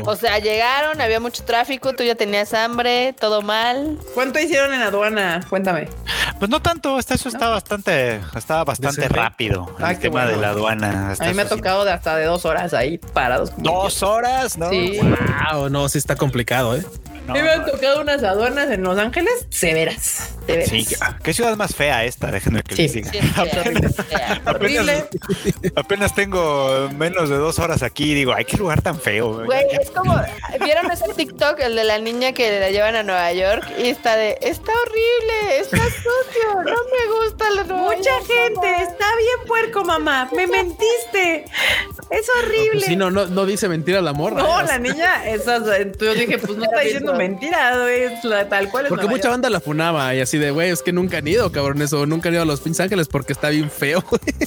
O 0.05 0.17
sea, 0.17 0.39
llegaron, 0.39 1.01
había 1.01 1.21
mucho 1.21 1.45
tráfico, 1.45 1.93
tú 1.95 2.05
ya 2.05 2.15
tenías 2.15 2.53
hambre, 2.55 3.15
todo 3.19 3.43
mal. 3.43 3.99
¿Cuánto 4.15 4.39
hicieron 4.41 4.73
en 4.75 4.83
aduana? 4.83 5.41
Cuéntame. 5.49 5.89
Pues 6.39 6.51
no 6.51 6.61
tanto, 6.61 6.97
hasta 6.97 7.15
eso 7.15 7.29
está 7.29 7.49
bastante, 7.49 8.21
estaba 8.37 8.65
bastante 8.65 9.09
rápido 9.09 9.75
Ah, 9.79 9.91
el 9.93 9.97
qué 9.97 10.03
tema 10.03 10.23
bueno. 10.25 10.31
de 10.31 10.37
la 10.39 10.49
aduana. 10.51 11.11
hasta 11.13 11.25
A 11.25 11.29
mí 11.29 11.35
me 11.35 11.43
ha 11.43 11.49
tocado 11.49 11.85
de 11.85 11.93
hasta 11.93 12.17
de 12.17 12.25
dos 12.25 12.45
horas 12.45 12.75
ahí 12.75 12.99
parados. 12.99 13.53
Dos 13.59 14.03
horas, 14.03 14.59
¿no? 14.59 14.69
Sí. 14.71 14.99
Wow, 15.53 15.69
no, 15.71 15.89
sí 15.89 15.99
está 15.99 16.17
complicado, 16.17 16.77
¿eh? 16.77 16.83
No, 17.27 17.35
A 17.35 17.37
mí 17.37 17.43
me 17.43 17.51
han 17.53 17.65
tocado 17.65 18.01
unas 18.01 18.21
aduanas 18.25 18.69
en 18.71 18.83
Los 18.83 18.99
Ángeles 18.99 19.47
severas. 19.51 20.31
severas. 20.45 20.69
Sí, 20.69 20.85
¿qué, 21.23 21.33
ciudad 21.33 21.57
más 21.57 21.73
fea 21.73 22.05
esta? 22.05 22.33
Déjenme 22.33 22.65
que 22.65 22.75
Sí. 22.75 22.83
les 22.83 22.93
diga. 22.95 23.11
Sí. 23.13 23.19
Horrible. 24.47 25.09
Apenas 25.77 26.15
tengo 26.15 26.89
menos 26.97 27.29
de 27.29 27.37
dos 27.37 27.59
horas 27.59 27.83
aquí 27.83 28.13
y 28.13 28.15
digo, 28.15 28.33
ay, 28.35 28.45
qué 28.45 28.57
lugar 28.57 28.83
tan 28.83 28.99
feo. 28.99 29.45
Güey, 29.45 29.65
es 29.81 29.91
como, 29.91 30.21
¿vieron 30.65 30.91
ese 30.91 31.05
TikTok, 31.15 31.61
el 31.61 31.77
de 31.77 31.85
la 31.85 31.99
niña 31.99 32.33
que 32.33 32.61
la 32.61 32.71
llevan 32.71 32.97
a 32.97 33.03
Nueva 33.03 33.33
York? 33.33 33.65
Y 33.79 33.89
está 33.89 34.17
de, 34.17 34.39
está 34.43 34.73
horrible, 34.73 35.59
está 35.61 35.77
sucio, 35.79 36.55
no 36.57 36.63
me 36.65 37.27
gusta 37.27 37.51
la 37.51 37.65
Nueva 37.65 37.83
Mucha 37.97 38.11
York, 38.11 38.27
gente, 38.27 38.67
mamá". 38.73 38.83
está 38.83 39.07
bien 39.17 39.47
puerco, 39.47 39.85
mamá. 39.85 40.29
Me 40.35 40.47
mentiste. 40.47 41.45
Es 42.11 42.27
horrible. 42.41 42.71
Pues 42.73 42.85
sí, 42.85 42.97
no, 42.97 43.11
no, 43.11 43.27
no 43.27 43.47
dice 43.47 43.69
mentira 43.69 44.01
la 44.03 44.13
morra. 44.13 44.43
No, 44.43 44.61
¿eh? 44.61 44.65
la 44.67 44.79
niña, 44.79 45.27
esas, 45.29 45.63
yo 45.99 46.15
dije, 46.15 46.39
pues 46.39 46.57
no 46.59 46.65
está 46.65 46.81
diciendo 46.81 47.15
mentira, 47.15 47.89
es 47.91 48.23
la- 48.25 48.49
tal 48.49 48.69
cual 48.71 48.85
es 48.85 48.89
Porque 48.91 49.05
Nueva 49.05 49.11
mucha 49.17 49.23
York. 49.25 49.33
banda 49.35 49.51
la 49.51 49.61
funaba 49.61 50.15
y 50.15 50.21
así 50.21 50.37
de, 50.39 50.51
güey, 50.51 50.71
es 50.71 50.83
que 50.83 50.93
nunca 50.93 51.19
han 51.19 51.29
ido, 51.29 51.51
cabrón, 51.53 51.81
eso. 51.81 52.05
Nunca 52.07 52.29
han 52.29 52.35
ido 52.35 52.43
a 52.43 52.47
los 52.47 52.61
Pinches 52.61 52.81
Ángeles 52.81 53.09
porque 53.09 53.33
está 53.33 53.49
bien 53.49 53.71
feo. 53.71 54.05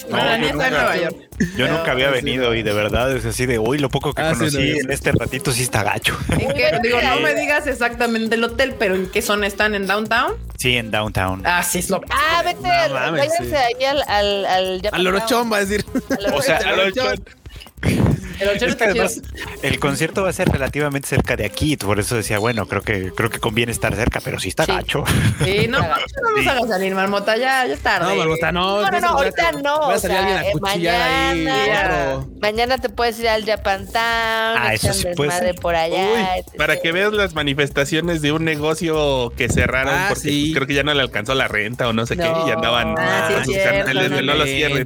No, 0.09 0.17
está 0.66 0.68
en 0.68 0.74
nunca- 0.74 0.84
Nueva 0.95 0.97
York. 1.11 1.30
Yo 1.39 1.47
Pero- 1.66 1.78
nunca 1.78 1.91
había 1.91 2.07
sí, 2.09 2.13
venido 2.13 2.55
y 2.55 2.63
de 2.63 2.74
verdad 2.74 3.11
es 3.16 3.26
así 3.26 3.45
de, 3.45 3.59
uy, 3.59 3.78
lo 3.78 3.89
poco 3.89 4.13
que 4.13 4.22
Ah, 4.22 4.34
conocí 4.34 4.55
no, 4.74 4.80
en 4.80 4.91
este 4.91 5.11
ratito 5.11 5.51
sí 5.51 5.63
está 5.63 5.84
gacho. 5.84 6.18
¿En 6.32 6.53
qué? 6.53 6.80
Digo, 6.82 7.01
no 7.01 7.20
me 7.20 7.34
digas 7.36 7.68
exactamente 7.68 8.36
el 8.36 8.43
hotel, 8.43 8.76
pero 8.80 8.95
¿en 8.95 9.07
qué 9.07 9.22
zona 9.22 9.45
están? 9.47 9.76
¿En 9.76 9.86
downtown? 9.88 10.34
Sí, 10.57 10.78
en 10.78 10.91
downtown. 10.91 11.41
Ah, 11.45 11.61
sí, 11.63 11.80
es 11.80 11.89
lo 11.89 12.01
Ah, 12.09 12.41
vete, 12.43 12.61
No 12.61 12.93
mames, 12.93 13.28
váyanse 13.28 13.49
sí. 13.49 13.55
ahí 13.55 13.84
al, 13.86 14.01
al, 14.07 14.45
al 14.45 14.82
A 14.91 14.97
Lorochón 14.99 15.51
va 15.51 15.57
a 15.57 15.59
decir. 15.66 15.86
Al 16.09 16.34
O 16.34 16.41
sea. 16.41 16.59
El 18.39 18.49
hotel 18.49 18.55
Es 18.55 18.59
que 18.59 18.83
está 18.83 18.91
chido. 18.93 19.05
además 19.05 19.21
el 19.63 19.79
concierto 19.79 20.23
va 20.23 20.29
a 20.29 20.33
ser 20.33 20.49
relativamente 20.49 21.07
cerca 21.07 21.36
de 21.36 21.45
aquí, 21.45 21.77
por 21.77 21.99
eso 21.99 22.15
decía, 22.15 22.39
bueno, 22.39 22.67
creo 22.67 22.81
que 22.81 23.11
creo 23.11 23.29
que 23.29 23.39
conviene 23.39 23.71
estar 23.71 23.95
cerca, 23.95 24.19
pero 24.21 24.39
sí 24.39 24.49
está 24.49 24.65
Sí. 24.65 24.71
gacho. 24.73 25.03
Sí, 25.43 25.67
no, 25.69 25.79
no 25.81 25.88
nos 25.88 26.43
Sí. 26.43 26.49
hagas 26.49 26.67
salir, 26.69 26.93
marmota, 26.95 27.38
ya, 27.38 27.65
ya 27.65 27.73
es 27.73 27.79
tarde. 27.79 28.09
No, 28.09 28.15
Marmota, 28.15 28.51
no. 28.51 28.81
No, 28.81 28.91
no, 28.91 28.99
no, 28.99 29.07
ahorita 29.09 29.51
no. 29.53 29.79
Va 29.81 29.93
a 29.93 29.97
o 29.97 29.99
salir 29.99 30.17
sea, 30.17 30.19
alguien 30.19 30.38
a 30.38 30.45
eh, 30.47 30.51
cuchillar 30.51 31.01
ahí. 31.31 31.43
mañana, 31.45 32.25
mañana 32.41 32.77
te 32.77 32.89
puedes 32.89 33.19
ir 33.19 33.27
al 33.29 33.45
Japan 33.45 33.86
Town, 33.86 33.95
Ah, 33.95 34.71
eso 34.73 34.93
sí 34.93 35.07
puede 35.15 35.53
por 35.55 35.75
allá. 35.75 35.97
Uy, 36.13 36.39
etc. 36.39 36.55
para 36.57 36.77
que 36.77 36.91
veas 36.91 37.13
las 37.13 37.33
manifestaciones 37.33 38.21
de 38.21 38.31
un 38.31 38.43
negocio 38.45 39.31
que 39.38 39.49
cerraron 39.49 39.93
Ah, 39.95 40.05
porque 40.09 40.29
sí. 40.29 40.51
creo 40.53 40.67
que 40.67 40.73
ya 40.73 40.83
no 40.83 40.93
le 40.93 41.01
alcanzó 41.01 41.33
la 41.36 41.47
renta 41.47 41.88
o 41.88 41.93
no 41.93 42.05
sé 42.05 42.15
qué 42.17 42.23
No. 42.23 42.47
y 42.47 42.51
andaban 42.51 42.95
Ah, 42.97 43.41
sí, 43.45 43.53
cierto, 43.53 43.91
buscando- 43.91 44.09
no, 44.15 44.21
no 44.21 44.33
lo 44.36 44.45
cierren. 44.45 44.86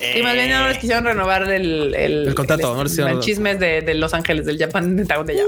Sí, 0.00 0.22
más 0.22 0.32
bien 0.34 0.50
no 0.50 0.66
les 0.68 0.78
quisieron 0.78 1.04
renovar 1.04 1.42
el, 1.50 1.94
el, 1.94 2.28
El 2.28 2.34
contrato, 2.34 2.74
no 2.74 2.82
les 2.84 2.92
quisieron- 2.92 3.12
el 3.12 3.20
chismes 3.20 3.58
de, 3.60 3.82
de 3.82 3.94
Los 3.94 4.14
Ángeles, 4.14 4.46
del 4.46 4.58
Japan 4.58 5.06
Town 5.06 5.26
de 5.26 5.32
allá. 5.34 5.42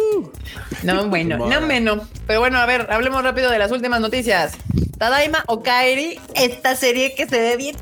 No, 0.82 1.08
bueno, 1.08 1.38
no 1.38 1.60
menos. 1.62 2.06
Pero 2.26 2.40
bueno, 2.40 2.58
a 2.58 2.66
ver, 2.66 2.86
hablemos 2.90 3.22
rápido 3.24 3.50
de 3.50 3.58
las 3.58 3.70
últimas 3.72 4.00
noticias. 4.00 4.52
Tadaima 4.98 5.42
o 5.46 5.62
Kairi, 5.62 6.20
esta 6.34 6.76
serie 6.76 7.14
que 7.14 7.26
se 7.26 7.40
ve 7.40 7.56
bien. 7.56 7.76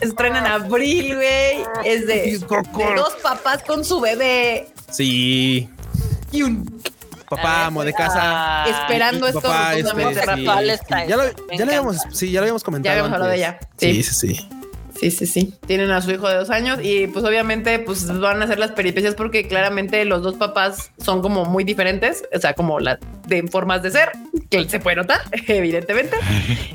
estrena 0.00 0.38
en 0.40 0.46
abril, 0.46 1.14
güey. 1.16 1.64
Es 1.84 2.06
de, 2.06 2.38
de 2.38 2.94
dos 2.96 3.14
papás 3.22 3.62
con 3.66 3.84
su 3.84 4.00
bebé. 4.00 4.68
Sí. 4.90 5.68
Y 6.32 6.42
un 6.42 6.80
Papá, 7.28 7.66
amo 7.66 7.84
de 7.84 7.92
casa. 7.92 8.64
esperando 8.68 9.26
esto 9.28 9.40
Papá, 9.40 9.74
este, 9.74 9.90
sí. 10.34 10.70
está- 10.70 11.06
Ya 11.06 11.16
lo, 11.16 11.24
ya 11.28 11.64
lo 11.64 11.64
habíamos, 11.64 11.96
sí, 12.12 12.30
ya 12.30 12.40
lo 12.40 12.44
habíamos 12.44 12.64
comentado. 12.64 12.92
Ya 12.94 13.00
habíamos 13.00 13.12
hablado 13.14 13.30
de 13.30 13.36
ella. 13.38 13.58
Sí, 13.78 14.02
Sí. 14.02 14.12
sí, 14.12 14.34
sí. 14.34 14.48
Sí, 15.00 15.10
sí, 15.10 15.26
sí. 15.26 15.54
Tienen 15.66 15.90
a 15.92 16.02
su 16.02 16.10
hijo 16.10 16.28
de 16.28 16.34
dos 16.34 16.50
años 16.50 16.78
y 16.82 17.06
pues 17.06 17.24
obviamente 17.24 17.78
pues 17.78 18.06
van 18.20 18.42
a 18.42 18.44
hacer 18.44 18.58
las 18.58 18.72
peripecias 18.72 19.14
porque 19.14 19.48
claramente 19.48 20.04
los 20.04 20.20
dos 20.20 20.34
papás 20.34 20.92
son 20.98 21.22
como 21.22 21.46
muy 21.46 21.64
diferentes, 21.64 22.24
o 22.36 22.38
sea, 22.38 22.52
como 22.52 22.80
las 22.80 22.98
de 23.30 23.42
formas 23.48 23.82
de 23.82 23.90
ser, 23.90 24.10
que 24.50 24.68
se 24.68 24.78
puede 24.80 24.96
notar, 24.96 25.20
evidentemente. 25.48 26.16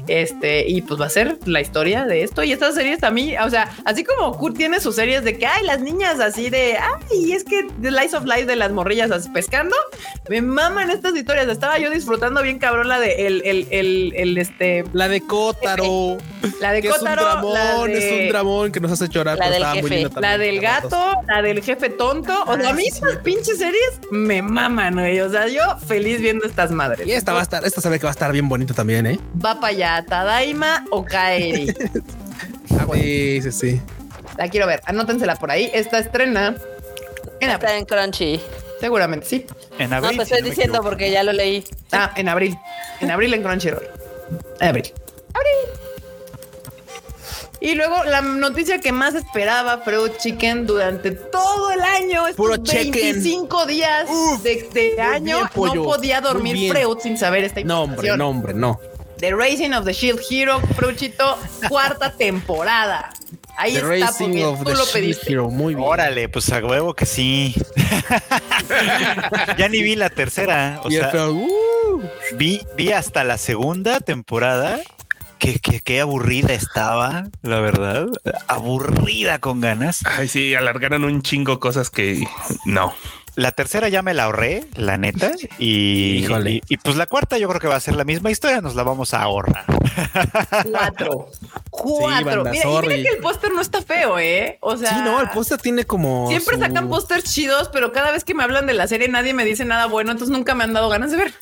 Este, 0.07 0.67
y 0.69 0.81
pues 0.83 1.01
va 1.01 1.07
a 1.07 1.09
ser 1.09 1.37
la 1.45 1.61
historia 1.61 2.05
de 2.05 2.21
esto. 2.21 2.43
Y 2.43 2.51
estas 2.51 2.75
series 2.75 3.01
a 3.03 3.09
mí, 3.09 3.35
o 3.37 3.49
sea, 3.49 3.71
así 3.85 4.03
como 4.03 4.37
Kurt 4.37 4.55
tiene 4.55 4.79
sus 4.79 4.95
series 4.95 5.23
de 5.23 5.35
que 5.37 5.47
hay 5.47 5.65
las 5.65 5.81
niñas 5.81 6.19
así 6.19 6.51
de 6.51 6.77
ay, 6.77 7.31
es 7.31 7.43
que 7.43 7.65
The 7.81 7.89
Lies 7.89 8.13
of 8.13 8.23
Life 8.25 8.45
de 8.45 8.55
las 8.55 8.71
morrillas 8.71 9.09
así 9.09 9.27
pescando, 9.29 9.75
me 10.29 10.41
maman 10.43 10.91
estas 10.91 11.15
historias. 11.15 11.47
Estaba 11.47 11.79
yo 11.79 11.89
disfrutando 11.89 12.43
bien 12.43 12.59
cabrón 12.59 12.87
la 12.87 12.99
de 12.99 13.25
el, 13.25 13.41
el, 13.45 13.67
el, 13.71 14.13
el, 14.15 14.37
este, 14.37 14.83
La 14.93 15.07
de 15.07 15.21
Kotaro. 15.21 16.17
la 16.61 16.71
de 16.71 16.81
que 16.83 16.89
es 16.89 16.97
un 16.99 17.05
dramón, 17.05 17.53
la 17.53 17.83
de- 17.85 17.97
es 17.97 18.21
un 18.23 18.29
dramón 18.29 18.71
que 18.71 18.79
nos 18.79 18.91
hace 18.91 19.07
llorar. 19.09 19.39
La 19.39 19.49
del 19.49 19.65
jefe. 19.65 20.07
La 20.21 20.37
del 20.37 20.59
gato, 20.61 21.13
la 21.27 21.41
del 21.41 21.63
jefe 21.63 21.89
tonto. 21.89 22.31
O 22.45 22.55
sea, 22.55 22.67
a 22.67 22.69
Ah, 22.69 22.73
mí 22.73 22.89
cierto. 22.91 23.23
pinches 23.23 23.57
series 23.57 23.99
me 24.11 24.41
maman, 24.43 24.93
güey. 24.93 25.19
O 25.21 25.29
sea, 25.31 25.47
yo 25.47 25.61
feliz 25.87 26.21
viendo 26.21 26.44
estas 26.45 26.71
madres. 26.71 27.07
Y 27.07 27.11
esta 27.11 27.33
va 27.33 27.39
a 27.39 27.43
estar, 27.43 27.65
esta 27.65 27.81
sabe 27.81 27.99
que 27.99 28.03
va 28.05 28.11
a 28.11 28.13
estar 28.13 28.31
bien 28.31 28.47
bonita 28.49 28.73
también, 28.73 29.05
¿eh? 29.05 29.19
Va 29.43 29.55
para 29.59 29.67
allá, 29.73 30.05
Tadaima 30.07 30.85
o 30.91 31.03
Kaeri. 31.05 31.73
Sí, 32.93 33.41
sí, 33.41 33.51
sí. 33.51 33.81
La 34.37 34.49
quiero 34.49 34.67
ver. 34.67 34.81
Anótensela 34.85 35.35
por 35.35 35.51
ahí. 35.51 35.69
Esta 35.73 35.99
estrena 35.99 36.55
en 37.39 37.49
abril. 37.51 37.67
Está 37.69 37.77
en 37.77 37.85
Crunchy. 37.85 38.41
Seguramente 38.79 39.25
sí. 39.27 39.45
En 39.79 39.89
No 39.91 39.97
abril. 39.97 40.17
te 40.17 40.25
si 40.25 40.33
estoy 40.33 40.49
diciendo 40.49 40.81
porque 40.81 41.11
ya 41.11 41.23
lo 41.23 41.31
leí. 41.31 41.63
Ah, 41.91 42.11
en 42.15 42.27
abril. 42.27 42.57
En 43.01 43.11
abril 43.11 43.33
en 43.33 43.43
Crunchyroll. 43.43 43.83
En 44.59 44.67
abril. 44.69 44.91
Abril. 45.33 45.79
Y 47.61 47.75
luego 47.75 48.03
la 48.03 48.21
noticia 48.21 48.79
que 48.79 48.91
más 48.91 49.15
esperaba 49.15 49.79
Freud 49.79 50.11
Chicken 50.17 50.67
durante 50.67 51.11
todo 51.11 51.71
el 51.71 51.81
año, 51.81 52.27
estos 52.27 52.35
Puro 52.35 52.57
chicken. 52.57 52.91
25 52.91 53.65
días 53.65 54.07
de, 54.43 54.69
de 54.73 55.01
año, 55.01 55.37
bien, 55.37 55.49
pollo. 55.53 55.75
no 55.75 55.83
podía 55.83 56.21
dormir. 56.21 56.71
Freud 56.71 56.97
sin 57.01 57.17
saber 57.17 57.43
esta 57.45 57.61
No, 57.61 57.85
información. 57.85 58.21
hombre, 58.21 58.53
no, 58.53 58.69
hombre, 58.69 58.89
no. 58.89 58.95
The 59.19 59.33
Racing 59.33 59.71
of 59.73 59.85
the 59.85 59.93
Shield 59.93 60.19
Hero, 60.29 60.59
Fruchito, 60.75 61.37
cuarta 61.69 62.11
temporada. 62.17 63.11
Ahí 63.57 63.71
The 63.71 63.77
está, 63.79 63.87
Racing 64.07 64.25
porque 64.25 64.45
of 64.45 64.57
tú 64.59 64.65
the 64.65 64.71
lo 64.71 64.77
Shield 64.79 64.91
pediste. 64.93 65.31
Hero. 65.31 65.49
Muy 65.49 65.75
bien. 65.75 65.87
Órale, 65.87 66.27
pues 66.27 66.51
a 66.51 66.59
huevo 66.59 66.93
que 66.93 67.05
sí. 67.05 67.55
ya 69.57 69.69
ni 69.69 69.81
vi 69.81 69.95
la 69.95 70.09
tercera. 70.09 70.81
O 70.83 70.91
sea, 70.91 71.29
uh, 71.29 72.01
vi, 72.33 72.61
vi 72.75 72.91
hasta 72.91 73.23
la 73.23 73.37
segunda 73.37 73.99
temporada. 74.01 74.79
Qué, 75.45 75.59
qué, 75.59 75.79
qué 75.79 76.01
aburrida 76.01 76.53
estaba, 76.53 77.25
la 77.43 77.59
verdad. 77.59 78.07
Aburrida 78.47 79.37
con 79.37 79.61
ganas. 79.61 80.01
Ay, 80.05 80.27
sí, 80.27 80.55
alargaron 80.55 81.03
un 81.03 81.21
chingo 81.21 81.59
cosas 81.59 81.91
que 81.91 82.25
no. 82.65 82.93
La 83.35 83.51
tercera 83.51 83.89
ya 83.89 84.01
me 84.01 84.13
la 84.13 84.23
ahorré, 84.23 84.65
la 84.75 84.97
neta. 84.97 85.33
Y, 85.59 86.23
Híjole. 86.23 86.51
y, 86.51 86.61
y, 86.69 86.77
pues 86.77 86.95
la 86.95 87.05
cuarta 87.05 87.37
yo 87.37 87.47
creo 87.49 87.59
que 87.59 87.67
va 87.67 87.75
a 87.75 87.79
ser 87.81 87.95
la 87.95 88.05
misma 88.05 88.31
historia. 88.31 88.61
Nos 88.61 88.75
la 88.75 88.83
vamos 88.83 89.13
a 89.13 89.21
ahorrar. 89.21 89.65
Cuatro. 90.71 91.29
Cuatro. 91.69 92.45
mira, 92.45 92.63
y 92.63 92.87
mira 92.87 92.95
que 93.09 93.15
el 93.15 93.21
póster 93.21 93.51
no 93.53 93.61
está 93.61 93.81
feo, 93.81 94.17
¿eh? 94.17 94.57
O 94.61 94.77
sea. 94.77 94.89
sí, 94.89 94.95
no, 95.03 95.19
el 95.21 95.29
póster 95.29 95.59
tiene 95.59 95.83
como. 95.85 96.27
Siempre 96.29 96.55
su- 96.55 96.61
sacan 96.61 96.87
pósters 96.89 97.25
chidos, 97.25 97.69
pero 97.73 97.91
cada 97.91 98.11
vez 98.11 98.23
que 98.23 98.33
me 98.33 98.43
hablan 98.43 98.65
de 98.67 98.73
la 98.73 98.87
serie 98.87 99.09
nadie 99.09 99.33
me 99.33 99.43
dice 99.45 99.65
nada 99.65 99.85
bueno, 99.87 100.11
entonces 100.11 100.35
nunca 100.35 100.55
me 100.55 100.63
han 100.63 100.73
dado 100.73 100.89
ganas 100.89 101.11
de 101.11 101.17
ver. 101.17 101.33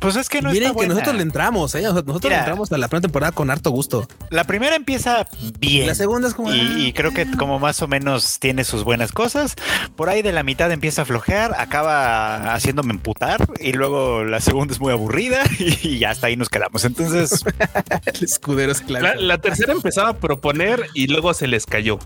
Pues 0.00 0.16
es 0.16 0.28
que 0.28 0.40
no 0.42 0.50
Miren 0.50 0.64
está 0.64 0.70
que 0.70 0.74
buena. 0.76 0.94
nosotros 0.94 1.16
le 1.16 1.22
entramos, 1.22 1.74
¿eh? 1.74 1.82
Nosotros 1.82 2.06
nosotros 2.06 2.30
le 2.30 2.36
Mira. 2.36 2.44
entramos 2.44 2.70
a 2.72 2.78
la 2.78 2.88
primera 2.88 3.02
temporada 3.02 3.32
con 3.32 3.50
harto 3.50 3.70
gusto. 3.70 4.06
La 4.30 4.44
primera 4.44 4.76
empieza 4.76 5.26
bien. 5.58 5.86
La 5.86 5.94
segunda 5.94 6.28
es 6.28 6.34
como. 6.34 6.50
ah, 6.50 6.56
Y, 6.56 6.86
y 6.86 6.92
creo 6.92 7.12
que 7.12 7.30
como 7.32 7.58
más 7.58 7.82
o 7.82 7.88
menos 7.88 8.38
tiene 8.38 8.64
sus 8.64 8.84
buenas 8.84 9.12
cosas. 9.12 9.56
Por 9.96 10.08
ahí 10.08 10.22
de 10.22 10.32
la 10.32 10.42
mitad 10.42 10.70
empieza 10.70 11.02
a 11.02 11.04
flojear, 11.04 11.54
acaba 11.58 12.54
haciéndome 12.54 12.92
emputar 12.92 13.46
y 13.60 13.72
luego 13.72 14.24
la 14.24 14.40
segunda 14.40 14.72
es 14.72 14.80
muy 14.80 14.92
aburrida 14.92 15.42
y, 15.58 15.98
ya 15.98 16.10
hasta 16.10 16.28
ahí 16.28 16.36
nos 16.36 16.48
quedamos. 16.48 16.84
Entonces, 16.84 17.44
el 18.06 18.24
escudero 18.24 18.72
es 18.72 18.80
claro. 18.80 19.06
La, 19.06 19.14
la 19.16 19.38
tercera 19.38 19.72
empezaba 19.72 20.10
a 20.10 20.16
proponer 20.16 20.86
y 20.94 21.08
luego 21.08 21.34
se 21.34 21.46
les 21.48 21.66
cayó. 21.66 21.98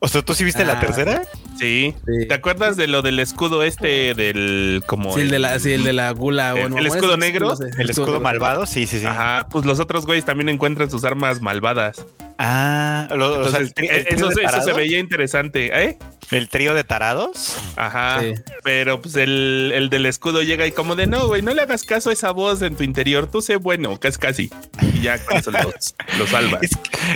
O 0.00 0.08
sea, 0.08 0.22
¿tú 0.22 0.34
sí 0.34 0.44
viste 0.44 0.64
la 0.64 0.74
Ah. 0.74 0.80
tercera? 0.80 1.22
Sí. 1.58 1.94
Sí. 2.06 2.26
¿Te 2.26 2.34
acuerdas 2.34 2.76
de 2.76 2.86
lo 2.86 3.02
del 3.02 3.20
escudo 3.20 3.62
este 3.62 4.14
del 4.14 4.82
como 4.86 5.14
Sí, 5.14 5.20
el 5.20 5.30
de 5.30 5.38
la, 5.38 5.58
sí, 5.58 5.72
el 5.72 5.84
de 5.84 5.92
la 5.92 6.10
gula. 6.12 6.48
El- 6.52 6.60
bueno, 6.60 6.78
el 6.78 6.88
bueno, 6.88 6.94
escudo 6.94 7.16
negro, 7.18 7.48
no 7.50 7.56
sé. 7.56 7.70
El 7.78 7.90
escudo 7.90 8.18
malvado, 8.20 8.64
sí, 8.66 8.86
sí, 8.86 8.98
sí. 8.98 9.06
Ajá, 9.06 9.46
pues 9.50 9.64
los 9.66 9.78
otros 9.78 10.06
güeyes 10.06 10.24
también 10.24 10.48
encuentran 10.48 10.90
sus 10.90 11.04
armas 11.04 11.40
malvadas. 11.40 12.04
Ah, 12.42 13.06
lo- 13.14 13.40
o 13.40 13.48
sea, 13.50 13.60
Entonces, 13.60 13.60
el, 13.60 13.74
tri- 13.74 13.90
eh, 13.90 14.06
el 14.08 14.14
eso, 14.16 14.30
se- 14.30 14.40
eso 14.40 14.50
se 14.50 14.58
tarados. 14.60 14.76
veía 14.76 14.98
interesante, 14.98 15.84
¿eh? 15.84 15.98
El 16.30 16.48
trío 16.48 16.74
de 16.74 16.84
tarados. 16.84 17.56
Ajá. 17.76 18.20
Sí. 18.20 18.34
Pero 18.62 19.02
pues 19.02 19.16
el, 19.16 19.72
el 19.74 19.90
del 19.90 20.06
escudo 20.06 20.42
llega 20.42 20.64
y 20.66 20.70
como 20.72 20.94
de 20.96 21.06
no, 21.08 21.26
güey, 21.26 21.42
no 21.42 21.52
le 21.52 21.60
hagas 21.62 21.82
caso 21.82 22.08
a 22.10 22.12
esa 22.12 22.30
voz 22.30 22.62
en 22.62 22.76
tu 22.76 22.84
interior, 22.84 23.28
tú 23.30 23.42
sé 23.42 23.56
bueno, 23.56 23.98
casi 24.00 24.18
casi. 24.18 24.50
Y 24.94 25.00
ya 25.02 25.18
con 25.18 25.36
eso 25.38 25.50
los, 25.50 25.94
los 26.18 26.28
salva. 26.30 26.60
Es, 26.62 26.70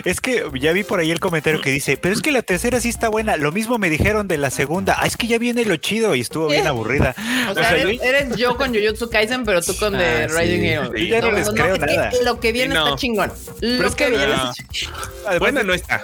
es 0.04 0.20
que 0.20 0.44
ya 0.60 0.72
vi 0.72 0.82
por 0.82 0.98
ahí 0.98 1.10
el 1.12 1.20
comentario 1.20 1.60
que 1.60 1.70
dice, 1.70 1.96
pero 1.96 2.12
es 2.14 2.20
que 2.22 2.32
la 2.32 2.42
tercera 2.42 2.80
sí 2.80 2.88
está 2.88 3.08
buena. 3.08 3.36
Lo 3.36 3.52
mismo 3.52 3.78
me 3.78 3.88
dijeron 3.88 4.26
de 4.28 4.36
la 4.36 4.50
segunda. 4.50 4.96
Ah, 4.98 5.06
es 5.06 5.16
que 5.16 5.26
ya 5.28 5.38
viene 5.38 5.64
lo 5.64 5.76
chido 5.76 6.14
y 6.16 6.20
estuvo 6.20 6.48
bien 6.48 6.66
aburrida. 6.66 7.14
O 7.50 7.54
sea, 7.54 7.68
sea, 7.70 7.76
eres, 7.78 8.02
eres 8.02 8.36
yo 8.36 8.56
con 8.56 8.74
Jujutsu 8.74 9.08
Kaisen, 9.10 9.44
pero 9.44 9.62
tú 9.62 9.74
con 9.76 9.92
The 9.96 10.24
Ah, 10.24 10.28
sí. 10.28 10.36
Rising 10.36 10.64
Hero. 10.64 10.90
Sí, 10.94 11.08
ya 11.08 11.20
no 11.20 11.30
les 11.30 11.48
creo 11.50 11.76
es 11.76 12.18
que. 12.18 12.24
Lo 12.24 12.40
que 12.40 12.52
viene 12.52 12.74
no. 12.74 12.84
está 12.86 12.96
chingón. 12.98 13.28
Lo 13.60 13.76
Pero 13.76 13.88
es 13.88 13.94
que 13.94 14.10
viene 14.10 14.26
no. 14.26 14.50
está 14.50 14.64
chingón. 14.72 15.13
Además, 15.26 15.38
Buena 15.40 15.62
no 15.62 15.74
está. 15.74 16.02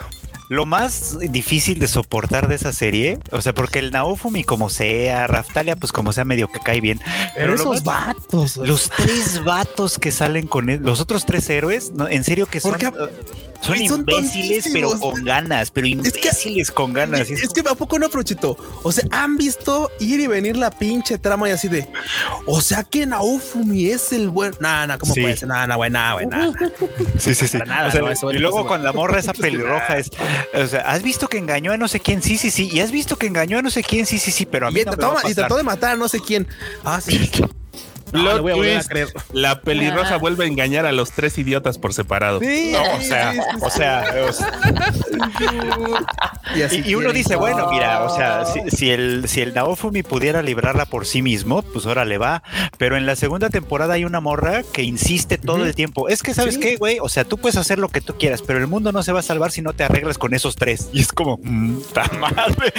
Lo 0.48 0.66
más 0.66 1.16
difícil 1.30 1.78
de 1.78 1.86
soportar 1.86 2.48
de 2.48 2.56
esa 2.56 2.72
serie, 2.72 3.20
o 3.30 3.40
sea, 3.40 3.52
porque 3.54 3.78
el 3.78 3.92
Naofumi 3.92 4.42
como 4.42 4.68
sea, 4.68 5.28
Raftalia 5.28 5.76
pues 5.76 5.92
como 5.92 6.12
sea 6.12 6.24
medio 6.24 6.48
que 6.48 6.58
cae 6.58 6.80
bien, 6.80 7.00
Pero 7.36 7.54
esos 7.54 7.84
más- 7.84 7.84
vatos. 7.84 8.56
los 8.56 8.90
tres 8.90 9.44
vatos 9.44 9.96
que 10.00 10.11
salen 10.11 10.48
con 10.48 10.68
él, 10.68 10.80
los 10.82 10.98
otros 11.00 11.24
tres 11.24 11.48
héroes, 11.50 11.92
no, 11.92 12.08
en 12.08 12.24
serio 12.24 12.46
que 12.46 12.58
son, 12.58 12.72
Porque- 12.72 12.88
uh, 12.88 13.08
son 13.62 13.76
imbéciles, 13.78 14.68
pero 14.72 14.98
con 14.98 15.24
ganas, 15.24 15.70
pero 15.70 15.84
que- 15.84 15.90
imbéciles 15.90 16.70
con 16.70 16.92
ganas. 16.92 17.30
es 17.30 17.42
Es 17.42 17.50
que 17.50 17.61
a 17.61 17.74
poco 17.74 17.98
no, 17.98 18.08
Frochito. 18.08 18.56
O 18.82 18.92
sea, 18.92 19.04
han 19.11 19.36
visto 19.36 19.90
ir 20.00 20.20
y 20.20 20.26
venir 20.26 20.56
la 20.56 20.70
pinche 20.70 21.18
trama 21.18 21.48
y 21.48 21.52
así 21.52 21.68
de. 21.68 21.88
O 22.46 22.61
sea 22.61 22.84
que 22.84 23.06
Naofumi 23.06 23.86
es 23.86 24.12
el 24.12 24.30
buen. 24.30 24.54
Nah, 24.61 24.86
nah, 24.86 24.96
¿cómo 24.98 25.14
Sí. 25.14 25.20
puede 25.22 25.36
ser? 25.36 25.48
Nah, 25.48 25.66
nah, 25.66 25.76
güey, 25.76 25.90
nah, 25.90 26.14
güey, 26.14 26.26
nah. 26.26 26.52
Sí, 27.18 27.34
sí, 27.34 27.46
sí. 27.48 27.58
Nada, 27.58 27.88
O 27.88 27.90
sea, 27.90 28.00
no, 28.00 28.11
eso 28.11 28.32
y 28.32 28.38
luego 28.38 28.66
con 28.66 28.82
la 28.82 28.92
morra 28.92 29.18
esa 29.20 29.32
pelirroja 29.34 29.98
es, 29.98 30.11
o 30.54 30.66
sea, 30.66 30.80
¿has 30.80 31.02
visto 31.02 31.28
que 31.28 31.38
engañó 31.38 31.72
a 31.72 31.76
no 31.76 31.88
sé 31.88 32.00
quién? 32.00 32.22
Sí, 32.22 32.38
sí, 32.38 32.50
sí. 32.50 32.68
Y 32.72 32.80
has 32.80 32.90
visto 32.90 33.16
que 33.16 33.26
engañó 33.26 33.58
a 33.58 33.62
no 33.62 33.70
sé 33.70 33.82
quién? 33.82 34.06
Sí, 34.06 34.18
sí, 34.18 34.30
sí. 34.30 34.46
Pero 34.46 34.66
a 34.68 34.70
mí 34.70 34.80
Y, 34.80 34.84
no 34.84 34.92
me 34.92 34.96
va 35.04 35.20
a 35.24 35.30
y 35.30 35.34
trató 35.34 35.56
de 35.56 35.62
matar 35.62 35.92
a 35.92 35.96
no 35.96 36.08
sé 36.08 36.20
quién. 36.20 36.46
Ah, 36.84 37.00
sí. 37.00 37.30
No, 38.12 38.22
Plot 38.42 38.48
a 38.50 38.54
twist, 38.54 38.88
creer. 38.88 39.08
La 39.32 39.61
pelirroja 39.61 40.16
vuelve 40.18 40.44
a 40.44 40.48
engañar 40.48 40.86
a 40.86 40.92
los 40.92 41.12
tres 41.12 41.36
idiotas 41.38 41.78
por 41.78 41.94
separado. 41.94 42.40
Sí, 42.40 42.72
No, 42.72 42.82
o 42.96 43.00
sea, 43.00 43.32
sí, 43.32 43.38
sí, 43.38 43.56
o 43.62 43.70
sea, 43.70 44.04
o 44.28 44.32
sea, 44.32 44.61
Y, 46.56 46.62
así 46.62 46.82
Y, 46.84 46.90
y 46.90 46.94
uno 46.94 47.12
dice, 47.12 47.36
bueno, 47.36 47.70
mira, 47.70 48.02
o 48.04 48.14
sea, 48.16 48.44
No. 48.44 48.70
si, 48.70 48.76
si 48.76 48.90
el, 48.90 49.28
si 49.28 49.40
el 49.40 49.54
Naofumi 49.54 50.02
pudiera 50.02 50.42
librarla 50.42 50.84
por 50.86 51.06
sí 51.06 51.22
mismo, 51.22 51.62
pues 51.62 51.86
ahora 51.86 52.04
le 52.04 52.18
va. 52.18 52.42
Pero 52.78 52.96
en 52.96 53.06
la 53.06 53.14
segunda 53.16 53.50
temporada 53.50 53.94
hay 53.94 54.04
una 54.04 54.20
morra 54.20 54.62
que 54.72 54.82
insiste 54.82 55.38
todo 55.38 55.64
el 55.64 55.74
tiempo. 55.74 56.08
Es 56.08 56.22
que, 56.22 56.34
¿sabes 56.34 56.54
Sí. 56.54 56.61
qué, 56.61 56.76
güey? 56.76 56.98
O 57.00 57.08
sea, 57.08 57.24
tú 57.24 57.38
puedes 57.38 57.56
hacer 57.56 57.78
lo 57.78 57.88
que 57.88 58.00
tú 58.00 58.14
quieras, 58.18 58.42
pero 58.42 58.58
el 58.58 58.66
mundo 58.66 58.90
no 58.92 59.02
se 59.02 59.12
va 59.12 59.20
a 59.20 59.22
salvar 59.22 59.52
si 59.52 59.62
no 59.62 59.72
te 59.72 59.84
arreglas 59.84 60.18
con 60.18 60.34
esos 60.34 60.56
tres. 60.56 60.88
Y 60.92 61.00
es 61.00 61.12
como, 61.12 61.38
mm, 61.42 61.78
ta 61.94 62.11
madre. 62.18 62.72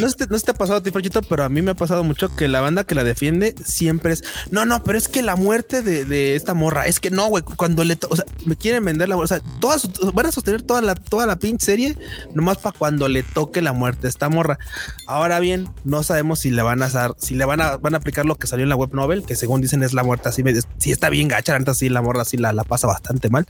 No, 0.00 0.08
sé, 0.08 0.26
no 0.26 0.36
sé 0.38 0.38
si 0.38 0.44
te 0.44 0.50
ha 0.50 0.54
pasado 0.54 0.78
a 0.78 0.82
ti, 0.82 0.90
Frochito, 0.90 1.20
pero 1.22 1.44
a 1.44 1.48
mí 1.48 1.60
me 1.62 1.72
ha 1.72 1.74
pasado 1.74 2.04
mucho 2.04 2.34
que 2.34 2.48
la 2.48 2.60
banda 2.60 2.84
que 2.84 2.94
la 2.94 3.04
defiende 3.04 3.54
siempre 3.64 4.05
es 4.12 4.24
no, 4.50 4.64
no, 4.64 4.82
pero 4.84 4.98
es 4.98 5.08
que 5.08 5.22
la 5.22 5.36
muerte 5.36 5.82
de, 5.82 6.04
de 6.04 6.36
esta 6.36 6.54
morra 6.54 6.86
es 6.86 7.00
que 7.00 7.10
no, 7.10 7.26
güey, 7.28 7.42
cuando 7.44 7.84
le, 7.84 7.96
to- 7.96 8.08
o 8.10 8.16
sea, 8.16 8.24
me 8.44 8.56
quieren 8.56 8.84
vender 8.84 9.08
la, 9.08 9.16
o 9.16 9.26
sea, 9.26 9.40
todas 9.60 9.88
van 10.14 10.26
a 10.26 10.32
sostener 10.32 10.62
toda 10.62 10.82
la, 10.82 10.94
toda 10.94 11.26
la 11.26 11.36
pinche 11.36 11.66
serie 11.66 11.96
nomás 12.34 12.58
para 12.58 12.76
cuando 12.78 13.08
le 13.08 13.22
toque 13.22 13.62
la 13.62 13.72
muerte 13.72 14.06
a 14.06 14.10
esta 14.10 14.28
morra. 14.28 14.58
Ahora 15.06 15.40
bien, 15.40 15.68
no 15.84 16.02
sabemos 16.02 16.40
si 16.40 16.50
le 16.50 16.62
van 16.62 16.82
a 16.82 16.88
dar, 16.88 17.14
si 17.18 17.34
le 17.34 17.44
van 17.44 17.60
a, 17.60 17.76
van 17.76 17.94
a 17.94 17.98
aplicar 17.98 18.24
lo 18.26 18.36
que 18.36 18.46
salió 18.46 18.62
en 18.64 18.68
la 18.70 18.76
web 18.76 18.92
novel, 18.92 19.24
que 19.24 19.36
según 19.36 19.60
dicen 19.60 19.82
es 19.82 19.92
la 19.92 20.02
muerte 20.04 20.28
así, 20.28 20.42
medio- 20.42 20.62
sí 20.78 20.90
está 20.92 21.10
bien 21.10 21.28
gacha, 21.28 21.58
neta 21.58 21.74
sí, 21.74 21.88
la 21.88 22.02
morra 22.02 22.24
sí 22.24 22.36
la, 22.36 22.52
la 22.52 22.64
pasa 22.64 22.86
bastante 22.86 23.28
mal, 23.30 23.46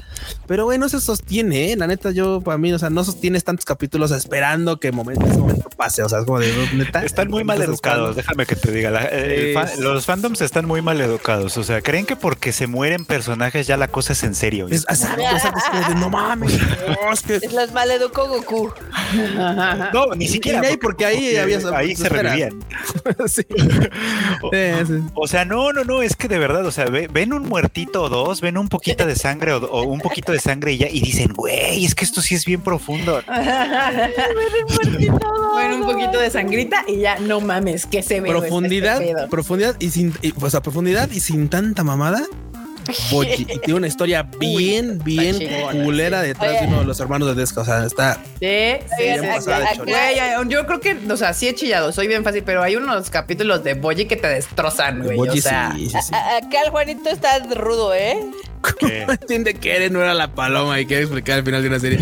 pero 0.46 0.64
güey, 0.64 0.78
no 0.78 0.88
se 0.88 1.00
sostiene, 1.00 1.72
¿eh? 1.72 1.76
la 1.76 1.86
neta 1.86 2.11
yo, 2.11 2.40
para 2.40 2.59
mí, 2.59 2.72
o 2.72 2.78
sea, 2.78 2.90
no 2.90 3.04
sostienes 3.04 3.44
tantos 3.44 3.64
capítulos 3.64 4.11
esperando 4.11 4.78
que 4.80 4.92
momento, 4.92 5.26
ese 5.26 5.38
momento 5.38 5.68
pase, 5.76 6.02
o 6.02 6.09
sea, 6.09 6.20
es 6.20 6.24
como 6.24 6.38
de, 6.38 6.52
neta. 6.74 7.04
Están 7.04 7.28
muy 7.30 7.44
mal 7.44 7.61
educados, 7.62 8.16
déjame 8.16 8.46
que 8.46 8.57
te 8.57 8.70
diga. 8.72 8.90
La- 8.90 9.09
eh, 9.11 9.54
los 9.78 10.04
fandoms 10.07 10.40
están 10.47 10.66
muy 10.66 10.80
mal 10.82 11.01
educados. 11.01 11.57
O 11.59 11.64
sea, 11.64 11.82
creen 11.82 12.07
que 12.07 12.16
porque 12.16 12.53
se 12.53 12.66
mueren 12.66 13.05
personajes 13.05 13.66
ya 13.66 13.76
la 13.76 13.88
cosa 13.88 14.12
es 14.14 14.22
en 14.22 14.34
serio. 14.34 14.66
Es, 14.70 14.86
es 14.88 15.01
de, 15.03 15.94
no 15.97 16.09
mames. 16.11 16.59
no, 16.88 17.12
es 17.12 17.20
que- 17.22 17.36
Es 17.36 17.53
las 17.53 17.72
maleducó 17.72 18.26
Goku. 18.28 18.72
Ajá, 18.92 19.72
ajá. 19.72 19.90
No, 19.92 20.14
ni 20.14 20.26
siquiera. 20.28 20.61
Ahí, 20.61 20.76
porque 20.76 21.05
ahí 21.05 21.36
había- 21.36 21.61
ahí 21.74 21.94
se 21.94 22.09
revivían. 22.09 22.59
sí. 23.26 23.42
O, 24.42 24.51
Sí, 24.51 24.86
sí. 24.86 24.94
o 25.14 25.26
sea, 25.28 25.44
no, 25.44 25.72
no, 25.72 25.84
no, 25.84 26.03
es 26.03 26.16
que 26.16 26.28
de 26.28 26.38
verdad, 26.38 26.64
o 26.66 26.70
sea, 26.72 26.86
ve- 26.86 27.09
ven 27.12 27.32
un 27.32 27.42
muertito 27.49 28.03
o 28.05 28.09
dos, 28.09 28.40
ven 28.40 28.57
un 28.59 28.68
poquito 28.68 29.05
de 29.07 29.16
sangre 29.16 29.53
o, 29.53 29.59
o 29.59 29.82
un 29.82 30.01
poquito 30.01 30.32
de 30.32 30.38
sangre 30.40 30.72
y 30.72 30.78
ya, 30.78 30.88
y 30.88 31.01
dicen, 31.01 31.32
güey, 31.34 31.84
es 31.84 31.94
que 31.94 32.05
esto 32.05 32.22
sí 32.22 32.34
es 32.34 32.44
bien 32.44 32.61
profundo. 32.62 33.22
Bueno, 35.53 35.76
un 35.76 35.82
poquito 35.86 36.18
de 36.18 36.30
sangrita 36.30 36.84
y 36.86 36.99
ya 37.01 37.18
no 37.18 37.40
mames, 37.40 37.86
que 37.86 38.03
se 38.03 38.20
ve. 38.20 38.28
profundidad, 38.28 39.01
este 39.01 39.14
pedo. 39.14 39.28
profundidad 39.28 39.76
y 39.78 39.90
sin, 39.90 40.12
y, 40.22 40.32
o 40.41 40.51
sea, 40.51 40.61
profundidad 40.62 41.11
y 41.11 41.20
sin 41.20 41.49
tanta 41.49 41.82
mamada. 41.84 42.22
Boji, 43.11 43.43
y 43.49 43.59
tiene 43.64 43.74
una 43.74 43.89
historia 43.89 44.22
bien, 44.39 45.01
bien 45.03 45.37
chingona, 45.39 45.82
culera 45.84 46.22
detrás 46.22 46.61
de 46.61 46.66
uno 46.68 46.78
de 46.80 46.84
los 46.84 47.01
hermanos 47.01 47.26
de 47.28 47.34
Desca. 47.34 47.62
O 47.62 47.64
sea, 47.64 47.84
está 47.84 48.14
Sí, 48.39 48.47
sí, 48.97 49.05
sí, 49.41 50.49
yo 50.49 50.66
creo 50.66 50.80
que, 50.80 50.97
o 51.11 51.16
sea, 51.16 51.32
sí 51.34 51.49
he 51.49 51.55
chillado, 51.57 51.91
soy 51.91 52.07
bien 52.07 52.22
fácil, 52.22 52.45
pero 52.45 52.62
hay 52.62 52.76
unos 52.76 53.11
capítulos 53.11 53.64
de 53.64 53.74
Boyi 53.74 54.05
que 54.07 54.14
te 54.16 54.28
destrozan, 54.28 55.03
güey. 55.03 55.16
Boji 55.16 55.39
o 55.39 55.43
sea, 55.43 55.72
sí, 55.74 55.89
sí, 55.91 55.97
sí. 56.01 56.14
A- 56.14 56.37
Acá 56.37 56.62
el 56.64 56.70
Juanito 56.70 57.11
está 57.11 57.39
rudo, 57.41 57.93
¿eh? 57.95 58.18
No 59.07 59.12
entiende 59.12 59.55
que 59.55 59.74
Eren 59.76 59.93
no 59.93 60.01
era 60.01 60.14
la 60.14 60.32
paloma 60.32 60.78
y 60.80 60.87
quiere 60.87 61.03
explicar 61.03 61.39
al 61.39 61.45
final 61.45 61.62
de 61.62 61.68
una 61.68 61.80
serie. 61.80 61.99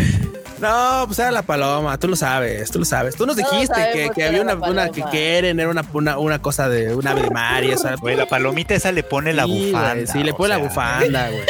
No, 0.59 1.03
pues 1.07 1.19
era 1.19 1.31
la 1.31 1.41
paloma, 1.41 1.97
tú 1.97 2.07
lo 2.07 2.15
sabes, 2.15 2.71
tú 2.71 2.79
lo 2.79 2.85
sabes. 2.85 3.15
Tú 3.15 3.25
nos 3.25 3.35
dijiste 3.35 3.73
que, 3.75 3.81
sabemos 3.83 4.09
que 4.15 4.21
que 4.21 4.23
había 4.27 4.41
una, 4.41 4.55
una 4.55 4.85
que, 4.85 5.01
paloma. 5.01 5.11
que 5.11 5.37
Eren 5.37 5.59
era 5.59 5.69
una, 5.69 5.83
una, 5.93 6.17
una 6.17 6.41
cosa 6.41 6.69
de 6.69 6.95
una 6.95 7.11
ave 7.11 7.23
de 7.23 7.29
mar 7.29 7.63
y. 7.63 7.73
Güey, 7.99 8.15
la 8.15 8.25
palomita 8.25 8.73
esa 8.73 8.91
le 8.91 9.03
pone 9.03 9.33
la 9.33 9.45
bufanda. 9.45 9.93
güey, 9.95 10.07
Sí, 10.07 10.23
le 10.23 10.33
pone 10.33 10.49
la 10.49 10.57
bufanda, 10.57 11.29
güey. 11.29 11.43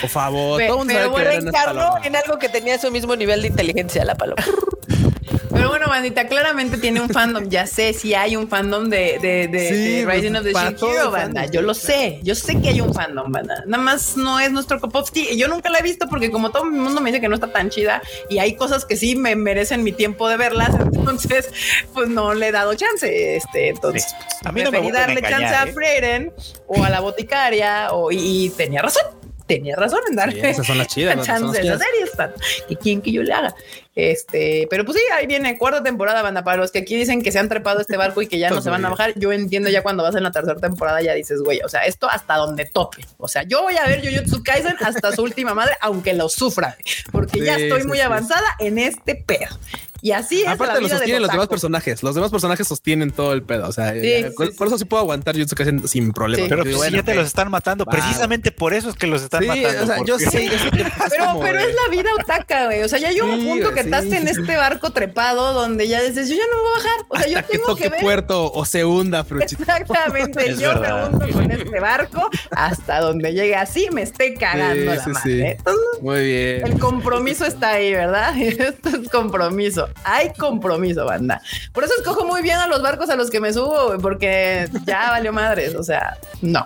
Por 0.00 0.10
favor, 0.10 0.58
Pe- 0.58 0.66
todo 0.66 0.82
el 0.82 0.86
mundo 0.86 0.92
pero 0.94 1.04
sabe 1.52 1.72
bueno, 1.74 1.98
en 2.04 2.16
algo 2.16 2.38
que 2.38 2.48
tenía 2.48 2.78
su 2.78 2.90
mismo 2.90 3.14
nivel 3.16 3.42
de 3.42 3.48
inteligencia 3.48 4.04
la 4.04 4.14
paloma. 4.14 4.42
Pero 5.52 5.68
bueno, 5.68 5.86
bandita, 5.88 6.26
claramente 6.26 6.78
tiene 6.78 7.00
un 7.00 7.08
fandom. 7.08 7.48
Ya 7.48 7.66
sé 7.66 7.92
si 7.92 8.14
hay 8.14 8.36
un 8.36 8.48
fandom 8.48 8.88
de, 8.88 9.18
de, 9.20 9.48
de, 9.48 9.68
Sí, 9.68 10.00
de 10.00 10.06
Rising 10.06 10.32
pues, 10.32 10.56
of 10.56 10.80
the 10.80 11.00
el 11.02 11.08
banda. 11.10 11.46
Yo 11.46 11.62
lo 11.62 11.74
sé. 11.74 12.20
Yo 12.22 12.34
sé 12.34 12.60
que 12.60 12.68
hay 12.68 12.80
un 12.80 12.92
fandom, 12.94 13.30
banda. 13.30 13.62
Nada 13.66 13.82
más 13.82 14.16
no 14.16 14.40
es 14.40 14.50
nuestro 14.52 14.80
cup 14.80 14.96
of 14.96 15.10
tea. 15.10 15.34
Yo 15.34 15.48
nunca 15.48 15.70
la 15.70 15.78
he 15.78 15.82
visto 15.82 16.08
porque 16.08 16.30
como 16.30 16.50
todo 16.50 16.64
el 16.64 16.70
mundo 16.72 17.00
me 17.00 17.10
dice 17.10 17.20
que 17.20 17.28
no 17.28 17.34
está 17.34 17.52
tan 17.52 17.70
chida 17.70 18.02
y 18.28 18.38
hay 18.38 18.54
cosas 18.56 18.84
que 18.84 18.96
sí 18.96 19.16
me 19.16 19.36
merecen 19.36 19.82
mi 19.84 19.92
tiempo 19.92 20.28
de 20.28 20.36
verlas, 20.36 20.70
entonces 20.92 21.50
pues 21.94 22.08
no 22.08 22.34
le 22.34 22.48
he 22.48 22.52
dado 22.52 22.74
chance. 22.74 23.36
Este, 23.36 23.68
entonces 23.68 23.98
Sí. 24.08 24.14
A 24.44 24.52
mí 24.52 24.62
no 24.62 24.70
me 24.70 24.78
preferí 24.78 24.82
vuelven 24.92 24.96
a 24.96 25.00
darle 25.06 25.18
engañar, 25.18 25.40
chance 25.40 25.54
a 25.56 25.64
¿eh? 25.64 25.72
Freren 25.72 26.32
o 26.68 26.84
a 26.84 26.88
la 26.90 27.00
boticaria 27.00 27.92
o, 27.92 28.10
y, 28.12 28.46
y 28.46 28.50
tenía 28.50 28.82
razón. 28.82 29.02
Tenía 29.46 29.76
razón 29.76 30.00
en 30.10 30.14
darle 30.16 30.40
Sí, 30.40 30.46
esas 30.46 30.66
son 30.66 30.78
las 30.78 30.88
chidas, 30.88 31.16
la 31.16 31.16
las 31.16 31.26
son 31.26 31.34
las 31.46 31.52
chance 31.56 31.62
de 31.62 31.68
la 31.68 31.76
chidas. 31.78 31.88
serie. 31.90 32.04
Stan. 32.04 32.32
¿Y 32.68 32.76
quién 32.76 33.00
que 33.02 33.10
yo 33.12 33.22
le 33.22 33.32
haga? 33.32 33.54
Este, 33.98 34.68
pero 34.70 34.84
pues 34.84 34.96
sí, 34.96 35.02
ahí 35.12 35.26
viene 35.26 35.58
cuarta 35.58 35.82
temporada, 35.82 36.22
banda. 36.22 36.44
Para 36.44 36.58
los 36.58 36.70
que 36.70 36.78
aquí 36.78 36.94
dicen 36.94 37.20
que 37.20 37.32
se 37.32 37.40
han 37.40 37.48
trepado 37.48 37.80
este 37.80 37.96
barco 37.96 38.22
y 38.22 38.28
que 38.28 38.38
ya 38.38 38.48
no 38.48 38.62
se 38.62 38.70
van 38.70 38.84
a 38.84 38.90
bajar, 38.90 39.12
yo 39.16 39.32
entiendo 39.32 39.70
ya 39.70 39.82
cuando 39.82 40.04
vas 40.04 40.14
en 40.14 40.22
la 40.22 40.30
tercera 40.30 40.60
temporada, 40.60 41.02
ya 41.02 41.14
dices, 41.14 41.40
güey, 41.42 41.62
o 41.64 41.68
sea, 41.68 41.80
esto 41.84 42.08
hasta 42.08 42.36
donde 42.36 42.64
tope. 42.64 43.04
O 43.16 43.26
sea, 43.26 43.42
yo 43.42 43.60
voy 43.60 43.76
a 43.76 43.84
ver 43.86 44.00
Jujutsu 44.00 44.44
Kaisen 44.44 44.76
hasta 44.78 45.10
su 45.10 45.24
última 45.24 45.52
madre, 45.52 45.74
aunque 45.80 46.14
lo 46.14 46.28
sufra, 46.28 46.76
porque 47.10 47.40
ya 47.40 47.56
estoy 47.56 47.82
muy 47.88 47.98
sí. 47.98 48.04
avanzada 48.04 48.46
en 48.60 48.78
este 48.78 49.16
pedo. 49.16 49.58
Y 50.00 50.12
así 50.12 50.40
es 50.40 50.44
la 50.46 50.52
Aparte 50.52 50.74
lo 50.74 50.80
vida 50.80 50.96
sostienen 50.96 51.14
del 51.16 51.22
los 51.22 51.30
demás 51.32 51.48
personajes. 51.48 52.02
Los 52.02 52.14
demás 52.14 52.30
personajes 52.30 52.68
sostienen 52.68 53.10
todo 53.10 53.32
el 53.32 53.42
pedo. 53.42 53.68
O 53.68 53.72
sea, 53.72 53.92
Sí, 53.92 53.98
eh, 54.02 54.26
sí, 54.28 54.34
por, 54.36 54.46
sí. 54.48 54.52
por 54.56 54.66
eso 54.68 54.78
sí 54.78 54.84
puedo 54.84 55.02
aguantar 55.02 55.34
Kaisen 55.56 55.88
sin 55.88 56.12
problema. 56.12 56.44
Sí. 56.44 56.48
Pero 56.48 56.62
pues 56.62 56.76
bueno, 56.76 56.96
ya 56.96 57.02
te 57.02 57.14
los 57.14 57.26
están 57.26 57.50
matando. 57.50 57.84
Precisamente 57.86 58.52
por 58.52 58.74
eso 58.74 58.90
es 58.90 58.96
que 58.96 59.06
los 59.06 59.22
están 59.22 59.42
Sí, 59.42 59.48
matando. 59.48 59.82
o 59.82 59.86
sea, 59.86 60.04
yo 60.04 60.18
sé. 60.18 60.44
es- 60.54 60.62
Pero, 61.10 61.24
como 61.26 61.40
pero 61.40 61.58
de- 61.58 61.70
es 61.70 61.74
la 61.74 61.90
vida 61.90 62.10
otaka, 62.22 62.66
güey. 62.66 62.82
O 62.82 62.88
sea, 62.88 62.98
ya 62.98 63.08
hay 63.08 63.20
un 63.20 63.40
Sí, 63.40 63.46
punto 63.46 63.70
que 63.74 63.80
sí, 63.82 63.86
estás 63.86 64.04
en 64.06 64.28
este 64.28 64.56
barco 64.56 64.90
trepado 64.92 65.52
donde 65.54 65.88
ya 65.88 66.00
dices, 66.02 66.28
yo 66.28 66.36
ya 66.36 66.42
no 66.50 66.56
me 66.56 66.62
voy 66.62 66.70
a 66.70 66.76
bajar. 66.76 67.06
O 67.08 67.16
sea, 67.18 67.26
yo 67.28 67.46
que 67.46 67.52
tengo 67.52 67.66
toque 67.66 67.82
que 67.84 67.88
ver. 67.90 68.00
puerto 68.00 68.52
o 68.52 68.64
se 68.64 68.84
hunda, 68.84 69.24
Fruchito. 69.24 69.62
Exactamente, 69.62 70.50
Es 70.50 70.58
yo 70.58 70.74
me 70.74 70.80
verdad. 70.80 71.12
hundo 71.12 71.28
con 71.32 71.50
este 71.50 71.80
barco 71.80 72.28
hasta 72.50 73.00
donde 73.00 73.32
llegue 73.32 73.56
así, 73.56 73.88
me 73.92 74.02
esté 74.02 74.34
cagando 74.34 74.74
Sí, 74.74 74.84
la 74.84 75.04
sí, 75.04 75.10
madre. 75.10 75.32
sí. 75.32 75.42
Entonces, 75.42 76.02
Muy 76.02 76.24
bien. 76.24 76.66
el 76.66 76.78
compromiso 76.78 77.44
está 77.46 77.70
ahí, 77.70 77.92
¿verdad? 77.92 78.36
Esto 78.40 78.88
es 78.90 79.08
compromiso. 79.08 79.87
Hay 80.04 80.32
compromiso, 80.34 81.04
banda. 81.04 81.40
Por 81.72 81.84
eso 81.84 81.92
escojo 81.98 82.24
muy 82.24 82.42
bien 82.42 82.56
a 82.58 82.66
los 82.66 82.82
barcos 82.82 83.10
a 83.10 83.16
los 83.16 83.30
que 83.30 83.40
me 83.40 83.52
subo, 83.52 83.96
porque 84.00 84.68
ya 84.86 85.10
valió 85.10 85.32
madres. 85.32 85.74
O 85.74 85.82
sea, 85.82 86.16
no. 86.40 86.64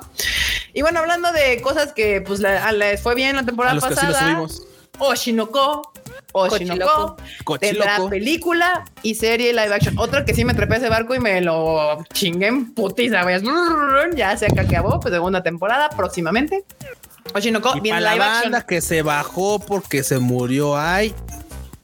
Y 0.74 0.82
bueno, 0.82 1.00
hablando 1.00 1.32
de 1.32 1.60
cosas 1.60 1.92
que 1.92 2.20
pues 2.20 2.40
la- 2.40 2.66
a- 2.66 2.72
les 2.72 3.00
fue 3.00 3.14
bien 3.14 3.34
la 3.36 3.42
A 3.42 3.46
temporada 3.46 3.74
que 3.74 3.80
pasada. 3.80 4.18
subimos. 4.20 4.62
Oshinoko. 4.98 5.92
Oshinoko. 6.34 7.16
Cochiloco. 7.44 7.58
Tendrá 7.58 7.84
Cochiloco. 7.96 8.10
película 8.10 8.84
y 9.02 9.14
serie 9.14 9.52
live 9.52 9.74
action. 9.74 9.98
Otra 9.98 10.24
que 10.24 10.34
sí 10.34 10.44
me 10.44 10.54
trepé 10.54 10.76
ese 10.76 10.88
barco 10.88 11.14
y 11.14 11.18
me 11.20 11.40
lo 11.40 12.04
chingué 12.12 12.46
en 12.46 12.72
putiza. 12.74 13.22
Ya 14.14 14.36
se 14.36 14.46
acabó, 14.46 14.98
pues 15.00 15.12
segunda 15.12 15.42
temporada 15.42 15.90
próximamente. 15.90 16.64
Oshinoko, 17.34 17.76
Y 17.76 17.80
bien 17.80 17.96
para 17.96 18.16
la 18.16 18.16
banda 18.16 18.58
action. 18.58 18.62
que 18.68 18.80
se 18.80 19.02
bajó 19.02 19.58
porque 19.60 20.02
se 20.02 20.18
murió, 20.18 20.76
ay, 20.76 21.14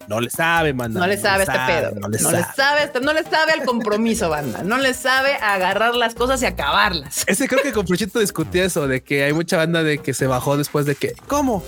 no 0.08 0.20
le 0.20 0.30
sabe, 0.30 0.72
manda. 0.72 0.98
No 1.00 1.06
le 1.06 1.16
sabe 1.18 1.44
este 1.44 1.58
pedo. 1.66 1.90
No 2.00 2.08
le 2.08 2.18
No 2.18 2.30
sabe. 2.30 2.38
le 2.38 2.44
sabe, 2.56 2.82
este- 2.84 3.00
no 3.00 3.12
le 3.12 3.22
sabe 3.24 3.52
al 3.52 3.64
compromiso, 3.64 4.28
banda. 4.30 4.62
No 4.62 4.78
le 4.78 4.94
sabe 4.94 5.34
a 5.34 5.54
agarrar 5.54 5.94
las 5.94 6.14
cosas 6.14 6.42
y 6.42 6.46
acabarlas. 6.46 7.24
Ese 7.26 7.46
creo 7.48 7.62
que 7.62 7.72
con 7.72 7.86
Fruchito 7.86 8.18
discutía 8.18 8.64
eso, 8.64 8.88
de 8.88 9.02
que 9.02 9.24
hay 9.24 9.32
mucha 9.32 9.56
banda 9.56 9.82
de 9.82 9.98
que 9.98 10.14
se 10.14 10.26
bajó 10.26 10.56
después 10.56 10.86
de 10.86 10.94
que, 10.94 11.12
¿cómo? 11.26 11.62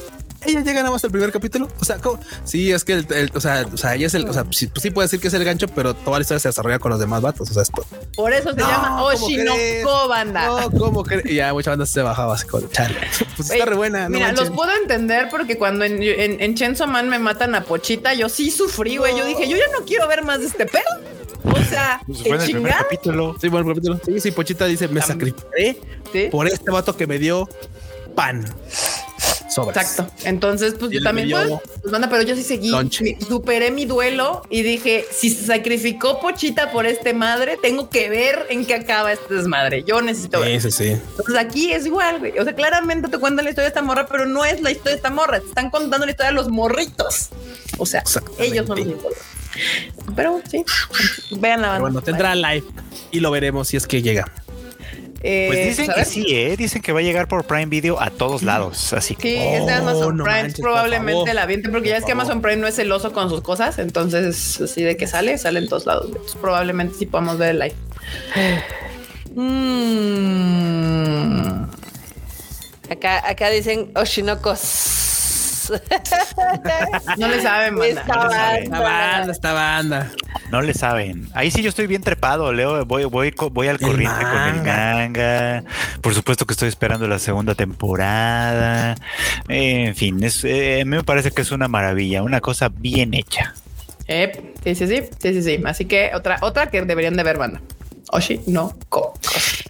Ella 0.46 0.60
llega 0.60 0.80
nada 0.80 0.90
más 0.90 1.04
al 1.04 1.10
primer 1.10 1.30
capítulo. 1.32 1.68
O 1.80 1.84
sea, 1.84 1.98
¿cómo? 1.98 2.18
sí, 2.44 2.72
es 2.72 2.84
que 2.84 2.94
el, 2.94 3.06
el- 3.12 3.30
o 3.34 3.40
sea, 3.40 3.66
o 3.72 3.76
sea, 3.76 3.94
ella 3.94 4.06
es 4.06 4.14
el, 4.14 4.28
o 4.28 4.32
sea, 4.32 4.44
sí, 4.50 4.66
pues 4.68 4.82
sí 4.82 4.90
puede 4.90 5.06
decir 5.06 5.20
que 5.20 5.28
es 5.28 5.34
el 5.34 5.44
gancho, 5.44 5.66
pero 5.68 5.94
toda 5.94 6.18
la 6.18 6.22
historia 6.22 6.38
se 6.40 6.48
desarrolla 6.48 6.78
con 6.78 6.90
los 6.90 6.98
demás 7.00 7.20
vatos. 7.22 7.50
O 7.50 7.52
sea, 7.54 7.62
esto. 7.62 7.84
Por 8.14 8.32
eso 8.32 8.50
se 8.50 8.56
No, 8.56 8.68
llama. 8.68 9.02
Oshinoko, 9.04 10.08
banda. 10.08 10.46
No, 10.46 10.70
¿cómo 10.70 11.04
que? 11.04 11.22
Y 11.26 11.34
ya 11.36 11.52
mucha 11.52 11.70
banda 11.70 11.86
se 11.86 12.00
bajaba 12.02 12.34
así 12.34 12.46
con 12.46 12.68
chale. 12.70 12.96
Pues 13.36 13.50
está 13.50 13.64
re 13.64 13.76
buena. 13.76 14.04
no 14.08 14.16
Mira, 14.16 14.26
manchen. 14.28 14.46
los 14.46 14.56
puedo 14.56 14.70
entender 14.80 15.28
porque 15.30 15.58
cuando 15.58 15.84
en, 15.84 16.02
en, 16.02 16.40
en 16.40 16.54
Chainsaw 16.54 16.88
Man 16.88 17.08
me 17.08 17.18
matan 17.18 17.54
a 17.54 17.64
Pochita, 17.64 18.14
yo 18.14 18.28
sí 18.28 18.50
sufrí, 18.50 18.96
güey. 18.96 19.16
Yo 19.16 19.24
dije, 19.26 19.48
yo 19.48 19.56
ya 19.56 19.64
no 19.78 19.84
quiero 19.84 20.08
ver 20.08 20.22
más 20.24 20.40
de 20.40 20.46
este 20.46 20.66
pedo. 20.66 20.82
O 21.44 21.64
sea, 21.64 22.00
Pues 22.06 22.18
qué 22.22 22.28
fue 22.28 22.36
en 22.36 22.42
el 22.42 22.50
primer 22.50 22.72
capítulo. 22.74 23.36
Sí, 23.40 23.48
bueno, 23.48 23.68
capítulo. 23.68 24.00
Sí, 24.04 24.20
sí, 24.20 24.30
Pochita 24.30 24.66
dice, 24.66 24.88
me 24.88 25.00
sacrificaré 25.00 25.78
Sí. 26.12 26.28
por 26.30 26.46
este 26.46 26.70
vato 26.70 26.96
que 26.96 27.06
me 27.06 27.18
dio 27.18 27.48
pan. 28.14 28.44
Sobres. 29.50 29.76
Exacto. 29.76 30.12
Entonces, 30.24 30.74
pues 30.78 30.92
yo 30.92 31.02
también, 31.02 31.30
pues, 31.30 31.48
pues, 31.82 31.92
banda, 31.92 32.08
pero 32.08 32.22
yo 32.22 32.36
sí 32.36 32.42
seguí, 32.42 32.70
lonche. 32.70 33.18
superé 33.26 33.70
mi 33.70 33.84
duelo 33.84 34.42
y 34.48 34.62
dije, 34.62 35.04
si 35.10 35.30
se 35.30 35.44
sacrificó 35.46 36.20
Pochita 36.20 36.70
por 36.70 36.86
este 36.86 37.14
madre, 37.14 37.58
tengo 37.60 37.90
que 37.90 38.08
ver 38.08 38.46
en 38.48 38.64
qué 38.64 38.74
acaba 38.74 39.12
este 39.12 39.34
desmadre. 39.34 39.82
Yo 39.84 40.00
necesito 40.02 40.40
ver. 40.40 40.60
Sí, 40.60 40.70
sí, 40.70 40.84
sí. 40.84 40.90
Entonces 40.90 41.36
aquí 41.36 41.72
es 41.72 41.84
igual, 41.86 42.20
güey. 42.20 42.38
O 42.38 42.44
sea, 42.44 42.54
claramente 42.54 43.08
te 43.08 43.18
cuentan 43.18 43.44
la 43.44 43.50
historia 43.50 43.64
de 43.64 43.68
esta 43.70 43.82
morra, 43.82 44.06
pero 44.06 44.26
no 44.26 44.44
es 44.44 44.60
la 44.60 44.70
historia 44.70 44.92
de 44.92 44.96
esta 44.96 45.10
morra. 45.10 45.40
Te 45.40 45.46
están 45.46 45.70
contando 45.70 46.06
la 46.06 46.12
historia 46.12 46.30
de 46.30 46.36
los 46.36 46.48
morritos. 46.48 47.30
O 47.78 47.86
sea, 47.86 48.04
ellos 48.38 48.66
son 48.66 48.78
los 48.78 48.86
importantes. 48.86 49.24
Pero 50.14 50.40
sí, 50.48 50.64
vean 51.32 51.60
la 51.62 51.72
Pero 51.72 51.72
banda. 51.72 51.80
bueno, 51.80 52.02
tendrá 52.02 52.34
live 52.34 52.64
y 53.10 53.20
lo 53.20 53.30
veremos 53.30 53.68
si 53.68 53.76
es 53.76 53.86
que 53.86 54.00
llega. 54.00 54.30
Eh, 55.22 55.44
Pues 55.48 55.66
dicen 55.76 55.90
a 55.90 55.94
que 55.94 56.04
sí, 56.06 56.24
¿eh? 56.28 56.56
Dicen 56.56 56.80
que 56.80 56.92
va 56.92 57.00
a 57.00 57.02
llegar 57.02 57.28
por 57.28 57.44
Prime 57.44 57.66
Video 57.66 58.00
a 58.00 58.08
todos 58.10 58.42
lados. 58.42 58.92
Así 58.94 59.14
Sí, 59.20 59.34
es 59.36 59.66
de 59.66 59.72
Amazon 59.72 60.02
Oh, 60.04 60.12
no 60.12 60.24
Prime. 60.24 60.42
manches, 60.42 60.54
por 60.60 60.64
probablemente 60.70 61.12
favor. 61.12 61.34
la 61.34 61.44
viente, 61.46 61.68
porque 61.68 61.88
ya 61.90 61.96
Por 61.96 62.00
es 62.00 62.06
que. 62.06 62.12
Amazon 62.12 62.40
Prime 62.40 62.56
no 62.56 62.66
es 62.66 62.76
celoso 62.76 63.12
con 63.12 63.28
sus 63.28 63.42
cosas. 63.42 63.78
Entonces, 63.78 64.60
así 64.62 64.82
de 64.82 64.96
que 64.96 65.06
sale, 65.06 65.36
sale 65.36 65.58
en 65.58 65.68
todos 65.68 65.84
lados. 65.84 66.06
Entonces, 66.08 66.36
probablemente 66.40 66.94
sí 66.98 67.04
podamos 67.06 67.36
ver 67.36 67.50
el 67.50 67.58
live. 67.58 67.74
Mm. 70.40 71.64
Acá, 72.90 73.28
acá 73.28 73.50
dicen 73.50 73.90
Oshinokos. 73.94 74.58
No 77.18 77.28
le 77.28 77.40
saben, 77.42 77.76
banda. 77.76 78.00
Esta 78.00 78.14
No 78.14 78.28
le 78.28 78.34
saben. 78.34 78.70
banda, 78.70 79.32
esta 79.32 79.52
banda. 79.52 80.10
No 80.50 80.62
le 80.62 80.74
saben. 80.74 81.28
Ahí 81.34 81.50
sí 81.50 81.62
yo 81.62 81.68
estoy 81.68 81.86
bien 81.86 82.02
trepado, 82.02 82.52
Leo. 82.52 82.84
Voy, 82.84 83.04
voy, 83.04 83.34
voy 83.52 83.68
al 83.68 83.76
El 83.76 83.80
corriente 83.80 84.22
con 84.24 84.42
el 84.42 84.62
manga. 84.62 85.64
Por 86.00 86.14
supuesto 86.14 86.46
que 86.46 86.52
estoy 86.52 86.68
esperando 86.68 87.06
la 87.08 87.18
segunda 87.18 87.54
temporada. 87.54 88.94
En 89.48 89.94
fin, 89.94 90.22
es, 90.24 90.44
eh, 90.44 90.80
a 90.82 90.84
mí 90.84 90.96
me 90.96 91.04
parece 91.04 91.30
que 91.30 91.42
es 91.42 91.50
una 91.52 91.68
maravilla, 91.68 92.22
una 92.22 92.40
cosa 92.40 92.68
bien 92.68 93.14
hecha. 93.14 93.54
Eh, 94.06 94.54
sí, 94.64 94.74
sí, 94.74 94.86
sí, 94.86 95.02
sí, 95.18 95.32
sí, 95.34 95.42
sí. 95.42 95.62
Así 95.64 95.84
que 95.84 96.10
otra, 96.14 96.38
otra 96.40 96.68
que 96.70 96.82
deberían 96.82 97.16
de 97.16 97.22
ver, 97.22 97.38
banda. 97.38 97.60
Oshi 98.12 98.40
no 98.46 98.74
Ko. 98.88 99.14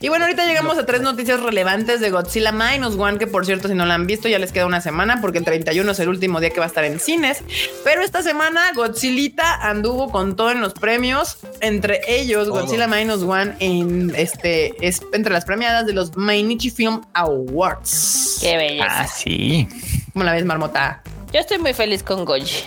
Y 0.00 0.08
bueno, 0.08 0.24
ahorita 0.24 0.46
llegamos 0.46 0.78
a 0.78 0.86
tres 0.86 1.02
noticias 1.02 1.40
relevantes 1.40 2.00
de 2.00 2.10
Godzilla 2.10 2.52
Minus 2.52 2.96
One, 2.96 3.18
que 3.18 3.26
por 3.26 3.44
cierto, 3.44 3.68
si 3.68 3.74
no 3.74 3.84
la 3.84 3.94
han 3.94 4.06
visto, 4.06 4.28
ya 4.28 4.38
les 4.38 4.50
queda 4.50 4.66
una 4.66 4.80
semana, 4.80 5.20
porque 5.20 5.38
el 5.38 5.44
31 5.44 5.90
es 5.92 6.00
el 6.00 6.08
último 6.08 6.40
día 6.40 6.50
que 6.50 6.58
va 6.58 6.64
a 6.64 6.68
estar 6.68 6.84
en 6.84 7.00
cines. 7.00 7.44
Pero 7.84 8.02
esta 8.02 8.22
semana 8.22 8.62
Godzilla 8.74 9.56
anduvo 9.60 10.10
con 10.10 10.36
todo 10.36 10.50
en 10.50 10.60
los 10.60 10.72
premios, 10.72 11.38
entre 11.60 12.00
ellos 12.08 12.48
Godzilla 12.48 12.86
Minus 12.86 13.22
One 13.22 13.56
en 13.60 14.12
este 14.16 14.74
es 14.86 15.02
entre 15.12 15.32
las 15.32 15.44
premiadas 15.44 15.86
de 15.86 15.92
los 15.92 16.16
Mainichi 16.16 16.70
Film 16.70 17.02
Awards. 17.12 18.38
Qué 18.40 18.56
belleza. 18.56 18.86
Ah, 18.88 19.06
sí. 19.06 19.68
¿Cómo 20.12 20.24
la 20.24 20.32
ves, 20.32 20.44
Marmota? 20.44 21.02
Yo 21.32 21.40
estoy 21.40 21.58
muy 21.58 21.74
feliz 21.74 22.02
con 22.02 22.24
Goji. 22.24 22.64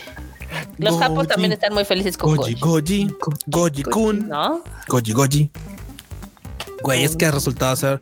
Los 0.78 0.94
Goji. 0.94 1.04
japos 1.04 1.28
también 1.28 1.52
están 1.52 1.74
muy 1.74 1.86
felices 1.86 2.18
con 2.18 2.36
Goji, 2.36 2.56
Goji. 2.56 3.06
Goji, 3.06 3.16
Goji 3.48 3.84
Kun, 3.84 4.28
¿No? 4.28 4.64
Goji, 4.88 5.14
Goji. 5.14 5.52
Güey, 6.82 7.04
es 7.04 7.16
que 7.16 7.26
ha 7.26 7.32
resultado 7.32 7.76
ser. 7.76 8.00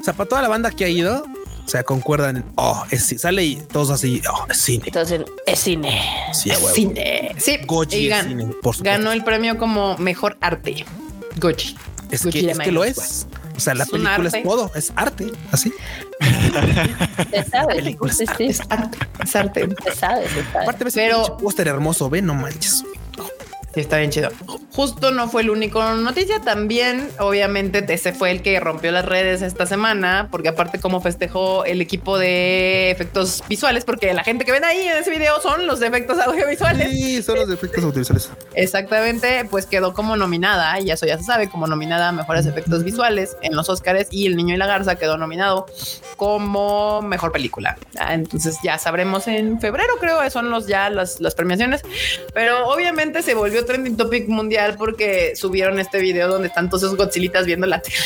O 0.00 0.04
sea, 0.04 0.12
para 0.14 0.28
toda 0.28 0.42
la 0.42 0.48
banda 0.48 0.70
que 0.70 0.84
ha 0.84 0.88
ido, 0.88 1.24
o 1.64 1.68
sea, 1.68 1.84
concuerdan 1.84 2.38
en, 2.38 2.44
oh, 2.56 2.84
es, 2.90 3.14
sale 3.18 3.44
y 3.44 3.56
todos 3.56 3.90
así, 3.90 4.22
oh, 4.32 4.46
es 4.50 4.56
cine. 4.58 4.84
Entonces, 4.86 5.22
es 5.46 5.58
cine. 5.58 6.02
Sí, 6.32 6.50
huevo. 6.50 6.68
Cine. 6.68 7.34
Sí, 7.38 7.58
Goji 7.66 7.96
y 7.96 8.12
es 8.12 8.24
cine, 8.24 8.44
por 8.44 8.74
supuesto. 8.74 8.84
ganó 8.84 9.12
el 9.12 9.24
premio 9.24 9.58
como 9.58 9.96
mejor 9.98 10.36
arte. 10.40 10.84
Goji. 11.40 11.76
Es 12.10 12.24
Goji 12.24 12.40
que, 12.40 12.50
es 12.50 12.58
que 12.58 12.72
lo 12.72 12.84
es. 12.84 13.26
O 13.56 13.60
sea, 13.60 13.74
la 13.74 13.84
Es 13.84 13.92
un 13.92 14.02
película 14.02 14.28
es 14.28 14.42
todo, 14.42 14.70
es 14.74 14.92
arte, 14.96 15.32
así. 15.50 15.72
Película 17.68 18.12
Sí, 18.12 18.24
sí, 18.36 18.44
Es 18.44 18.60
arte. 18.68 18.98
Es 19.22 19.36
arte. 19.36 19.68
Se 19.84 19.94
sabe, 19.94 20.28
se 20.28 20.42
sabe. 20.52 20.62
Aparte, 20.64 20.84
ves 20.84 20.94
Pero- 20.94 21.22
Pero 21.24 21.36
póster 21.38 21.68
hermoso, 21.68 22.10
ve, 22.10 22.22
no 22.22 22.34
manches. 22.34 22.84
Sí, 23.76 23.80
está 23.80 23.98
bien 23.98 24.10
chido. 24.10 24.30
Justo 24.72 25.10
no 25.10 25.28
fue 25.28 25.42
el 25.42 25.50
único 25.50 25.84
noticia. 25.96 26.40
También, 26.40 27.10
obviamente, 27.18 27.84
ese 27.92 28.14
fue 28.14 28.30
el 28.30 28.40
que 28.40 28.58
rompió 28.58 28.90
las 28.90 29.04
redes 29.04 29.42
esta 29.42 29.66
semana, 29.66 30.28
porque 30.30 30.48
aparte, 30.48 30.80
como 30.80 31.02
festejó 31.02 31.66
el 31.66 31.82
equipo 31.82 32.18
de 32.18 32.90
efectos 32.90 33.44
visuales, 33.50 33.84
porque 33.84 34.14
la 34.14 34.24
gente 34.24 34.46
que 34.46 34.52
ven 34.52 34.64
ahí 34.64 34.80
en 34.80 34.96
ese 34.96 35.10
video 35.10 35.42
son 35.42 35.66
los 35.66 35.78
de 35.78 35.88
efectos 35.88 36.18
audiovisuales. 36.18 36.90
Sí, 36.90 37.22
son 37.22 37.36
los 37.36 37.50
efectos 37.50 37.84
audiovisuales. 37.84 38.30
Exactamente, 38.54 39.44
pues 39.50 39.66
quedó 39.66 39.92
como 39.92 40.16
nominada, 40.16 40.80
y 40.80 40.90
eso 40.90 41.04
ya 41.04 41.18
se 41.18 41.24
sabe, 41.24 41.50
como 41.50 41.66
nominada 41.66 42.08
a 42.08 42.12
mejores 42.12 42.46
efectos 42.46 42.82
visuales 42.82 43.36
en 43.42 43.54
los 43.54 43.68
Oscars 43.68 44.08
y 44.10 44.24
El 44.24 44.36
Niño 44.36 44.54
y 44.54 44.56
la 44.56 44.66
Garza 44.66 44.96
quedó 44.96 45.18
nominado 45.18 45.66
como 46.16 47.02
mejor 47.02 47.30
película. 47.30 47.76
Ah, 47.98 48.14
Entonces 48.14 48.56
ya 48.64 48.78
sabremos 48.78 49.28
en 49.28 49.60
febrero, 49.60 49.92
creo, 50.00 50.30
son 50.30 50.48
los 50.48 50.66
ya 50.66 50.88
las, 50.88 51.20
las 51.20 51.34
premiaciones, 51.34 51.82
pero 52.32 52.68
obviamente 52.68 53.20
se 53.20 53.34
volvió 53.34 53.65
trending 53.66 53.96
topic 53.96 54.28
mundial 54.28 54.76
porque 54.78 55.34
subieron 55.36 55.78
este 55.78 55.98
video 56.00 56.28
donde 56.28 56.48
están 56.48 56.68
todos 56.70 56.84
esos 56.84 56.96
Godzillitas 56.96 57.44
viendo 57.46 57.66
la 57.66 57.80
tele 57.82 57.96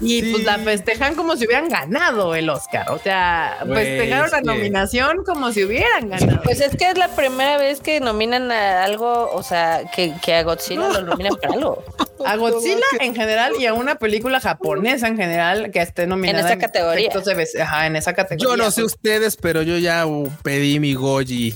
y 0.00 0.20
Sí. 0.20 0.30
pues 0.32 0.44
la 0.44 0.58
festejan 0.58 1.14
como 1.14 1.36
si 1.36 1.46
hubieran 1.46 1.68
ganado 1.68 2.34
el 2.34 2.48
Oscar, 2.48 2.90
o 2.90 2.98
sea, 2.98 3.58
festejaron 3.66 4.26
es 4.26 4.32
la 4.32 4.40
nominación 4.42 5.24
como 5.24 5.52
si 5.52 5.64
hubieran 5.64 6.08
ganado. 6.08 6.42
Pues 6.42 6.60
es 6.60 6.76
que 6.76 6.90
es 6.90 6.98
la 6.98 7.08
primera 7.08 7.58
vez 7.58 7.80
que 7.80 8.00
nominan 8.00 8.50
a 8.52 8.84
algo, 8.84 9.30
o 9.32 9.42
sea, 9.42 9.82
que, 9.94 10.14
que 10.22 10.34
a 10.34 10.42
Godzilla 10.42 10.88
lo 10.88 11.02
nominan 11.02 11.34
para 11.36 11.54
algo. 11.54 11.82
A 12.24 12.36
Godzilla 12.36 12.84
en 13.00 13.14
general 13.14 13.52
y 13.58 13.66
a 13.66 13.74
una 13.74 13.96
película 13.96 14.40
japonesa 14.40 15.08
en 15.08 15.16
general 15.16 15.70
que 15.70 15.80
esté 15.80 16.06
nominada 16.06 16.40
En 16.40 16.46
esa 16.46 16.58
categoría. 16.58 17.08
efectos 17.08 17.24
de 17.24 17.34
ves- 17.34 17.56
Ajá, 17.60 17.86
en 17.86 17.96
esa 17.96 18.14
categoría. 18.14 18.48
Yo 18.48 18.56
no 18.56 18.70
sé 18.70 18.82
pues, 18.82 18.94
ustedes, 18.94 19.36
pero 19.36 19.62
yo 19.62 19.78
ya 19.78 20.06
uh, 20.06 20.30
pedí 20.42 20.80
mi 20.80 20.94
Goji 20.94 21.54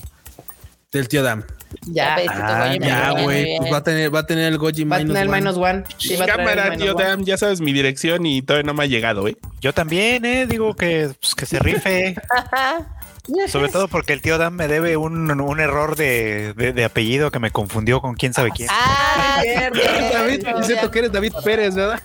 del 0.93 1.09
tío 1.09 1.23
Dam. 1.23 1.45
Ya, 1.87 2.17
Ah, 2.29 2.75
Ya, 2.81 3.11
güey, 3.23 3.57
pues 3.59 3.73
va 3.73 3.77
a 3.77 3.83
tener, 3.85 4.13
va 4.13 4.19
a 4.21 4.27
tener 4.27 4.47
el 4.53 4.59
Goji 4.59 4.83
va 4.85 4.97
a 4.97 4.99
minus 4.99 5.15
tener 5.15 5.23
el 5.23 5.29
one. 5.31 5.39
minus 5.41 5.57
one. 5.57 5.85
Sí, 5.99 6.17
va 6.17 6.25
a 6.25 6.27
el 6.27 6.33
Cámara, 6.35 6.65
minus 6.71 6.79
tío 6.83 6.95
one. 6.97 7.05
Dan, 7.05 7.25
ya 7.25 7.37
sabes 7.37 7.61
mi 7.61 7.73
dirección 7.73 8.27
y 8.27 8.43
todavía 8.43 8.67
no 8.67 8.75
me 8.75 8.85
ha 8.85 8.87
llegado, 8.87 9.29
¿eh? 9.29 9.37
Yo 9.61 9.73
también, 9.73 10.25
eh, 10.25 10.47
digo 10.47 10.75
que, 10.75 11.11
pues, 11.21 11.35
que 11.37 11.47
se 11.47 11.59
rife. 11.61 12.17
Sobre 13.49 13.69
todo 13.69 13.87
porque 13.87 14.13
el 14.13 14.23
tío 14.23 14.39
Dan 14.39 14.55
me 14.57 14.67
debe 14.67 14.97
un, 14.97 15.31
un 15.41 15.61
error 15.61 15.95
de, 15.95 16.53
de- 16.55 16.73
de 16.73 16.85
apellido 16.85 17.31
que 17.31 17.39
me 17.39 17.53
confundió 17.53 18.01
con 18.01 18.15
quién 18.17 18.33
sabe 18.35 18.51
quién. 18.51 18.69
Ah, 18.73 19.41
David, 20.13 20.45
es 20.61 20.67
cierto 20.67 20.91
que 20.91 20.99
eres 21.01 21.13
David 21.13 21.35
Pérez, 21.45 21.75
¿verdad? 21.77 22.01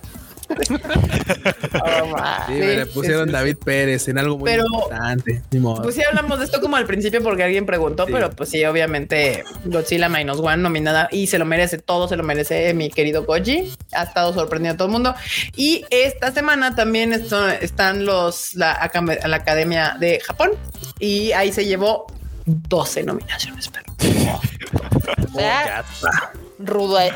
Oh. 0.49 2.17
Sí, 2.47 2.53
Sí, 2.53 2.59
me 2.59 2.76
le 2.77 2.85
pusieron 2.88 3.27
sí, 3.27 3.31
David 3.34 3.57
Pérez 3.63 4.07
en 4.07 4.17
algo 4.17 4.38
muy 4.38 4.49
Pero- 4.51 4.65
importante. 4.65 5.41
Ni 5.51 5.59
modo. 5.59 5.81
Pues 5.84 5.95
sí 5.95 6.03
hablamos 6.03 6.39
de 6.39 6.45
esto 6.45 6.61
como 6.61 6.76
al 6.76 6.85
principio 6.85 7.22
porque 7.23 7.43
alguien 7.43 7.65
preguntó, 7.65 8.05
Sí. 8.05 8.11
pero 8.13 8.30
pues 8.31 8.49
sí, 8.49 8.63
obviamente 8.65 9.43
Godzilla 9.65 10.09
Minus 10.09 10.39
One 10.39 10.57
nominada 10.57 11.07
y 11.11 11.27
se 11.27 11.38
lo 11.38 11.45
merece, 11.45 11.77
todo 11.77 12.07
se 12.07 12.15
lo 12.15 12.23
merece 12.23 12.73
mi 12.73 12.89
querido 12.89 13.23
Goji. 13.26 13.73
Ha 13.93 14.03
estado 14.03 14.34
sorprendiendo 14.34 14.76
a 14.76 14.77
todo 14.77 14.88
el 14.88 14.91
mundo. 14.93 15.15
Y 15.55 15.85
esta 15.89 16.31
semana 16.31 16.76
también 16.76 17.13
esto- 17.13 17.49
están 17.49 18.05
los 18.05 18.55
la, 18.55 18.89
la 19.26 19.35
Academia 19.35 19.95
de 19.99 20.19
Japón 20.19 20.51
y 20.99 21.31
ahí 21.34 21.51
se 21.51 21.65
llevó 21.65 22.07
12 22.45 23.03
nominaciones. 23.03 23.69
Pero 23.69 23.93
O 25.34 25.34
sea, 25.38 25.84
ruda- 26.59 27.15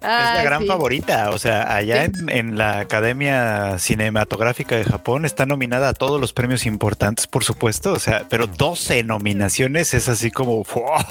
Es 0.00 0.06
la 0.06 0.32
Ay, 0.38 0.44
gran 0.44 0.62
sí. 0.62 0.66
favorita. 0.66 1.30
O 1.30 1.38
sea, 1.38 1.74
allá 1.74 2.04
Sí. 2.06 2.12
en, 2.20 2.28
en 2.30 2.58
la 2.58 2.78
Academia 2.80 3.78
Cinematográfica 3.78 4.76
de 4.76 4.84
Japón 4.84 5.24
está 5.26 5.44
nominada 5.46 5.90
a 5.90 5.92
todos 5.94 6.20
los 6.20 6.32
premios 6.32 6.64
importantes, 6.66 7.26
por 7.26 7.44
supuesto. 7.44 7.92
O 7.92 7.98
sea, 7.98 8.24
pero 8.28 8.46
12 8.46 9.04
nominaciones 9.04 9.92
es 9.94 10.08
así 10.08 10.30
como 10.30 10.64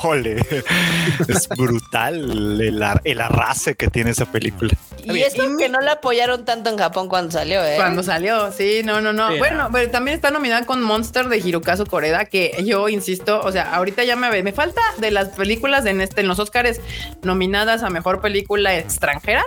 ¡ole! 0.03 0.37
Es 1.27 1.47
brutal 1.49 2.59
el, 2.61 2.81
ar- 2.81 3.01
el 3.03 3.21
arrase 3.21 3.75
que 3.75 3.89
tiene 3.89 4.11
esa 4.11 4.25
película. 4.25 4.71
Y 5.03 5.19
eso 5.21 5.43
que 5.57 5.69
no 5.69 5.79
la 5.79 5.93
apoyaron 5.93 6.43
tanto 6.45 6.69
en 6.69 6.77
Japón 6.77 7.07
cuando 7.09 7.31
salió, 7.31 7.63
¿eh? 7.63 7.75
Cuando 7.77 8.03
salió, 8.03 8.51
sí, 8.51 8.81
no, 8.83 9.01
no, 9.01 9.13
no. 9.13 9.31
Sí, 9.31 9.37
bueno, 9.39 9.69
pero 9.71 9.89
también 9.91 10.15
está 10.15 10.29
nominada 10.31 10.65
con 10.65 10.81
Monster 10.83 11.29
de 11.29 11.37
Hirokazu 11.37 11.85
Koreda, 11.85 12.25
que 12.25 12.61
yo 12.65 12.89
insisto, 12.89 13.39
o 13.41 13.51
sea, 13.51 13.73
ahorita 13.75 14.03
ya 14.03 14.15
me 14.15 14.29
me 14.43 14.51
falta 14.53 14.81
de 14.97 15.11
las 15.11 15.29
películas 15.29 15.85
en 15.85 16.01
este 16.01 16.21
en 16.21 16.27
los 16.27 16.39
Oscars 16.39 16.79
nominadas 17.23 17.83
a 17.83 17.89
mejor 17.89 18.21
película 18.21 18.73
extranjera 18.79 19.43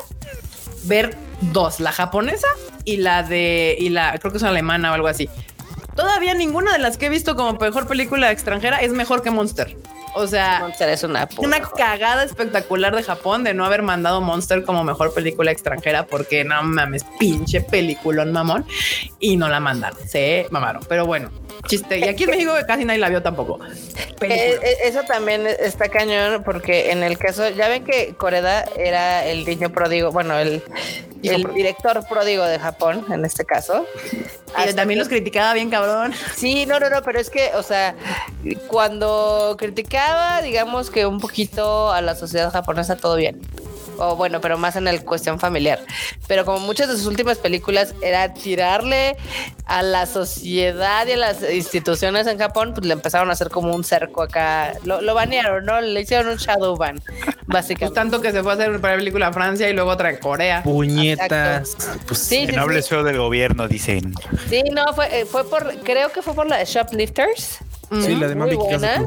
ver 0.84 1.16
dos, 1.40 1.80
la 1.80 1.92
japonesa 1.92 2.48
y 2.84 2.98
la 2.98 3.22
de 3.22 3.76
y 3.78 3.88
la 3.88 4.18
creo 4.18 4.32
que 4.32 4.38
es 4.38 4.44
alemana 4.44 4.90
o 4.90 4.94
algo 4.94 5.08
así. 5.08 5.28
Todavía 5.96 6.34
ninguna 6.34 6.72
de 6.72 6.78
las 6.78 6.96
que 6.96 7.06
he 7.06 7.08
visto 7.10 7.36
como 7.36 7.54
mejor 7.54 7.86
película 7.86 8.30
extranjera 8.30 8.78
es 8.78 8.92
mejor 8.92 9.22
que 9.22 9.30
Monster. 9.30 9.76
O 10.14 10.26
sea, 10.26 10.58
Monster 10.60 10.88
es 10.90 11.02
una 11.04 11.26
puta. 11.26 11.46
una 11.46 11.60
cagada 11.60 12.22
espectacular 12.24 12.94
de 12.94 13.02
Japón 13.02 13.44
de 13.44 13.54
no 13.54 13.64
haber 13.64 13.82
mandado 13.82 14.20
Monster 14.20 14.64
como 14.64 14.84
mejor 14.84 15.14
película 15.14 15.50
extranjera 15.50 16.06
porque 16.06 16.44
no 16.44 16.62
mames, 16.62 17.04
pinche 17.18 17.60
peliculón 17.62 18.32
mamón 18.32 18.66
y 19.18 19.36
no 19.36 19.48
la 19.48 19.60
mandaron. 19.60 19.98
Se 20.06 20.46
mamaron, 20.50 20.82
pero 20.88 21.06
bueno, 21.06 21.30
chiste. 21.66 21.98
Y 21.98 22.04
aquí 22.04 22.24
en 22.24 22.30
México 22.30 22.52
casi 22.66 22.84
nadie 22.84 23.00
la 23.00 23.08
vio 23.08 23.22
tampoco. 23.22 23.58
Eh, 24.20 24.58
eh, 24.62 24.76
eso 24.84 25.02
también 25.02 25.46
está 25.46 25.88
cañón 25.88 26.42
porque 26.44 26.90
en 26.92 27.02
el 27.02 27.16
caso, 27.18 27.48
ya 27.50 27.68
ven 27.68 27.84
que 27.84 28.14
Koreda 28.14 28.64
era 28.76 29.24
el 29.24 29.44
niño 29.44 29.70
pródigo, 29.70 30.12
bueno, 30.12 30.38
el, 30.38 30.62
el 31.22 31.42
pródigo. 31.42 31.52
director 31.54 32.06
pródigo 32.08 32.44
de 32.44 32.58
Japón 32.58 33.04
en 33.10 33.24
este 33.24 33.44
caso. 33.44 33.86
Y 34.68 34.74
también 34.74 34.96
que- 34.98 35.04
los 35.04 35.08
criticaba 35.08 35.54
bien 35.54 35.70
cabrón. 35.70 36.12
Sí, 36.36 36.66
no, 36.66 36.78
no, 36.78 36.90
no, 36.90 37.02
pero 37.02 37.18
es 37.18 37.30
que, 37.30 37.50
o 37.54 37.62
sea, 37.62 37.94
cuando 38.68 39.56
criticaba, 39.58 40.01
digamos 40.42 40.90
que 40.90 41.06
un 41.06 41.20
poquito 41.20 41.92
a 41.92 42.00
la 42.00 42.14
sociedad 42.14 42.50
japonesa, 42.52 42.96
todo 42.96 43.16
bien. 43.16 43.40
O 43.98 44.16
bueno, 44.16 44.40
pero 44.40 44.56
más 44.56 44.74
en 44.76 44.88
el 44.88 45.04
cuestión 45.04 45.38
familiar. 45.38 45.78
Pero 46.26 46.46
como 46.46 46.60
muchas 46.60 46.88
de 46.88 46.96
sus 46.96 47.06
últimas 47.06 47.36
películas 47.38 47.94
era 48.02 48.32
tirarle 48.32 49.16
a 49.66 49.82
la 49.82 50.06
sociedad 50.06 51.06
y 51.06 51.12
a 51.12 51.16
las 51.18 51.42
instituciones 51.48 52.26
en 52.26 52.38
Japón, 52.38 52.72
pues 52.74 52.86
le 52.86 52.94
empezaron 52.94 53.28
a 53.28 53.34
hacer 53.34 53.50
como 53.50 53.74
un 53.74 53.84
cerco 53.84 54.22
acá. 54.22 54.72
Lo, 54.84 55.02
lo 55.02 55.14
banearon, 55.14 55.66
¿no? 55.66 55.80
Le 55.82 56.00
hicieron 56.00 56.28
un 56.28 56.36
shadow 56.38 56.74
ban, 56.76 57.00
Pues 57.00 57.36
básicamente. 57.46 57.94
tanto 57.94 58.22
que 58.22 58.32
se 58.32 58.42
fue 58.42 58.52
a 58.52 58.54
hacer 58.54 58.70
una 58.70 58.80
película 58.80 59.26
en 59.26 59.34
Francia 59.34 59.68
y 59.68 59.74
luego 59.74 59.90
otra 59.90 60.08
en 60.10 60.16
Corea. 60.16 60.62
Puñetas. 60.62 61.76
Pues 62.08 62.18
Sí, 62.18 62.46
Que 62.46 62.52
sí, 62.52 62.56
no 62.56 62.62
hable 62.62 62.80
sí. 62.82 62.88
feo 62.88 63.04
del 63.04 63.18
gobierno, 63.18 63.68
dicen. 63.68 64.14
Sí, 64.48 64.62
no, 64.72 64.92
fue, 64.94 65.20
eh, 65.20 65.26
fue 65.26 65.48
por, 65.48 65.76
creo 65.80 66.10
que 66.10 66.22
fue 66.22 66.34
por 66.34 66.46
la 66.48 66.56
de 66.56 66.64
Shoplifters. 66.64 67.58
sí, 68.00 68.16
la 68.16 68.26
de 68.28 68.34
muy 68.34 68.46
Mami 68.46 68.54
buena. 68.56 69.04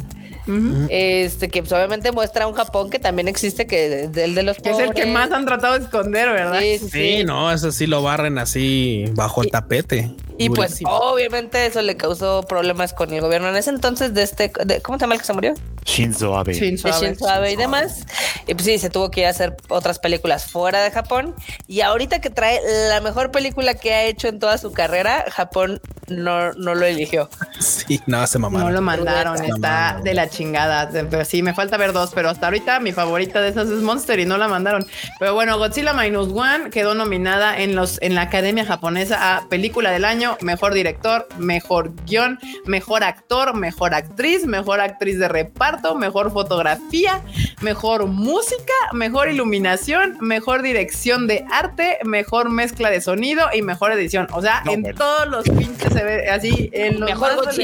Este, 0.90 1.50
que 1.50 1.62
pues, 1.62 1.72
obviamente 1.72 2.12
muestra 2.12 2.48
un 2.48 2.54
Japón 2.54 2.90
que 2.90 3.00
también 3.00 3.28
existe, 3.28 3.66
que 3.68 4.04
es 4.04 4.18
el 4.18 4.36
de 4.36 4.44
los 4.44 4.58
Que 4.58 4.72
es 4.72 4.80
el 4.80 4.94
que 4.94 5.06
más 5.06 5.32
han 5.32 5.46
tratado 5.46 5.78
de 5.78 5.84
esconder, 5.86 6.30
¿verdad? 6.30 6.60
Sí, 6.60 6.78
sí, 6.80 6.90
Sí, 6.90 7.18
sí. 7.20 7.24
no, 7.24 7.52
eso 7.52 7.72
sí 7.72 7.88
lo 7.88 8.02
barren 8.04 8.38
así 8.38 9.06
bajo 9.14 9.44
el 9.44 9.52
tapete. 9.52 10.12
Y 10.38 10.50
pues 10.50 10.80
obviamente 10.86 11.66
eso 11.66 11.82
le 11.82 11.96
causó 11.96 12.44
problemas 12.44 12.92
con 12.94 13.14
el 13.14 13.22
gobierno 13.22 13.48
en 13.50 13.56
ese 13.56 13.70
entonces 13.70 14.14
de 14.14 14.24
este, 14.24 14.52
de- 14.66 14.82
¿cómo 14.82 14.98
se 14.98 15.04
llama 15.04 15.14
el 15.16 15.22
que 15.22 15.26
se 15.28 15.32
murió? 15.34 15.54
Shinzo 15.86 16.36
Abe. 16.38 16.54
Shinzo 16.54 16.90
Abe. 16.90 17.08
Shinzo 17.08 17.30
Abe 17.30 17.52
y 17.54 17.56
demás. 17.56 18.06
Y 18.46 18.54
pues 18.54 18.66
sí, 18.66 18.78
se 18.78 18.90
tuvo 18.90 19.12
que 19.12 19.22
ir 19.22 19.28
a 19.28 19.30
hacer 19.30 19.56
otras 19.70 19.98
películas 20.00 20.46
fuera 20.46 20.84
de 20.84 20.92
Japón. 20.92 21.34
Y 21.68 21.82
ahorita 21.82 22.20
que 22.20 22.30
trae 22.30 22.60
la 22.90 23.00
mejor 23.00 23.32
película 23.32 23.76
que 23.76 23.94
ha 23.94 24.04
hecho 24.04 24.28
en 24.28 24.40
toda 24.40 24.58
su 24.58 24.74
carrera, 24.74 25.24
Japón 25.32 25.80
no, 26.08 26.52
no 26.54 26.76
lo 26.76 26.86
eligió. 26.86 27.30
Sí, 27.60 28.02
no, 28.06 28.26
se 28.28 28.38
No 28.40 28.50
mamaron. 28.50 28.74
lo 28.74 28.82
mandaron, 28.82 29.36
No 29.38 29.44
está 29.44 29.58
mamaron. 29.58 30.04
de 30.04 30.14
la 30.14 30.28
chingada. 30.36 30.90
Pero 31.10 31.26
sí, 31.26 31.42
me 31.42 31.54
falta 31.54 31.78
ver 31.78 31.94
dos, 31.94 32.12
pero 32.14 32.30
hasta 32.30 32.48
ahorita 32.48 32.80
mi 32.80 32.92
favorita 32.92 33.42
de 33.42 33.50
esas 33.50 33.70
es 33.70 33.82
Monster 33.82 34.20
y 34.20 34.26
no 34.26 34.38
la 34.38 34.48
mandaron. 34.48 34.86
Pero 35.20 35.34
bueno, 35.34 35.58
Godzilla 35.58 35.94
Minus 35.94 36.30
One 36.34 36.70
quedó 36.70 36.96
nominada 36.96 37.58
en 37.60 37.76
los 37.76 38.02
en 38.02 38.16
la 38.16 38.22
Academia 38.22 38.66
Japonesa 38.66 39.38
a 39.38 39.48
Película 39.50 39.92
del 39.92 40.06
Año, 40.06 40.38
Mejor 40.42 40.74
Director, 40.74 41.28
Mejor 41.38 41.94
Guión, 42.06 42.40
Mejor 42.66 43.04
Actor, 43.04 43.56
Mejor 43.56 43.94
Actriz, 43.94 44.46
Mejor 44.46 44.82
Actriz 44.82 45.18
de 45.20 45.28
Reparto, 45.28 45.96
Mejor 45.96 46.32
Fotografía, 46.32 47.22
Mejor 47.62 48.08
Música, 48.08 48.74
Mejor 48.94 49.30
Iluminación, 49.30 50.18
Mejor 50.20 50.62
Dirección 50.62 51.28
de 51.28 51.46
Arte, 51.52 52.00
Mejor 52.04 52.50
Mezcla 52.50 52.90
de 52.90 53.02
Sonido 53.02 53.46
y 53.54 53.62
Mejor 53.62 53.92
Edición. 53.94 54.28
O 54.34 54.42
sea, 54.42 54.62
No, 54.66 54.72
en 54.74 54.82
bueno. 54.82 54.98
todos 54.98 55.28
los 55.28 55.44
pinches 55.50 55.94
se 55.94 56.04
ve 56.04 56.30
así. 56.30 56.70
En 56.74 57.00
los 57.00 57.10
Mejor 57.10 57.36
más- 57.46 57.56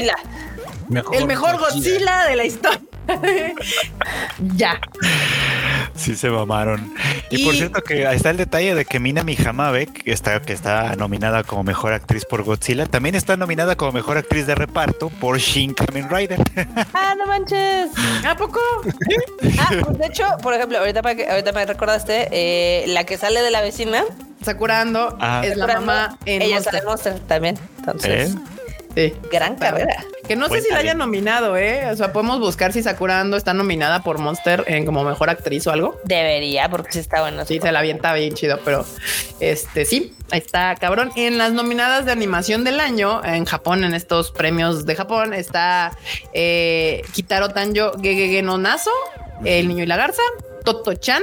El 1.12 1.26
mejor 1.26 1.58
Godzilla 1.58 2.24
de 2.26 2.36
la 2.36 2.44
historia. 2.44 2.80
ya. 4.56 4.80
Sí 5.94 6.14
se 6.16 6.30
mamaron. 6.30 6.92
Y, 7.30 7.42
Y- 7.42 7.44
por 7.44 7.54
cierto 7.54 7.82
que 7.82 8.06
ahí 8.06 8.16
está 8.16 8.30
el 8.30 8.36
detalle 8.36 8.74
de 8.74 8.84
que 8.84 8.98
Minami 9.00 9.36
Hamabe, 9.44 9.86
que 9.86 10.12
está, 10.12 10.40
que 10.40 10.52
está 10.52 10.94
nominada 10.96 11.42
como 11.44 11.62
mejor 11.64 11.92
actriz 11.92 12.24
por 12.24 12.42
Godzilla, 12.42 12.86
también 12.86 13.14
está 13.14 13.36
nominada 13.36 13.76
como 13.76 13.92
mejor 13.92 14.16
actriz 14.16 14.46
de 14.46 14.54
reparto 14.54 15.10
por 15.10 15.38
Shin 15.38 15.74
Kamen 15.74 16.08
Rider. 16.10 16.38
Ah, 16.94 17.14
no 17.16 17.26
manches. 17.26 17.90
¿A 18.26 18.36
poco? 18.36 18.60
Ah, 19.58 19.70
pues 19.84 19.98
de 19.98 20.06
hecho, 20.06 20.24
por 20.42 20.54
ejemplo, 20.54 20.78
ahorita, 20.78 21.02
para 21.02 21.14
que- 21.14 21.28
ahorita 21.28 21.52
me 21.52 21.66
recordaste, 21.66 22.28
eh, 22.32 22.84
la 22.88 23.04
que 23.04 23.16
sale 23.18 23.42
de 23.42 23.50
la 23.50 23.60
vecina 23.60 24.04
Sakura 24.44 24.80
Ando 24.80 25.16
Ah. 25.20 25.42
es 25.44 25.56
la 25.56 25.66
mamá 25.66 26.18
en 26.26 26.42
ella 26.42 26.54
Monster. 26.56 26.72
sale 26.72 26.78
en 26.78 26.84
Monster 26.86 27.18
también. 27.20 27.58
Entonces, 27.78 28.30
¿Eh? 28.30 28.38
Sí. 28.94 29.14
gran 29.30 29.56
carrera. 29.56 30.04
Que 30.26 30.36
no 30.36 30.48
sé 30.48 30.60
si 30.60 30.70
la 30.70 30.78
hayan 30.78 30.98
nominado, 30.98 31.56
¿eh? 31.56 31.88
O 31.90 31.96
sea, 31.96 32.12
podemos 32.12 32.40
buscar 32.40 32.72
si 32.72 32.82
Sakura 32.82 33.20
Ando 33.20 33.36
está 33.36 33.54
nominada 33.54 34.02
por 34.02 34.18
Monster 34.18 34.64
en 34.66 34.84
como 34.84 35.02
mejor 35.04 35.30
actriz 35.30 35.66
o 35.66 35.72
algo. 35.72 36.00
Debería, 36.04 36.68
porque 36.68 36.92
sí 36.92 36.98
está 36.98 37.20
bueno. 37.20 37.44
Sí, 37.44 37.58
se 37.60 37.72
la 37.72 37.80
avienta 37.80 38.12
bien 38.14 38.34
chido, 38.34 38.60
pero 38.64 38.84
este 39.40 39.84
sí, 39.84 40.14
ahí 40.30 40.38
está 40.38 40.74
cabrón. 40.76 41.10
En 41.16 41.38
las 41.38 41.52
nominadas 41.52 42.06
de 42.06 42.12
animación 42.12 42.64
del 42.64 42.80
año 42.80 43.24
en 43.24 43.44
Japón, 43.44 43.84
en 43.84 43.94
estos 43.94 44.30
premios 44.30 44.86
de 44.86 44.94
Japón, 44.94 45.34
está 45.34 45.96
eh, 46.32 47.02
Kitaro 47.12 47.48
Tanjo 47.48 47.92
Gegege 48.00 48.42
no 48.42 48.58
Naso, 48.58 48.92
El 49.44 49.68
Niño 49.68 49.84
y 49.84 49.86
la 49.86 49.96
Garza, 49.96 50.22
Toto-chan, 50.64 51.22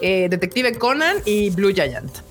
eh, 0.00 0.28
Detective 0.30 0.74
Conan 0.78 1.16
y 1.24 1.50
Blue 1.50 1.72
Giant. 1.72 2.21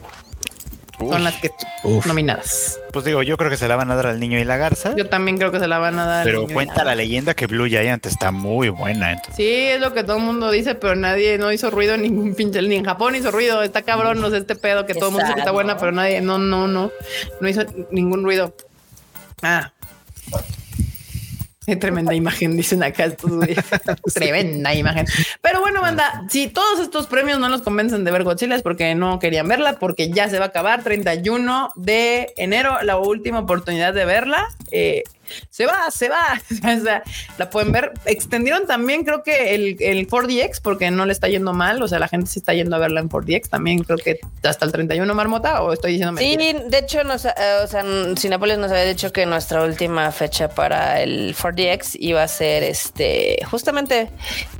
Son 1.09 1.23
las 1.23 1.35
que 1.35 1.51
Uf. 1.83 2.05
nominadas. 2.05 2.79
Pues 2.91 3.05
digo, 3.05 3.23
yo 3.23 3.37
creo 3.37 3.49
que 3.49 3.57
se 3.57 3.67
la 3.67 3.75
van 3.75 3.89
a 3.91 3.95
dar 3.95 4.07
al 4.07 4.19
niño 4.19 4.37
y 4.39 4.43
la 4.43 4.57
garza. 4.57 4.95
Yo 4.95 5.07
también 5.07 5.37
creo 5.37 5.51
que 5.51 5.59
se 5.59 5.67
la 5.67 5.79
van 5.79 5.97
a 5.99 6.05
dar. 6.05 6.17
al 6.19 6.23
Pero 6.25 6.39
Niño 6.41 6.51
y 6.51 6.53
cuenta 6.53 6.83
la 6.83 6.95
leyenda 6.95 7.33
que 7.33 7.47
Blue 7.47 7.67
Giant 7.67 8.05
está 8.05 8.31
muy 8.31 8.69
buena. 8.69 9.11
entonces- 9.13 9.35
Sí, 9.35 9.49
es 9.49 9.79
lo 9.79 9.93
que 9.93 10.03
todo 10.03 10.17
el 10.17 10.23
mundo 10.23 10.51
dice, 10.51 10.75
pero 10.75 10.95
nadie 10.95 11.37
no 11.37 11.51
hizo 11.51 11.69
ruido 11.71 11.93
en 11.95 12.01
ningún 12.03 12.35
pinche, 12.35 12.61
ni 12.61 12.75
en 12.75 12.85
Japón 12.85 13.15
hizo 13.15 13.31
ruido. 13.31 13.63
Está 13.63 13.81
cabrón, 13.83 14.21
no 14.21 14.29
sé, 14.29 14.37
este 14.37 14.55
pedo 14.55 14.85
que 14.85 14.93
todo 14.93 15.07
el 15.07 15.11
mundo 15.13 15.25
dice 15.25 15.33
que 15.35 15.41
está 15.41 15.51
buena, 15.51 15.77
pero 15.77 15.91
nadie, 15.91 16.21
no, 16.21 16.37
no, 16.37 16.67
no, 16.67 16.91
no 17.39 17.47
hizo 17.49 17.63
ningún 17.91 18.23
ruido. 18.23 18.53
Ah. 19.41 19.71
Qué 21.63 21.75
tremenda 21.75 22.15
imagen, 22.15 22.57
dicen 22.57 22.81
acá 22.81 23.05
estos 23.05 23.31
güeyes. 23.31 23.63
Tremenda 24.15 24.73
imagen. 24.73 25.05
Pero 25.41 25.61
bueno, 25.61 25.79
banda, 25.79 26.25
si 26.27 26.47
todos 26.47 26.79
estos 26.79 27.05
premios 27.05 27.37
no 27.39 27.49
los 27.49 27.61
convencen 27.61 28.03
de 28.03 28.09
ver 28.09 28.23
Godzilla 28.23 28.55
es 28.55 28.63
porque 28.63 28.95
no 28.95 29.19
querían 29.19 29.47
verla, 29.47 29.77
porque 29.77 30.09
ya 30.09 30.27
se 30.27 30.39
va 30.39 30.45
a 30.45 30.47
acabar 30.47 30.83
31 30.83 31.69
de 31.75 32.33
enero, 32.37 32.81
la 32.81 32.97
última 32.97 33.39
oportunidad 33.39 33.93
de 33.93 34.05
verla. 34.05 34.47
Eh, 34.71 35.03
se 35.49 35.65
va, 35.65 35.89
se 35.91 36.09
va. 36.09 36.41
O 36.81 36.83
sea, 36.83 37.03
la 37.37 37.49
pueden 37.49 37.71
ver. 37.71 37.91
Extendieron 38.05 38.65
también, 38.65 39.03
creo 39.03 39.23
que 39.23 39.55
el, 39.55 39.77
el 39.79 40.07
4DX, 40.07 40.61
porque 40.61 40.89
no 40.89 41.05
le 41.05 41.11
está 41.11 41.27
yendo 41.27 41.53
mal. 41.53 41.81
O 41.81 41.87
sea, 41.87 41.99
la 41.99 42.07
gente 42.07 42.29
se 42.29 42.39
está 42.39 42.53
yendo 42.53 42.75
a 42.75 42.79
verla 42.79 43.01
en 43.01 43.09
4DX. 43.09 43.49
También 43.49 43.83
creo 43.83 43.97
que 43.97 44.19
hasta 44.43 44.65
el 44.65 44.71
31 44.71 45.13
marmota, 45.13 45.61
o 45.63 45.73
estoy 45.73 45.93
diciendo 45.93 46.19
Sí, 46.19 46.37
de 46.37 46.77
hecho, 46.77 47.03
nos, 47.03 47.25
eh, 47.25 47.31
o 47.63 47.67
sea, 47.67 47.83
Cinepolis 48.17 48.57
nos 48.57 48.71
había 48.71 48.85
dicho 48.85 49.11
que 49.11 49.25
nuestra 49.25 49.63
última 49.63 50.11
fecha 50.11 50.49
para 50.49 51.01
el 51.01 51.35
4DX 51.35 51.97
iba 51.99 52.23
a 52.23 52.27
ser 52.27 52.63
este 52.63 53.37
justamente 53.49 54.09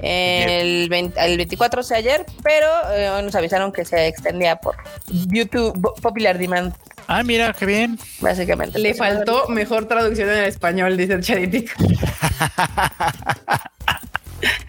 el, 0.01 0.89
20 0.89 1.19
el 1.19 1.37
24, 1.37 1.81
o 1.81 1.83
sea, 1.83 1.97
ayer, 1.97 2.25
pero 2.43 2.67
eh, 2.93 3.09
hoy 3.09 3.23
nos 3.23 3.35
avisaron 3.35 3.71
que 3.71 3.85
se 3.85 4.07
extendía 4.07 4.57
por 4.57 4.75
YouTube 5.07 5.93
Popular 6.01 6.37
Demand, 6.37 6.73
Ah, 7.13 7.23
mira, 7.23 7.53
qué 7.53 7.65
bien. 7.65 7.99
básicamente. 8.21 8.79
Le 8.79 8.93
faltó 8.93 9.47
mejor 9.49 9.85
traducción 9.85 10.29
en 10.29 10.45
español, 10.45 10.95
dice 10.95 11.13
el 11.13 11.21
Charitic. 11.21 11.75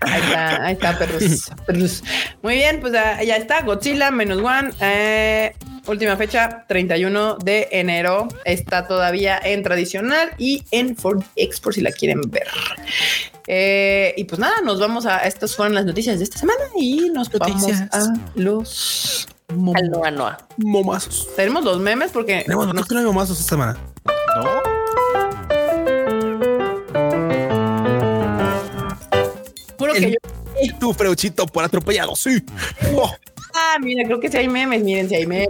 Ahí 0.01 0.21
está, 0.21 0.65
ahí 0.67 0.73
está, 0.75 0.99
perrus, 0.99 1.51
perrus. 1.67 2.03
Muy 2.43 2.57
bien, 2.57 2.81
pues 2.81 2.93
ah, 2.95 3.23
ya 3.23 3.37
está. 3.37 3.63
Godzilla 3.63 4.11
menos 4.11 4.39
one. 4.43 4.71
eh, 4.81 5.55
última 5.87 6.17
fecha, 6.17 6.67
31 6.69 7.37
de 7.37 7.69
enero. 7.73 8.29
Está 8.45 8.87
todavía 8.87 9.41
en 9.43 9.63
tradicional 9.63 10.31
y 10.37 10.65
en 10.73 10.95
4X 10.97 11.61
por 11.63 11.73
si 11.73 11.81
la 11.81 11.91
quieren 11.93 12.21
ver. 12.27 12.49
Eh, 13.47 14.13
y 14.19 14.25
pues 14.25 14.39
nada, 14.39 14.61
nos 14.63 14.79
vamos 14.79 15.07
a. 15.07 15.19
Estas 15.21 15.57
fueron 15.57 15.75
las 15.75 15.87
noticias 15.87 16.19
de 16.19 16.25
esta 16.25 16.39
semana 16.39 16.65
y 16.77 17.09
nos 17.11 17.33
Noticias. 17.33 17.89
vamos 17.91 18.09
a 18.11 18.15
los. 18.35 19.29
Al 19.75 19.91
Noa 19.91 20.11
Noa. 20.11 20.39
Momazos. 20.59 21.29
Tenemos 21.37 21.65
los 21.65 21.79
memes 21.81 22.11
porque 22.13 22.43
Tenemos, 22.45 22.67
no- 22.67 22.73
creo 22.73 22.85
que 22.87 22.95
no 22.95 23.01
hay 23.01 23.07
momazos 23.07 23.39
esta 23.41 23.51
semana. 23.51 23.77
¿No? 24.37 24.73
que 29.95 30.17
yo. 30.81 30.95
Freuchito, 30.95 31.47
por 31.47 31.65
atropellado. 31.65 32.15
Sí. 32.17 32.43
Oh, 32.95 33.11
Ah, 33.55 33.77
mira, 33.81 34.05
creo 34.07 34.19
que 34.19 34.31
sí 34.31 34.37
hay 34.39 34.49
memes. 34.49 34.83
Miren, 34.83 35.09
si 35.11 35.15
hay 35.15 35.27
memes. 35.27 35.49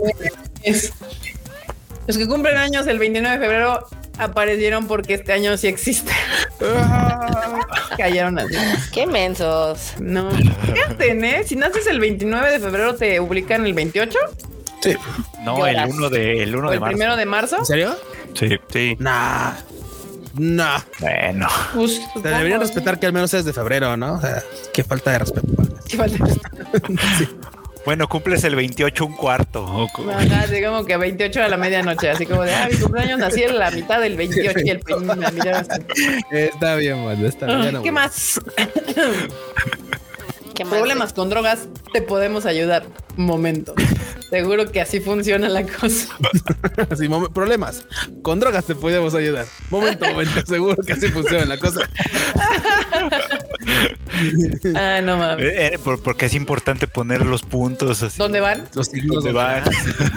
Los 2.06 2.18
que 2.18 2.26
cumplen 2.26 2.56
años 2.56 2.86
el 2.86 2.98
29 2.98 3.38
de 3.38 3.44
febrero 3.44 3.86
aparecieron 4.18 4.86
porque 4.86 5.14
este 5.14 5.32
año 5.32 5.56
sí 5.56 5.68
existe. 5.68 6.12
Cayeron 7.96 8.38
así. 8.38 8.54
Qué 8.92 9.06
mensos. 9.06 9.94
No, 10.00 10.30
fíjate, 10.30 11.12
¿eh? 11.12 11.44
Si 11.46 11.56
naces 11.56 11.86
el 11.86 12.00
29 12.00 12.50
de 12.52 12.60
febrero, 12.60 12.94
te 12.94 13.20
ubican 13.20 13.64
el 13.66 13.74
28 13.74 14.18
sí. 14.82 14.96
No, 15.44 15.66
el 15.66 15.74
Lloras. 15.76 15.90
1 15.94 16.10
de, 16.10 16.42
el 16.42 16.56
1 16.56 16.66
o 16.66 16.70
de 16.70 16.74
el 16.76 16.80
marzo. 16.80 16.90
primero 16.92 17.16
de 17.16 17.26
marzo. 17.26 17.58
¿En 17.58 17.66
serio? 17.66 17.96
Sí. 18.34 18.48
Sí. 18.72 18.96
Nah. 18.98 19.52
Nah. 20.34 20.80
Bueno. 20.98 21.48
Pues, 21.74 22.00
O 22.14 22.20
sea, 22.20 22.38
deberían 22.38 22.60
respetar 22.60 22.98
que 22.98 23.06
al 23.06 23.12
menos 23.12 23.32
es 23.34 23.44
de 23.44 23.52
febrero, 23.52 23.96
¿no? 23.96 24.14
O 24.14 24.20
sea, 24.20 24.42
qué 24.72 24.82
falta 24.84 25.12
de 25.12 25.18
respeto. 25.20 25.46
Sí, 25.88 25.96
falta. 25.98 26.24
Bueno, 27.84 28.08
cumples 28.08 28.44
el 28.44 28.54
28 28.54 29.06
un 29.06 29.12
cuarto. 29.14 29.64
o 29.64 29.88
co- 29.88 30.08
Ajá, 30.10 30.40
así 30.42 30.62
como 30.62 30.84
que 30.84 30.96
28 30.96 31.42
a 31.42 31.48
la 31.48 31.56
medianoche, 31.56 32.10
así 32.10 32.26
como 32.26 32.42
de, 32.44 32.54
ah, 32.54 32.68
mi 32.70 32.76
cumpleaños 32.78 33.18
nací 33.18 33.42
en 33.42 33.58
la 33.58 33.70
mitad 33.72 34.00
del 34.00 34.16
28 34.16 34.60
y 34.64 34.70
el 34.70 34.78
prim- 34.80 35.06
la 35.06 35.30
mitad. 35.32 35.66
Está 36.30 36.76
bien, 36.76 37.04
man. 37.04 37.24
Está 37.24 37.46
bien. 37.46 37.82
¿Qué 37.82 37.90
más? 37.92 38.40
¿Qué 40.54 40.64
más? 40.64 40.74
Problemas 40.78 41.12
con 41.12 41.28
drogas, 41.30 41.66
te 41.92 42.02
podemos 42.02 42.46
ayudar. 42.46 42.84
Momento. 43.16 43.74
Seguro 44.30 44.70
que 44.72 44.80
así 44.80 45.00
funciona 45.00 45.48
la 45.48 45.64
cosa. 45.66 46.08
Problemas. 47.34 47.84
Con 48.22 48.40
drogas 48.40 48.64
te 48.64 48.74
podemos 48.74 49.14
ayudar. 49.14 49.46
Momento, 49.70 50.06
momento. 50.06 50.40
Seguro 50.46 50.76
que 50.76 50.92
así 50.94 51.08
funciona 51.08 51.44
la 51.44 51.58
cosa. 51.58 51.80
Ah, 54.76 55.00
no 55.02 55.16
mames. 55.16 55.44
Eh, 55.46 55.70
eh, 55.74 55.78
por- 55.82 56.00
porque 56.02 56.26
es 56.26 56.34
importante 56.34 56.86
poner 56.86 57.24
los 57.24 57.42
puntos 57.42 58.02
así. 58.02 58.18
¿Dónde 58.18 58.40
van? 58.40 58.64
Los 58.74 58.88
signos 58.88 59.16
¿Dónde 59.16 59.32
van? 59.32 59.62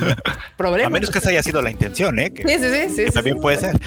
Problemas. 0.58 0.88
A 0.88 0.90
menos 0.92 1.10
que 1.10 1.20
esa 1.20 1.30
haya 1.30 1.42
sido 1.42 1.62
la 1.62 1.72
intención, 1.72 2.20
¿eh? 2.20 2.32
Que 2.32 2.44
Sí, 2.44 2.56
sí, 2.64 2.70
sí, 2.70 2.96
sí, 2.96 3.06
sí. 3.08 3.12
también 3.14 3.38
puede 3.40 3.58
ser. 3.58 3.80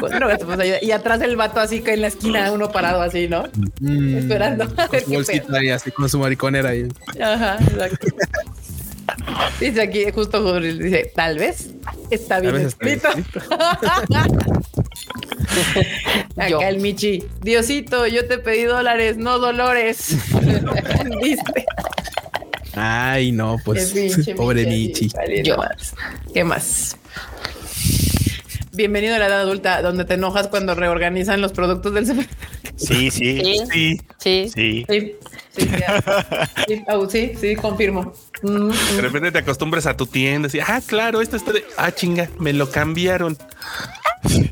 Con 0.00 0.10
drogas 0.10 0.38
te 0.38 0.44
podemos 0.44 0.64
ayudar. 0.64 0.82
Y 0.82 0.90
atrás 0.92 1.20
el 1.20 1.36
vato 1.36 1.60
así 1.60 1.80
que 1.80 1.92
en 1.94 2.00
la 2.00 2.08
esquina, 2.08 2.50
uno 2.52 2.70
parado 2.72 3.02
así, 3.02 3.28
¿no? 3.28 3.44
Mm, 3.80 4.16
Esperando 4.18 4.74
Con 4.74 5.00
su 5.00 5.10
bolsita 5.12 5.58
ahí, 5.58 5.70
así 5.70 5.90
con 5.90 6.08
su 6.08 6.18
mariconera 6.18 6.70
ahí. 6.70 6.88
Ajá, 7.22 7.56
exacto. 7.60 7.93
Dice 9.60 9.82
aquí, 9.82 10.04
justo 10.12 10.60
dice, 10.60 11.12
tal 11.14 11.38
vez 11.38 11.70
está 12.10 12.40
bien 12.40 12.54
vez 12.54 12.74
está 12.74 12.90
bien 12.90 13.00
escrito. 13.00 13.08
Acá 16.36 16.48
Yo. 16.48 16.60
el 16.60 16.80
Michi, 16.80 17.22
Diosito, 17.42 18.06
yo 18.06 18.26
te 18.26 18.38
pedí 18.38 18.64
dólares, 18.64 19.16
no 19.16 19.38
dolores. 19.38 20.16
¿Viste? 21.22 21.64
Ay, 22.74 23.30
no, 23.32 23.56
pues. 23.64 23.94
Pobre 24.36 24.66
Michi, 24.66 25.10
Yo. 25.44 25.56
¿Qué 26.32 26.44
más? 26.44 26.96
Bienvenido 28.72 29.14
a 29.14 29.18
la 29.18 29.26
edad 29.28 29.40
adulta, 29.42 29.82
donde 29.82 30.04
te 30.04 30.14
enojas 30.14 30.48
cuando 30.48 30.74
reorganizan 30.74 31.40
los 31.40 31.52
productos 31.52 31.94
del 31.94 32.06
supermercado. 32.06 32.48
Sí, 32.76 33.10
sí, 33.10 33.40
Sí, 33.40 33.60
Sí, 33.70 34.00
sí. 34.18 34.50
sí. 34.52 34.86
Sí, 34.88 35.16
sí, 35.56 35.62
sí, 35.68 35.68
sí, 36.68 36.84
au, 36.88 37.08
sí, 37.10 37.32
sí, 37.40 37.56
confirmo. 37.56 38.12
Mm, 38.42 38.70
de 38.96 39.00
repente 39.00 39.32
te 39.32 39.38
acostumbras 39.38 39.86
a 39.86 39.96
tu 39.96 40.06
tienda. 40.06 40.48
Así, 40.48 40.58
ah, 40.60 40.80
claro, 40.86 41.20
esto 41.20 41.36
está 41.36 41.52
de. 41.52 41.64
Ah, 41.76 41.92
chinga, 41.92 42.28
me 42.38 42.52
lo 42.52 42.70
cambiaron. 42.70 43.36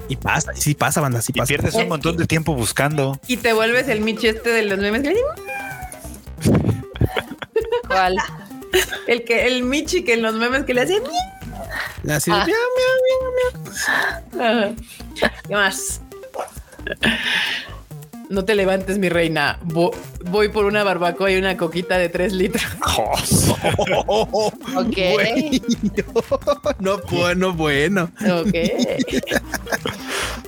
Y 0.09 0.17
pasa, 0.17 0.53
sí 0.55 0.75
pasa, 0.75 1.01
banda, 1.01 1.23
sí 1.23 1.33
Y 1.35 1.39
pasa. 1.39 1.49
pierdes 1.49 1.75
un 1.75 1.89
montón 1.89 2.17
de 2.17 2.27
tiempo 2.27 2.55
buscando. 2.55 3.19
Y 3.27 3.39
te 3.39 3.53
vuelves 3.53 3.89
el 3.89 4.01
Michi 4.01 4.29
este 4.29 4.51
de 4.51 4.63
los 4.65 4.79
memes. 4.79 5.03
que- 5.03 5.17
¿Cuál? 7.87 8.17
El 9.07 9.25
que, 9.25 9.47
el 9.47 9.63
Michi 9.65 10.05
que 10.05 10.15
en 10.15 10.23
los 10.23 10.35
memes 10.35 10.65
que 10.65 10.75
le 10.75 10.83
hacen. 10.83 11.03
Así, 12.11 12.31
Ah. 12.33 12.45
miau, 12.47 12.59
miau, 12.77 14.43
miau, 14.43 14.53
miau. 14.75 14.77
¿Qué 15.49 15.55
más? 15.55 16.01
No 18.33 18.45
te 18.47 18.55
levantes, 18.55 18.97
mi 18.99 19.11
reina. 19.11 19.59
Vo- 19.63 19.95
voy 20.31 20.49
por 20.49 20.65
una 20.65 20.83
barbacoa 20.83 21.31
y 21.31 21.37
una 21.37 21.57
coquita 21.59 21.99
de 21.99 22.09
tres 22.09 22.33
litros. 22.33 22.65
Ok. 24.75 24.99
No, 26.81 26.99
bueno, 27.11 27.53
bueno. 27.53 28.11
Ok. 28.21 28.55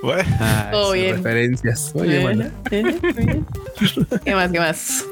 Bueno, 0.02 0.36
Ay, 0.40 0.70
Todo 0.72 0.92
bien. 0.92 1.16
referencias. 1.16 1.90
Oye, 1.94 2.20
bueno. 2.20 2.50
¿Qué 4.24 4.34
más? 4.34 4.50
¿Qué 4.50 4.58
más? 4.58 5.04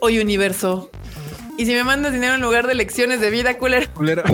Hoy 0.00 0.18
universo. 0.18 0.90
Y 1.58 1.66
si 1.66 1.74
me 1.74 1.82
mandas 1.82 2.12
dinero 2.12 2.36
en 2.36 2.40
lugar 2.40 2.68
de 2.68 2.76
lecciones 2.76 3.20
de 3.20 3.30
vida, 3.30 3.58
culero. 3.58 3.88
Culero. 3.92 4.22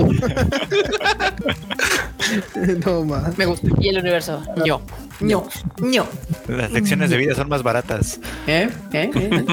no 2.84 3.02
más. 3.04 3.38
Me 3.38 3.46
gusta. 3.46 3.66
Y 3.80 3.88
el 3.88 3.96
universo. 3.98 4.42
Yo. 4.62 4.82
No. 5.20 5.48
No. 5.78 6.06
las 6.48 6.70
lecciones 6.70 7.08
de 7.08 7.16
vida 7.16 7.34
son 7.34 7.48
más 7.48 7.62
baratas. 7.62 8.20
¿Eh? 8.46 8.68
¿Eh? 8.92 9.10
¿Eh? 9.14 9.44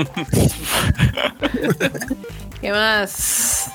¿Qué 2.60 2.72
más? 2.72 3.72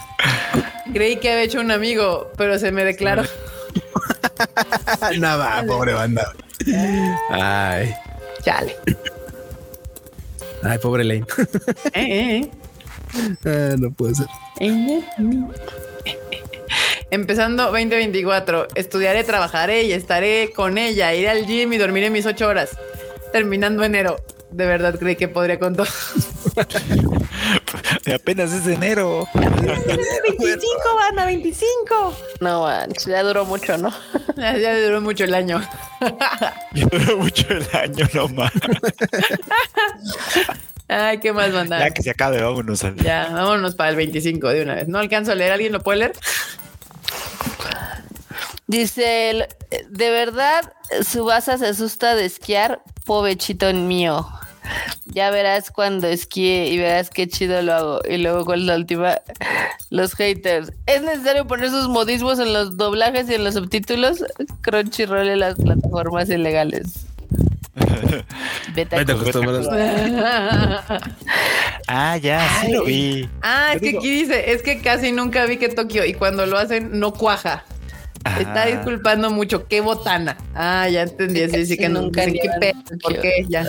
Creí 0.93 1.17
que 1.17 1.33
había 1.33 1.45
hecho 1.45 1.63
un 1.63 1.71
amigo, 1.71 2.31
pero 2.37 2.59
se 2.59 2.73
me 2.73 2.85
declaró. 2.85 3.23
Nada, 5.19 5.65
pobre 5.67 5.95
banda. 5.95 6.35
Ay, 7.31 7.95
Chale. 8.43 8.77
ay, 10.63 10.79
pobre 10.81 11.03
Lane. 11.03 11.25
¿Eh? 11.95 12.43
¿Eh? 12.43 12.51
Ah, 13.45 13.75
no 13.79 13.91
puede 13.93 14.15
ser. 14.15 14.27
Empezando 17.11 17.65
2024, 17.65 18.69
estudiaré, 18.75 19.25
trabajaré 19.25 19.85
y 19.85 19.93
estaré 19.93 20.53
con 20.55 20.77
ella. 20.77 21.15
Iré 21.15 21.31
al 21.31 21.47
gym 21.47 21.73
y 21.73 21.79
dormiré 21.79 22.11
mis 22.11 22.27
ocho 22.27 22.49
horas. 22.49 22.71
Terminando 23.33 23.85
enero. 23.85 24.17
De 24.51 24.67
verdad 24.67 24.99
creí 24.99 25.17
que 25.17 25.29
podría 25.29 25.59
con 25.59 25.77
todo. 25.77 25.87
Apenas 28.15 28.53
es 28.53 28.67
enero. 28.67 29.27
25, 29.35 30.95
van 30.97 31.19
a 31.19 31.27
25. 31.27 32.17
No, 32.41 32.63
manches, 32.63 33.07
ya 33.07 33.23
duró 33.23 33.45
mucho, 33.45 33.77
¿no? 33.79 33.93
Ya, 34.37 34.57
ya 34.59 34.79
duró 34.79 35.01
mucho 35.01 35.25
el 35.25 35.35
año. 35.35 35.63
Duró 36.73 37.17
mucho 37.17 37.47
el 37.49 37.67
año 37.73 38.07
nomás. 38.13 38.53
Ay, 40.89 41.19
qué 41.19 41.33
más 41.33 41.51
mandar. 41.53 41.81
Ya 41.81 41.91
que 41.91 42.03
se 42.03 42.11
acabe, 42.11 42.41
vámonos 42.43 42.85
al. 42.85 42.97
Ya, 42.97 43.29
vámonos 43.33 43.75
para 43.75 43.91
el 43.91 43.97
25 43.97 44.49
de 44.49 44.63
una 44.63 44.75
vez. 44.77 44.89
No 44.89 44.99
alcanzo 44.99 45.33
a 45.33 45.35
leer. 45.35 45.53
¿Alguien 45.53 45.73
lo 45.73 45.83
puede 45.83 45.99
leer? 45.99 46.13
Dice, 48.69 49.49
de 49.89 50.11
verdad, 50.11 50.73
Subasa 51.03 51.57
se 51.59 51.67
asusta 51.67 52.15
de 52.15 52.25
esquiar, 52.25 52.83
pobrecito 53.05 53.73
mío. 53.73 54.29
Ya 55.07 55.31
verás 55.31 55.71
cuando 55.71 56.09
esquíe 56.09 56.67
y 56.67 56.79
verás 56.79 57.11
qué 57.11 57.29
chido 57.29 57.63
lo 57.63 57.73
hago. 57.73 58.01
Y 58.09 58.19
luego, 58.19 58.45
¿cuál 58.45 58.63
es 58.63 58.67
la 58.67 58.77
última? 58.77 59.21
Los 59.91 60.15
haters. 60.15 60.73
¿Es 60.87 61.03
necesario 61.03 61.47
poner 61.47 61.71
sus 61.71 61.89
modismos 61.89 62.41
en 62.41 62.53
los 62.53 62.77
doblajes 62.77 63.31
y 63.31 63.35
en 63.35 63.45
los 63.45 63.55
subtítulos? 63.55 64.25
Crunchyroll 64.63 65.29
en 65.29 65.41
las 65.41 65.55
plataformas 65.55 66.29
ilegales. 66.29 67.07
Vete 68.75 68.97
a 68.97 68.99
Vete. 69.05 69.13
Ah, 71.89 72.17
ya, 72.17 72.41
sí 72.61 72.73
lo 72.73 72.85
vi. 72.85 73.29
Ah, 73.43 73.73
es 73.75 73.81
que 73.81 73.87
digo- 73.89 73.99
aquí 74.01 74.11
dice, 74.11 74.53
es 74.53 74.63
que 74.63 74.81
casi 74.81 75.13
nunca 75.13 75.45
vi 75.47 75.57
que 75.57 75.69
Tokio 75.69 76.05
y 76.05 76.15
cuando 76.15 76.47
lo 76.47 76.59
hacen 76.59 76.99
no 76.99 77.13
cuaja. 77.13 77.65
Está 78.41 78.67
disculpando 78.67 79.31
mucho. 79.31 79.69
Qué 79.69 79.81
botana. 79.81 80.37
Ah, 80.53 80.89
ya 80.89 81.03
entendí. 81.03 81.49
Sí, 81.49 81.65
sí, 81.65 81.77
que 81.77 81.89
nunca. 81.89 82.25
Sí, 82.25 82.33
qué 82.43 82.51
pedo. 82.59 82.99
¿Por 83.01 83.21
qué? 83.21 83.47
Ya. 83.49 83.63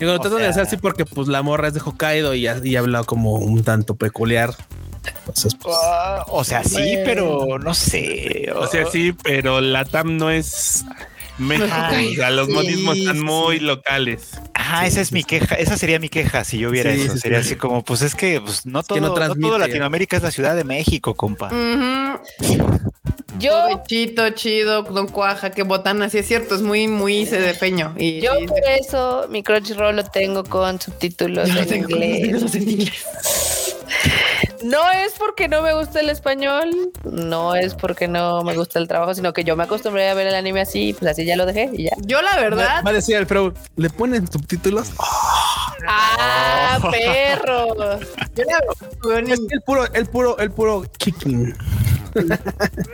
Digo, 0.00 0.12
lo 0.12 0.20
tratan 0.20 0.38
de 0.38 0.46
hacer 0.46 0.62
así 0.62 0.78
porque 0.78 1.04
pues 1.04 1.28
la 1.28 1.42
morra 1.42 1.68
es 1.68 1.74
de 1.74 1.80
Hokkaido 1.80 2.32
y, 2.34 2.46
ha- 2.46 2.60
y 2.64 2.76
habla 2.76 3.04
como 3.04 3.34
un 3.34 3.62
tanto 3.62 3.94
peculiar. 3.94 4.54
Entonces, 5.18 5.54
pues, 5.56 5.76
Ah, 5.82 6.24
o 6.28 6.44
sea, 6.44 6.64
sí, 6.64 6.96
pero 7.04 7.58
no 7.58 7.74
sé. 7.74 8.50
O 8.56 8.66
sea, 8.68 8.86
sí, 8.86 9.12
pero 9.22 9.60
la 9.60 9.84
TAM 9.84 10.16
no 10.16 10.30
es 10.30 10.86
México. 11.38 11.66
O 11.66 12.14
sea, 12.14 12.30
los 12.30 12.46
Sí, 12.46 12.52
modismos 12.52 12.96
están 12.98 13.16
sí, 13.16 13.22
muy 13.22 13.58
locales. 13.60 14.30
Ah, 14.54 14.86
esa 14.86 15.00
es 15.00 15.12
mi 15.12 15.24
queja. 15.24 15.54
Esa 15.56 15.76
sería 15.76 15.98
mi 15.98 16.08
queja 16.08 16.44
si 16.44 16.58
yo 16.58 16.70
viera 16.70 16.92
Sí, 16.94 17.02
eso. 17.02 17.14
sí, 17.14 17.18
sería 17.20 17.40
sí. 17.42 17.48
así 17.48 17.56
como, 17.56 17.82
pues 17.84 18.02
es 18.02 18.14
que 18.14 18.40
pues, 18.40 18.64
no, 18.66 18.82
todo, 18.82 18.94
que 18.94 19.00
no 19.00 19.08
no 19.08 19.14
transmite. 19.14 19.48
todo 19.48 19.58
Latinoamérica 19.58 20.16
es 20.16 20.22
la 20.22 20.30
Ciudad 20.30 20.54
de 20.56 20.64
México, 20.64 21.14
compa. 21.14 21.50
Yo, 23.38 23.50
Provechito, 23.66 24.30
chido, 24.30 24.82
don 24.84 25.08
cuaja, 25.08 25.50
qué 25.50 25.64
botana. 25.64 26.08
Sí, 26.08 26.18
es 26.18 26.28
cierto. 26.28 26.54
Es 26.54 26.62
muy, 26.62 26.86
muy 26.86 27.26
cedepeño. 27.26 27.94
Y 27.98 28.20
yo 28.20 28.32
por 28.46 28.60
eso 28.80 29.26
mi 29.28 29.42
Crunchyroll 29.42 29.96
lo 29.96 30.04
tengo 30.04 30.44
con 30.44 30.80
subtítulos 30.80 31.48
yo 31.48 31.60
en 31.60 31.68
tengo 31.68 31.90
inglés. 31.90 32.42
los 32.42 32.54
en 32.54 32.70
inglés. 32.70 33.63
No 34.64 34.90
es 34.90 35.12
porque 35.18 35.46
no 35.46 35.60
me 35.60 35.74
gusta 35.74 36.00
el 36.00 36.08
español, 36.08 36.70
no 37.04 37.54
es 37.54 37.74
porque 37.74 38.08
no 38.08 38.42
me 38.44 38.54
gusta 38.56 38.78
el 38.78 38.88
trabajo, 38.88 39.12
sino 39.14 39.34
que 39.34 39.44
yo 39.44 39.56
me 39.56 39.64
acostumbré 39.64 40.08
a 40.08 40.14
ver 40.14 40.26
el 40.26 40.34
anime 40.34 40.62
así, 40.62 40.94
pues 40.98 41.10
así 41.12 41.26
ya 41.26 41.36
lo 41.36 41.44
dejé 41.44 41.68
y 41.74 41.84
ya. 41.84 41.90
Yo, 42.06 42.22
la 42.22 42.36
verdad, 42.36 42.82
va 42.82 42.88
a 42.88 42.92
decir 42.94 43.16
el 43.16 43.26
Pro, 43.26 43.52
¿le 43.76 43.90
ponen 43.90 44.26
subtítulos? 44.26 44.92
¡Ah, 45.86 46.78
perro! 46.90 47.74
yo 48.34 48.44
la 48.44 48.58
veo 49.06 49.18
en 49.18 49.30
Es 49.32 49.40
que 49.40 49.54
el 49.56 49.60
puro, 49.60 49.84
el 49.92 50.06
puro, 50.06 50.38
el 50.38 50.50
puro 50.50 50.84
kicking. 50.96 51.54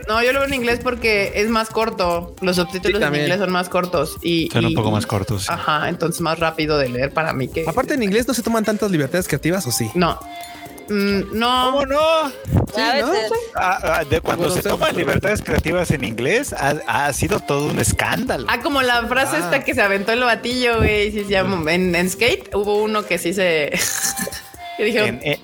No, 0.09 0.21
yo 0.23 0.33
lo 0.33 0.39
veo 0.39 0.47
en 0.49 0.53
inglés 0.55 0.79
porque 0.83 1.31
es 1.35 1.47
más 1.49 1.69
corto. 1.69 2.35
Los 2.41 2.57
subtítulos 2.57 2.89
Sí, 2.89 2.95
en 2.97 3.01
también. 3.01 3.23
inglés 3.25 3.39
son 3.39 3.51
más 3.51 3.69
cortos 3.69 4.17
y 4.21 4.49
Son 4.51 4.65
un 4.65 4.73
poco 4.73 4.91
más 4.91 5.05
cortos. 5.05 5.49
Ajá, 5.49 5.87
entonces 5.87 6.19
más 6.19 6.37
rápido 6.37 6.77
de 6.77 6.89
leer 6.89 7.13
para 7.13 7.31
mí 7.31 7.47
que. 7.47 7.63
Aparte 7.65 7.93
en 7.93 8.03
inglés 8.03 8.27
no 8.27 8.33
se 8.33 8.41
toman 8.43 8.65
tantas 8.65 8.91
libertades 8.91 9.27
creativas 9.27 9.65
o 9.67 9.71
sí. 9.71 9.89
no. 9.95 10.19
Mm, 10.89 11.37
no. 11.37 11.71
¿Cómo 11.71 11.85
no? 11.85 11.99
a 11.99 12.31
¿no? 13.01 13.11
veces. 13.11 13.31
Ah, 13.55 13.79
ah, 13.99 14.03
de 14.05 14.21
cuando 14.21 14.49
se 14.49 14.61
toman 14.61 14.95
libertades 14.95 15.41
creativas 15.41 15.91
en 15.91 16.03
inglés, 16.03 16.53
ha, 16.53 16.75
ha 16.87 17.13
sido 17.13 17.39
todo 17.39 17.67
un 17.69 17.79
escándalo. 17.79 18.45
Ah, 18.49 18.59
como 18.61 18.81
la 18.81 19.05
frase 19.07 19.37
Ah. 19.37 19.39
esta 19.39 19.63
que 19.63 19.73
se 19.73 19.81
aventó 19.81 20.11
el 20.13 20.21
batillo, 20.21 20.77
güey. 20.77 21.11
Sí, 21.11 21.23
se 21.23 21.29
llama. 21.29 21.71
En, 21.71 21.93
en 21.95 22.09
skate 22.09 22.53
hubo 22.55 22.81
uno 22.81 23.05
que 23.05 23.17
sí 23.17 23.33
se. 23.33 23.71
que 24.77 24.83
dijeron. 24.85 25.09
En, 25.09 25.19
en- 25.33 25.39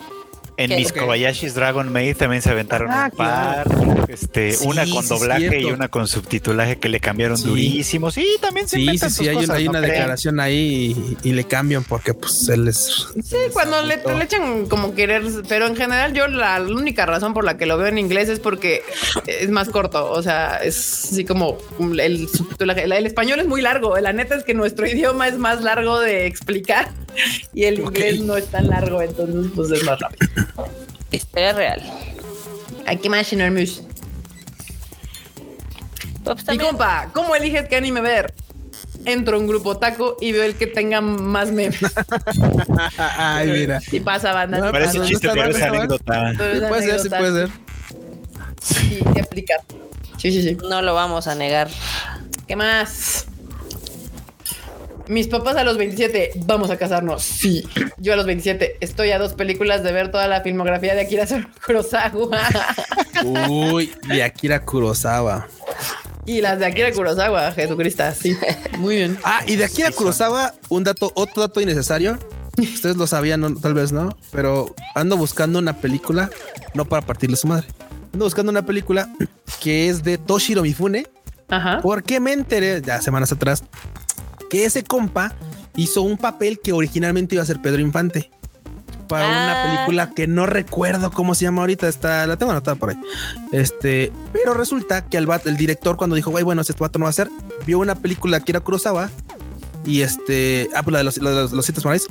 en 0.57 0.69
¿Qué? 0.69 0.75
mis. 0.77 0.91
Kobayashi's 0.91 1.53
Dragon 1.53 1.91
Maid 1.91 2.17
también 2.17 2.41
se 2.41 2.49
aventaron 2.49 2.89
Ah, 2.91 3.09
un 3.11 3.17
par, 3.17 3.67
este, 4.09 4.53
Sí, 4.53 4.65
una 4.67 4.85
con 4.89 5.07
doblaje 5.07 5.61
y 5.61 5.65
una 5.65 5.87
con 5.87 6.07
subtitulaje 6.07 6.77
que 6.79 6.89
le 6.89 6.99
cambiaron 6.99 7.37
Sí. 7.37 7.45
durísimo. 7.47 8.09
Sí, 8.11 8.25
también 8.41 8.67
se 8.67 8.77
Sí, 8.77 8.97
sí, 8.97 9.09
sí, 9.09 9.27
hay, 9.27 9.35
cosas, 9.35 9.49
una, 9.49 9.57
hay 9.57 9.63
¿no 9.65 9.69
una 9.71 9.79
creen? 9.79 9.93
declaración 9.93 10.39
ahí 10.39 11.17
y, 11.23 11.29
y 11.29 11.33
le 11.33 11.43
cambian 11.43 11.83
porque 11.83 12.13
pues 12.13 12.49
él 12.49 12.67
es... 12.67 13.07
Sí, 13.23 13.37
cuando 13.53 13.81
le, 13.83 13.97
le 13.97 14.23
echan 14.23 14.65
como 14.67 14.95
querer, 14.95 15.23
pero 15.47 15.67
en 15.67 15.75
general 15.75 16.13
yo 16.13 16.27
la, 16.27 16.57
la 16.59 16.75
única 16.75 17.05
razón 17.05 17.33
por 17.33 17.43
la 17.43 17.57
que 17.57 17.65
lo 17.67 17.77
veo 17.77 17.87
en 17.87 17.97
inglés 17.99 18.27
es 18.29 18.39
porque 18.39 18.81
es 19.27 19.49
más 19.49 19.69
corto, 19.69 20.09
o 20.11 20.23
sea, 20.23 20.57
es 20.63 21.03
así 21.11 21.23
como 21.25 21.57
el 21.99 22.27
subtitulaje. 22.29 22.83
El, 22.83 22.91
el 22.93 23.05
español 23.05 23.39
es 23.39 23.47
muy 23.47 23.61
largo, 23.61 23.95
la 23.97 24.11
neta 24.13 24.35
es 24.35 24.43
que 24.43 24.53
nuestro 24.55 24.87
idioma 24.89 25.27
es 25.27 25.37
más 25.37 25.61
largo 25.61 25.99
de 25.99 26.25
explicar 26.25 26.89
y 27.53 27.63
el 27.65 27.79
inglés 27.79 28.19
no 28.21 28.35
es 28.37 28.47
tan 28.47 28.67
largo, 28.67 29.01
entonces 29.01 29.51
pues 29.55 29.71
es 29.71 29.83
más 29.83 29.99
rápido. 29.99 30.31
Historia 31.11 31.53
real. 31.53 31.81
Hay 32.85 32.97
que 32.97 33.07
imaginarnos. 33.07 33.83
Pues 36.23 36.41
Y 36.41 36.45
también- 36.45 36.69
compa, 36.69 37.09
¿cómo 37.13 37.35
eliges 37.35 37.67
qué 37.67 37.77
anime 37.77 38.01
ver? 38.01 38.33
Entro 39.05 39.37
a 39.37 39.39
un 39.39 39.47
grupo 39.47 39.77
taco 39.77 40.17
y 40.19 40.33
veo 40.33 40.43
el 40.43 40.55
que 40.55 40.67
tenga 40.67 40.99
más 40.99 41.51
memes. 41.51 41.79
Ay, 42.97 43.47
mira. 43.51 43.79
Y 43.91 43.99
pasa 44.01 44.33
banda. 44.33 44.57
No, 44.59 44.71
Parece 44.71 44.99
chiste, 45.01 45.29
pero 45.29 45.49
es 45.49 45.61
anécdota. 45.61 46.33
Puede 46.67 46.81
ser, 46.83 46.99
sí 46.99 47.09
puede 47.09 47.47
ser. 47.47 47.49
Sí, 48.61 48.99
aplicar. 49.21 49.61
Sí, 50.17 50.31
sí, 50.31 50.41
sí. 50.43 50.57
no 50.69 50.81
lo 50.81 50.93
vamos 50.93 51.27
a 51.27 51.35
negar. 51.35 51.69
¿Qué 52.47 52.55
más? 52.57 53.26
Mis 55.07 55.27
papás 55.27 55.55
a 55.55 55.63
los 55.63 55.77
27, 55.77 56.31
vamos 56.45 56.69
a 56.69 56.77
casarnos. 56.77 57.23
Sí. 57.23 57.63
Yo 57.97 58.13
a 58.13 58.15
los 58.17 58.25
27, 58.25 58.77
estoy 58.81 59.11
a 59.11 59.19
dos 59.19 59.33
películas 59.33 59.81
de 59.83 59.91
ver 59.93 60.11
toda 60.11 60.27
la 60.27 60.41
filmografía 60.41 60.95
de 60.95 61.01
Akira 61.01 61.25
Kurosawa. 61.65 62.29
Uy, 63.49 63.91
de 64.07 64.23
Akira 64.23 64.63
Kurosawa. 64.65 65.47
y 66.25 66.41
las 66.41 66.59
de 66.59 66.65
Akira 66.65 66.91
Kurosawa, 66.91 67.51
Jesucristo. 67.53 68.03
Sí, 68.19 68.35
muy 68.79 68.97
bien. 68.97 69.17
Ah, 69.23 69.41
y 69.47 69.55
de 69.55 69.63
Akira 69.65 69.91
Kurosawa, 69.91 70.53
un 70.69 70.83
dato, 70.83 71.11
otro 71.15 71.41
dato 71.41 71.61
innecesario. 71.61 72.17
Ustedes 72.57 72.97
lo 72.97 73.05
sabían, 73.07 73.39
no, 73.39 73.53
tal 73.55 73.75
vez 73.75 73.91
no, 73.91 74.17
pero 74.31 74.73
ando 74.95 75.15
buscando 75.15 75.59
una 75.59 75.79
película, 75.79 76.29
no 76.73 76.85
para 76.85 77.05
partirle 77.05 77.37
su 77.37 77.47
madre. 77.47 77.67
Ando 78.13 78.25
buscando 78.25 78.49
una 78.51 78.65
película 78.65 79.09
que 79.61 79.87
es 79.89 80.03
de 80.03 80.17
Toshiro 80.17 80.63
Mifune, 80.63 81.05
Ajá. 81.49 81.79
porque 81.83 82.19
me 82.19 82.33
enteré 82.33 82.81
ya 82.81 82.99
semanas 83.01 83.31
atrás 83.31 83.63
que 84.49 84.65
ese 84.65 84.83
compa 84.83 85.33
hizo 85.75 86.01
un 86.01 86.17
papel 86.17 86.59
que 86.59 86.73
originalmente 86.73 87.35
iba 87.35 87.43
a 87.43 87.45
ser 87.47 87.61
Pedro 87.61 87.81
Infante 87.81 88.31
para 89.07 89.27
una 89.27 89.63
Ah. 89.63 89.65
película 89.75 90.09
que 90.13 90.27
no 90.27 90.45
recuerdo 90.45 91.11
cómo 91.11 91.33
se 91.33 91.45
llama 91.45 91.61
ahorita. 91.61 91.87
Está, 91.87 92.27
la 92.27 92.35
tengo 92.37 92.51
anotada 92.51 92.75
por 92.75 92.89
ahí. 92.89 92.97
Este, 93.53 94.11
pero 94.33 94.53
resulta 94.53 95.05
que 95.05 95.17
el, 95.17 95.27
el 95.45 95.55
director, 95.57 95.95
cuando 95.95 96.15
dijo, 96.15 96.29
güey, 96.31 96.43
bueno, 96.43 96.61
este 96.61 96.73
vato 96.77 96.99
no 96.99 97.03
va 97.05 97.09
a 97.09 97.13
ser, 97.13 97.29
vio 97.65 97.79
una 97.79 97.95
película 97.95 98.37
de 98.37 98.41
Akira 98.41 98.59
Kurosawa 98.59 99.09
y 99.85 100.01
este, 100.01 100.69
ah, 100.75 100.83
pues 100.83 100.91
la 100.91 100.97
de 100.99 101.03
los, 101.05 101.17
la 101.19 101.29
de 101.29 101.35
los, 101.37 101.51
los 101.53 101.65
siete 101.65 101.79
samuráis, 101.79 102.07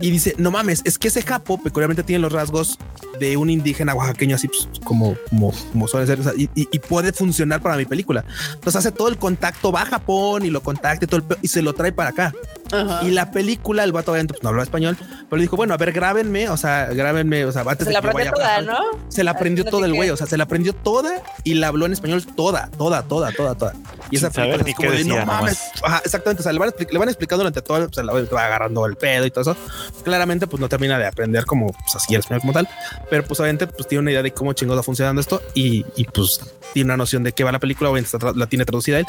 y 0.00 0.10
dice, 0.10 0.34
no 0.36 0.50
mames, 0.50 0.82
es 0.84 0.98
que 0.98 1.08
ese 1.08 1.22
capo 1.22 1.58
peculiarmente 1.62 2.02
tiene 2.02 2.20
los 2.20 2.32
rasgos 2.32 2.78
de 3.20 3.36
un 3.36 3.50
indígena 3.50 3.94
oaxaqueño, 3.94 4.34
así 4.34 4.48
pues, 4.48 4.68
como, 4.82 5.14
como, 5.28 5.52
como 5.70 5.86
suele 5.86 6.06
ser, 6.06 6.20
o 6.20 6.22
sea, 6.24 6.32
y, 6.36 6.78
puede 6.80 7.12
funcionar 7.12 7.60
para 7.60 7.76
mi 7.76 7.84
película. 7.84 8.24
Entonces 8.54 8.76
hace 8.76 8.90
todo 8.90 9.08
el 9.08 9.18
contacto, 9.18 9.70
va 9.70 9.82
a 9.82 9.86
Japón 9.86 10.44
y 10.44 10.50
lo 10.50 10.62
contacta 10.62 11.04
y 11.04 11.08
todo 11.08 11.18
el 11.18 11.38
y 11.42 11.48
se 11.48 11.62
lo 11.62 11.74
trae 11.74 11.92
para 11.92 12.10
acá. 12.10 12.32
Ajá. 12.72 13.00
Y 13.04 13.10
la 13.10 13.30
película, 13.30 13.84
el 13.84 13.92
vato 13.92 14.12
obviamente 14.12 14.32
pues, 14.34 14.42
no 14.42 14.48
habla 14.48 14.62
español, 14.62 14.96
pero 14.98 15.36
le 15.36 15.42
dijo, 15.42 15.56
bueno, 15.56 15.74
a 15.74 15.76
ver, 15.76 15.92
grábenme, 15.92 16.48
o 16.48 16.56
sea, 16.56 16.86
grábenme, 16.86 17.44
o 17.44 17.52
sea, 17.52 17.62
antes 17.62 17.78
Se 17.78 17.84
de 17.86 17.92
la 17.92 17.98
aprendió 17.98 18.24
vaya 18.24 18.30
a 18.30 18.34
toda, 18.34 18.74
Japón". 18.74 18.94
¿no? 18.94 19.10
Se 19.10 19.24
la 19.24 19.30
aprendió 19.32 19.64
Así 19.64 19.70
todo 19.70 19.84
el 19.84 19.94
güey, 19.94 20.10
o 20.10 20.16
sea, 20.16 20.26
se 20.26 20.36
la 20.36 20.44
aprendió 20.44 20.72
toda 20.72 21.22
y 21.44 21.54
la 21.54 21.68
habló 21.68 21.86
en 21.86 21.92
español 21.92 22.24
toda, 22.24 22.70
toda, 22.78 23.02
toda, 23.02 23.32
toda, 23.32 23.54
toda. 23.54 23.74
Y 24.10 24.16
esa 24.16 24.30
película 24.30 24.64
es 24.66 24.74
como 24.74 24.90
de, 24.90 25.04
no 25.04 25.26
mames. 25.26 25.60
Ajá, 25.82 26.00
exactamente, 26.04 26.40
o 26.40 26.44
sea, 26.44 26.52
le 26.52 26.58
van, 26.58 26.72
le 26.90 26.98
van 26.98 27.08
explicando 27.08 27.42
durante 27.42 27.60
todo, 27.60 27.86
o 27.86 27.92
sea, 27.92 28.02
la 28.02 28.12
va 28.12 28.44
agarrando 28.46 28.86
el 28.86 28.96
pedo 28.96 29.26
y 29.26 29.30
todo 29.30 29.42
eso. 29.42 29.56
Claramente, 30.02 30.46
pues 30.46 30.60
no 30.60 30.68
termina 30.68 30.98
de 30.98 31.06
aprender 31.06 31.44
como 31.44 31.72
pues, 31.72 31.96
así 31.96 32.14
el 32.14 32.20
español 32.20 32.40
como 32.40 32.52
tal, 32.52 32.68
pero 33.10 33.24
pues 33.24 33.38
obviamente 33.40 33.66
pues 33.66 33.86
tiene 33.88 34.00
una 34.00 34.10
idea 34.12 34.22
de 34.22 34.32
cómo 34.32 34.52
chingosa 34.54 34.82
funcionando 34.82 35.20
esto 35.20 35.42
y, 35.54 35.84
y 35.96 36.04
pues 36.04 36.40
tiene 36.72 36.86
una 36.86 36.96
noción 36.96 37.22
de 37.24 37.32
qué 37.32 37.44
va 37.44 37.52
la 37.52 37.58
película, 37.58 37.90
obviamente 37.90 38.16
está 38.16 38.26
tra- 38.28 38.34
la 38.36 38.46
tiene 38.46 38.64
traducida 38.64 38.98
él, 39.00 39.06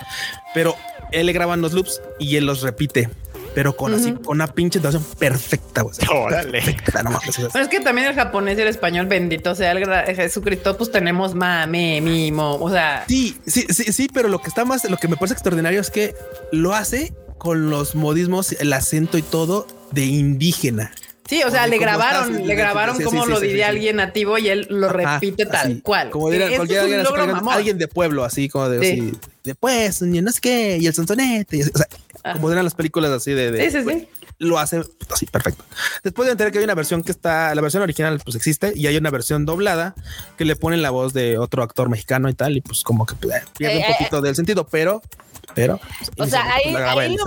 pero 0.54 0.76
él 1.12 1.26
le 1.28 1.34
graban 1.34 1.62
los 1.62 1.74
loops 1.74 2.02
y 2.20 2.36
él 2.36 2.46
los 2.46 2.62
repite. 2.62 3.10
Pero 3.54 3.76
con 3.76 3.94
así, 3.94 4.14
con 4.14 4.38
una 4.38 4.48
pinche 4.48 4.78
entonación 4.80 5.04
perfecta, 5.20 5.82
güey. 5.82 5.94
Órale. 6.10 6.62
Perfecta, 6.62 7.04
no 7.04 7.12
mames, 7.12 7.38
o 7.38 7.50
Pero 7.52 7.66
es 7.66 7.70
que 7.70 7.82
también 7.82 8.08
el 8.08 8.16
japonés 8.16 8.58
y 8.58 8.62
el 8.62 8.70
español, 8.70 9.08
bendito 9.08 9.54
sea 9.56 9.74
el 9.74 10.16
Jesucristo, 10.16 10.78
pues 10.78 10.90
tenemos 10.90 11.36
mame, 11.36 12.00
mimo. 12.00 12.56
O 12.56 12.70
sea, 12.72 13.04
Sí, 13.10 13.38
sí, 13.46 13.66
sí, 13.70 13.92
sí, 13.92 14.08
pero 14.14 14.30
lo 14.30 14.40
que 14.42 14.48
está 14.48 14.64
más, 14.64 14.90
lo 14.90 14.96
que 14.96 15.10
me 15.10 15.18
parece 15.18 15.34
extraordinario 15.34 15.82
es 15.82 15.92
que 15.92 16.16
lo 16.54 16.74
hace 16.74 17.14
con 17.38 17.70
los 17.70 17.94
modismos, 17.94 18.54
el 18.54 18.72
acento 18.72 19.18
y 19.18 19.22
todo 19.22 19.68
de 19.92 20.06
indígena. 20.06 20.94
Sí, 21.32 21.44
o 21.44 21.50
sea, 21.50 21.66
le 21.66 21.78
¿cómo 21.78 21.86
grabaron, 21.88 22.46
le 22.48 22.56
grabaron 22.56 22.98
sí, 22.98 23.04
sí, 23.24 23.30
lo 23.30 23.40
sí, 23.40 23.48
diría 23.48 23.70
alguien 23.70 23.96
nativo 23.96 24.38
y 24.38 24.50
él 24.50 24.68
lo 24.70 24.88
Ajá, 24.90 25.14
repite 25.20 25.46
tal 25.46 25.68
así, 25.72 25.82
cual. 25.82 26.10
Como 26.10 26.30
diría 26.30 26.48
es 26.50 26.60
alguien, 26.60 26.80
alguien- 26.80 27.78
de 27.78 27.88
pueblo, 27.88 28.26
así 28.26 28.50
como 28.50 28.68
de, 28.70 28.80
Sí. 28.86 29.00
así, 29.00 29.12
después, 29.46 30.02
no 30.02 30.32
sé 30.32 30.42
qué, 30.42 30.78
y 30.82 30.88
el 30.88 30.94
sonsonete, 30.94 31.58
y 31.58 31.62
así, 31.62 31.72
o 31.74 31.78
sea, 31.78 31.88
Ah. 32.24 32.34
como 32.34 32.52
eran 32.52 32.66
las 32.66 32.76
películas 32.76 33.12
así 33.12 33.32
de, 33.32 33.52
de- 33.52 33.70
Sí, 33.72 33.78
sí, 33.80 33.86
sí. 33.90 34.08
Lo 34.42 34.58
hace 34.58 34.82
así 35.14 35.28
perfecto. 35.28 35.64
Después 36.04 36.26
de 36.26 36.32
enterar 36.32 36.52
que 36.52 36.58
hay 36.58 36.64
una 36.64 36.74
versión 36.74 37.04
que 37.04 37.12
está, 37.12 37.54
la 37.54 37.62
versión 37.62 37.84
original 37.84 38.20
pues 38.24 38.36
existe 38.36 38.74
y 38.76 38.88
hay 38.88 38.98
una 38.98 39.12
versión 39.12 39.46
doblada 39.46 39.94
que 40.36 40.46
le 40.46 40.56
ponen 40.56 40.82
la 40.82 40.90
voz 40.90 41.14
de 41.14 41.38
otro 41.38 41.62
actor 41.62 41.90
mexicano 41.90 42.28
y 42.28 42.34
tal 42.34 42.58
y 42.58 42.62
pues 42.62 42.84
como 42.84 43.06
que 43.06 43.14
pues, 43.16 43.44
pierde 43.58 43.76
Eh, 43.76 43.78
un 43.78 43.84
eh, 43.84 43.96
poquito 43.98 44.22
del 44.22 44.36
sentido, 44.36 44.66
pero, 44.66 45.04
pero. 45.54 45.76
O 46.18 46.26
sea, 46.26 46.44
pues, 46.44 46.66
ahí, 46.66 46.74
la 46.74 46.92
ahí 46.94 47.18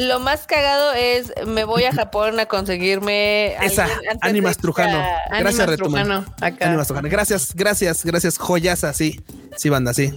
lo, 0.00 0.18
más 0.20 0.46
cagado 0.46 0.94
es 0.94 1.30
me 1.46 1.64
voy 1.64 1.84
a 1.84 1.92
Japón 1.92 2.40
a 2.40 2.46
conseguirme 2.46 3.54
Esa, 3.62 3.86
que 3.86 4.54
Trujano. 4.54 5.04
Gracias, 5.30 5.68
Retuman. 5.68 6.04
Trujano, 6.04 6.34
acá. 6.40 6.68
Ánimas 6.68 6.86
Trujano. 6.86 7.08
Gracias, 7.10 7.52
gracias, 7.54 8.02
gracias, 8.02 8.38
joyaza, 8.38 8.94
sí, 8.94 9.20
sí, 9.58 9.68
banda, 9.68 9.92
sí. 9.92 10.16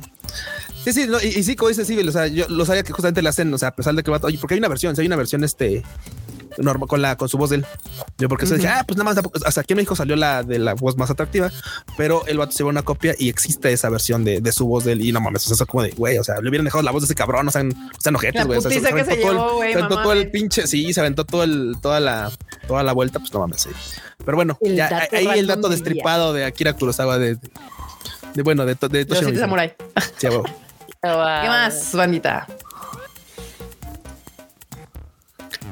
Sí, 0.86 0.94
sí, 0.94 1.08
no, 1.08 1.20
y, 1.20 1.28
y 1.28 1.44
sí, 1.44 1.56
como 1.56 1.70
dice 1.70 1.84
Civil, 1.84 2.08
o 2.08 2.12
sea, 2.12 2.28
yo 2.28 2.48
lo 2.48 2.64
sabía 2.66 2.84
que 2.84 2.94
justamente 2.94 3.22
le 3.22 3.28
hacen, 3.28 3.52
o 3.54 3.58
sea, 3.58 3.70
a 3.70 3.76
pesar 3.76 3.94
de 3.96 4.04
que 4.04 4.12
vato, 4.12 4.28
oye, 4.28 4.38
porque 4.38 4.54
hay 4.54 4.60
una 4.60 4.68
versión, 4.68 4.96
sí, 4.96 5.02
hay 5.02 5.08
una 5.08 5.16
versión 5.16 5.44
este 5.44 5.84
normal 6.58 6.88
con 6.88 7.02
la 7.02 7.16
con 7.18 7.30
su 7.30 7.38
voz 7.38 7.50
de 7.50 7.58
él. 7.58 7.66
Yo 8.18 8.30
porque 8.30 8.46
se 8.46 8.56
dije, 8.56 8.68
ah, 8.68 8.84
pues 8.88 8.98
nada 8.98 9.14
más, 9.14 9.24
hasta 9.46 9.62
aquí 9.62 9.74
en 9.74 9.78
México 9.78 9.96
salió 9.96 10.16
la 10.16 10.44
de 10.44 10.60
la 10.60 10.74
voz 10.74 10.98
más 10.98 11.10
atractiva, 11.10 11.52
pero 11.98 12.26
el 12.28 12.38
vato 12.38 12.52
se 12.52 12.60
llevó 12.60 12.70
una 12.70 12.84
copia 12.84 13.14
y 13.18 13.30
existe 13.30 13.72
esa 13.74 13.90
versión 13.90 14.24
de, 14.24 14.42
de 14.42 14.52
su 14.52 14.66
voz 14.68 14.84
de 14.86 14.94
él. 14.94 15.02
Y 15.06 15.12
no 15.12 15.20
mames, 15.22 15.44
o 15.46 15.48
sea, 15.48 15.56
eso 15.56 15.66
como 15.66 15.84
de 15.84 15.92
güey, 15.92 16.18
o 16.18 16.24
sea, 16.24 16.40
le 16.42 16.50
hubieran 16.50 16.66
dejado 16.66 16.84
la 16.84 16.92
voz 16.92 17.02
de 17.04 17.06
ese 17.06 17.16
cabrón, 17.16 17.48
o 17.48 17.52
sea, 17.52 17.64
están 17.98 18.16
ojetes, 18.16 18.46
güey. 18.46 18.60
o 18.60 18.62
sea, 18.62 18.70
putiza 18.70 18.88
que 18.88 18.94
aventó 19.02 19.12
se 19.16 19.22
todo 19.22 19.32
el- 19.32 19.38
llevó, 19.38 19.60
Se 19.62 19.74
aventó 19.74 19.90
mamá, 19.90 20.04
todo 20.04 20.14
el 20.14 20.32
pinche, 20.32 20.68
sí, 20.68 20.94
se 20.94 21.00
aventó 21.00 21.26
todo 21.26 21.44
el, 21.44 21.76
toda 21.82 22.00
la, 22.00 22.32
toda 22.68 22.84
la 22.84 22.94
vuelta, 22.94 23.20
pues 23.20 23.34
no 23.34 23.40
mames, 23.40 23.62
sí. 23.62 23.70
Pero 24.24 24.38
bueno, 24.38 24.58
El 24.62 24.76
ya, 24.76 25.08
ahí 25.12 25.28
el 25.40 25.48
dato 25.48 25.70
destripado 25.70 26.34
de 26.34 26.46
Akira 26.46 26.74
Kurosawa 26.74 27.18
de, 27.20 27.36
de, 27.36 27.50
de, 28.34 28.42
bueno, 28.44 28.66
de, 28.66 28.76
de 28.76 29.04
sí, 29.06 29.12
Mifune. 29.26 29.40
samurai. 29.40 29.76
Sí. 30.18 30.28
Ah, 31.08 31.42
¿Qué 31.44 31.50
más, 31.50 31.94
bandita? 31.94 32.48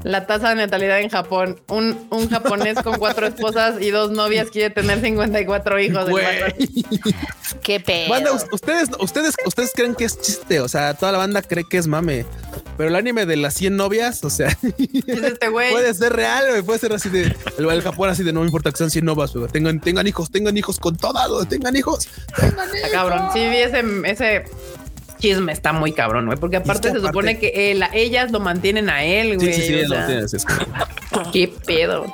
La 0.04 0.26
tasa 0.28 0.50
de 0.50 0.56
natalidad 0.56 1.00
en 1.00 1.10
Japón. 1.10 1.62
Un, 1.70 2.08
un 2.10 2.30
japonés 2.30 2.78
con 2.84 2.98
cuatro 3.00 3.26
esposas 3.28 3.82
y 3.82 3.90
dos 3.92 4.12
novias 4.12 4.50
quiere 4.50 4.70
tener 4.70 5.00
54 5.02 5.80
hijos. 5.80 6.06
Qué 7.62 7.80
pedo. 7.80 8.10
Banda, 8.10 8.34
us- 8.34 8.46
ustedes, 8.52 8.90
ustedes, 9.00 9.36
ustedes 9.46 9.72
creen 9.74 9.96
que 9.96 10.06
es 10.06 10.20
chiste, 10.20 10.60
o 10.60 10.68
sea, 10.68 10.94
toda 10.94 11.12
la 11.12 11.18
banda 11.18 11.42
cree 11.42 11.64
que 11.70 11.78
es 11.78 11.88
mame, 11.88 12.26
pero 12.78 12.90
el 12.90 12.96
anime 12.96 13.26
de 13.26 13.38
las 13.38 13.54
100 13.54 13.76
novias, 13.78 14.24
o 14.24 14.30
sea, 14.30 14.50
Es 15.08 15.24
este 15.24 15.48
güey. 15.50 15.72
puede 15.72 15.94
ser 15.94 16.14
real, 16.14 16.46
güey, 16.50 16.62
puede 16.62 16.80
ser 16.80 16.94
así 16.94 17.10
de 17.10 17.34
el, 17.58 17.70
el 17.70 17.82
Japón 17.82 18.10
así 18.10 18.24
de 18.24 18.34
no 18.34 18.42
me 18.42 18.48
importa 18.48 18.72
que 18.72 18.78
sean 18.78 18.90
100 18.92 19.06
novias, 19.06 19.34
güey, 19.34 19.48
tengan, 19.50 19.80
tengan 19.80 20.06
hijos, 20.08 20.30
tengan 20.32 20.58
hijos 20.58 20.80
con 20.80 20.98
todas, 20.98 21.28
güey, 21.30 21.46
tengan 21.46 21.76
hijos. 21.76 22.08
Está 22.42 22.90
cabrón. 22.92 23.30
Sí, 23.34 23.40
vi 23.48 23.58
ese, 23.58 23.84
ese 24.06 24.44
chisme, 25.24 25.54
está 25.54 25.72
muy 25.72 25.94
cabrón, 25.94 26.26
güey. 26.26 26.38
Porque 26.38 26.58
aparte 26.58 26.92
se 26.92 27.00
supone 27.00 27.32
aparte- 27.32 27.40
que 27.40 27.72
él- 27.72 27.84
ellas 27.94 28.30
lo 28.32 28.42
mantienen 28.42 28.90
a 28.90 29.06
él, 29.06 29.32
Sí, 29.32 29.36
güey. 29.38 29.54
sí, 29.54 29.62
sí, 29.62 29.74
o 29.76 29.78
ya 29.78 29.88
lo 29.88 30.08
sea, 30.30 30.38
es 30.38 30.46
como- 30.46 31.32
Qué 31.32 31.48
pedo. 31.66 32.12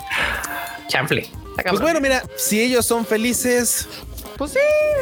Chanfle. 0.87 1.27
Pues 1.67 1.81
bueno, 1.81 1.99
mira, 1.99 2.23
si 2.37 2.61
ellos 2.61 2.85
son 2.85 3.05
felices, 3.05 3.87
Pues 4.37 4.51
sí. 4.51 4.59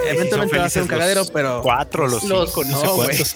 eventualmente 0.07 0.57
va 0.57 0.65
a 0.65 0.69
ser 0.69 0.83
un 0.83 0.87
cagadero, 0.87 1.25
pero 1.33 1.61
Cuatro, 1.61 2.07
los, 2.07 2.23
Los- 2.23 2.49
cinco, 2.49 2.63
no, 2.63 2.71
no, 2.71 2.81
sé 2.81 2.87
güey. 2.87 3.07
cuántos. 3.17 3.33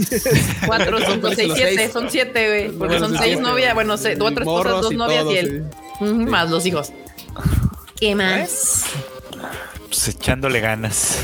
Cuatro, 0.65 0.97
cinco, 1.11 1.29
seis, 1.35 1.51
siete. 1.55 1.91
Son 1.91 2.09
siete, 2.09 2.47
güey. 2.47 2.65
Porque 2.77 2.95
Bueno, 2.97 2.99
son 3.07 3.11
sí, 3.17 3.23
seis 3.23 3.35
sí. 3.37 3.43
novias. 3.43 3.73
Bueno, 3.75 3.95
cuatro 4.17 4.41
esposas, 4.41 4.81
dos 4.81 4.91
y 4.93 4.95
novias 4.95 5.23
todo, 5.23 5.33
y 5.33 5.37
él. 5.37 5.65
sí. 5.99 6.05
Más 6.05 6.49
los 6.49 6.65
hijos. 6.65 6.91
¿Qué 7.99 8.15
más? 8.15 8.85
Pues 9.87 10.07
echándole 10.07 10.59
ganas. 10.61 11.17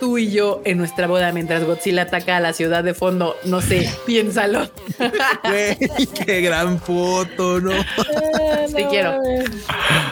Tú 0.00 0.18
y 0.18 0.30
yo 0.30 0.60
en 0.66 0.76
nuestra 0.78 1.06
boda 1.06 1.32
mientras 1.32 1.64
Godzilla 1.64 2.02
ataca 2.02 2.36
a 2.36 2.40
la 2.40 2.52
ciudad 2.52 2.84
de 2.84 2.92
fondo. 2.92 3.34
No 3.44 3.62
sé, 3.62 3.90
piénsalo. 4.04 4.68
Güey, 5.44 5.76
qué 6.26 6.40
gran 6.42 6.78
foto, 6.80 7.60
¿no? 7.60 7.70
Sí 8.68 8.84
quiero. 8.90 9.20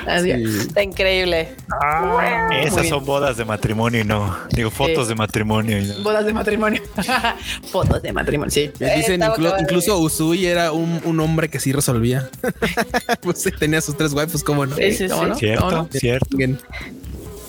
Adiós. 0.07 0.39
Sí. 0.53 0.59
Está 0.61 0.83
increíble. 0.83 1.55
Muy 2.03 2.57
Esas 2.67 2.89
son 2.89 3.05
bodas 3.05 3.37
de 3.37 3.45
matrimonio 3.45 4.01
y 4.01 4.05
no. 4.05 4.35
Digo, 4.53 4.71
fotos 4.71 5.09
de 5.09 5.15
matrimonio 5.15 5.79
y 5.79 5.85
no. 5.87 6.03
Bodas 6.03 6.25
de 6.25 6.33
matrimonio. 6.33 6.83
Fotos 7.71 8.01
de 8.03 8.13
matrimonio, 8.13 8.51
sí. 8.51 8.71
Les 8.79 8.97
dicen, 8.97 9.21
inclu- 9.21 9.55
incluso 9.61 9.99
Usui 9.99 10.47
era 10.47 10.73
un, 10.73 11.01
un 11.05 11.21
hombre 11.21 11.49
que 11.51 11.61
sí 11.61 11.73
resolvía. 11.73 12.29
pues 13.21 13.43
sí, 13.43 13.51
tenía 13.59 13.81
sus 13.81 13.97
tres 13.97 14.13
waifus, 14.15 14.43
¿cómo 14.43 14.65
no? 14.65 14.77
Sí, 14.77 14.93
sí, 14.93 15.09
¿Cómo 15.09 15.23
sí. 15.25 15.29
no? 15.29 15.35
Cierto, 15.37 15.71
No, 15.71 15.77
no. 15.83 15.89
cierto. 15.93 16.37
Bien. 16.37 16.59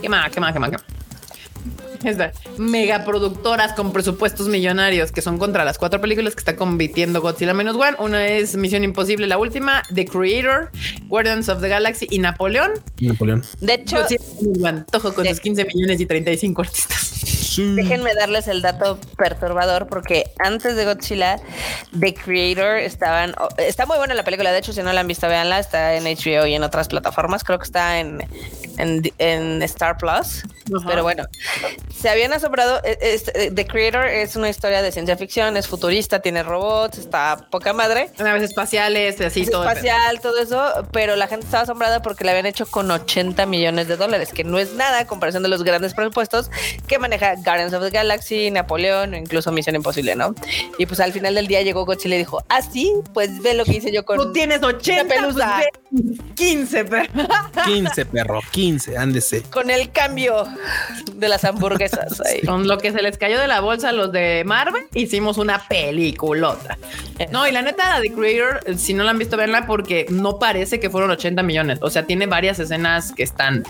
¿Qué 0.02 0.10
más? 0.10 0.30
¿Qué 0.32 0.40
más? 0.42 0.54
¿Qué 0.54 0.60
más? 0.60 0.70
¿Qué 0.72 0.78
más? 0.78 0.86
Megaproductoras 2.58 3.74
con 3.74 3.92
presupuestos 3.92 4.48
millonarios 4.48 5.12
que 5.12 5.22
son 5.22 5.38
contra 5.38 5.66
las 5.66 5.78
cuatro 5.78 6.00
películas 6.02 6.36
que 6.36 6.40
está 6.40 6.56
compitiendo 6.56 7.22
Godzilla 7.22 7.54
menos 7.54 7.76
One. 7.76 7.98
Una 8.00 8.28
es 8.28 8.56
Misión 8.56 8.84
Imposible, 8.84 9.28
la 9.28 9.38
última, 9.38 9.84
The 9.94 10.06
Creator, 10.06 10.72
Guardians 11.08 11.50
of 11.50 11.62
the 11.62 11.70
Galaxy 11.70 12.08
y 12.10 12.20
Napoleón. 12.20 12.72
Napoleón. 13.00 13.44
De 13.62 13.74
hecho, 13.76 13.98
Godzilla 13.98 14.24
menos 14.42 14.64
One, 14.64 14.86
Tojo 14.92 15.14
con 15.14 15.26
sus 15.26 15.40
15 15.40 15.66
millones 15.66 16.00
y 16.00 16.06
35 16.06 16.62
artistas. 16.62 17.45
Sí. 17.46 17.76
Déjenme 17.76 18.14
darles 18.16 18.48
el 18.48 18.62
dato 18.62 18.98
perturbador 19.18 19.88
porque 19.88 20.32
antes 20.40 20.76
de 20.76 20.86
Godzilla, 20.86 21.40
The 22.00 22.14
Creator 22.14 22.78
estaban. 22.78 23.36
oh, 23.40 23.48
está 23.58 23.86
muy 23.86 23.98
buena 23.98 24.14
la 24.14 24.24
película, 24.24 24.52
de 24.52 24.60
hecho, 24.60 24.74
si 24.74 24.82
no 24.82 24.92
la 24.94 25.02
han 25.02 25.08
visto, 25.08 25.28
véanla. 25.28 25.60
Está 25.60 25.96
en 25.96 26.04
HBO 26.06 26.46
y 26.46 26.56
en 26.56 26.64
otras 26.64 26.88
plataformas. 26.88 27.44
Creo 27.44 27.60
que 27.60 27.66
está 27.66 28.00
en, 28.00 28.28
en, 28.78 29.02
en 29.20 29.62
Star 29.64 29.98
Plus. 29.98 30.44
Pero 30.88 31.04
bueno, 31.04 31.26
se 31.96 32.10
habían 32.10 32.34
asombrado. 32.34 32.82
eh, 32.84 32.98
es- 33.02 33.28
eh, 33.36 33.52
The 33.54 33.68
Creator 33.68 34.08
es 34.08 34.36
una 34.36 34.50
historia 34.50 34.82
de 34.82 34.92
ciencia 34.92 35.16
ficción, 35.16 35.58
es 35.58 35.68
futurista, 35.68 36.20
tiene 36.20 36.42
robots, 36.44 36.98
está 36.98 37.48
poca 37.52 37.72
madre. 37.74 38.10
Naves 38.20 38.44
espaciales, 38.44 39.22
así 39.22 39.42
Es 39.42 39.52
todo. 39.52 39.68
espacial, 39.68 40.20
todo 40.22 40.38
eso, 40.40 40.88
pero 40.92 41.16
la 41.16 41.28
gente 41.28 41.46
estaba 41.46 41.64
asombrada 41.64 42.02
porque 42.02 42.24
la 42.24 42.32
habían 42.32 42.46
hecho 42.48 42.66
con 42.66 42.90
80 42.90 43.46
millones 43.46 43.88
de 43.88 43.96
dólares, 43.98 44.32
que 44.34 44.44
no 44.44 44.58
es 44.58 44.74
nada 44.74 45.00
a 45.00 45.06
comparación 45.08 45.44
de 45.44 45.50
los 45.50 45.64
grandes 45.64 45.94
presupuestos 45.94 46.50
que 46.88 46.98
maneja 47.00 47.35
Guardians 47.44 47.74
of 47.74 47.84
the 47.84 47.90
Galaxy, 47.90 48.52
Napoleón 48.52 49.14
o 49.14 49.18
incluso 49.18 49.52
Misión 49.52 49.76
Imposible, 49.76 50.16
¿no? 50.16 50.34
Y 50.78 50.86
pues 50.86 51.00
al 51.00 51.12
final 51.14 51.36
del 51.36 51.48
día 51.48 51.62
llegó 51.62 51.86
Godzilla 51.86 52.16
y 52.16 52.20
dijo, 52.20 52.44
ah, 52.50 52.62
sí, 52.62 52.92
pues 53.14 53.42
ve 53.42 53.54
lo 53.54 53.66
que 53.66 53.74
hice 53.78 53.92
yo 53.92 54.06
con... 54.06 54.18
Tú 54.18 54.32
tienes 54.32 54.64
80 54.64 55.14
pelusa. 55.14 55.62
pues 55.92 56.04
ve 56.04 56.18
15, 56.36 56.86
pero 56.86 57.06
15, 57.66 58.06
perro, 58.06 58.40
15, 58.52 58.98
ándese. 58.98 59.42
Con 59.44 59.70
el 59.70 59.92
cambio 59.92 60.48
de 61.14 61.30
las 61.30 61.44
hamburguesas 61.44 62.22
ahí. 62.26 62.42
con 62.42 62.68
lo 62.68 62.78
que 62.78 62.92
se 62.92 63.02
les 63.02 63.18
cayó 63.18 63.40
de 63.40 63.48
la 63.48 63.62
bolsa 63.62 63.90
a 63.90 63.92
los 63.92 64.12
de 64.12 64.44
Marvel, 64.46 64.84
hicimos 64.94 65.38
una 65.38 65.68
peliculota. 65.68 66.78
No, 67.32 67.48
y 67.48 67.52
la 67.52 67.62
neta, 67.62 68.00
The 68.02 68.12
Creator, 68.12 68.78
si 68.78 68.94
no 68.94 69.04
la 69.04 69.12
han 69.12 69.18
visto, 69.20 69.38
verla 69.38 69.66
porque 69.66 70.06
no 70.10 70.38
parece 70.40 70.80
que 70.80 70.90
fueron 70.90 71.12
80 71.12 71.44
millones. 71.44 71.80
O 71.82 71.90
sea, 71.90 72.04
tiene 72.06 72.26
varias 72.26 72.60
escenas 72.60 73.14
que 73.14 73.24
están 73.24 73.64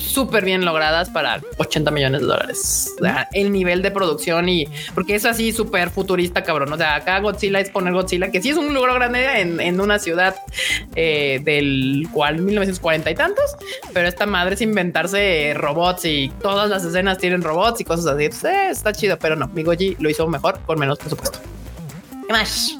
súper 0.00 0.44
bien 0.44 0.64
logradas 0.64 1.10
para 1.10 1.40
80 1.58 1.90
millones 1.90 2.20
de 2.20 2.26
dólares. 2.26 2.92
O 2.98 3.04
sea, 3.04 3.28
el 3.32 3.52
nivel 3.52 3.82
de 3.82 3.90
producción 3.90 4.48
y 4.48 4.66
porque 4.94 5.14
es 5.14 5.24
así 5.24 5.52
súper 5.52 5.90
futurista, 5.90 6.42
cabrón. 6.42 6.72
O 6.72 6.76
sea, 6.76 6.96
acá 6.96 7.20
Godzilla 7.20 7.60
es 7.60 7.70
poner 7.70 7.92
Godzilla, 7.92 8.30
que 8.30 8.42
sí 8.42 8.50
es 8.50 8.56
un 8.56 8.72
logro 8.74 8.94
grande 8.94 9.40
en, 9.40 9.60
en 9.60 9.80
una 9.80 9.98
ciudad 9.98 10.36
eh, 10.96 11.40
del 11.44 12.08
cual 12.12 12.38
1940 12.38 13.10
y 13.10 13.14
tantos, 13.14 13.56
pero 13.92 14.08
esta 14.08 14.26
madre 14.26 14.54
es 14.54 14.60
inventarse 14.60 15.52
robots 15.54 16.04
y 16.04 16.32
todas 16.42 16.68
las 16.68 16.84
escenas 16.84 17.18
tienen 17.18 17.42
robots 17.42 17.80
y 17.80 17.84
cosas 17.84 18.06
así. 18.06 18.24
Eh, 18.24 18.68
está 18.70 18.92
chido, 18.92 19.18
pero 19.18 19.36
no, 19.36 19.48
mi 19.48 19.62
Goji 19.62 19.96
lo 19.98 20.10
hizo 20.10 20.26
mejor 20.26 20.60
con 20.66 20.78
menos 20.78 20.98
presupuesto. 20.98 21.38
¿Qué 22.26 22.32
más? 22.32 22.76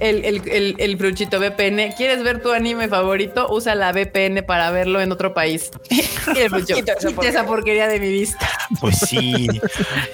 El, 0.00 0.24
el, 0.24 0.48
el, 0.48 0.76
el 0.78 0.98
fruchito 0.98 1.38
VPN. 1.40 1.92
¿Quieres 1.96 2.22
ver 2.22 2.40
tu 2.40 2.52
anime 2.52 2.88
favorito? 2.88 3.48
Usa 3.50 3.74
la 3.74 3.92
VPN 3.92 4.44
para 4.46 4.70
verlo 4.70 5.00
en 5.00 5.12
otro 5.12 5.34
país. 5.34 5.70
Y 6.34 6.40
el 6.40 6.50
Quita 6.66 6.92
esa 6.92 7.08
quita 7.08 7.28
esa 7.28 7.46
porquería 7.46 7.88
de 7.88 7.98
mi 7.98 8.10
vista. 8.10 8.46
Pues 8.80 8.98
sí. 8.98 9.48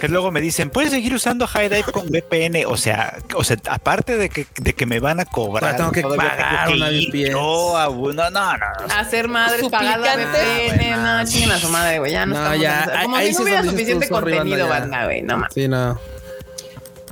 que 0.01 0.09
luego 0.09 0.31
me 0.31 0.41
dicen, 0.41 0.70
puedes 0.70 0.93
seguir 0.93 1.12
usando 1.12 1.45
High 1.47 1.69
Dive 1.69 1.91
con 1.91 2.07
VPN. 2.07 2.66
O 2.66 2.77
sea, 2.77 3.19
o 3.35 3.43
sea, 3.43 3.57
aparte 3.69 4.16
de 4.16 4.28
que, 4.28 4.47
de 4.61 4.74
que 4.74 4.86
me 4.86 5.01
van 5.01 5.19
a 5.19 5.24
cobrar, 5.24 5.77
tengo 5.77 5.91
que 5.91 6.03
pagar 6.03 6.70
ir 6.70 7.35
uno. 7.36 8.12
No, 8.12 8.31
no, 8.31 8.31
no. 8.31 8.95
Hacer 8.97 9.28
madres 9.28 9.69
pagando 9.69 10.07
Suplicante. 10.07 10.69
VPN. 10.70 11.03
No, 11.03 11.24
chinguen 11.27 11.51
a 11.51 11.59
su 11.59 11.69
madre, 11.69 11.99
güey. 11.99 12.12
Ya 12.12 12.27
no, 12.27 12.35
No, 12.35 12.53
estamos 12.53 12.62
ya, 12.62 13.03
Como 13.03 13.16
ahí 13.16 13.32
si 13.32 13.39
no 13.39 13.43
hubiera 13.43 13.62
suficiente 13.65 14.09
contenido, 14.09 14.69
banda, 14.69 15.05
güey. 15.05 15.23
No 15.23 15.39
más. 15.39 15.53
Sí, 15.53 15.69
no. 15.69 15.99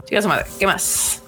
Chinga 0.04 0.18
a 0.18 0.22
su 0.22 0.28
madre. 0.28 0.46
¿Qué 0.58 0.66
más? 0.66 1.21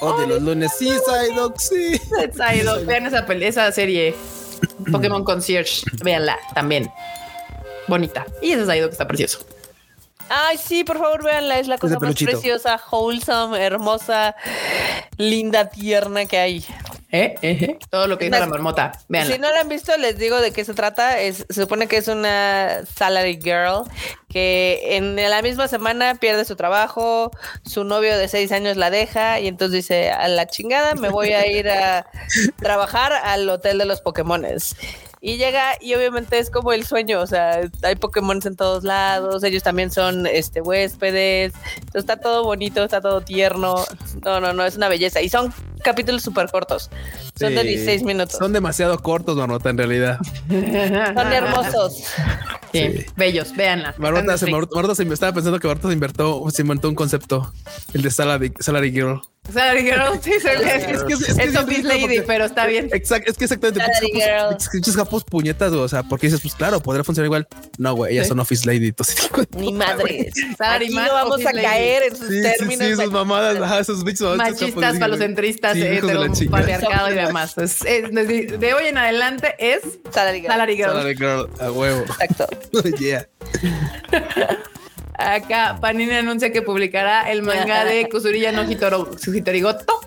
Oh, 0.00 0.18
de 0.18 0.26
los 0.26 0.42
lunes. 0.42 0.72
Sí, 0.78 0.88
Psyduck, 0.88 1.58
sí. 1.58 1.98
Psyduck. 1.98 2.86
Vean 2.86 3.06
esa, 3.42 3.72
serie. 3.72 4.14
Pokémon 4.90 5.24
Concierge. 5.24 5.82
Véanla 6.02 6.38
también. 6.54 6.90
Bonita. 7.86 8.26
Y 8.42 8.52
ese 8.52 8.64
Psyduck 8.64 8.92
está 8.92 9.06
precioso. 9.06 9.40
Ay, 10.32 10.58
sí, 10.58 10.84
por 10.84 10.98
favor, 10.98 11.24
véanla. 11.24 11.58
Es 11.58 11.66
la 11.66 11.76
cosa 11.76 11.98
más 11.98 12.14
preciosa, 12.14 12.80
wholesome, 12.90 13.60
hermosa, 13.60 14.36
linda, 15.16 15.68
tierna 15.68 16.24
que 16.26 16.38
hay. 16.38 16.64
¿Eh? 17.12 17.34
¿Eh? 17.42 17.58
¿Eh? 17.60 17.78
Todo 17.90 18.06
lo 18.06 18.18
que 18.18 18.26
hizo 18.26 18.30
Más- 18.30 18.40
la 18.40 18.46
marmota. 18.46 18.92
Véanla. 19.08 19.34
Si 19.34 19.40
no 19.40 19.50
la 19.50 19.60
han 19.60 19.68
visto, 19.68 19.96
les 19.96 20.16
digo 20.16 20.40
de 20.40 20.52
qué 20.52 20.64
se 20.64 20.74
trata. 20.74 21.20
Es, 21.20 21.44
se 21.48 21.62
supone 21.62 21.88
que 21.88 21.96
es 21.96 22.08
una 22.08 22.80
salary 22.94 23.40
girl 23.42 23.82
que 24.28 24.96
en 24.96 25.16
la 25.16 25.42
misma 25.42 25.66
semana 25.66 26.14
pierde 26.14 26.44
su 26.44 26.54
trabajo, 26.54 27.32
su 27.64 27.82
novio 27.82 28.16
de 28.16 28.28
seis 28.28 28.52
años 28.52 28.76
la 28.76 28.90
deja 28.90 29.40
y 29.40 29.48
entonces 29.48 29.82
dice, 29.82 30.10
a 30.10 30.28
la 30.28 30.46
chingada, 30.46 30.94
me 30.94 31.08
voy 31.08 31.32
a 31.32 31.46
ir 31.50 31.68
a 31.68 32.06
trabajar 32.60 33.12
al 33.12 33.48
hotel 33.48 33.78
de 33.78 33.86
los 33.86 34.00
Pokémones. 34.00 34.76
Y 35.22 35.36
llega 35.36 35.72
y 35.80 35.94
obviamente 35.94 36.38
es 36.38 36.48
como 36.48 36.72
el 36.72 36.86
sueño, 36.86 37.20
o 37.20 37.26
sea, 37.26 37.60
hay 37.82 37.94
Pokémon 37.96 38.40
en 38.42 38.56
todos 38.56 38.84
lados, 38.84 39.44
ellos 39.44 39.62
también 39.62 39.90
son 39.90 40.26
este 40.26 40.62
huéspedes, 40.62 41.52
entonces 41.74 42.00
está 42.00 42.16
todo 42.16 42.42
bonito, 42.42 42.82
está 42.82 43.02
todo 43.02 43.20
tierno, 43.20 43.84
no, 44.24 44.40
no, 44.40 44.54
no, 44.54 44.64
es 44.64 44.76
una 44.76 44.88
belleza 44.88 45.20
y 45.20 45.28
son 45.28 45.52
capítulos 45.82 46.22
súper 46.22 46.48
cortos, 46.50 46.90
son 47.38 47.54
de 47.54 47.62
Sí. 47.62 47.68
16 47.68 48.02
minutos. 48.02 48.36
Son 48.38 48.52
demasiado 48.52 48.98
cortos, 49.02 49.36
Marmota, 49.36 49.70
en 49.70 49.78
realidad. 49.78 50.18
Son 50.48 51.32
hermosos. 51.32 52.04
Sí, 52.72 53.04
bellos, 53.16 53.54
véanla. 53.56 53.94
Marmota, 53.98 54.38
se, 54.38 54.46
Marmota 54.50 54.94
se 54.94 55.04
me 55.04 55.14
estaba 55.14 55.32
pensando 55.32 55.58
que 55.58 55.66
Marmota 55.66 55.88
se 55.88 55.94
inventó, 55.94 56.44
se 56.50 56.62
inventó 56.62 56.88
un 56.88 56.94
concepto, 56.94 57.52
el 57.94 58.02
de 58.02 58.10
Salary, 58.10 58.52
salary 58.60 58.92
Girl. 58.92 59.20
Salary 59.52 59.82
Girl, 59.82 60.02
sí, 60.22 60.32
se. 60.40 60.52
Es 60.52 60.60
que- 60.60 60.92
es 60.92 61.02
que- 61.02 61.12
es 61.14 61.24
que 61.24 61.42
Es 61.42 61.50
sí 61.50 61.56
Office 61.56 61.64
risa 61.78 61.88
Lady, 61.88 62.00
porque- 62.02 62.22
pero 62.22 62.44
está 62.44 62.66
bien. 62.66 62.88
Exacto, 62.92 63.30
es 63.30 63.36
que 63.38 63.44
exactamente 63.44 63.80
Salary 63.80 64.06
pinches 64.12 64.24
girl. 64.24 64.38
japos- 64.50 64.68
pinches 64.70 64.96
japos 64.96 65.24
puñetas, 65.24 65.70
güey, 65.72 65.82
o 65.82 65.88
sea, 65.88 66.02
porque 66.04 66.26
dices, 66.28 66.40
pues 66.42 66.54
claro, 66.54 66.80
podría 66.80 67.02
funcionar 67.02 67.26
igual. 67.26 67.48
No, 67.78 67.94
güey, 67.96 68.12
ellas 68.12 68.26
Sí. 68.26 68.28
son 68.28 68.38
Office 68.38 68.64
Lady. 68.66 68.88
Entonces, 68.88 69.16
Ni 69.56 69.72
madre. 69.72 70.30
Salary 70.56 70.84
Aquí 70.86 70.94
man, 70.94 71.06
no 71.06 71.12
vamos 71.14 71.34
office 71.36 71.48
a 71.48 71.52
lady. 71.52 71.66
caer 71.66 72.02
en 72.04 72.16
sus 72.16 72.28
sí, 72.28 72.34
sí, 72.34 72.42
términos. 72.42 72.86
sí, 72.86 72.94
sus 72.96 73.10
mamadas, 73.12 73.56
ajá, 73.60 73.78
esos 73.80 74.04
bichos. 74.04 74.36
Machistas, 74.36 74.98
falocentristas, 74.98 75.69
sí, 75.74 75.82
hijos 75.82 76.08
de 76.12 76.18
la 76.18 76.32
chingada. 76.32 76.58
patriarcado 76.58 77.10
y 77.10 77.14
demás. 77.14 77.58
Es- 77.58 77.84
es- 77.84 78.12
de, 78.12 78.56
de 78.58 78.74
hoy 78.74 78.86
en 78.86 78.98
adelante 78.98 79.54
es 79.58 79.80
Salary 80.10 80.40
girl. 80.40 80.52
Salary 80.52 80.76
Girl. 80.76 80.90
Salary 80.90 81.16
Girl, 81.16 81.48
a 81.60 81.70
huevo. 81.72 82.04
Exacto. 82.20 82.82
yeah. 82.98 83.26
Acá 85.18 85.76
Panini 85.80 86.12
anuncia 86.12 86.50
que 86.50 86.62
publicará 86.62 87.30
el 87.30 87.42
manga 87.42 87.84
de 87.84 88.08
Kusuriya 88.10 88.52
no 88.52 88.64
Hitoro, 88.70 89.10
Hitorigoto. 89.34 90.00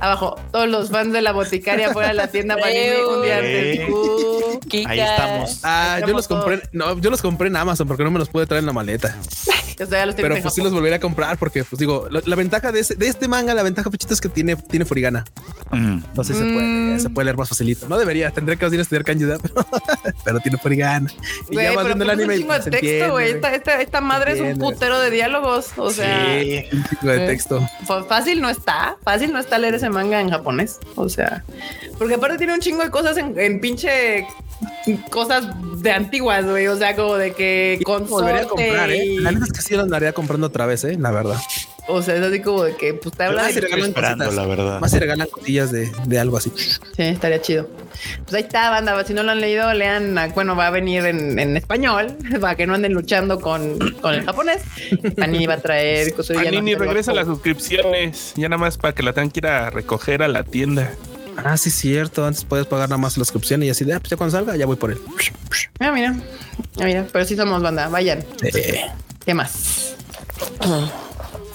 Abajo, 0.00 0.40
todos 0.50 0.68
los 0.68 0.90
fans 0.90 1.12
de 1.12 1.22
la 1.22 1.32
boticaria 1.32 1.92
fuera 1.92 2.08
de 2.08 2.14
la 2.14 2.28
tienda 2.28 2.56
Panini 2.56 2.88
un 3.08 3.22
día 3.22 3.36
antes. 3.38 3.88
Uh. 3.88 4.60
Ahí 4.86 5.00
estamos. 5.00 5.60
Ah, 5.62 6.00
yo 6.06 6.12
los 6.14 6.26
compré, 6.28 6.62
no, 6.72 6.98
yo 6.98 7.10
los 7.10 7.20
compré 7.22 7.48
en 7.48 7.56
Amazon 7.56 7.86
porque 7.86 8.02
no 8.04 8.10
me 8.10 8.18
los 8.18 8.28
pude 8.28 8.46
traer 8.46 8.60
en 8.60 8.66
la 8.66 8.72
maleta. 8.72 9.16
o 9.72 9.76
sea, 9.86 9.86
ya 10.00 10.06
los 10.06 10.14
Pero 10.14 10.36
pues 10.40 10.54
sí 10.54 10.62
los 10.62 10.72
volvería 10.72 10.96
a 10.96 11.00
comprar 11.00 11.36
porque, 11.38 11.62
pues 11.64 11.78
digo, 11.78 12.08
la, 12.10 12.22
la 12.24 12.36
ventaja 12.36 12.72
de, 12.72 12.80
ese- 12.80 12.94
de 12.94 13.06
este 13.08 13.28
manga, 13.28 13.54
la 13.54 13.62
ventaja, 13.62 13.90
Pechito, 13.90 14.14
es 14.14 14.20
que 14.20 14.28
tiene, 14.28 14.56
tiene 14.56 14.84
furigana. 14.84 15.24
Mm. 15.70 16.02
Entonces 16.04 16.36
se, 16.36 16.42
Mm. 16.44 16.54
puede, 16.54 17.00
se 17.00 17.10
puede 17.10 17.24
leer 17.26 17.36
más 17.36 17.48
facilito. 17.48 17.88
No 17.88 17.98
debería, 17.98 18.30
tendría 18.30 18.56
que 18.56 18.66
ir 18.66 18.78
a 18.78 18.82
estudiar 18.82 19.04
kanji, 19.04 19.24
pero, 19.24 19.40
pero 20.24 20.40
tiene 20.40 20.58
furigana. 20.58 21.10
Y 21.50 21.56
ya 21.56 21.72
vas 21.74 21.84
viendo 21.86 22.04
el 22.04 22.10
pues 22.10 22.18
anime 22.18 22.34
un 22.34 22.38
y 22.38 22.42
chingo 22.42 22.54
de 22.54 22.62
se 22.62 22.70
texto, 22.70 22.86
entiende, 22.86 23.10
güey. 23.10 23.30
Esta, 23.30 23.54
esta, 23.54 23.80
esta 23.80 24.00
madre 24.00 24.32
es 24.32 24.40
un 24.40 24.58
putero 24.58 25.00
de 25.00 25.10
diálogos. 25.10 25.70
O 25.76 25.90
sea, 25.90 26.40
Sí. 26.40 26.64
Un 26.72 26.84
chingo 26.84 27.12
de 27.12 27.26
texto. 27.26 27.68
F- 27.82 28.04
Fácil 28.08 28.40
no 28.40 28.48
está, 28.48 28.96
fácil 29.04 29.32
no 29.32 29.38
está 29.42 29.58
leer 29.58 29.74
ese 29.74 29.90
manga 29.90 30.20
en 30.20 30.30
japonés. 30.30 30.78
O 30.96 31.08
sea, 31.08 31.44
porque 31.98 32.14
aparte 32.14 32.38
tiene 32.38 32.54
un 32.54 32.60
chingo 32.60 32.82
de 32.82 32.90
cosas 32.90 33.16
en, 33.16 33.38
en 33.38 33.60
pinche 33.60 34.26
cosas 35.10 35.46
de 35.82 35.92
antiguas, 35.92 36.44
güey. 36.44 36.66
O 36.68 36.76
sea, 36.76 36.96
como 36.96 37.14
de 37.16 37.32
que 37.32 37.80
con 37.84 38.08
Volvería 38.08 38.42
a 38.42 38.46
comprar, 38.46 38.90
¿eh? 38.90 39.16
La 39.20 39.32
neta 39.32 39.44
es 39.46 39.52
que 39.52 39.62
sí 39.62 39.74
lo 39.74 39.82
andaría 39.82 40.12
comprando 40.12 40.46
otra 40.46 40.66
vez, 40.66 40.84
¿eh? 40.84 40.96
La 40.98 41.10
verdad. 41.10 41.38
O 41.88 42.00
sea, 42.00 42.14
es 42.16 42.22
así 42.22 42.40
como 42.40 42.62
de 42.62 42.76
que 42.76 42.94
pues 42.94 43.16
te 43.16 43.24
habla 43.24 43.42
Más 43.42 43.48
si 43.48 43.54
de 43.56 43.60
regalan 43.62 43.88
esperando, 43.88 44.24
cositas. 44.24 44.46
la 44.46 44.54
verdad. 44.54 44.80
Más 44.80 44.90
si 44.92 44.98
regalan 45.00 45.26
cosillas 45.28 45.72
de, 45.72 45.90
de 46.06 46.18
algo 46.18 46.36
así. 46.36 46.52
Sí, 46.56 47.02
estaría 47.02 47.40
chido. 47.42 47.68
Pues 48.22 48.34
ahí 48.34 48.42
está, 48.42 48.70
banda. 48.70 49.04
Si 49.04 49.12
no 49.14 49.22
lo 49.24 49.32
han 49.32 49.40
leído, 49.40 49.72
lean. 49.74 50.16
ah, 50.16 50.28
Bueno, 50.34 50.54
va 50.54 50.68
a 50.68 50.70
venir 50.70 51.04
en, 51.06 51.38
en 51.38 51.56
español 51.56 52.16
para 52.40 52.54
que 52.54 52.66
no 52.66 52.74
anden 52.74 52.92
luchando 52.92 53.40
con, 53.40 53.78
con 54.00 54.14
el 54.14 54.24
japonés. 54.24 54.62
Panini 55.16 55.46
va 55.46 55.54
a 55.54 55.60
traer 55.60 56.14
no 56.16 56.22
Panini 56.34 56.70
Hitoro 56.72 56.84
regresa 56.86 57.12
las 57.12 57.26
suscripciones. 57.26 58.32
Ya 58.36 58.48
nada 58.48 58.58
más 58.60 58.78
para 58.78 58.94
que 58.94 59.02
la 59.02 59.12
tengan 59.12 59.30
que 59.30 59.40
ir 59.40 59.46
a 59.48 59.70
recoger 59.70 60.22
a 60.22 60.28
la 60.28 60.44
tienda. 60.44 60.92
Ah, 61.36 61.56
sí, 61.56 61.70
cierto. 61.70 62.24
Antes 62.24 62.44
puedes 62.44 62.66
pagar 62.66 62.90
nada 62.90 62.98
más 62.98 63.16
la 63.18 63.24
suscripción 63.24 63.62
y 63.64 63.70
así 63.70 63.84
de, 63.84 63.94
ah, 63.94 63.98
pues 64.00 64.10
ya 64.10 64.16
cuando 64.16 64.36
salga, 64.36 64.54
ya 64.56 64.66
voy 64.66 64.76
por 64.76 64.92
él. 64.92 64.98
Ah, 65.80 65.90
mira. 65.90 66.14
Ah, 66.80 66.84
mira. 66.84 67.06
Pero 67.12 67.24
sí 67.24 67.34
somos 67.34 67.60
banda. 67.60 67.88
Vayan. 67.88 68.24
Eh. 68.42 68.82
¿Qué 69.24 69.34
más? 69.34 69.96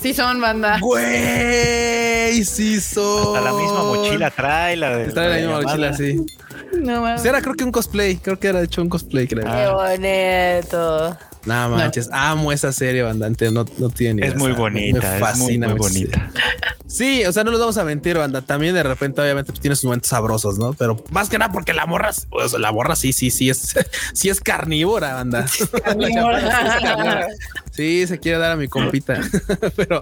Sí 0.08 0.14
son 0.14 0.40
banda. 0.40 0.80
Güey, 0.80 2.44
sí, 2.46 2.80
son. 2.80 3.36
Hasta 3.36 3.42
la 3.42 3.54
misma 3.58 3.84
mochila 3.84 4.32
trae 4.32 4.76
la 4.78 4.96
de. 4.98 5.06
Trae 5.12 5.30
la 5.30 5.36
misma 5.48 5.62
mochila, 5.62 5.94
sí. 5.94 6.26
No 6.74 7.02
mames. 7.02 7.22
Pues 7.22 7.26
era, 7.26 7.42
creo 7.42 7.56
que 7.56 7.64
un 7.66 7.72
cosplay. 7.72 8.16
Creo 8.18 8.40
que 8.40 8.48
era 8.48 8.60
de 8.60 8.66
hecho 8.66 8.82
un 8.82 8.90
cosplay, 8.90 9.28
creo. 9.28 9.44
Qué 9.44 9.50
Ah. 9.50 9.72
bonito. 9.74 11.18
No 11.46 11.70
manches, 11.70 12.10
amo 12.12 12.52
esa 12.52 12.72
serie, 12.74 13.04
bandante. 13.04 13.50
No, 13.52 13.66
no 13.78 13.90
tiene 13.90 14.26
Es 14.28 14.36
muy 14.36 14.52
bonita, 14.52 15.00
Me 15.00 15.06
es 15.06 15.12
muy, 15.14 15.20
fascina. 15.22 15.68
muy 15.70 15.78
bonita. 15.80 16.30
Sí, 16.88 17.24
o 17.26 17.32
sea, 17.32 17.44
no 17.46 17.52
los 17.52 17.60
vamos 17.60 17.78
a 17.78 17.84
mentir, 17.86 18.18
banda. 18.18 18.42
También 18.42 18.74
de 18.74 18.84
repente, 18.84 19.22
obviamente, 19.22 19.52
pues, 19.52 19.62
tiene 19.62 19.76
sus 19.76 19.86
momentos 19.86 20.10
sabrosos, 20.10 20.58
¿no? 20.58 20.74
Pero 20.74 21.04
más 21.12 21.30
que 21.30 21.38
nada 21.38 21.52
porque 21.52 21.74
la 21.74 21.86
morra, 21.86 22.12
pues, 22.30 22.52
la 22.54 22.72
morra 22.74 22.96
sí, 22.98 23.14
sí, 23.14 23.30
sí 23.30 23.50
es, 23.50 23.76
sí 24.14 24.28
es 24.30 24.42
carnívora, 24.42 25.14
banda. 25.16 25.46
Sí, 27.78 28.06
se 28.08 28.20
quiere 28.20 28.40
dar 28.40 28.52
a 28.52 28.56
mi 28.56 28.68
compita, 28.68 29.22
pero, 29.76 30.02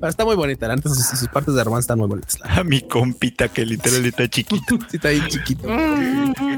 pero 0.00 0.08
está 0.08 0.24
muy 0.24 0.36
bonita. 0.36 0.72
Antes 0.72 0.94
sus, 0.94 1.18
sus 1.18 1.28
partes 1.28 1.52
de 1.54 1.64
romance 1.64 1.84
están 1.84 1.98
muy 1.98 2.06
bonitas. 2.08 2.38
A 2.44 2.62
mi 2.64 2.80
compita 2.80 3.48
que 3.48 3.66
literal 3.66 4.06
está 4.06 4.28
chiquito. 4.28 4.78
Sí, 4.88 4.96
está 4.96 5.08
ahí 5.08 5.20
chiquito. 5.28 5.66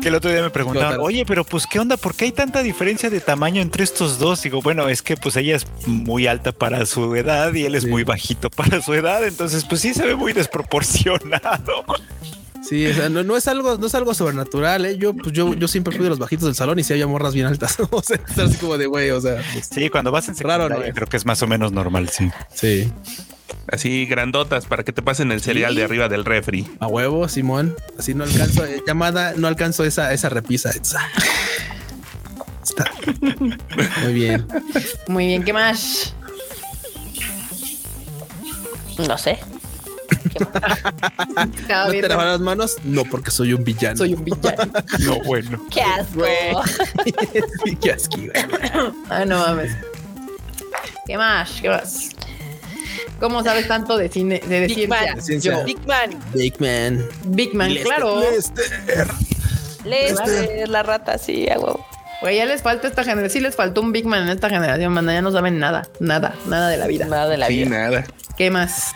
Que 0.01 0.09
el 0.09 0.15
otro 0.15 0.31
día 0.31 0.43
me 0.43 0.51
preguntaban, 0.51 0.91
Total. 0.97 1.07
oye, 1.07 1.25
pero 1.27 1.45
pues 1.45 1.67
qué 1.67 1.79
onda, 1.81 1.97
¿por 1.97 2.15
qué 2.15 2.27
hay 2.27 2.33
tanta 2.33 2.63
diferencia 2.63 3.09
de 3.11 3.21
tamaño 3.21 3.63
entre 3.63 3.85
estos 3.85 4.19
dos? 4.19 4.43
Digo, 4.43 4.61
bueno, 4.63 4.89
es 4.89 5.01
que 5.03 5.17
pues 5.17 5.35
ella 5.37 5.57
es 5.57 5.67
muy 5.87 6.27
alta 6.27 6.53
para 6.53 6.85
su 6.87 7.15
edad 7.17 7.53
y 7.55 7.65
él 7.65 7.75
es 7.75 7.85
Sí. 7.85 7.89
muy 7.89 8.05
bajito 8.05 8.51
para 8.51 8.83
su 8.83 8.93
edad, 8.93 9.27
entonces 9.27 9.65
pues 9.65 9.81
sí 9.81 9.95
se 9.95 10.05
ve 10.07 10.15
muy 10.15 10.33
desproporcionado. 10.35 11.85
Sí, 12.71 12.87
o 12.87 12.95
sea, 12.95 13.09
no, 13.09 13.25
no 13.25 13.37
es 13.37 13.49
algo, 13.49 13.79
no 13.79 13.89
es 13.89 13.95
algo 13.97 14.15
sobrenatural, 14.15 14.87
¿eh? 14.87 14.97
Yo, 14.97 15.13
pues 15.13 15.33
yo, 15.33 15.55
yo 15.55 15.67
siempre 15.67 15.93
fui 15.93 16.05
de 16.05 16.09
los 16.11 16.21
bajitos 16.21 16.45
del 16.45 16.55
salón 16.55 16.79
y 16.79 16.85
si 16.85 16.93
había 16.93 17.09
morras 17.09 17.35
bien 17.35 17.47
altas. 17.47 17.77
o 17.91 18.01
sea, 18.01 18.21
así 18.45 18.59
como 18.59 18.79
de 18.79 18.87
güey, 18.87 19.11
o 19.11 19.21
sea, 19.21 19.43
pues, 19.53 19.69
Sí, 19.75 19.91
cuando 19.91 20.13
vas 20.13 20.29
en 20.29 20.37
Raro, 20.37 20.69
¿no? 20.69 20.77
creo 20.95 21.09
que 21.09 21.17
es 21.17 21.27
más 21.27 21.43
o 21.43 21.49
menos 21.49 21.73
normal, 21.73 22.11
sí. 22.11 22.31
sí. 22.55 22.93
Así 23.67 24.07
grandotas 24.07 24.67
para 24.67 24.85
que 24.85 24.93
te 24.93 25.03
pasen 25.03 25.33
el 25.33 25.41
cereal 25.41 25.75
de 25.75 25.83
arriba 25.83 26.09
del 26.09 26.25
refri. 26.25 26.65
A 26.79 26.87
huevo, 26.87 27.29
Simón. 27.29 27.75
Así 27.99 28.15
no 28.15 28.23
alcanzo, 28.23 28.65
eh, 28.65 28.81
llamada, 28.87 29.35
no 29.37 29.49
alcanzo 29.49 29.83
esa, 29.83 30.13
esa 30.13 30.29
repisa. 30.29 30.71
Está. 30.71 31.11
Muy 34.05 34.13
bien. 34.13 34.47
Muy 35.09 35.27
bien, 35.27 35.43
¿qué 35.43 35.53
más? 35.53 36.15
No 38.97 39.19
sé. 39.19 39.41
¿No 41.69 41.91
te 41.91 42.09
lavar 42.09 42.27
las 42.27 42.41
manos? 42.41 42.77
No, 42.85 43.05
porque 43.05 43.31
soy 43.31 43.53
un 43.53 43.65
villano. 43.65 43.97
soy 43.97 44.15
un 44.15 44.25
villano. 44.25 44.73
No, 45.01 45.21
bueno. 45.25 45.61
Qué 45.71 45.83
asco. 45.83 46.25
Sí, 47.65 47.77
qué 47.81 47.97
güey. 48.17 48.31
Ay, 49.09 49.27
no 49.27 49.39
mames. 49.39 49.73
¿Qué 51.07 51.17
más? 51.17 51.51
¿Qué 51.61 51.69
más? 51.69 52.11
¿Cómo 53.19 53.43
sabes 53.43 53.69
tanto 53.69 53.99
de 53.99 54.09
cine, 54.09 54.41
de, 54.47 54.61
de 54.61 54.67
Big 54.67 54.75
ciencia? 54.77 55.15
Man. 55.15 55.23
Ciencia. 55.23 55.53
Yo, 55.53 55.65
Big 55.65 55.79
Man. 55.87 56.11
Big 56.35 56.61
Man. 56.61 57.07
Big 57.27 57.55
Man, 57.55 57.75
claro. 57.83 58.21
Lester. 58.21 59.09
Lester, 59.85 60.69
la 60.69 60.83
rata, 60.83 61.19
sí, 61.19 61.49
a 61.49 61.59
huevo. 61.59 61.85
Güey, 62.23 62.37
ya 62.37 62.45
les 62.47 62.63
falta 62.63 62.87
esta 62.87 63.03
generación. 63.03 63.31
Sí 63.31 63.41
les 63.41 63.57
faltó 63.57 63.81
un 63.81 63.93
Big 63.93 64.05
Man 64.07 64.23
en 64.25 64.29
esta 64.29 64.49
generación, 64.51 64.93
man. 64.93 65.07
Ya 65.07 65.23
no 65.23 65.33
saben 65.33 65.59
nada, 65.59 65.89
nada, 66.01 66.35
nada 66.47 66.69
de 66.69 66.77
la 66.77 66.87
vida. 66.87 67.07
Nada 67.07 67.29
de 67.29 67.37
la 67.39 67.47
Sí, 67.49 67.65
vida. 67.65 67.71
nada. 67.71 68.05
¿Qué 68.37 68.51
más? 68.51 68.93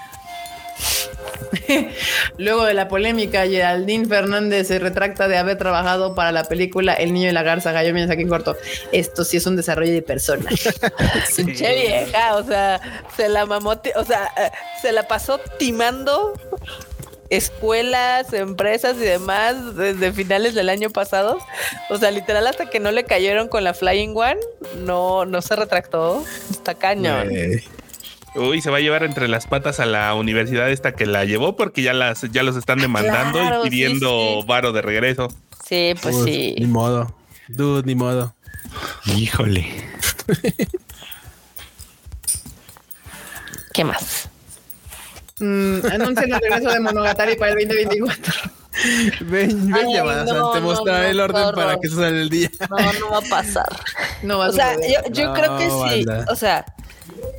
Luego 2.39 2.65
de 2.65 2.75
la 2.75 2.89
polémica, 2.89 3.47
Geraldine 3.47 4.07
Fernández 4.07 4.69
se 4.69 4.79
retracta 4.79 5.29
de 5.29 5.37
haber 5.37 5.59
trabajado 5.59 6.15
para 6.15 6.33
la 6.33 6.45
película 6.45 6.95
El 6.95 7.13
niño 7.13 7.29
y 7.29 7.33
la 7.33 7.43
garza. 7.43 7.73
Gallo, 7.73 7.93
mira 7.95 8.13
aquí 8.13 8.23
en 8.23 8.29
corto. 8.29 8.57
Esto 8.93 9.25
sí 9.25 9.37
es 9.37 9.47
un 9.47 9.57
desarrollo 9.57 9.93
de 9.93 10.03
personas. 10.03 10.55
Pinche 11.37 11.75
vieja, 11.75 12.37
o 12.37 12.45
sea, 12.45 12.81
se 13.17 13.29
la 13.29 13.47
mamó, 13.47 13.81
o 13.97 14.05
sea, 14.05 14.33
eh, 14.37 14.51
se 14.81 14.93
la 14.93 15.07
pasó 15.09 15.39
timando 15.59 16.35
escuelas, 17.31 18.33
empresas 18.33 18.97
y 18.97 19.01
demás 19.01 19.77
desde 19.77 20.13
finales 20.13 20.55
del 20.55 20.69
año 20.69 20.91
pasado. 20.91 21.39
O 21.91 21.99
sea, 21.99 22.11
literal 22.11 22.47
hasta 22.47 22.71
que 22.71 22.81
no 22.81 22.93
le 22.93 23.05
cayeron 23.05 23.49
con 23.49 23.65
la 23.65 23.75
Flying 23.75 24.17
One, 24.17 24.41
no, 24.79 25.25
no 25.25 25.43
se 25.43 25.57
retractó. 25.57 26.25
Está 26.51 26.75
cañón. 26.75 27.29
Uy, 28.37 28.61
se 28.61 28.71
va 28.71 28.79
a 28.79 28.81
llevar 28.81 29.05
entre 29.05 29.29
las 29.29 29.47
patas 29.47 29.79
a 29.81 29.87
la 29.87 30.13
universidad 30.15 30.69
esta 30.71 30.93
que 30.95 31.07
la 31.07 31.25
llevó 31.25 31.57
porque 31.57 31.83
ya 31.83 31.93
las 31.93 32.23
ya 32.33 32.43
los 32.43 32.57
están 32.57 32.79
demandando 32.81 33.39
Claro, 33.39 33.67
y 33.67 33.71
pidiendo 33.71 34.41
sí. 34.41 34.47
varo 34.47 34.73
de 34.73 34.83
regreso. 34.83 35.29
Sí, 35.67 35.95
pues 36.03 36.15
uf, 36.17 36.25
sí. 36.25 36.55
Ni 36.59 36.67
modo. 36.67 37.15
Dude, 37.49 37.85
ni 37.87 37.95
modo. 37.95 38.35
Híjole. 39.07 39.67
¿Qué 43.73 43.85
más? 43.85 44.29
Mm, 45.41 45.79
anuncian 45.93 46.33
el 46.33 46.41
regreso 46.41 46.71
de 46.71 46.81
Monogatari 46.81 47.37
para 47.37 47.53
el 47.53 47.69
2024. 47.69 48.35
Ven, 49.21 49.71
ven, 49.71 49.75
Ay, 49.75 49.95
llamadas. 49.95 50.27
no, 50.27 50.51
te 50.53 50.61
no, 50.61 50.67
mostraré 50.67 51.05
no, 51.07 51.11
el 51.11 51.21
orden 51.21 51.55
para 51.55 51.77
que 51.81 51.89
se 51.89 51.95
salga 51.95 52.09
el 52.21 52.29
día. 52.31 52.51
No, 52.71 52.77
no 52.95 53.11
va 53.11 53.19
a 53.19 53.31
pasar. 53.31 53.81
No 54.23 54.39
va 54.39 54.47
a 54.47 54.49
O 54.49 54.53
sea, 54.53 54.75
yo, 54.77 55.11
yo 55.13 55.27
No, 55.27 55.35
creo 55.35 55.59
que 55.59 55.65
sí. 55.71 56.05
banda. 56.05 56.27
O 56.31 56.37
sea, 56.37 56.65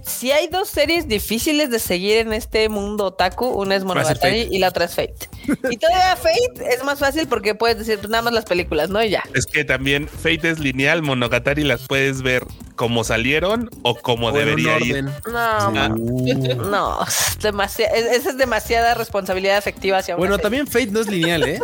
si 0.06 0.32
hay 0.32 0.48
dos 0.48 0.70
series 0.70 1.08
difíciles 1.08 1.70
de 1.70 1.80
seguir 1.80 2.18
en 2.18 2.34
este 2.34 2.70
mundo 2.70 3.06
otaku, 3.06 3.48
una 3.48 3.76
es 3.76 3.84
Monogatari 3.84 4.48
y 4.52 4.60
la 4.60 4.70
otra 4.70 4.86
es 4.86 4.96
Fate. 4.96 5.30
Y 5.72 5.78
todavía 5.78 6.16
Fate 6.16 6.74
es 6.74 6.84
más 6.84 7.00
fácil 7.00 7.28
porque 7.28 7.56
puedes 7.56 7.78
decir 7.78 7.98
pues, 8.00 8.10
nada 8.10 8.24
más 8.24 8.34
las 8.34 8.46
películas, 8.46 8.90
¿no? 8.90 9.04
Y 9.04 9.10
ya. 9.10 9.24
Es 9.34 9.46
que 9.46 9.64
también 9.66 10.08
Fate 10.08 10.50
es 10.50 10.60
lineal, 10.60 11.02
Monogatari 11.02 11.64
las 11.64 11.82
puedes 11.88 12.22
ver 12.22 12.46
como 12.76 13.04
salieron 13.04 13.70
o 13.84 13.96
como 13.96 14.28
O 14.28 14.30
en 14.30 14.36
un 14.36 14.44
debería 14.46 14.80
ir. 14.80 15.04
No, 15.04 15.12
Ah. 15.36 15.90
Uh. 15.98 16.56
no, 16.70 17.00
es 17.04 17.80
esa 17.80 18.30
es 18.30 18.38
demasiada 18.38 18.94
responsabilidad 18.96 19.58
afectiva 19.58 20.00
hacia 20.00 20.16
Bueno, 20.16 20.38
también 20.38 20.68
Fate 20.68 20.88
no 20.88 21.00
es 21.02 21.08
lineal, 21.08 21.44
¿eh? 21.44 21.60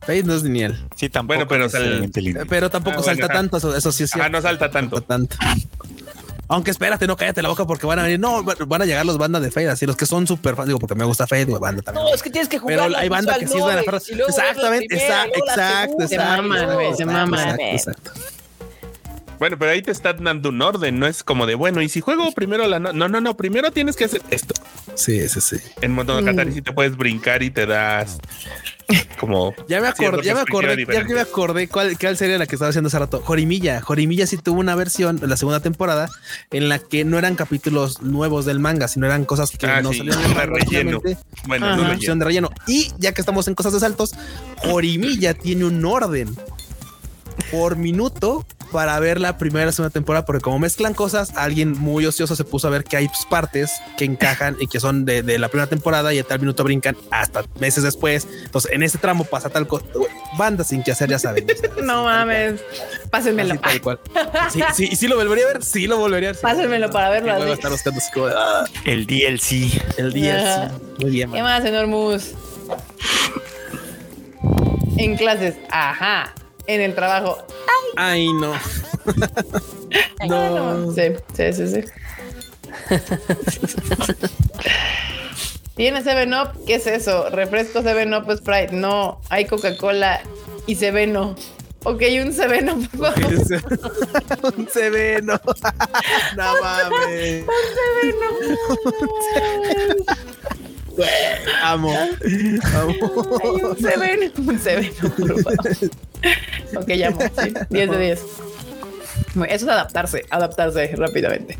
Fate 0.00 0.22
no 0.24 0.34
es 0.34 0.42
lineal. 0.42 0.86
Sí, 0.96 1.08
tampoco. 1.08 1.46
Bueno, 1.46 1.66
pero, 1.70 1.80
lineal. 2.12 2.42
Eh, 2.42 2.46
Pero 2.48 2.70
tampoco 2.70 2.98
Ah, 2.98 3.00
bueno, 3.00 3.12
salta 3.16 3.24
ajá. 3.26 3.34
tanto, 3.34 3.56
eso, 3.56 3.74
eso 3.76 3.90
sí 3.92 4.04
es 4.04 4.10
cierto. 4.10 4.30
no 4.30 4.42
salta 4.42 4.70
tanto. 4.70 4.96
Salta 4.96 5.08
tanto. 5.08 5.36
Aunque 6.48 6.70
espérate, 6.70 7.06
no 7.06 7.16
cállate 7.16 7.40
la 7.42 7.48
boca 7.48 7.66
porque 7.66 7.86
van 7.86 7.98
a 7.98 8.02
venir. 8.02 8.20
No, 8.20 8.42
van- 8.42 8.56
van 8.66 8.82
a 8.82 8.84
llegar 8.84 9.06
los 9.06 9.16
bandas 9.18 9.42
de 9.42 9.50
Fate, 9.50 9.68
así 9.70 9.86
los 9.86 9.96
que 9.96 10.06
son 10.06 10.26
súper 10.26 10.56
fans. 10.56 10.68
Digo, 10.68 10.78
porque 10.78 10.94
me 10.94 11.04
gusta 11.04 11.26
güey, 11.28 11.44
banda 11.58 11.82
también. 11.82 12.06
No, 12.06 12.14
es 12.14 12.22
que 12.22 12.30
tienes 12.30 12.48
que 12.48 12.58
jugar. 12.58 12.78
Pero 12.80 12.96
hay 12.96 13.08
banda 13.08 13.38
que 13.38 13.46
sí 13.46 13.56
es 13.56 13.62
buena 13.62 13.82
frase. 13.82 14.14
Exactamente, 14.14 14.94
exacto, 14.94 15.38
exacto, 15.46 16.08
Se 16.08 16.18
maman, 16.18 16.74
güey, 16.74 16.94
se 16.94 17.04
maman. 17.06 17.58
Exacto, 17.60 18.10
exacto. 18.10 18.12
Bueno, 19.38 19.58
pero 19.58 19.72
ahí 19.72 19.82
te 19.82 19.90
están 19.90 20.22
dando 20.22 20.50
un 20.50 20.62
orden, 20.62 20.98
no 20.98 21.06
es 21.06 21.24
como 21.24 21.44
de 21.46 21.54
bueno, 21.56 21.82
y 21.82 21.88
si 21.88 22.00
juego 22.00 22.30
primero 22.32 22.66
la 22.68 22.78
no, 22.78 22.92
no, 22.92 23.08
no, 23.08 23.20
no, 23.20 23.36
primero 23.36 23.72
tienes 23.72 23.96
que 23.96 24.04
hacer 24.04 24.22
esto. 24.30 24.54
Sí, 24.94 25.28
sí, 25.28 25.40
sí. 25.40 25.56
En 25.80 25.92
Monogatari 25.92 26.52
sí 26.52 26.62
te 26.62 26.72
puedes 26.72 26.96
brincar 26.96 27.42
y 27.42 27.50
te 27.50 27.66
das 27.66 28.18
como 29.18 29.54
Ya 29.68 29.80
me 29.80 29.88
acordé, 29.88 30.22
ya 30.22 30.34
me 30.34 30.40
acordé, 30.40 30.84
ya 30.86 31.04
me 31.04 31.20
acordé 31.20 31.68
cuál, 31.68 31.98
cuál 31.98 32.16
sería 32.16 32.38
la 32.38 32.46
que 32.46 32.56
estaba 32.56 32.68
haciendo 32.70 32.88
hace 32.88 32.98
rato. 32.98 33.22
Jorimilla. 33.24 33.80
Jorimilla 33.80 34.26
sí 34.26 34.36
tuvo 34.36 34.60
una 34.60 34.74
versión 34.74 35.18
de 35.18 35.26
la 35.26 35.36
segunda 35.36 35.60
temporada 35.60 36.08
en 36.50 36.68
la 36.68 36.78
que 36.78 37.04
no 37.04 37.18
eran 37.18 37.34
capítulos 37.36 38.02
nuevos 38.02 38.44
del 38.44 38.60
manga, 38.60 38.88
sino 38.88 39.06
eran 39.06 39.24
cosas 39.24 39.50
que 39.50 39.66
Ah, 39.66 39.82
no 39.82 39.92
sí, 39.92 39.98
salían 39.98 40.18
de 40.34 40.46
relleno. 40.46 41.00
Bueno, 41.46 41.66
Ajá. 41.66 41.76
no 41.76 42.14
de 42.18 42.24
relleno. 42.24 42.50
Y 42.66 42.92
ya 42.98 43.12
que 43.12 43.20
estamos 43.20 43.48
en 43.48 43.54
cosas 43.54 43.72
de 43.72 43.80
saltos, 43.80 44.14
Jorimilla 44.64 45.34
tiene 45.34 45.64
un 45.64 45.84
orden 45.84 46.34
por 47.50 47.76
minuto 47.76 48.46
para 48.74 48.98
ver 48.98 49.20
la 49.20 49.38
primera 49.38 49.62
y 49.62 49.66
la 49.66 49.72
segunda 49.72 49.92
temporada, 49.92 50.24
porque 50.26 50.42
como 50.42 50.58
mezclan 50.58 50.94
cosas, 50.94 51.32
alguien 51.36 51.78
muy 51.78 52.04
ocioso 52.06 52.34
se 52.34 52.42
puso 52.42 52.66
a 52.66 52.70
ver 52.72 52.82
que 52.82 52.96
hay 52.96 53.08
partes 53.30 53.70
que 53.96 54.04
encajan 54.04 54.56
y 54.58 54.66
que 54.66 54.80
son 54.80 55.04
de, 55.04 55.22
de 55.22 55.38
la 55.38 55.46
primera 55.48 55.68
temporada 55.68 56.12
y 56.12 56.18
a 56.18 56.24
tal 56.24 56.40
minuto 56.40 56.64
brincan 56.64 56.96
hasta 57.12 57.44
meses 57.60 57.84
después. 57.84 58.26
Entonces, 58.46 58.72
en 58.72 58.82
este 58.82 58.98
tramo 58.98 59.22
pasa 59.26 59.48
tal 59.48 59.68
cosa. 59.68 59.84
Banda 60.36 60.64
sin 60.64 60.82
que 60.82 60.90
hacer, 60.90 61.08
ya 61.08 61.20
saben. 61.20 61.46
No 61.84 62.02
mames. 62.02 62.60
Pásenmelo. 63.10 63.52
Así, 63.54 63.62
tal 63.62 63.80
cual. 63.80 64.00
Sí, 64.52 64.60
sí, 64.74 64.88
y 64.90 64.96
sí 64.96 65.06
lo 65.06 65.14
volvería 65.16 65.44
a 65.44 65.52
ver, 65.52 65.62
sí 65.62 65.86
lo 65.86 65.96
volvería 65.98 66.30
a 66.30 66.32
ver. 66.32 66.36
sí. 66.36 66.42
Pásenmelo 66.42 66.90
para 66.90 67.10
verlo 67.10 67.28
Y 67.28 67.36
luego 67.36 67.44
así. 67.44 67.52
estar 67.52 67.70
buscando 67.70 68.00
así 68.00 68.10
como 68.12 68.26
de, 68.26 68.34
ah, 68.36 68.64
El 68.84 69.06
DLC. 69.06 69.80
el 69.98 70.12
día. 70.12 70.40
Ajá. 70.64 70.68
sí. 70.70 70.82
Muy 71.02 71.10
bien, 71.12 71.30
¿Qué 71.30 71.42
man. 71.42 71.52
más, 71.52 71.62
señor 71.62 71.86
Mus? 71.86 72.32
En 74.98 75.16
clases, 75.16 75.54
ajá. 75.70 76.34
En 76.66 76.80
el 76.80 76.94
trabajo, 76.94 77.38
Ay, 77.96 78.32
no. 78.32 78.54
no. 80.28 80.92
Sí, 80.92 81.02
sí, 81.34 81.52
sí, 81.52 81.68
sí. 81.68 81.84
¿Tiene 85.76 86.02
7-Up? 86.02 86.64
¿Qué 86.66 86.76
es 86.76 86.86
eso? 86.86 87.28
Refresco 87.30 87.80
7-Up 87.80 88.36
Sprite. 88.38 88.72
No, 88.72 89.20
hay 89.28 89.44
Coca-Cola 89.44 90.22
y 90.66 90.76
7 90.76 91.12
Ok, 91.86 92.02
un 92.22 92.32
7-Up, 92.32 92.88
por 92.96 93.12
favor. 93.14 94.54
un 94.56 94.68
seveno. 94.68 95.40
no 96.36 96.62
mames. 96.62 97.44
Güey, 97.44 98.14
Amo. 101.62 101.92
Amo. 102.74 102.94
Un 103.44 103.76
7 103.78 104.32
un 104.38 104.58
7 104.58 104.92
por 105.00 105.42
favor. 105.42 105.90
Ok, 106.76 106.88
llamo. 106.88 107.20
Sí, 107.20 107.54
10 107.70 107.90
de 107.90 107.98
10. 107.98 108.20
Bueno, 109.34 109.52
Eso 109.52 109.64
es 109.66 109.70
adaptarse, 109.70 110.24
adaptarse 110.30 110.94
rápidamente. 110.96 111.58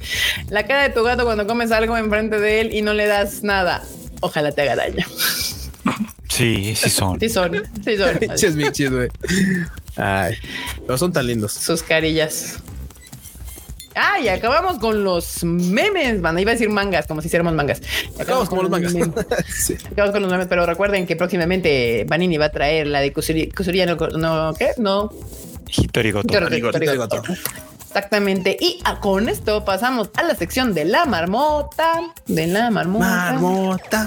La 0.49 0.67
cara 0.67 0.85
de 0.85 0.91
tu 0.91 1.03
gato 1.03 1.25
cuando 1.25 1.47
comes 1.47 1.73
algo 1.73 1.97
enfrente 1.97 2.39
de 2.39 2.61
él 2.61 2.75
y 2.75 2.83
no 2.83 2.95
le 2.95 3.07
das 3.07 3.43
nada. 3.43 3.83
Ojalá 4.21 4.53
te 4.53 4.63
haga 4.63 4.77
daño. 4.77 5.05
Sí, 6.29 6.75
sí 6.75 6.91
son. 6.91 7.21
Sí 7.21 7.29
son, 7.29 7.63
sí 7.85 7.97
son. 7.97 8.19
Pinches 8.57 8.91
güey. 8.91 9.09
Ay, 9.97 10.35
pero 10.87 10.99
son 10.99 11.13
tan 11.13 11.27
lindos. 11.27 11.53
Sus 11.53 11.83
carillas. 11.83 12.59
Ah, 13.95 14.19
y 14.21 14.29
acabamos 14.29 14.79
con 14.79 15.05
los 15.05 15.45
memes, 15.45 16.21
banda. 16.21 16.41
Iba 16.41 16.51
a 16.53 16.55
decir 16.55 16.69
mangas, 16.71 17.07
como 17.07 17.21
si 17.21 17.29
hiciéramos 17.29 17.55
mangas. 17.55 17.81
Acabamos 18.19 18.49
como 18.49 18.63
los 18.63 18.71
mangas. 18.71 18.93
memes. 18.93 19.11
Sí. 19.47 19.77
Acabamos 19.93 20.13
con 20.13 20.23
los 20.23 20.31
memes, 20.31 20.47
pero 20.49 20.67
recuerden 20.67 21.07
que 21.07 21.17
próximamente 21.17 22.05
Vanini 22.09 22.37
va 22.37 22.47
a 22.47 22.51
traer 22.51 22.87
la 22.87 23.01
de 23.01 23.13
Kusuri, 23.13 23.51
Kusuria 23.51 23.87
no, 23.87 23.97
no, 23.97 24.55
¿qué? 24.55 24.71
No. 24.79 25.11
Hitorigoto. 25.69 26.27
Torigoto, 26.27 26.79
Torigoto. 26.79 27.09
Torigoto. 27.09 27.23
Exactamente. 27.95 28.57
Y 28.61 28.83
con 29.01 29.29
esto 29.29 29.65
pasamos 29.65 30.11
a 30.17 30.25
la 30.25 30.35
sección 30.35 30.75
de 30.75 30.85
la 30.85 31.05
marmota. 31.05 32.01
De 32.27 32.49
la 32.49 32.69
marmota. 32.71 33.07
Marmota. 33.07 34.07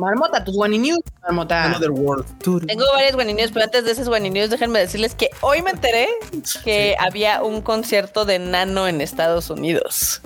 Marmota, 0.00 0.42
tus 0.44 0.56
Wani 0.56 0.78
News, 0.78 1.00
Marmota. 1.22 1.64
Another 1.64 1.90
world. 1.90 2.24
Tengo 2.66 2.84
varias 2.94 3.14
guaninios, 3.14 3.52
pero 3.52 3.64
antes 3.66 3.84
de 3.84 3.92
esas 3.92 4.08
guaninios, 4.08 4.50
déjenme 4.50 4.78
decirles 4.80 5.14
que 5.14 5.30
hoy 5.42 5.62
me 5.62 5.70
enteré 5.70 6.08
que 6.64 6.96
había 6.98 7.42
un 7.42 7.60
concierto 7.62 8.24
de 8.24 8.38
Nano 8.38 8.88
en 8.88 9.00
Estados 9.00 9.50
Unidos. 9.50 10.22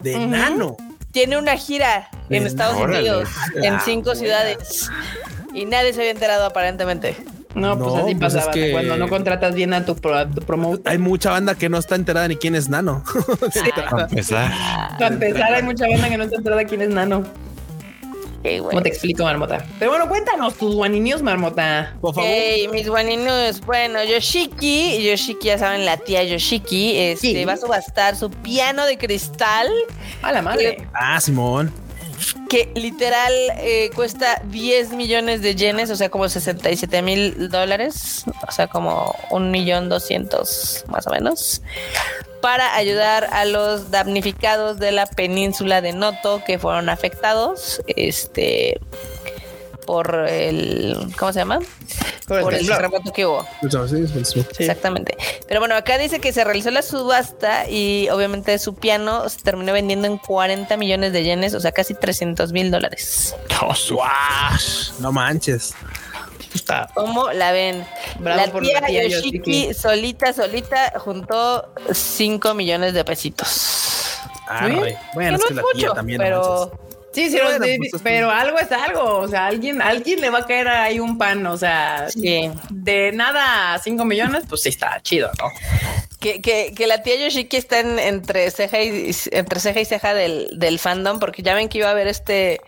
De 0.00 0.18
nano. 0.18 0.76
Tiene 1.12 1.36
una 1.38 1.56
gira 1.56 2.08
en 2.30 2.46
Estados 2.46 2.78
Nano. 2.78 2.94
Unidos, 2.96 3.28
Órale. 3.52 3.66
en 3.68 3.80
cinco 3.80 4.14
ciudades. 4.14 4.88
Y 5.52 5.64
nadie 5.66 5.92
se 5.92 6.00
había 6.00 6.12
enterado 6.12 6.46
aparentemente. 6.46 7.16
No, 7.54 7.76
pues 7.76 7.94
así 7.96 8.14
pues 8.14 8.32
pasa 8.34 8.48
es 8.48 8.54
que- 8.54 8.70
cuando 8.70 8.96
no 8.96 9.08
contratas 9.08 9.54
bien 9.56 9.74
a 9.74 9.84
tu, 9.84 9.96
pro, 9.96 10.16
a 10.16 10.24
tu 10.30 10.40
promotor. 10.40 10.80
Hay 10.88 10.98
mucha 10.98 11.32
banda 11.32 11.56
que 11.56 11.68
no 11.68 11.78
está 11.78 11.96
enterada 11.96 12.28
ni 12.28 12.36
quién 12.36 12.54
es 12.54 12.68
nano. 12.68 13.02
Para 13.90 14.04
empezar. 14.04 14.52
Para 14.98 15.08
empezar, 15.14 15.54
hay 15.54 15.62
mucha 15.64 15.88
banda 15.88 16.08
que 16.08 16.16
no 16.16 16.22
está 16.24 16.36
enterada 16.36 16.64
quién 16.64 16.82
es 16.82 16.90
Nano. 16.90 17.24
Qué 18.42 18.58
bueno. 18.60 18.70
¿Cómo 18.70 18.82
te 18.82 18.88
explico, 18.88 19.22
Marmota? 19.24 19.66
Pero 19.78 19.90
bueno, 19.90 20.08
cuéntanos 20.08 20.54
tus 20.54 20.74
Wani 20.74 20.98
News, 21.00 21.20
Marmota. 21.22 21.94
Por 22.00 22.14
favor. 22.14 22.30
Hey, 22.32 22.68
mis 22.72 22.88
guaninus. 22.88 23.60
Bueno, 23.66 24.02
Yoshiki, 24.02 25.02
Yoshiki, 25.06 25.48
ya 25.48 25.58
saben, 25.58 25.84
la 25.84 25.98
tía 25.98 26.22
Yoshiki, 26.24 26.96
este, 26.96 27.32
Sí. 27.32 27.44
va 27.44 27.52
a 27.52 27.56
subastar 27.58 28.16
su 28.16 28.30
piano 28.30 28.86
de 28.86 28.96
cristal 28.96 29.68
A 30.22 30.32
la 30.32 30.40
madre. 30.42 30.86
Ah, 30.94 31.20
Simón. 31.20 31.70
Que 32.48 32.70
literal 32.74 33.32
eh, 33.58 33.90
cuesta 33.94 34.42
10 34.44 34.92
millones 34.92 35.42
de 35.42 35.54
yenes, 35.54 35.90
o 35.90 35.96
sea, 35.96 36.08
como 36.08 36.28
67 36.28 37.02
mil 37.02 37.48
dólares, 37.48 38.24
o 38.46 38.52
sea, 38.52 38.66
como 38.66 39.14
un 39.30 39.50
millón 39.50 39.88
doscientos 39.88 40.84
más 40.88 41.06
o 41.06 41.10
menos, 41.10 41.62
para 42.40 42.74
ayudar 42.74 43.28
a 43.32 43.44
los 43.44 43.90
damnificados 43.90 44.78
de 44.78 44.92
la 44.92 45.06
península 45.06 45.80
de 45.80 45.92
Noto 45.92 46.42
que 46.44 46.58
fueron 46.58 46.88
afectados, 46.88 47.82
este, 47.86 48.80
por 49.90 50.28
el, 50.28 50.96
¿cómo 51.18 51.32
se 51.32 51.40
llama? 51.40 51.58
Por 52.28 52.42
Por 52.42 52.54
el 52.54 52.64
terremoto 52.64 53.12
que 53.12 53.26
hubo. 53.26 53.44
Sí, 53.88 54.06
sí, 54.06 54.24
sí. 54.24 54.46
Exactamente. 54.60 55.16
Pero 55.48 55.58
bueno, 55.58 55.74
acá 55.74 55.98
dice 55.98 56.20
que 56.20 56.32
se 56.32 56.44
realizó 56.44 56.70
la 56.70 56.82
subasta 56.82 57.68
y 57.68 58.08
obviamente 58.08 58.56
su 58.60 58.76
piano 58.76 59.28
se 59.28 59.40
terminó 59.40 59.72
vendiendo 59.72 60.06
en 60.06 60.16
40 60.18 60.76
millones 60.76 61.12
de 61.12 61.24
yenes, 61.24 61.54
o 61.54 61.60
sea, 61.60 61.72
casi 61.72 61.94
300 61.94 62.52
mil 62.52 62.70
dólares. 62.70 63.34
No 65.00 65.10
manches. 65.10 65.74
Está. 66.54 66.88
¿Cómo 66.94 67.32
la 67.32 67.50
ven? 67.50 67.84
Bravo 68.20 68.46
la 68.46 68.52
por 68.52 68.62
tía 68.62 68.80
la 68.80 68.86
tía 68.86 69.08
Yoshiki, 69.08 69.38
Yoshiki. 69.38 69.74
solita, 69.74 70.32
solita, 70.32 70.92
juntó 71.00 71.74
5 71.92 72.54
millones 72.54 72.94
de 72.94 73.04
pesitos. 73.04 74.06
Arre. 74.46 74.96
Bueno, 75.14 75.36
Que 75.38 75.42
es 75.42 75.48
que 75.48 75.54
no 75.54 75.62
la 75.62 75.66
tía 75.74 75.90
también. 75.94 76.20
pero. 76.20 76.70
Sí, 77.12 77.28
sí, 77.28 77.38
Bueno, 77.42 77.64
sí, 77.64 77.76
pues, 77.78 77.94
es 77.94 78.02
pero 78.02 78.30
algo 78.30 78.58
es 78.58 78.70
algo. 78.70 79.18
O 79.18 79.28
sea, 79.28 79.46
alguien, 79.46 79.82
alguien 79.82 80.20
le 80.20 80.30
va 80.30 80.38
a 80.38 80.46
caer 80.46 80.68
ahí 80.68 81.00
un 81.00 81.18
pan. 81.18 81.44
O 81.46 81.56
sea, 81.56 82.08
sí. 82.10 82.50
de 82.70 83.10
nada 83.12 83.74
a 83.74 83.78
5 83.78 84.04
millones, 84.04 84.44
pues 84.48 84.62
sí 84.62 84.68
está 84.68 85.00
chido, 85.02 85.30
¿no? 85.38 85.48
Que, 86.20 86.40
que, 86.42 86.72
que 86.76 86.86
la 86.86 87.02
tía 87.02 87.16
Yoshiki 87.16 87.56
está 87.56 87.80
en- 87.80 87.98
entre 87.98 88.50
ceja 88.50 88.80
y 88.82 89.10
entre 89.32 89.58
ceja 89.58 89.80
y 89.80 89.84
ceja 89.86 90.12
del, 90.14 90.50
del 90.58 90.78
fandom, 90.78 91.18
porque 91.18 91.42
ya 91.42 91.54
ven 91.54 91.68
que 91.68 91.78
iba 91.78 91.88
a 91.88 91.92
haber 91.92 92.06
este 92.08 92.60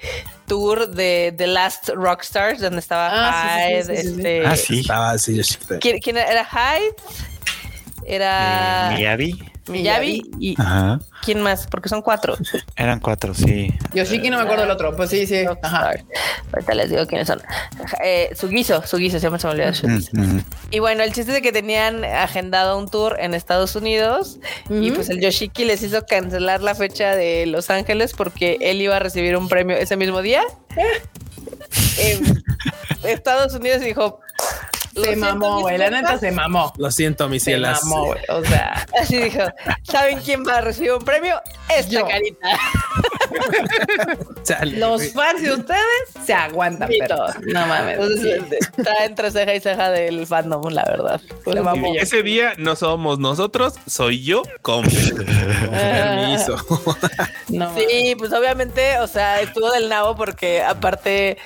tour 0.46 0.88
de 0.88 1.34
The 1.36 1.46
Last 1.46 1.90
Rockstars, 1.90 2.60
donde 2.60 2.80
estaba 2.80 3.10
Ah, 3.12 3.58
Hyde, 3.68 3.84
sí, 3.84 4.02
sí, 4.02 4.08
este. 4.08 4.46
Ah, 4.46 4.56
sí. 4.56 4.80
Estaba 4.80 5.10
así. 5.12 5.40
¿Quién? 5.80 6.16
¿Era 6.16 6.44
Hyde? 6.46 6.94
Era 8.04 8.90
Eh, 8.92 8.96
Miyabi. 8.96 9.51
Miyabi 9.68 10.22
y 10.40 10.60
Ajá. 10.60 10.98
¿quién 11.24 11.40
más? 11.40 11.66
Porque 11.66 11.88
son 11.88 12.02
cuatro. 12.02 12.36
Eran 12.76 12.98
cuatro, 13.00 13.32
sí. 13.34 13.72
Yoshiki 13.94 14.28
no 14.28 14.38
me 14.38 14.42
acuerdo 14.42 14.62
del 14.62 14.70
otro. 14.72 14.96
Pues 14.96 15.10
sí, 15.10 15.26
sí. 15.26 15.44
Ajá. 15.62 15.92
Ahorita 16.52 16.74
les 16.74 16.90
digo 16.90 17.06
quiénes 17.06 17.28
son. 17.28 17.40
Eh, 18.02 18.30
Sugizo, 18.34 18.84
Sugizo, 18.86 19.20
siempre 19.20 19.40
se 19.40 19.46
me 19.46 19.52
olvida. 19.52 19.72
Mm, 19.82 20.36
mm. 20.36 20.44
Y 20.70 20.78
bueno, 20.80 21.02
el 21.02 21.12
chiste 21.12 21.30
es 21.30 21.36
de 21.36 21.42
que 21.42 21.52
tenían 21.52 22.04
agendado 22.04 22.78
un 22.78 22.88
tour 22.88 23.16
en 23.20 23.34
Estados 23.34 23.76
Unidos 23.76 24.38
y 24.68 24.90
pues 24.90 25.08
el 25.10 25.20
Yoshiki 25.20 25.64
les 25.64 25.82
hizo 25.82 26.04
cancelar 26.06 26.62
la 26.62 26.74
fecha 26.74 27.14
de 27.14 27.46
Los 27.46 27.70
Ángeles 27.70 28.14
porque 28.14 28.58
él 28.60 28.80
iba 28.80 28.96
a 28.96 28.98
recibir 28.98 29.36
un 29.36 29.48
premio 29.48 29.76
ese 29.76 29.96
mismo 29.96 30.22
día. 30.22 30.42
en 31.98 32.42
Estados 33.04 33.54
Unidos 33.54 33.80
dijo... 33.80 34.20
"Lo 34.94 35.02
Se 35.04 35.08
siento, 35.14 35.26
mamó, 35.26 35.60
güey. 35.60 35.78
La 35.78 35.84
compas". 35.86 36.02
neta 36.02 36.18
se 36.18 36.30
mamó. 36.32 36.72
Lo 36.76 36.90
siento, 36.90 37.28
mis 37.28 37.42
Se 37.42 37.50
cielas. 37.52 37.82
mamó, 37.84 38.06
güey. 38.06 38.20
O 38.28 38.44
sea, 38.44 38.86
Así 39.00 39.16
dijo, 39.18 39.40
¿saben 39.84 40.20
quién 40.20 40.44
va 40.46 40.58
a 40.58 40.60
recibir 40.60 40.92
un 40.92 41.04
premio? 41.04 41.40
Esta 41.68 41.90
Yo. 41.90 42.06
carita. 42.06 42.48
Chale, 44.44 44.78
los 44.78 44.96
güey. 45.00 45.10
fans 45.10 45.42
de 45.42 45.52
ustedes 45.52 45.82
se 46.24 46.34
aguantan, 46.34 46.88
Sí, 46.88 46.96
pero 47.00 47.16
todos. 47.16 47.34
no 47.40 47.66
mames. 47.66 47.98
Entonces, 47.98 48.42
está 48.76 49.04
entre 49.04 49.30
ceja 49.30 49.54
y 49.54 49.60
ceja 49.60 49.90
del 49.90 50.26
fandom, 50.26 50.62
la 50.70 50.84
verdad. 50.84 51.20
Pues 51.44 51.54
Se 51.56 51.60
sí, 51.60 51.64
mamó. 51.64 51.94
Ese 51.96 52.22
día 52.22 52.52
no 52.58 52.76
somos 52.76 53.18
nosotros, 53.18 53.74
soy 53.86 54.22
yo, 54.22 54.42
compa. 54.62 54.90
Permiso. 55.70 56.56
No, 57.48 57.72
Sí, 57.76 58.14
pues 58.18 58.32
obviamente, 58.32 58.98
o 58.98 59.06
sea, 59.06 59.40
estuvo 59.40 59.70
del 59.72 59.88
nabo 59.88 60.14
porque 60.16 60.62
aparte 60.62 61.36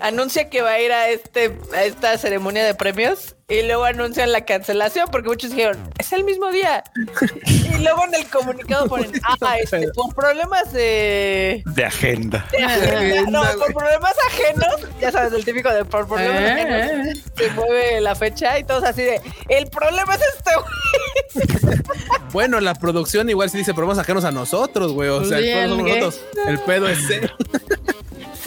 anuncia 0.00 0.48
que 0.50 0.62
va 0.62 0.72
a 0.72 0.80
ir 0.80 0.92
a 0.92 1.08
este 1.08 1.56
a 1.74 1.84
esta 1.84 2.16
ceremonia 2.18 2.64
de 2.64 2.74
premios 2.74 3.34
y 3.50 3.62
luego 3.62 3.84
anuncian 3.84 4.30
la 4.30 4.44
cancelación 4.44 5.08
porque 5.10 5.28
muchos 5.30 5.50
dijeron, 5.50 5.78
es 5.98 6.12
el 6.12 6.24
mismo 6.24 6.50
día. 6.50 6.84
Y 7.78 7.82
luego 7.82 8.04
en 8.06 8.14
el 8.16 8.28
comunicado 8.28 8.88
ponen, 8.88 9.12
ah, 9.40 9.56
este, 9.58 9.88
por 9.92 10.12
problemas 10.12 10.72
de, 10.72 11.62
De 11.64 11.84
agenda. 11.84 12.44
de 12.50 12.64
agenda, 12.64 13.30
no, 13.30 13.58
por 13.58 13.72
problemas 13.72 14.14
ajenos, 14.26 14.80
ya 15.00 15.12
sabes, 15.12 15.32
el 15.32 15.44
típico 15.44 15.72
de 15.72 15.84
por 15.84 16.08
problemas 16.08 16.40
Eh, 16.40 16.50
ajenos, 16.50 17.16
eh. 17.16 17.22
se 17.36 17.50
mueve 17.52 18.00
la 18.00 18.16
fecha 18.16 18.58
y 18.58 18.64
todos 18.64 18.82
así 18.82 19.02
de, 19.02 19.20
el 19.48 19.68
problema 19.68 20.16
es 20.16 20.22
este 20.36 20.50
güey. 20.56 21.78
Bueno, 22.32 22.60
la 22.60 22.74
producción 22.74 23.30
igual 23.30 23.48
sí 23.48 23.58
dice, 23.58 23.72
pero 23.72 23.86
vamos 23.86 24.24
a 24.24 24.30
nosotros, 24.30 24.92
güey. 24.92 25.08
O 25.08 25.24
sea, 25.24 25.38
el 25.38 25.44
pedo 25.44 25.68
somos 25.68 25.86
¿el 25.86 25.94
qué? 25.94 26.00
nosotros. 26.00 26.46
El 26.46 26.58
pedo 26.60 26.88
es 26.88 27.10
él. 27.10 27.32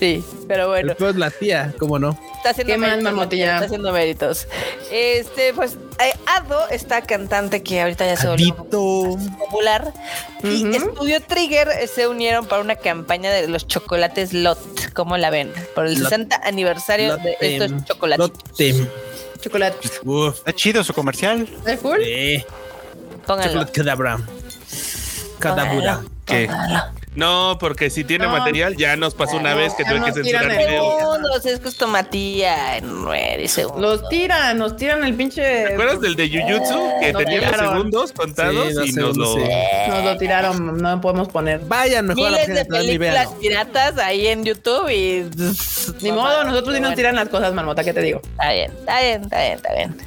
Sí, 0.01 0.25
pero 0.47 0.67
bueno. 0.67 0.95
Es 0.97 1.15
la 1.15 1.29
tía, 1.29 1.75
¿cómo 1.77 1.99
no? 1.99 2.17
Está 2.37 2.49
haciendo 2.49 2.73
¿Qué 2.73 2.79
méritos, 2.79 3.03
Marmotilla? 3.03 3.53
Está 3.53 3.65
haciendo 3.65 3.91
méritos. 3.91 4.47
Este, 4.91 5.53
pues, 5.53 5.77
eh, 6.03 6.11
Ado, 6.25 6.67
esta 6.71 7.03
cantante 7.03 7.61
que 7.61 7.79
ahorita 7.83 8.07
ya 8.07 8.15
se 8.17 8.27
volvió 8.27 8.55
popular, 8.55 9.93
y. 10.43 10.75
Estudio 10.75 11.21
Trigger 11.21 11.87
se 11.87 12.07
unieron 12.07 12.47
para 12.47 12.63
una 12.63 12.77
campaña 12.77 13.29
de 13.29 13.47
los 13.47 13.67
chocolates 13.67 14.33
Lot. 14.33 14.57
¿Cómo 14.93 15.17
la 15.17 15.29
ven? 15.29 15.53
Por 15.75 15.85
el 15.85 15.93
Lot- 15.99 16.09
60 16.09 16.41
aniversario 16.45 17.17
de 17.17 17.37
estos 17.39 17.85
chocolates. 17.85 18.31
Chocolate. 19.39 19.77
Uf. 20.03 20.37
Está 20.39 20.53
chido 20.53 20.83
su 20.83 20.95
comercial. 20.95 21.47
¿Es 21.67 21.79
cool? 21.79 21.99
Pónganlo. 23.27 23.51
Chocolate 23.51 23.71
cadabra. 23.71 24.17
¿Qué? 26.25 26.47
pónganlo. 26.47 27.00
No, 27.13 27.57
porque 27.59 27.89
si 27.89 28.05
tiene 28.05 28.25
No. 28.25 28.31
material, 28.31 28.77
ya 28.77 28.95
nos 28.95 29.13
pasó 29.15 29.35
una 29.35 29.53
vez 29.53 29.73
que 29.73 29.83
tuve 29.83 29.95
que 30.05 30.13
censurar 30.13 30.43
tiran 30.43 30.51
el- 30.51 30.57
video. 30.67 30.97
Segundos, 30.99 31.45
es 31.45 31.59
customatía 31.59 32.77
en 32.77 33.03
nueve 33.03 33.47
segundos. 33.49 33.81
Los 34.01 34.09
tiran, 34.09 34.57
nos 34.57 34.77
tiran 34.77 35.03
el 35.03 35.13
pinche. 35.15 35.41
¿Te 35.41 35.73
acuerdas 35.73 35.99
del 35.99 36.15
de 36.15 36.29
Jujutsu? 36.29 36.79
Que 37.01 37.11
Lo 37.11 37.19
tenía 37.19 37.51
los 37.51 37.59
segundos 37.59 38.11
contados 38.13 38.67
Sí, 38.81 38.91
y 38.91 38.93
nos 38.93 39.17
lo. 39.17 39.33
sí. 39.33 39.41
Nos 39.89 40.03
lo 40.05 40.17
tiraron, 40.17 40.77
no 40.77 41.01
podemos 41.01 41.27
poner. 41.27 41.59
Vayan 41.65 42.07
mejor 42.07 42.27
a 42.27 42.31
la 42.31 42.37
Miles 42.37 42.47
página 42.47 42.77
de 42.79 42.83
películas 42.85 43.27
piratas 43.41 43.97
ahí 43.97 44.27
en 44.27 44.45
YouTube 44.45 44.89
y... 44.89 45.29
Ni 46.01 46.11
modo, 46.13 46.45
nosotros 46.45 46.75
sí 46.75 46.81
nos 46.81 46.95
tiran 46.95 47.15
las 47.17 47.27
cosas, 47.27 47.53
Marmota, 47.53 47.83
¿qué 47.83 47.93
te 47.93 48.01
digo? 48.01 48.21
Está 48.23 48.53
bien, 48.53 48.71
está 48.71 49.01
bien, 49.01 49.21
está 49.23 49.39
bien, 49.41 49.53
está 49.55 49.73
bien. 49.73 49.97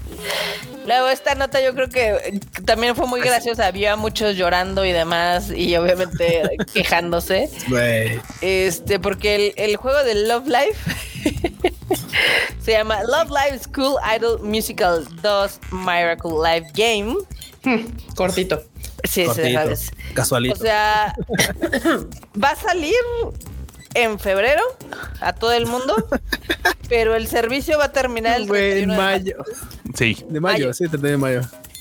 Luego 0.86 1.09
esta 1.09 1.35
nota 1.35 1.61
yo 1.62 1.74
creo 1.74 1.89
que 1.89 2.40
también 2.65 2.94
fue 2.94 3.06
muy 3.06 3.20
graciosa. 3.20 3.66
Había 3.66 3.97
muchos 3.97 4.36
llorando 4.36 4.85
y 4.85 4.93
demás 4.93 5.51
y 5.51 5.74
obviamente 5.77 6.43
quejándose. 6.74 7.48
Este, 8.40 8.98
porque 8.98 9.35
el, 9.35 9.52
el 9.56 9.77
juego 9.77 10.02
de 10.05 10.15
Love 10.27 10.47
Life 10.47 10.94
se 12.62 12.73
llama 12.73 13.02
Love 13.05 13.31
Live 13.31 13.59
School 13.65 13.97
Idol 14.16 14.40
Musical 14.43 15.06
2 15.23 15.61
Miracle 15.73 16.32
Live 16.43 16.66
Game. 16.74 17.16
Cortito. 18.15 18.62
Sí, 19.05 19.24
Cortito. 19.24 19.61
O 19.61 20.15
Casualito. 20.15 20.56
sea, 20.56 21.15
va 22.43 22.48
a 22.51 22.56
salir 22.56 22.94
en 23.94 24.18
febrero 24.18 24.62
a 25.20 25.32
todo 25.32 25.52
el 25.52 25.66
mundo, 25.66 25.94
pero 26.88 27.14
el 27.14 27.26
servicio 27.28 27.78
va 27.78 27.86
a 27.86 27.92
terminar 27.92 28.36
el 28.40 28.46
Güey, 28.46 28.70
31 28.84 28.92
en 28.92 28.98
de 28.98 29.04
mayo. 29.04 29.44
Sí. 29.94 30.24
De 30.28 30.40
mayo, 30.40 30.66
Mayo. 30.66 30.74
sí, 30.74 30.88
31 30.88 31.08
de 31.10 31.16
mayo. 31.18 31.40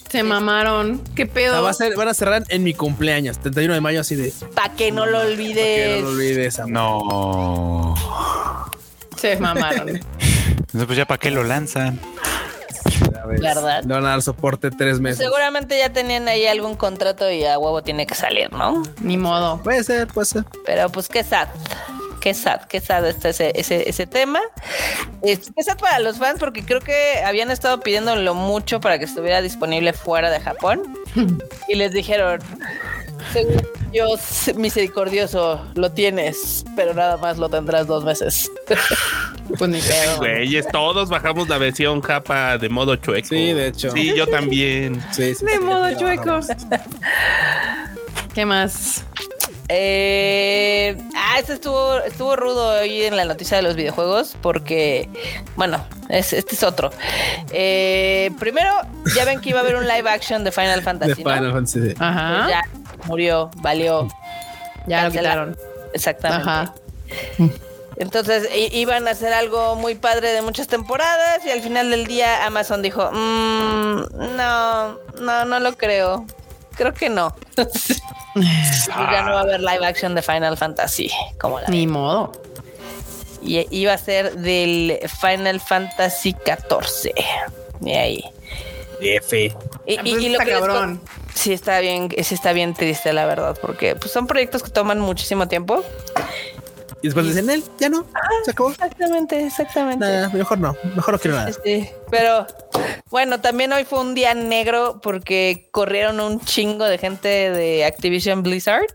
Se 0.10 0.22
mamaron. 0.22 1.00
¿Qué 1.16 1.24
O 1.24 1.26
sea, 1.26 1.34
pedo? 1.34 1.64
va 1.64 1.72
a 1.72 1.74
ser, 1.74 1.96
van 1.96 2.08
a 2.08 2.14
cerrar 2.14 2.44
en 2.50 2.64
mi 2.64 2.76
cumpleaños, 2.76 3.40
31 3.40 3.74
de 3.74 3.82
mayo, 3.82 4.02
así 4.02 4.16
de. 4.16 4.32
Para 4.54 4.74
que 4.76 4.92
no 4.92 5.08
lo 5.08 5.22
Que 5.22 5.26
olvides. 5.28 6.02
no 6.04 6.08
lo 6.10 6.14
olvides, 6.16 6.60
amor. 6.60 6.72
No. 6.72 7.96
Se 9.18 9.38
mamaron. 9.38 9.90
Entonces, 9.90 10.86
pues 10.86 10.98
ya 10.98 11.06
para 11.06 11.18
qué 11.20 11.32
lo 11.32 11.44
lanzan. 11.44 12.00
¿Verdad? 13.26 13.84
Le 13.86 13.94
van 13.94 14.06
a 14.06 14.10
dar 14.10 14.22
soporte 14.22 14.70
tres 14.70 15.00
meses. 15.00 15.18
Seguramente 15.18 15.78
ya 15.78 15.92
tenían 15.92 16.28
ahí 16.28 16.46
algún 16.46 16.76
contrato 16.76 17.32
y 17.32 17.46
a 17.46 17.58
huevo 17.58 17.82
tiene 17.82 18.06
que 18.06 18.16
salir, 18.16 18.52
¿no? 18.52 18.84
Ni 19.02 19.18
modo. 19.18 19.62
Puede 19.64 19.84
ser, 19.84 20.08
puede 20.08 20.26
ser. 20.26 20.44
Pero 20.66 20.90
pues 20.90 21.08
qué 21.08 21.24
sad. 21.24 21.48
Qué 22.24 22.34
sad, 22.34 22.62
qué 22.70 22.80
sad 22.80 23.06
está 23.06 23.28
ese, 23.30 23.52
ese, 23.54 23.90
ese 23.90 24.08
tema. 24.08 24.40
Es- 25.22 25.52
Qué 25.54 25.62
sad 25.62 25.78
para 25.78 26.00
los 26.00 26.18
fans 26.20 26.40
porque 26.40 26.64
creo 26.64 26.80
que 26.80 27.22
habían 27.26 27.52
estado 27.52 27.82
pidiéndolo 27.82 28.34
mucho 28.34 28.80
para 28.80 28.98
que 28.98 29.04
estuviera 29.04 29.42
disponible 29.42 29.92
fuera 29.92 30.30
de 30.32 30.40
Japón. 30.40 30.82
Y 31.68 31.76
les 31.76 31.92
dijeron, 31.92 32.40
según 33.34 33.62
Dios 33.92 34.22
misericordioso, 34.56 35.66
lo 35.76 35.92
tienes, 35.92 36.64
pero 36.78 36.94
nada 36.94 37.18
más 37.18 37.38
lo 37.38 37.50
tendrás 37.50 37.88
dos 37.88 38.06
meses. 38.06 38.50
Pues 39.58 39.70
ni 39.70 39.80
pedo. 39.82 40.18
Güeyes, 40.20 40.66
todos 40.70 41.10
bajamos 41.10 41.50
la 41.50 41.58
versión 41.58 42.02
japa 42.02 42.58
de 42.58 42.70
modo 42.70 42.96
chueco. 42.96 43.28
Sí, 43.28 43.52
de 43.52 43.68
hecho. 43.68 43.92
Sí, 43.92 44.14
yo 44.16 44.26
también. 44.26 45.04
Sí, 45.12 45.36
sí, 45.36 45.46
De 45.46 45.52
sí, 45.58 45.60
modo 45.60 45.94
chueco. 46.00 46.40
¿Qué 48.34 48.46
más? 48.46 49.04
Eh, 49.70 50.98
ah, 51.16 51.40
este 51.40 51.54
estuvo, 51.54 51.98
estuvo 52.00 52.36
rudo 52.36 52.80
hoy 52.82 53.04
en 53.04 53.16
la 53.16 53.26
noticia 53.26 53.58
de 53.58 53.64
los 53.64 53.76
videojuegos 53.76 54.36
porque, 54.42 55.10
bueno, 55.56 55.86
es- 56.10 56.34
este 56.34 56.56
es 56.56 56.64
otro. 56.64 56.92
Eh, 57.52 58.32
primero, 58.40 58.70
ya 59.16 59.26
ven 59.26 59.40
que 59.40 59.50
iba 59.50 59.60
a 59.60 59.62
haber 59.64 59.76
un 59.76 59.88
live 59.88 60.10
action 60.10 60.44
de 60.44 60.52
Final 60.52 60.80
De 60.80 60.82
Fantasy. 60.84 61.24
¿no? 61.24 61.34
Final 61.34 61.52
Fantasy. 61.54 61.96
Ajá. 62.00 62.50
Ya 62.50 62.62
murió, 63.06 63.50
valió. 63.58 64.08
Ya 64.88 64.98
lo 64.98 65.04
cancelaron. 65.06 65.54
quitaron. 65.54 65.74
Exactamente. 65.94 66.50
Ajá. 66.50 66.74
Entonces 67.96 68.50
iban 68.72 69.08
a 69.08 69.12
hacer 69.12 69.34
algo 69.34 69.76
muy 69.76 69.94
padre 69.96 70.34
de 70.34 70.42
muchas 70.42 70.68
temporadas 70.68 71.46
y 71.46 71.52
al 71.52 71.62
final 71.62 71.92
del 71.92 72.08
día 72.08 72.46
Amazon 72.46 72.82
dijo, 72.82 73.10
"Mm, 73.12 74.36
no, 74.36 74.98
no, 75.22 75.46
no 75.46 75.60
lo 75.60 75.74
creo. 75.78 76.26
Creo 76.76 76.94
que 76.94 77.10
no. 77.10 77.36
ya 78.36 79.22
no 79.24 79.34
va 79.34 79.40
a 79.40 79.42
haber 79.42 79.60
live 79.62 79.86
action 79.86 80.16
de 80.16 80.22
Final 80.22 80.58
Fantasy 80.58 81.10
como 81.40 81.60
la 81.60 81.68
Ni 81.68 81.86
modo. 81.88 82.32
y 83.42 83.66
iba 83.72 83.94
a 83.94 83.98
ser 83.98 84.36
del 84.38 85.00
Final 85.22 85.60
Fantasy 85.60 86.34
14. 86.34 87.14
Y 87.82 87.92
ahí. 87.92 88.24
F. 89.02 89.54
Y, 89.86 89.98
Ah, 89.98 90.02
y- 90.06 90.10
y 90.12 90.30
lo 90.30 90.34
está 90.34 90.46
que 90.46 90.52
cabrón. 90.52 91.02
sí 91.34 91.52
está 91.52 91.80
bien, 91.80 92.10
sí 92.24 92.34
está 92.36 92.54
bien 92.54 92.74
triste 92.74 93.12
la 93.12 93.26
verdad, 93.26 93.58
porque 93.62 93.96
pues, 93.98 94.12
son 94.12 94.28
proyectos 94.28 94.64
que 94.64 94.70
toman 94.72 95.00
muchísimo 95.00 95.48
tiempo. 95.48 95.84
Y 97.02 97.08
después 97.08 97.26
dicen, 97.26 97.50
él, 97.50 97.62
ya 97.80 97.90
no, 97.90 98.06
se 98.46 98.52
acabó. 98.52 98.70
Exactamente, 98.72 99.46
exactamente. 99.46 100.06
Nada, 100.06 100.30
mejor 100.30 100.58
no, 100.60 100.74
mejor 100.96 101.16
no 101.16 101.20
quiero 101.20 101.36
nada. 101.36 101.52
Sí, 101.62 101.90
pero 102.14 102.46
bueno, 103.10 103.40
también 103.42 103.74
hoy 103.74 103.86
fue 103.86 104.00
un 104.00 104.14
día 104.14 104.36
negro 104.36 105.00
porque 105.02 105.68
corrieron 105.72 106.20
un 106.20 106.40
chingo 106.42 106.86
de 106.86 107.00
gente 107.00 107.28
de 107.28 107.86
Activision 107.86 108.44
Blizzard, 108.44 108.86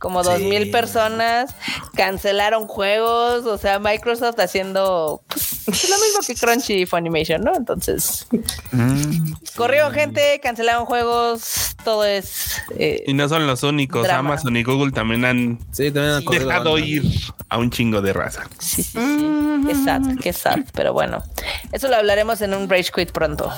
como 0.00 0.22
dos 0.24 0.38
Sí. 0.38 0.44
mil 0.46 0.70
personas, 0.72 1.54
cancelaron 1.94 2.66
juegos, 2.66 3.46
o 3.46 3.56
sea, 3.56 3.78
Microsoft 3.78 4.40
haciendo 4.40 5.22
pues, 5.28 5.88
lo 5.88 5.96
mismo 5.96 6.20
que 6.26 6.34
Crunchy 6.34 6.82
y 6.82 6.86
Funimation, 6.86 7.42
¿no? 7.42 7.54
Entonces, 7.54 8.26
Mm, 8.72 9.32
corrieron 9.56 9.92
gente, 9.92 10.40
cancelaron 10.42 10.86
juegos, 10.86 11.74
todo 11.84 12.04
es... 12.04 12.60
eh, 12.76 13.02
Y 13.06 13.14
no 13.14 13.28
son 13.28 13.46
los 13.46 13.62
únicos. 13.62 14.02
Drama. 14.04 14.30
Amazon 14.30 14.56
y 14.56 14.62
Google 14.64 14.92
también 14.92 15.24
han 15.24 15.58
Sí, 15.72 15.90
también 15.90 16.14
han 16.16 16.24
corrido 16.24 16.46
dejado 16.48 16.78
ir 16.78 17.02
a 17.48 17.58
un 17.58 17.70
chingo 17.70 18.00
de 18.00 18.12
raza. 18.12 18.44
Sí, 18.58 18.82
sí, 18.82 18.92
sí. 18.92 19.26
Qué 19.66 19.74
sad, 19.74 20.02
qué 20.22 20.32
sad. 20.32 20.58
Pero 20.72 20.92
bueno, 20.92 21.22
eso 21.72 21.88
lo 21.88 21.96
hablaremos 21.96 22.40
en 22.42 22.54
un 22.54 22.68
Rage 22.68 22.90
Quit 22.94 23.12
pronto. 23.12 23.52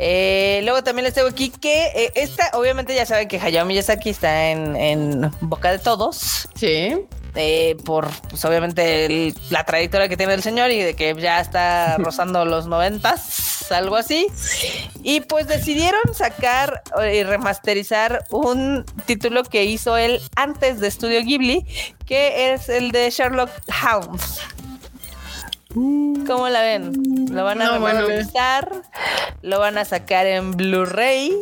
Eh, 0.00 0.60
luego 0.62 0.84
también 0.84 1.04
les 1.04 1.14
tengo 1.14 1.26
aquí 1.28 1.50
que 1.50 1.86
eh, 1.86 2.12
esta, 2.14 2.50
obviamente 2.54 2.94
ya 2.94 3.04
saben 3.04 3.26
que 3.26 3.40
Hayao 3.40 3.66
Miyazaki 3.66 4.10
está 4.10 4.50
en, 4.50 4.76
en 4.76 5.30
boca 5.40 5.72
de 5.72 5.80
todos. 5.80 6.48
Sí. 6.54 6.96
eh, 7.34 7.76
por 7.84 8.08
pues 8.30 8.44
obviamente 8.44 9.04
el- 9.06 9.34
la 9.50 9.64
trayectoria 9.64 10.08
que 10.08 10.16
tiene 10.16 10.34
el 10.34 10.42
señor 10.42 10.70
y 10.70 10.80
de 10.82 10.94
que 10.94 11.14
ya 11.20 11.40
está 11.40 11.96
rozando 11.98 12.44
los 12.44 12.66
noventas, 12.68 13.70
algo 13.72 13.96
así. 13.96 14.26
Y 15.02 15.20
pues 15.22 15.48
decidieron 15.48 16.00
sacar 16.14 16.82
eh, 17.02 17.16
y 17.16 17.22
remasterizar 17.24 18.24
un 18.30 18.84
título 19.06 19.42
que 19.42 19.64
hizo 19.64 19.96
él 19.96 20.20
antes 20.36 20.78
de 20.78 20.90
Studio 20.92 21.20
Ghibli, 21.22 21.66
que 22.06 22.52
es 22.54 22.68
el 22.68 22.92
de 22.92 23.10
Sherlock 23.10 23.50
Holmes. 23.84 24.38
¿Cómo 25.74 26.48
la 26.48 26.62
ven? 26.62 27.26
Lo 27.30 27.44
van 27.44 27.60
a 27.60 27.66
No, 27.66 27.74
lo 29.42 29.58
van 29.58 29.78
a 29.78 29.84
sacar 29.84 30.26
en 30.26 30.52
Blu-ray. 30.52 31.32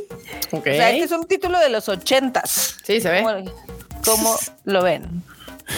Ok. 0.50 0.60
O 0.60 0.62
sea, 0.64 0.90
este 0.90 1.04
es 1.04 1.12
un 1.12 1.26
título 1.26 1.58
de 1.58 1.68
los 1.68 1.88
ochentas. 1.88 2.76
Sí, 2.84 3.00
se 3.00 3.10
ve. 3.10 3.22
¿Cómo, 3.22 3.44
cómo 4.04 4.36
lo 4.64 4.82
ven? 4.82 5.22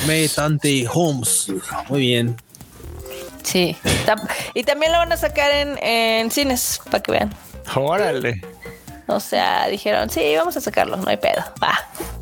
May 0.07 0.29
Tante 0.29 0.87
Holmes. 0.93 1.53
Muy 1.89 2.01
bien. 2.01 2.37
Sí. 3.43 3.77
Y 4.55 4.65
también 4.65 4.93
lo 4.93 4.99
van 4.99 5.13
a 5.13 5.17
sacar 5.17 5.51
en, 5.51 5.79
en 5.83 6.31
cines, 6.31 6.81
para 6.91 7.03
que 7.03 7.13
vean. 7.13 7.35
órale. 7.77 8.43
O 9.07 9.21
sea, 9.21 9.69
dijeron, 9.69 10.11
sí, 10.11 10.35
vamos 10.37 10.57
a 10.57 10.61
sacarlo, 10.61 10.97
no 10.97 11.09
hay 11.09 11.17
pedo. 11.17 11.43
Va. 11.63 11.79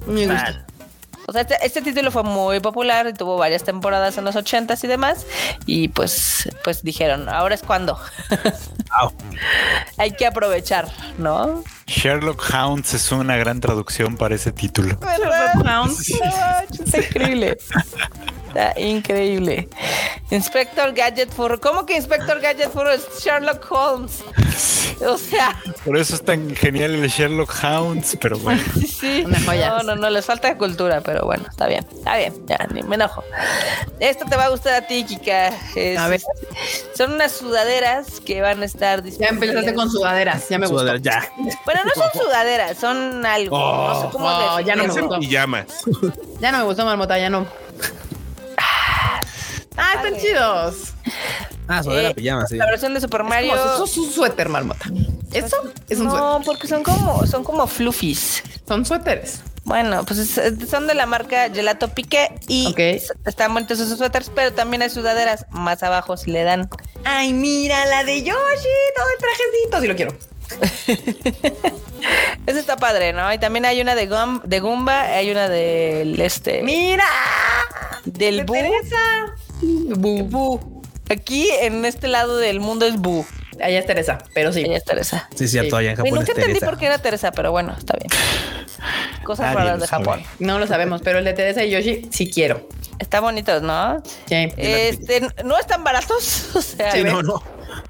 Me 0.07 0.27
gusta. 0.27 0.66
O 1.29 1.33
sea, 1.33 1.41
este, 1.43 1.57
este 1.63 1.83
título 1.83 2.11
fue 2.11 2.23
muy 2.23 2.61
popular 2.61 3.07
y 3.09 3.13
tuvo 3.13 3.37
varias 3.37 3.65
temporadas 3.65 4.17
en 4.17 4.25
los 4.25 4.37
ochentas 4.37 4.83
y 4.85 4.87
demás. 4.87 5.27
Y 5.67 5.89
pues, 5.89 6.49
pues 6.63 6.83
dijeron, 6.83 7.29
ahora 7.29 7.55
es 7.55 7.63
cuando. 7.63 7.99
Hay 9.99 10.13
que 10.13 10.27
aprovechar, 10.27 10.89
¿no? 11.19 11.65
Sherlock 11.87 12.43
Hounds 12.53 12.95
es 12.95 13.13
una 13.13 13.37
gran 13.37 13.61
traducción 13.61 14.17
para 14.17 14.35
ese 14.35 14.53
título. 14.53 14.99
Sherlock 15.01 15.67
Holmes. 15.67 16.11
Está 16.81 16.99
increíble. 16.99 17.59
Está 18.49 18.81
increíble. 18.81 19.69
Inspector 20.31 20.93
Gadget 20.95 21.31
Furro. 21.31 21.61
¿Cómo 21.61 21.87
que 21.87 21.95
Inspector 21.97 22.41
Gadget 22.41 22.71
Furro 22.73 22.91
es 22.91 23.07
Sherlock 23.23 23.71
Holmes? 23.71 24.25
O 25.07 25.19
sea, 25.19 25.61
Por 25.85 25.99
eso 25.99 26.15
es 26.15 26.25
tan 26.25 26.57
genial 26.57 26.95
el 26.95 27.07
Sherlock 27.11 27.53
Hounds, 27.63 28.17
pero 28.19 28.39
bueno. 28.39 28.63
sí, 28.75 28.87
sí. 29.01 29.23
Una 29.27 29.39
joya. 29.41 29.69
No, 29.69 29.83
no, 29.83 29.95
no, 29.97 30.09
les 30.09 30.25
falta 30.25 30.57
cultura, 30.57 31.03
pero 31.03 31.27
bueno, 31.27 31.45
está 31.51 31.67
bien, 31.67 31.87
está 31.95 32.17
bien, 32.17 32.33
ya, 32.47 32.67
ni 32.73 32.83
me 32.83 32.95
enojo. 32.95 33.23
Esto 34.01 34.25
te 34.25 34.37
va 34.37 34.47
a 34.47 34.49
gustar 34.49 34.73
a 34.73 34.87
ti, 34.87 35.05
Kika. 35.05 35.49
Es- 35.77 35.99
A 35.99 36.09
ver. 36.09 36.23
Son 36.97 37.13
unas 37.13 37.33
sudaderas 37.33 38.21
que 38.25 38.41
van 38.41 38.63
a 38.63 38.65
estar 38.65 39.01
Ya 39.01 39.05
disponibles. 39.05 39.49
empezaste 39.51 39.75
con 39.75 39.91
sudaderas. 39.91 40.49
Ya 40.49 40.59
me 40.59 40.67
gustó. 40.67 40.81
Sudadera, 40.81 40.99
ya. 41.03 41.29
Bueno, 41.67 41.76
no 41.85 41.91
son 41.95 42.23
sudaderas, 42.23 42.79
son 42.79 43.25
algo. 43.27 43.59
no 43.59 44.01
sé 44.03 44.09
cómo 44.13 44.27
Oh, 44.29 44.61
ya 44.61 44.77
no 44.77 44.85
me 44.85 45.01
gustó. 45.01 45.19
Pijamas. 45.21 45.67
Ya 46.41 46.53
no 46.53 46.59
me 46.59 46.65
gustó, 46.65 46.85
Marmota, 46.85 47.19
ya 47.19 47.31
no. 47.31 47.47
Ah, 49.79 49.95
están 49.97 50.17
chidos. 50.21 50.95
Ah, 51.69 51.83
sudadera, 51.83 52.11
Eh, 52.11 52.15
pijama, 52.15 52.47
sí. 52.47 52.57
La 52.57 52.67
versión 52.67 52.95
de 52.95 53.01
Super 53.01 53.25
Mario. 53.25 53.51
Como, 53.53 53.63
eso 53.75 53.85
es 53.85 53.97
un 53.99 54.11
suéter, 54.11 54.49
Marmota. 54.49 54.87
Eso 55.33 55.57
es 55.89 55.99
un 55.99 56.07
suéter. 56.11 56.21
No, 56.21 56.41
porque 56.45 56.67
son 56.69 56.83
como, 56.83 57.27
son 57.27 57.45
como 57.45 57.67
fluffies. 57.67 58.43
Son 58.67 58.87
suéteres. 58.87 59.41
Bueno, 59.65 60.05
pues 60.05 60.21
es- 60.21 60.39
es- 60.39 60.71
son 60.71 60.87
de 60.87 60.95
la 60.95 61.07
marca 61.07 61.51
Gelato 61.53 61.89
Pique 61.89 62.39
y 62.47 62.73
están 63.25 63.53
bonitos 63.53 63.81
esos 63.81 63.99
suéteres, 63.99 64.31
pero 64.33 64.53
también 64.53 64.81
hay 64.83 64.91
sudaderas 64.91 65.45
más 65.51 65.83
abajo 65.83 66.17
si 66.17 66.31
le 66.31 66.45
dan. 66.45 66.71
Ay, 67.05 67.33
mira 67.33 67.85
la 67.87 68.05
de 68.05 68.23
Yoshi, 68.23 68.69
todo 68.97 69.07
el 69.13 69.19
trajecito. 69.19 69.81
Sí 69.81 69.87
lo 69.89 69.97
quiero. 69.97 70.17
Eso 72.47 72.59
está 72.59 72.77
padre, 72.77 73.13
¿no? 73.13 73.33
Y 73.33 73.39
también 73.39 73.65
hay 73.65 73.81
una 73.81 73.95
de, 73.95 74.09
Gum- 74.09 74.43
de 74.45 74.61
Goomba, 74.61 75.03
hay 75.03 75.31
una 75.31 75.49
del 75.49 76.21
este 76.21 76.63
Mira. 76.63 77.05
del. 78.05 78.47
Teresa. 78.47 79.35
Bu. 79.61 80.23
Boo. 80.25 80.83
Aquí 81.11 81.49
en 81.61 81.85
este 81.85 82.09
lado 82.09 82.37
del 82.37 82.61
mundo 82.61 82.87
es 82.87 82.97
Boo. 82.97 83.25
Allá 83.63 83.79
es 83.79 83.87
Teresa, 83.87 84.19
pero 84.35 84.53
sí. 84.53 84.61
Ella 84.61 84.77
es 84.77 84.85
Teresa. 84.85 85.29
Sí, 85.35 85.49
cierto, 85.49 85.77
allá 85.77 85.91
en 85.91 85.95
Y 85.95 85.97
Japón 85.97 86.11
nunca 86.11 86.23
es 86.25 86.29
entendí 86.31 86.53
Teresa. 86.55 86.67
por 86.67 86.79
qué 86.79 86.87
era 86.87 86.99
Teresa, 86.99 87.33
pero 87.33 87.51
bueno, 87.53 87.75
está 87.77 87.97
bien. 87.99 88.11
Cosas 89.25 89.47
Nadie 89.47 89.57
raras 89.57 89.81
de 89.81 89.87
sabe. 89.87 90.05
Japón. 90.05 90.23
No 90.39 90.59
lo 90.59 90.67
sabemos, 90.67 91.01
pero 91.03 91.19
el 91.19 91.25
de 91.25 91.33
Teresa 91.33 91.65
y 91.65 91.71
Yoshi 91.71 92.09
sí 92.13 92.31
quiero. 92.31 92.69
Está 92.99 93.21
bonitos, 93.21 93.63
¿no? 93.63 94.03
Sí. 94.27 94.49
Este, 94.57 95.23
no 95.45 95.59
están 95.59 95.83
baratos. 95.85 96.49
O 96.55 96.61
sea, 96.63 96.93
Sí, 96.93 97.03
no, 97.03 97.23
no. 97.23 97.43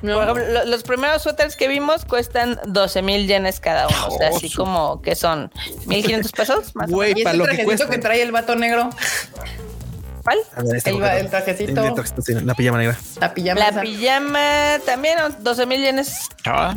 No. 0.02 0.14
Por 0.14 0.22
ejemplo, 0.24 0.44
lo- 0.52 0.64
los 0.66 0.82
primeros 0.82 1.22
suéteres 1.22 1.56
que 1.56 1.68
vimos 1.68 2.04
cuestan 2.04 2.60
12 2.66 3.02
mil 3.02 3.26
yenes 3.26 3.60
cada 3.60 3.88
uno. 3.88 4.06
O 4.08 4.18
sea, 4.18 4.28
así 4.28 4.52
como 4.52 5.00
que 5.02 5.14
son 5.14 5.50
1500 5.86 6.32
pesos 6.32 6.70
más 6.74 6.90
o 6.90 6.94
Güey, 6.94 7.12
¿Y 7.16 7.22
para 7.24 7.30
ese 7.30 7.38
lo 7.38 7.44
que 7.44 7.48
trajecito 7.56 7.66
cuesta. 7.84 7.90
que 7.90 7.98
trae 7.98 8.22
el 8.22 8.32
vato 8.32 8.54
negro? 8.56 8.90
¿Cuál? 10.22 10.38
Ver, 10.64 10.76
este 10.76 10.90
El, 10.90 10.96
objeto. 10.96 11.16
el 11.18 11.30
trajecito, 11.30 11.84
El 11.84 11.94
trajecito, 11.94 12.22
sí, 12.22 12.34
la 12.34 12.54
pijama 12.54 12.78
negra. 12.78 12.98
la 13.20 13.32
pijama. 13.34 13.60
La 13.60 13.68
esa. 13.68 13.80
pijama 13.80 14.78
también 14.84 15.18
12 15.40 15.66
mil 15.66 15.80
yenes. 15.80 16.28
Ah, 16.44 16.74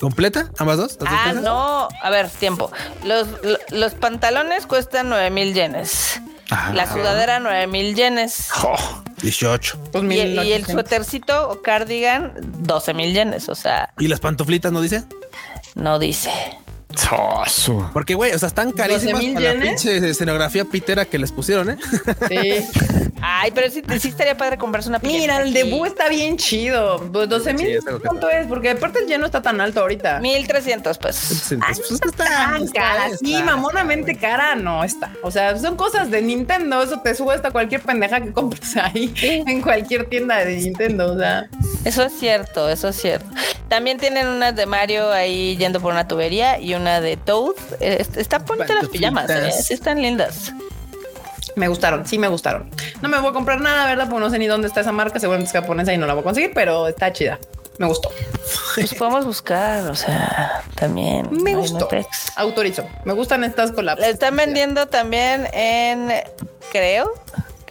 ¿Completa? 0.00 0.50
¿Ambas 0.58 0.78
dos? 0.78 0.98
¿Las 1.00 1.10
dos 1.10 1.10
Ah, 1.12 1.32
no. 1.34 1.88
A 2.02 2.10
ver, 2.10 2.28
tiempo. 2.30 2.72
Los, 3.04 3.28
lo- 3.44 3.58
los 3.70 3.94
pantalones 3.94 4.66
cuestan 4.66 5.08
9 5.10 5.30
mil 5.30 5.52
yenes. 5.54 6.20
Ah. 6.50 6.72
La 6.74 6.90
sudadera 6.90 7.38
9 7.40 7.66
mil 7.66 7.94
yenes. 7.94 8.48
oh, 8.64 9.02
18. 9.22 9.78
Pues 9.92 10.04
Y, 10.04 10.06
mil 10.06 10.42
y 10.44 10.52
el 10.52 10.66
suétercito 10.66 11.48
o 11.50 11.62
cardigan 11.62 12.32
12 12.40 12.94
mil 12.94 13.12
yenes. 13.14 13.48
O 13.48 13.54
sea, 13.54 13.92
¿Y 13.98 14.08
las 14.08 14.20
pantuflitas 14.20 14.72
no 14.72 14.80
dice? 14.80 15.04
no 15.74 15.98
dice. 15.98 16.30
Porque, 17.92 18.14
güey, 18.14 18.32
o 18.32 18.38
sea, 18.38 18.48
están 18.48 18.72
carísimas 18.72 19.14
12,000 19.22 19.34
para 19.34 19.46
la 19.46 19.52
yenes. 19.54 19.68
pinche 19.82 20.08
escenografía 20.10 20.64
pitera 20.64 21.04
que 21.04 21.18
les 21.18 21.32
pusieron, 21.32 21.70
¿eh? 21.70 21.76
Sí. 22.28 22.64
Ay, 23.22 23.50
pero 23.54 23.70
sí, 23.70 23.82
sí 24.00 24.08
estaría 24.08 24.34
padre 24.36 24.56
comprarse 24.56 24.88
una. 24.88 24.98
Mira, 25.02 25.42
el 25.42 25.52
de 25.52 25.64
Boo 25.64 25.84
está 25.84 26.08
bien 26.08 26.38
chido. 26.38 26.98
Pues 27.12 27.28
12 27.28 27.50
Sí, 27.50 27.56
mil. 27.56 27.78
que- 27.84 27.98
¿Cuánto 28.06 28.30
es? 28.30 28.46
Porque 28.46 28.70
aparte 28.70 29.00
el 29.00 29.06
lleno 29.06 29.26
está 29.26 29.42
tan 29.42 29.60
alto 29.60 29.80
ahorita. 29.80 30.20
1300 30.20 30.96
pesos. 30.98 31.52
Pues 31.58 31.90
es 31.90 32.00
que 32.00 32.08
está, 32.08 32.24
Tan 32.24 32.66
cara, 32.68 33.06
está- 33.08 33.18
sí, 33.18 33.42
mamonamente 33.42 34.16
cara, 34.16 34.54
no 34.54 34.82
está. 34.84 35.12
O 35.22 35.30
sea, 35.30 35.56
son 35.58 35.76
cosas 35.76 36.10
de 36.10 36.22
Nintendo. 36.22 36.82
Eso 36.82 37.00
te 37.00 37.14
sube 37.14 37.34
hasta 37.34 37.50
cualquier 37.50 37.82
pendeja 37.82 38.20
que 38.22 38.32
compres 38.32 38.74
ahí 38.78 39.12
en 39.22 39.60
cualquier 39.60 40.06
tienda 40.08 40.38
de 40.44 40.56
Nintendo. 40.56 41.12
O 41.12 41.18
sea, 41.18 41.46
Eso 41.84 42.02
es 42.04 42.12
cierto, 42.18 42.70
eso 42.70 42.88
es 42.88 42.96
cierto. 42.96 43.26
También 43.68 43.98
tienen 43.98 44.26
unas 44.28 44.56
de 44.56 44.66
Mario 44.66 45.12
ahí 45.12 45.56
yendo 45.58 45.80
por 45.80 45.92
una 45.92 46.08
tubería 46.08 46.58
y 46.58 46.74
una 46.80 47.00
de 47.00 47.16
Toad. 47.16 47.54
Eh, 47.80 47.98
est- 48.00 48.16
están 48.16 48.44
bonitas 48.44 48.70
las 48.76 48.88
pijamas, 48.88 49.28
¿eh? 49.30 49.50
Sí 49.52 49.74
están 49.74 50.00
lindas. 50.02 50.52
me 51.56 51.68
gustaron, 51.68 52.06
sí 52.06 52.18
me 52.18 52.28
gustaron. 52.28 52.70
No 53.02 53.08
me 53.08 53.18
voy 53.18 53.30
a 53.30 53.32
comprar 53.32 53.60
nada, 53.60 53.86
¿verdad? 53.86 54.08
Porque 54.08 54.24
no 54.24 54.30
sé 54.30 54.38
ni 54.38 54.46
dónde 54.46 54.68
está 54.68 54.80
esa 54.80 54.92
marca. 54.92 55.18
Seguramente 55.20 55.48
es 55.48 55.60
japonesa 55.60 55.92
y 55.92 55.98
no 55.98 56.06
la 56.06 56.14
voy 56.14 56.20
a 56.22 56.24
conseguir, 56.24 56.52
pero 56.54 56.86
está 56.88 57.12
chida. 57.12 57.38
Me 57.78 57.86
gustó. 57.86 58.10
Pues 58.74 58.94
podemos 58.94 59.24
buscar, 59.24 59.86
o 59.88 59.94
sea, 59.94 60.62
también. 60.74 61.28
Me 61.42 61.54
gustó. 61.54 61.88
Autorizo. 62.36 62.84
Me 63.04 63.14
gustan 63.14 63.42
estas 63.44 63.72
collabs. 63.72 64.00
La 64.00 64.08
están 64.08 64.36
vendiendo 64.36 64.86
también 64.86 65.48
en, 65.52 66.12
creo, 66.70 67.10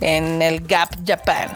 en 0.01 0.41
el 0.41 0.61
Gap 0.65 0.89
Japan. 1.05 1.49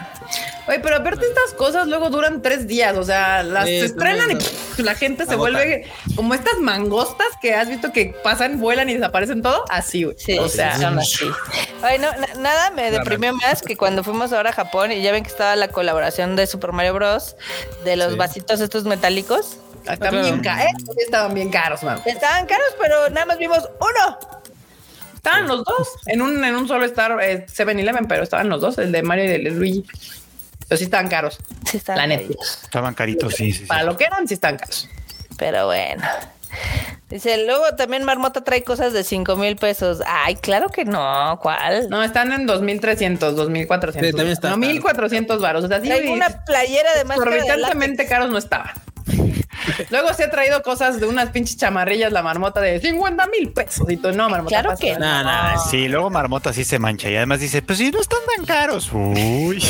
Oye, 0.66 0.80
pero 0.80 0.96
aparte 0.96 1.26
estas 1.26 1.52
cosas 1.58 1.86
luego 1.88 2.08
duran 2.08 2.40
tres 2.40 2.66
días, 2.66 2.96
o 2.96 3.04
sea, 3.04 3.42
las 3.42 3.66
Sí, 3.66 3.76
estrenan 3.76 4.30
y 4.30 4.36
pff, 4.36 4.78
la 4.78 4.94
gente 4.94 5.26
se 5.26 5.34
Agotan. 5.34 5.52
vuelve 5.54 5.86
como 6.16 6.32
estas 6.34 6.58
mangostas 6.58 7.26
que 7.42 7.54
has 7.54 7.68
visto 7.68 7.92
que 7.92 8.14
pasan, 8.24 8.58
vuelan 8.60 8.88
y 8.88 8.94
desaparecen 8.94 9.42
todo, 9.42 9.62
así, 9.68 10.04
güey. 10.04 10.16
Sí, 10.18 10.38
o 10.38 10.48
sea, 10.48 10.78
son 10.78 10.98
así. 10.98 11.26
Ay, 11.82 11.98
no, 11.98 12.10
na- 12.12 12.34
nada 12.40 12.70
me 12.70 12.90
deprimió 12.90 13.34
más 13.34 13.60
que 13.60 13.76
cuando 13.76 14.02
fuimos 14.02 14.32
ahora 14.32 14.50
a 14.50 14.52
Japón 14.54 14.90
y 14.92 15.02
ya 15.02 15.12
ven 15.12 15.22
que 15.22 15.28
estaba 15.30 15.54
la 15.56 15.68
colaboración 15.68 16.34
de 16.34 16.46
Super 16.46 16.72
Mario 16.72 16.94
Bros. 16.94 17.36
de 17.84 17.96
los 17.96 18.12
Sí. 18.12 18.18
vasitos 18.18 18.60
estos 18.60 18.84
metálicos. 18.84 19.58
están 19.86 20.18
bien 20.22 20.40
caros, 20.40 20.72
estaban 20.96 21.34
bien 21.34 21.50
caros, 21.50 21.82
man. 21.82 22.00
Estaban 22.06 22.46
caros, 22.46 22.68
pero 22.80 23.10
nada 23.10 23.26
más 23.26 23.36
vimos 23.36 23.68
uno. 23.80 24.18
Estaban 25.14 25.46
los 25.46 25.62
dos 25.64 25.88
en 26.06 26.22
un, 26.22 26.42
en 26.42 26.54
un 26.56 26.66
solo 26.68 26.84
Star 26.86 27.18
eh, 27.22 27.44
7-Eleven, 27.54 28.06
pero 28.08 28.22
estaban 28.22 28.48
los 28.48 28.60
dos, 28.62 28.78
el 28.78 28.92
de 28.92 29.02
Mario 29.02 29.24
y 29.24 29.28
el 29.28 29.44
de 29.44 29.50
Luigi. 29.50 29.84
Pero 30.68 30.78
sí 30.78 30.84
estaban 30.84 31.08
caros. 31.08 31.38
Sí, 31.66 31.76
estaban 31.78 32.00
La 32.02 32.06
neta. 32.06 32.22
carillos. 32.22 32.58
estaban 32.64 32.94
caritos, 32.94 33.34
sí, 33.34 33.52
sí. 33.52 33.60
sí. 33.60 33.66
Para 33.66 33.82
lo 33.84 33.96
que 33.96 34.04
eran, 34.04 34.26
sí 34.28 34.34
estaban 34.34 34.56
caros. 34.58 34.88
Pero 35.36 35.66
bueno. 35.66 36.02
Dice, 37.10 37.44
luego 37.44 37.74
también 37.76 38.04
Marmota 38.04 38.42
trae 38.44 38.62
cosas 38.62 38.92
de 38.92 39.04
5 39.04 39.36
mil 39.36 39.56
pesos. 39.56 40.00
Ay, 40.06 40.36
claro 40.36 40.68
que 40.68 40.84
no. 40.84 41.38
¿Cuál? 41.42 41.88
No, 41.90 42.02
están 42.02 42.32
en 42.32 42.46
2300, 42.46 43.36
2400. 43.36 44.10
Sí, 44.10 44.16
también 44.16 44.32
está 44.32 44.48
No, 44.50 44.54
caro. 44.60 44.72
1400 44.72 45.40
varos. 45.40 45.64
O 45.64 45.68
sea, 45.68 45.80
sí, 45.80 45.90
una 46.08 46.44
playera 46.44 46.90
de 46.94 47.04
de 47.04 47.14
exorbitantemente 47.14 48.06
caros 48.06 48.30
no 48.30 48.38
estaban. 48.38 48.70
Luego 49.90 50.12
se 50.14 50.24
ha 50.24 50.30
traído 50.30 50.62
cosas 50.62 51.00
de 51.00 51.06
unas 51.06 51.30
pinches 51.30 51.56
chamarrillas, 51.56 52.12
la 52.12 52.22
marmota 52.22 52.60
de 52.60 52.80
50 52.80 53.26
mil 53.28 53.50
pesos. 53.52 53.88
Y 53.90 53.96
tú, 53.96 54.12
no, 54.12 54.28
marmota. 54.28 54.48
Claro 54.50 54.70
pasa. 54.70 54.80
que 54.80 54.98
No, 54.98 55.22
no, 55.24 55.30
Sí, 55.70 55.88
luego 55.88 56.10
Marmota 56.10 56.52
sí 56.52 56.64
se 56.64 56.78
mancha 56.78 57.08
y 57.10 57.16
además 57.16 57.40
dice, 57.40 57.62
pues 57.62 57.78
sí, 57.78 57.90
no 57.90 58.00
están 58.00 58.18
tan 58.36 58.44
caros. 58.44 58.90
Uy. 58.92 59.62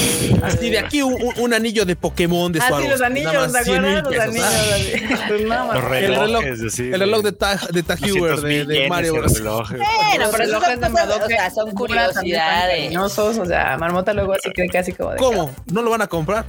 Así 0.43 0.71
de 0.71 0.79
aquí 0.79 1.03
un, 1.03 1.55
anillo 1.55 1.85
de 1.85 1.97
Pokémon 1.97 2.51
de 2.53 2.59
Ah, 2.61 2.63
sí, 2.63 2.69
Swarovski, 2.69 2.91
los 2.91 3.01
anillos, 3.03 3.53
¿te 3.53 3.65
100 3.65 3.83
mil 3.83 3.97
acuerdas? 3.99 4.27
Los 4.27 4.35
pesos. 4.35 4.45
anillos. 4.45 4.45
Ah, 4.45 4.75
así. 4.75 5.25
Pues 5.29 5.41
Los 5.43 5.75
el 5.75 5.83
reloj, 5.83 6.21
relojes, 6.21 6.63
así, 6.63 6.83
el 6.93 7.01
reloj 7.01 7.23
de 7.23 7.33
Tag 7.33 7.69
de 7.69 7.83
Tag 7.83 7.99
Heuer 8.05 8.37
200 8.37 8.43
de, 8.43 8.49
mil 8.49 8.67
de 8.67 8.75
yenes 8.75 8.91
Mario 8.91 9.23
reloj. 9.23 9.71
Bueno, 9.71 9.85
Los 10.19 10.31
pero 10.31 10.45
relojes 10.45 10.71
son 10.71 10.81
de 10.81 10.89
Madoka 10.91 11.25
o 11.25 11.29
sea, 11.29 11.51
son 11.51 11.71
curiosidades. 11.73 12.77
cariñosos, 12.77 13.39
O 13.39 13.47
sea, 13.47 13.77
marmota 13.79 14.13
luego 14.13 14.33
así 14.35 14.51
cree 14.53 14.69
casi 14.69 14.93
como 14.93 15.11
de. 15.13 15.17
¿Cómo? 15.17 15.51
¿No 15.73 15.83
lo 15.83 15.91
van 15.91 16.03
a 16.03 16.07
comprar? 16.07 16.45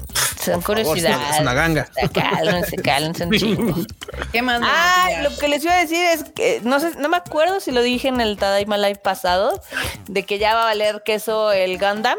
Son 0.45 0.61
Por 0.61 0.77
favor, 0.77 0.85
curiosidades. 0.85 1.35
es 1.35 1.41
una 1.41 1.53
ganga. 1.53 1.87
Cálmense, 2.13 2.75
cálmense 2.77 3.25
un 3.25 3.31
chingo. 3.37 3.75
¿Qué 4.31 4.41
más? 4.41 4.61
Ah, 4.63 5.09
lo 5.23 5.35
que 5.37 5.47
les 5.47 5.63
iba 5.63 5.73
a 5.73 5.79
decir 5.79 6.03
es 6.05 6.23
que 6.23 6.61
no 6.63 6.79
sé, 6.79 6.91
no 6.97 7.09
me 7.09 7.17
acuerdo 7.17 7.59
si 7.59 7.71
lo 7.71 7.81
dije 7.81 8.07
en 8.07 8.21
el 8.21 8.37
Tadaima 8.37 8.77
Live 8.77 8.99
pasado, 9.03 9.61
de 10.07 10.23
que 10.23 10.37
ya 10.39 10.53
va 10.53 10.61
a 10.61 10.65
valer 10.65 11.01
queso 11.03 11.51
el 11.51 11.77
Gundam. 11.79 12.17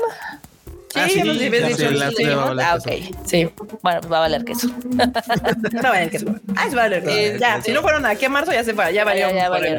Sí, 0.94 1.00
Ah, 1.00 1.08
sí, 1.08 1.20
dicho. 1.20 1.76
sí, 1.90 2.14
sí. 2.16 2.24
va 2.24 2.42
a 2.44 2.48
valer 2.48 2.64
Ah, 2.64 2.78
queso. 2.82 2.88
ok. 2.88 3.26
Sí, 3.26 3.50
Bueno, 3.82 4.00
pues 4.00 4.12
va 4.12 4.16
a 4.16 4.20
valer 4.20 4.44
queso. 4.44 4.68
no 5.72 5.82
vayan 5.82 6.10
que 6.10 6.18
suba. 6.18 6.34
Ah, 6.56 6.66
es 6.68 6.74
valer. 6.74 7.04
Sí, 7.06 7.38
ya, 7.40 7.60
si 7.60 7.72
no 7.72 7.82
fueron 7.82 8.06
aquí 8.06 8.24
a 8.24 8.28
marzo, 8.28 8.52
ya 8.52 8.64
se 8.64 8.72
fue, 8.72 8.92
ya 8.94 9.04
valió. 9.04 9.30
Ya, 9.30 9.48
valió. 9.48 9.76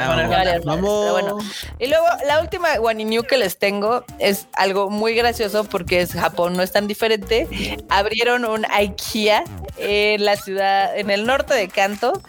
Vamos. 0.66 1.12
Bueno. 1.12 1.38
Y 1.80 1.88
luego 1.88 2.06
la 2.28 2.42
última 2.42 2.68
New 2.94 3.24
que 3.24 3.38
les 3.38 3.58
tengo 3.58 4.04
es 4.20 4.48
algo 4.54 4.90
muy 4.90 5.16
gracioso 5.16 5.64
porque 5.64 6.02
es 6.02 6.12
Japón, 6.14 6.54
no 6.54 6.62
es 6.64 6.72
tan 6.72 6.88
diferente. 6.88 7.48
Abrieron 7.90 8.46
un 8.46 8.66
IKEA 8.70 9.44
en 9.78 10.24
la 10.26 10.36
ciudad, 10.36 10.98
en 10.98 11.10
el 11.10 11.26
norte 11.26 11.54
de 11.54 11.68
Kanto, 11.68 12.22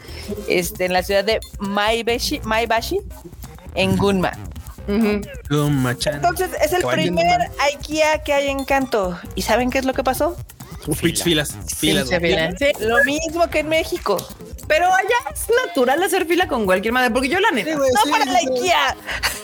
este, 0.49 0.85
en 0.87 0.93
la 0.93 1.03
ciudad 1.03 1.25
de 1.25 1.41
Maebashi, 1.59 2.41
Maebashi 2.45 3.01
en 3.75 3.97
Gunma. 3.97 4.33
Entonces 6.16 6.51
es 6.62 6.73
el 6.73 6.82
primer 6.85 7.51
IKEA 7.74 8.23
que 8.24 8.32
hay 8.32 8.48
en 8.48 8.65
Kanto. 8.65 9.19
¿Y 9.35 9.43
saben 9.43 9.70
qué 9.70 9.78
es 9.78 9.85
lo 9.85 9.93
que 9.93 10.02
pasó? 10.02 10.36
Uf, 10.89 11.01
filas, 11.01 11.23
filas. 11.23 11.55
filas. 11.77 12.09
Pinche 12.09 12.20
fila. 12.20 12.52
Sí, 12.59 12.66
Lo 12.85 13.05
mismo 13.05 13.48
que 13.51 13.60
en 13.60 13.69
México. 13.69 14.16
pero 14.66 14.86
allá 14.86 15.16
es 15.32 15.47
natural 15.66 16.02
hacer 16.02 16.27
fila 16.27 16.47
con 16.48 16.65
cualquier 16.66 16.93
madre, 16.93 17.10
porque 17.10 17.28
yo 17.28 17.39
la 17.40 17.51
neta. 17.51 17.70
Sí, 17.70 17.77
No 17.77 17.85
sí, 18.05 18.10
para 18.10 18.24
la. 18.24 18.39
IKEA. 18.39 18.97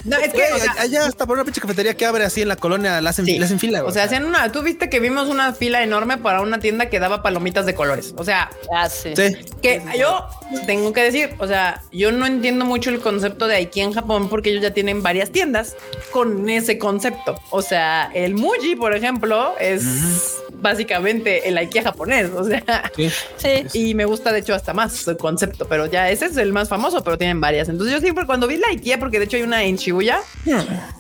No, 0.05 0.19
es 0.19 0.33
que, 0.33 0.37
Güey, 0.37 0.53
o 0.53 0.59
sea, 0.59 0.75
allá 0.81 1.07
hasta 1.07 1.27
por 1.27 1.37
una 1.37 1.45
pinche 1.45 1.61
cafetería 1.63 1.95
que 1.97 2.05
abre 2.05 2.25
así 2.25 2.43
en 2.43 2.49
la 2.49 2.57
colonia, 2.57 3.01
la 3.01 3.11
hacen, 3.11 3.25
Sí. 3.25 3.39
la 3.39 3.47
hacen 3.47 3.59
fila. 3.59 3.85
O 3.85 3.91
sea, 3.91 4.05
hacían 4.05 4.25
una. 4.27 4.51
Tú 4.53 4.63
viste 4.63 4.91
que 4.91 5.01
vimos 5.01 5.29
una 5.29 5.55
fila 5.55 5.83
enorme 5.83 6.19
para 6.19 6.41
una 6.43 6.59
tienda 6.61 6.91
que 6.91 6.99
daba 7.01 7.23
palomitas 7.23 7.65
de 7.65 7.75
colores. 7.75 8.15
O 8.19 8.25
sea, 8.25 8.51
Ah, 8.75 8.89
sí. 8.91 9.15
Sí. 9.17 9.37
que 9.63 9.83
yo 9.99 10.27
tengo 10.67 10.93
que 10.93 11.03
decir, 11.03 11.31
o 11.39 11.47
sea, 11.47 11.81
yo 11.91 12.13
no 12.13 12.27
entiendo 12.27 12.65
mucho 12.67 12.91
el 12.91 13.01
concepto 13.01 13.47
de 13.47 13.57
IKEA 13.57 13.85
en 13.85 13.93
Japón 13.95 14.29
porque 14.29 14.51
ellos 14.51 14.63
ya 14.63 14.73
tienen 14.75 15.03
varias 15.03 15.31
tiendas 15.31 15.75
con 16.11 16.49
ese 16.51 16.79
concepto. 16.79 17.41
O 17.51 17.63
sea, 17.63 18.11
el 18.15 18.35
Muji, 18.35 18.77
por 18.77 18.95
ejemplo, 18.95 19.55
es 19.59 20.37
básicamente 20.65 21.49
el 21.49 21.57
IKEA 21.57 21.85
japonés. 21.85 22.31
O 22.35 22.45
sea, 22.45 22.91
Sí. 22.97 23.09
Sí. 23.37 23.65
y 23.73 23.95
me 23.95 24.05
gusta 24.05 24.33
de 24.33 24.41
hecho 24.41 24.55
hasta 24.55 24.75
más 24.75 25.07
el 25.07 25.17
concepto, 25.17 25.69
pero 25.69 25.87
ya 25.87 26.11
ese 26.11 26.27
es 26.27 26.37
el 26.37 26.53
más 26.53 26.69
famoso, 26.69 27.05
pero 27.05 27.17
tienen 27.17 27.41
varias. 27.41 27.69
Entonces 27.69 27.95
yo 27.95 28.01
siempre 28.01 28.27
cuando 28.27 28.49
vi 28.49 28.57
la 28.57 28.69
IKEA, 28.71 28.99
porque 28.99 29.19
de 29.21 29.27
hecho 29.27 29.37
hay 29.37 29.43
una 29.45 29.63
en 29.63 29.77
Shibuya, 29.77 30.21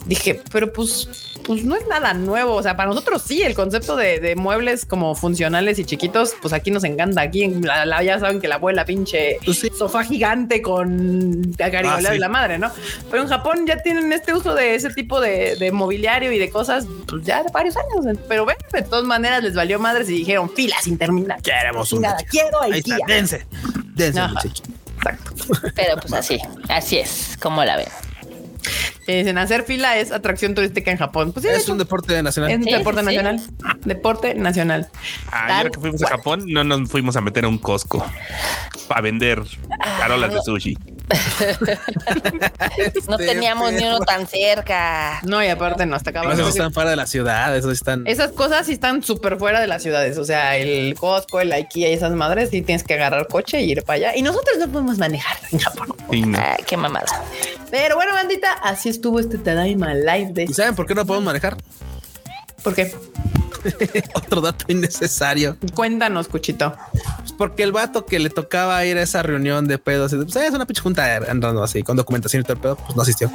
dije, 0.06 0.40
pero 0.52 0.72
pues, 0.72 1.08
pues 1.44 1.64
no 1.64 1.76
es 1.76 1.86
nada 1.86 2.14
nuevo. 2.14 2.54
O 2.54 2.62
sea, 2.62 2.76
para 2.76 2.88
nosotros 2.88 3.22
sí, 3.26 3.42
el 3.42 3.54
concepto 3.54 3.96
de, 3.96 4.18
de 4.20 4.34
muebles 4.36 4.84
como 4.86 5.14
funcionales 5.14 5.78
y 5.78 5.84
chiquitos, 5.84 6.34
pues 6.42 6.52
aquí 6.54 6.70
nos 6.70 6.84
encanta. 6.84 7.20
Aquí 7.20 7.42
en 7.44 7.62
la, 7.66 7.84
la- 7.86 8.02
ya 8.02 8.18
saben 8.18 8.40
que 8.40 8.48
la 8.48 8.56
abuela 8.56 8.84
pinche 8.84 9.38
Pues 9.44 9.60
sí. 9.60 9.70
sofá 9.78 10.04
gigante 10.04 10.62
con 10.62 11.52
Ah, 11.60 11.98
sí. 12.00 12.04
de 12.08 12.18
la 12.18 12.28
madre, 12.28 12.58
¿no? 12.58 12.70
Pero 13.10 13.22
en 13.22 13.28
Japón 13.28 13.66
ya 13.66 13.82
tienen 13.82 14.12
este 14.12 14.34
uso 14.34 14.54
de 14.54 14.74
ese 14.74 14.90
tipo 14.90 15.20
de, 15.20 15.56
de 15.56 15.70
mobiliario 15.72 16.32
y 16.32 16.38
de 16.38 16.50
cosas, 16.50 16.86
pues 17.06 17.24
ya 17.24 17.42
de 17.42 17.50
varios 17.52 17.76
años. 17.76 18.18
Pero 18.28 18.44
ven, 18.46 18.56
de 18.72 18.82
todas 18.82 19.04
maneras 19.04 19.42
les 19.42 19.54
valió 19.54 19.78
madres 19.78 20.08
y 20.08 20.14
dijeron 20.18 20.50
filas 20.50 20.86
interminables. 20.86 21.42
Queremos 21.44 21.92
un 21.92 22.02
Nada, 22.02 22.16
quiero 22.28 22.62
Ahí 22.62 22.78
está, 22.78 22.96
dense. 23.06 23.46
Dense, 23.94 24.18
Ajá. 24.20 24.32
muchachos. 24.34 24.62
Pero 25.74 25.96
pues 26.00 26.12
así, 26.14 26.38
así 26.68 26.98
es, 26.98 27.36
como 27.40 27.62
la 27.64 27.76
ven. 27.76 27.88
Dicen 29.06 29.36
hacer 29.38 29.64
fila 29.64 29.98
es 29.98 30.12
atracción 30.12 30.54
turística 30.54 30.90
en 30.90 30.96
Japón. 30.98 31.32
Pues 31.32 31.42
sí, 31.44 31.50
de 31.50 31.56
Es 31.56 31.62
hecho, 31.64 31.72
un 31.72 31.78
deporte 31.78 32.22
nacional. 32.22 32.50
es 32.50 32.56
un 32.58 32.64
Sí, 32.64 32.70
deporte 32.72 33.00
sí, 33.00 33.06
nacional. 33.06 33.40
Deporte 33.84 34.34
nacional. 34.34 34.88
Ah, 35.26 35.44
Tal 35.48 35.50
ahora 35.58 35.70
que 35.70 35.80
fuimos 35.80 36.02
a 36.02 36.06
Japón, 36.08 36.44
no 36.48 36.64
nos 36.64 36.88
fuimos 36.90 37.16
a 37.16 37.20
meter 37.20 37.44
a 37.44 37.48
un 37.48 37.58
Costco 37.58 38.04
para 38.88 39.00
vender 39.02 39.42
carolas 39.98 40.32
de 40.32 40.40
sushi. 40.42 40.78
No 43.08 43.16
Este, 43.16 43.26
teníamos 43.26 43.72
ni 43.72 43.84
uno 43.84 43.98
tan 44.00 44.26
cerca. 44.26 45.20
No, 45.22 45.42
y 45.44 45.48
aparte 45.48 45.84
no, 45.86 45.96
hasta 45.96 46.10
acá. 46.10 46.22
Esos 46.32 46.48
están 46.50 46.72
fuera 46.72 46.90
de 46.90 46.96
la 46.96 47.06
ciudad, 47.06 47.54
esos 47.56 47.72
están. 47.72 48.06
Esas 48.06 48.32
cosas 48.32 48.66
sí 48.66 48.72
están 48.72 49.02
súper 49.02 49.36
fuera 49.38 49.60
de 49.60 49.66
las 49.66 49.82
ciudades. 49.82 50.16
O 50.18 50.24
sea, 50.24 50.56
el 50.56 50.94
Costco, 50.94 51.40
el 51.40 51.52
IKEA 51.52 51.90
y 51.90 51.92
esas 51.92 52.12
madres, 52.12 52.50
sí 52.50 52.62
tienes 52.62 52.84
que 52.84 52.94
agarrar 52.94 53.26
coche 53.28 53.60
y 53.62 53.70
ir 53.72 53.82
para 53.82 53.96
allá. 53.96 54.16
Y 54.16 54.22
nosotros 54.22 54.56
no 54.58 54.68
podemos 54.68 54.98
manejar 54.98 55.36
en 55.52 55.58
Japón. 55.58 55.93
Sí, 56.10 56.22
no. 56.22 56.38
Ah, 56.38 56.56
qué 56.66 56.76
mamada. 56.76 57.06
Pero 57.70 57.96
bueno, 57.96 58.12
bandita, 58.12 58.52
así 58.62 58.88
estuvo 58.88 59.18
este 59.20 59.38
Tadaima 59.38 59.94
Live 59.94 60.32
de 60.32 60.42
¿Y 60.44 60.54
saben 60.54 60.74
por 60.74 60.86
qué 60.86 60.94
no 60.94 61.04
podemos 61.04 61.24
manejar? 61.26 61.56
¿Por 62.62 62.74
qué? 62.74 62.94
Otro 64.14 64.40
dato 64.42 64.66
innecesario. 64.68 65.56
Cuéntanos, 65.74 66.28
Cuchito. 66.28 66.74
Pues 67.18 67.32
porque 67.32 67.62
el 67.62 67.72
vato 67.72 68.04
que 68.04 68.18
le 68.18 68.28
tocaba 68.30 68.84
ir 68.84 68.98
a 68.98 69.02
esa 69.02 69.22
reunión 69.22 69.66
de 69.66 69.78
pedos, 69.78 70.14
pues, 70.14 70.36
es 70.36 70.52
una 70.52 70.66
pinche 70.66 70.82
junta 70.82 71.16
andando 71.28 71.62
así 71.62 71.82
con 71.82 71.96
documentación 71.96 72.40
y 72.42 72.44
todo 72.44 72.52
el 72.54 72.60
pedo, 72.60 72.76
pues 72.76 72.94
no 72.94 73.02
asistió. 73.02 73.30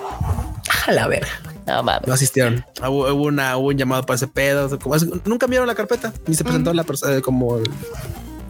A 0.88 0.92
la 0.92 1.08
verga. 1.08 1.30
No 1.66 1.84
mames. 1.84 2.08
No 2.08 2.14
asistieron. 2.14 2.66
Hubo, 2.82 3.12
hubo 3.14 3.24
una, 3.24 3.58
hubo 3.58 3.68
un 3.70 3.78
llamado 3.78 4.04
para 4.06 4.16
ese 4.16 4.28
pedo. 4.28 4.78
Como, 4.80 4.96
es- 4.96 5.06
nunca 5.26 5.48
vieron 5.48 5.68
la 5.68 5.76
carpeta 5.76 6.14
ni 6.28 6.36
se 6.36 6.44
presentó 6.44 6.74
la 6.74 6.84
persona 6.84 7.16
eh, 7.18 7.22
como 7.22 7.58
el- 7.58 7.70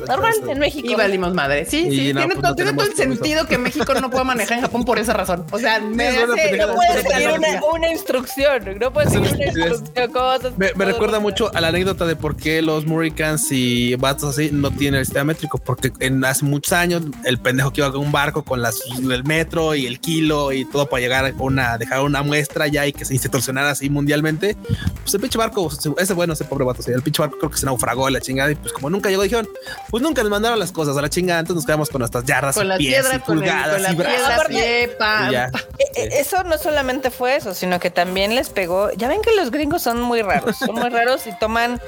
Normal 0.07 0.33
en 0.47 0.59
México. 0.59 0.87
Y 0.89 0.95
valimos 0.95 1.33
madre. 1.33 1.65
Sí, 1.65 1.87
Y 1.87 1.91
sí, 1.91 2.13
no, 2.13 2.21
tiene, 2.21 2.35
pues 2.35 2.41
todo, 2.41 2.49
no 2.49 2.55
tiene 2.55 2.73
todo 2.73 2.85
el 2.85 2.95
sentido 2.95 3.47
que 3.47 3.57
México 3.57 3.93
no 3.95 4.09
pueda 4.09 4.23
manejar 4.23 4.57
en 4.57 4.61
Japón 4.61 4.85
por 4.85 4.99
esa 4.99 5.13
razón. 5.13 5.45
O 5.51 5.59
sea, 5.59 5.79
me 5.79 6.07
hace-. 6.07 6.57
No 6.57 6.73
puedes 6.73 7.03
seguir 7.03 7.29
una, 7.29 7.61
una 7.73 7.91
instrucción. 7.91 8.79
No 8.79 8.93
puedes 8.93 9.11
seguir 9.11 9.33
una 9.33 9.45
instrucción. 9.45 10.11
Cosas, 10.11 10.57
Me, 10.57 10.73
me 10.75 10.85
recuerda 10.85 11.19
mucho 11.19 11.51
a 11.53 11.61
la 11.61 11.69
anécdota 11.69 12.05
de 12.05 12.15
por 12.15 12.35
qué 12.35 12.61
los 12.61 12.85
Murricans 12.85 13.47
y 13.51 13.95
vatos 13.95 14.37
así 14.37 14.49
no 14.51 14.71
tienen 14.71 14.99
el 14.99 15.05
sistema 15.05 15.25
métrico, 15.25 15.57
porque 15.57 15.91
en 15.99 16.23
hace 16.25 16.45
muchos 16.45 16.73
años 16.73 17.03
el 17.25 17.39
pendejo 17.39 17.71
que 17.71 17.81
iba 17.81 17.91
con 17.91 18.01
un 18.01 18.11
barco 18.11 18.43
con 18.43 18.61
las, 18.61 18.81
el 18.97 19.23
metro 19.23 19.75
y 19.75 19.85
el 19.85 19.99
kilo 19.99 20.51
y 20.51 20.65
todo 20.65 20.87
para 20.87 21.01
llegar 21.01 21.25
a 21.25 21.33
una, 21.39 21.77
dejar 21.77 22.01
una 22.01 22.23
muestra 22.23 22.67
ya 22.67 22.85
y 22.87 22.93
que 22.93 23.05
se 23.05 23.13
institucionara 23.13 23.71
así 23.71 23.89
mundialmente, 23.89 24.55
pues 25.01 25.13
el 25.13 25.21
pinche 25.21 25.37
barco, 25.37 25.69
ese 25.97 26.13
bueno, 26.13 26.33
ese 26.33 26.45
pobre 26.45 26.65
vato, 26.65 26.81
el 26.91 27.01
pinche 27.01 27.21
barco 27.21 27.37
creo 27.37 27.51
que 27.51 27.57
se 27.57 27.65
naufragó 27.65 28.07
a 28.07 28.11
la 28.11 28.21
chingada 28.21 28.51
y 28.51 28.55
pues 28.55 28.73
como 28.73 28.89
nunca 28.89 29.09
llegó, 29.09 29.23
dijeron, 29.23 29.47
pues 29.89 30.03
nunca 30.03 30.21
nos 30.21 30.29
mandaron 30.29 30.59
las 30.59 30.71
cosas 30.71 30.95
a 30.97 31.01
la 31.01 31.09
chingada, 31.09 31.39
entonces 31.39 31.55
nos 31.57 31.65
quedamos 31.65 31.89
con 31.89 31.99
nuestras 31.99 32.23
yardas, 32.25 32.55
con 32.55 32.65
y 32.65 32.69
las 32.69 32.77
pies 32.77 32.93
piedras, 32.93 33.15
y 33.17 33.19
con, 33.21 33.37
el, 33.37 33.43
pulgadas 33.43 33.73
con 33.73 33.81
la 33.83 33.91
y 33.91 33.95
brazos. 33.95 34.15
piedra, 34.17 34.35
Aparte- 34.35 34.53
pie, 34.53 34.87
pa, 34.99 35.25
y 35.27 35.31
ya. 35.33 35.51
Eh, 35.95 36.09
Eso 36.19 36.43
no 36.43 36.57
solamente 36.57 37.09
fue 37.11 37.35
eso, 37.35 37.53
sino 37.53 37.79
que 37.79 37.89
también 37.89 38.35
les 38.35 38.49
pegó. 38.49 38.91
Ya 38.93 39.07
ven 39.07 39.21
que 39.21 39.31
los 39.35 39.51
gringos 39.51 39.81
son 39.81 40.01
muy 40.01 40.21
raros, 40.21 40.57
son 40.57 40.75
muy 40.75 40.89
raros 40.89 41.25
y 41.27 41.37
toman 41.39 41.81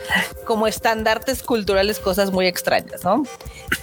como 0.45 0.67
estandartes 0.67 1.43
culturales 1.43 1.99
cosas 1.99 2.31
muy 2.31 2.47
extrañas, 2.47 3.03
¿no? 3.03 3.23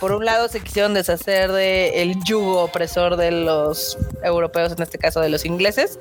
Por 0.00 0.12
un 0.12 0.24
lado 0.24 0.48
se 0.48 0.60
quisieron 0.60 0.94
deshacer 0.94 1.52
de 1.52 2.02
el 2.02 2.22
yugo 2.24 2.62
opresor 2.62 3.16
de 3.16 3.30
los 3.30 3.96
europeos, 4.22 4.72
en 4.72 4.82
este 4.82 4.98
caso 4.98 5.20
de 5.20 5.28
los 5.28 5.44
ingleses, 5.44 5.98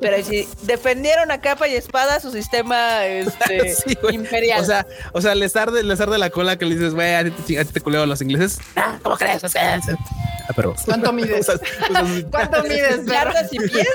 pero 0.00 0.22
sí 0.24 0.48
defendieron 0.62 1.30
a 1.30 1.40
capa 1.40 1.68
y 1.68 1.74
espada 1.74 2.20
su 2.20 2.30
sistema 2.32 3.06
este, 3.06 3.74
Sí, 3.74 3.96
imperial. 4.10 4.60
O 4.60 4.64
sea, 4.64 4.86
o 5.12 5.20
sea, 5.20 5.34
les 5.34 5.54
arde, 5.56 5.82
les 5.82 6.00
arde 6.00 6.18
la 6.18 6.30
cola 6.30 6.56
que 6.58 6.64
le 6.66 6.74
dices, 6.74 6.94
güey, 6.94 7.32
a 7.60 7.64
ti 7.64 7.72
te, 7.72 7.80
ching- 7.80 7.82
a 7.82 7.84
culeo 7.84 8.06
los 8.06 8.20
ingleses. 8.22 8.58
Ah, 8.76 8.98
¿Cómo 9.02 9.16
crees? 9.16 9.42
Ah, 9.56 10.52
pero 10.56 10.74
¿Cuánto 10.84 11.12
mides? 11.14 11.48
o 11.48 11.52
sea, 11.52 11.54
o 11.56 12.06
sea, 12.06 12.24
¿Cuánto 12.30 12.62
mides? 12.68 13.06
yardas 13.06 13.52
y 13.52 13.58
pies, 13.58 13.86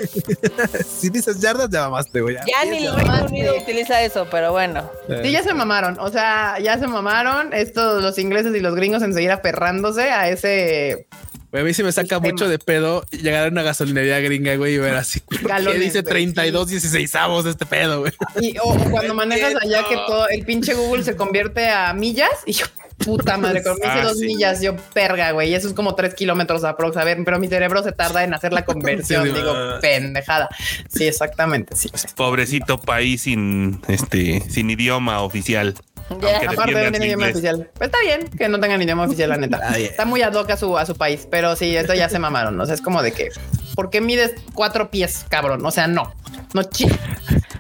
si 0.99 1.09
dices 1.09 1.39
yardas, 1.39 1.69
ya 1.69 1.81
mamaste, 1.81 2.21
güey. 2.21 2.35
ya 2.35 2.69
ni 2.69 2.85
el 2.85 2.95
Reino 2.95 3.25
Unido 3.25 3.55
utiliza 3.57 4.01
eso, 4.03 4.27
pero 4.31 4.51
bueno. 4.51 4.89
Sí, 5.23 5.31
ya 5.31 5.43
se 5.43 5.53
mamaron. 5.53 5.99
O 5.99 6.09
sea, 6.09 6.57
ya 6.59 6.77
se 6.79 6.87
mamaron 6.87 7.53
estos, 7.53 8.01
los 8.01 8.17
ingleses 8.17 8.55
y 8.55 8.59
los 8.59 8.75
gringos 8.75 9.03
en 9.03 9.13
seguir 9.13 9.31
aferrándose 9.31 10.11
a 10.11 10.29
ese 10.29 11.07
a 11.53 11.59
mí 11.59 11.73
sí 11.73 11.83
me 11.83 11.91
saca 11.93 12.15
Sistema. 12.17 12.31
mucho 12.33 12.49
de 12.49 12.59
pedo 12.59 13.05
llegar 13.11 13.45
a 13.45 13.47
una 13.49 13.63
gasolinería 13.63 14.19
gringa, 14.19 14.57
güey, 14.57 14.73
y 14.73 14.77
ver 14.77 14.95
así. 14.95 15.21
¿por 15.21 15.37
qué 15.39 15.45
Galones, 15.47 15.79
dice 15.79 16.01
güey, 16.01 16.11
32, 16.11 16.67
16 16.67 17.15
avos 17.15 17.45
de 17.45 17.51
este 17.51 17.65
pedo, 17.65 18.01
güey. 18.01 18.11
Y 18.41 18.57
o 18.61 18.75
cuando 18.91 19.13
manejas 19.13 19.53
allá 19.61 19.85
que 19.87 19.95
todo 19.95 20.27
el 20.27 20.43
pinche 20.45 20.73
Google 20.73 21.03
se 21.05 21.15
convierte 21.15 21.69
a 21.69 21.93
millas 21.93 22.29
y 22.45 22.51
yo, 22.51 22.65
puta 22.97 23.38
madre, 23.39 23.63
con 23.63 23.73
me 23.73 23.80
hice 23.88 23.99
Ah, 23.99 24.03
dos 24.03 24.19
sí. 24.19 24.26
millas, 24.27 24.61
yo 24.61 24.76
perga, 24.93 25.31
güey. 25.31 25.49
Y 25.51 25.55
eso 25.55 25.67
es 25.67 25.73
como 25.73 25.95
tres 25.95 26.13
kilómetros 26.15 26.63
aprox. 26.63 26.97
A 26.97 27.03
ver, 27.03 27.17
pero 27.26 27.39
mi 27.39 27.47
cerebro 27.47 27.84
se 27.84 27.91
tarda 27.91 28.23
en 28.23 28.34
hacer 28.34 28.53
la 28.53 28.65
conversión. 28.65 29.23
Sí, 29.26 29.31
Digo, 29.34 29.53
pendejada. 29.81 30.49
Sí, 30.89 31.07
exactamente. 31.07 31.76
Sí. 31.76 31.89
Pobrecito 32.15 32.77
país 32.80 33.23
sin 33.23 33.81
este 33.88 34.41
sin 34.49 34.69
idioma 34.69 35.22
oficial. 35.22 35.73
Ya. 35.76 36.11
Aunque 36.11 36.30
Aparte 36.30 36.55
no 36.55 36.65
defiendas 36.65 36.91
tiene 36.91 37.05
idioma 37.07 37.26
oficial. 37.31 37.69
Pues 37.73 37.88
está 37.91 37.99
bien 38.01 38.27
que 38.38 38.47
no 38.47 38.59
tengan 38.59 38.80
idioma 38.81 39.05
oficial, 39.05 39.30
la 39.30 39.38
neta. 39.38 39.57
Está 39.77 40.05
muy 40.05 40.22
ad 40.22 40.34
hoc 40.35 40.51
a 40.51 40.57
su, 40.57 40.77
a 40.77 40.85
su 40.85 40.95
país, 40.95 41.27
pero 41.31 41.55
sí, 41.55 41.76
esto 41.76 41.95
ya 41.95 42.09
se 42.09 42.19
mamaron. 42.19 42.59
O 42.61 42.65
sea, 42.67 42.76
es 42.76 42.81
como 42.81 43.01
de 43.01 43.11
que, 43.11 43.30
¿por 43.73 43.89
qué 43.89 44.01
mides 44.01 44.35
cuatro 44.53 44.91
pies, 44.91 45.26
cabrón? 45.30 45.65
O 45.65 45.72
sea, 45.72 45.88
no, 45.88 46.13
no 46.53 46.61
chi. 46.61 46.85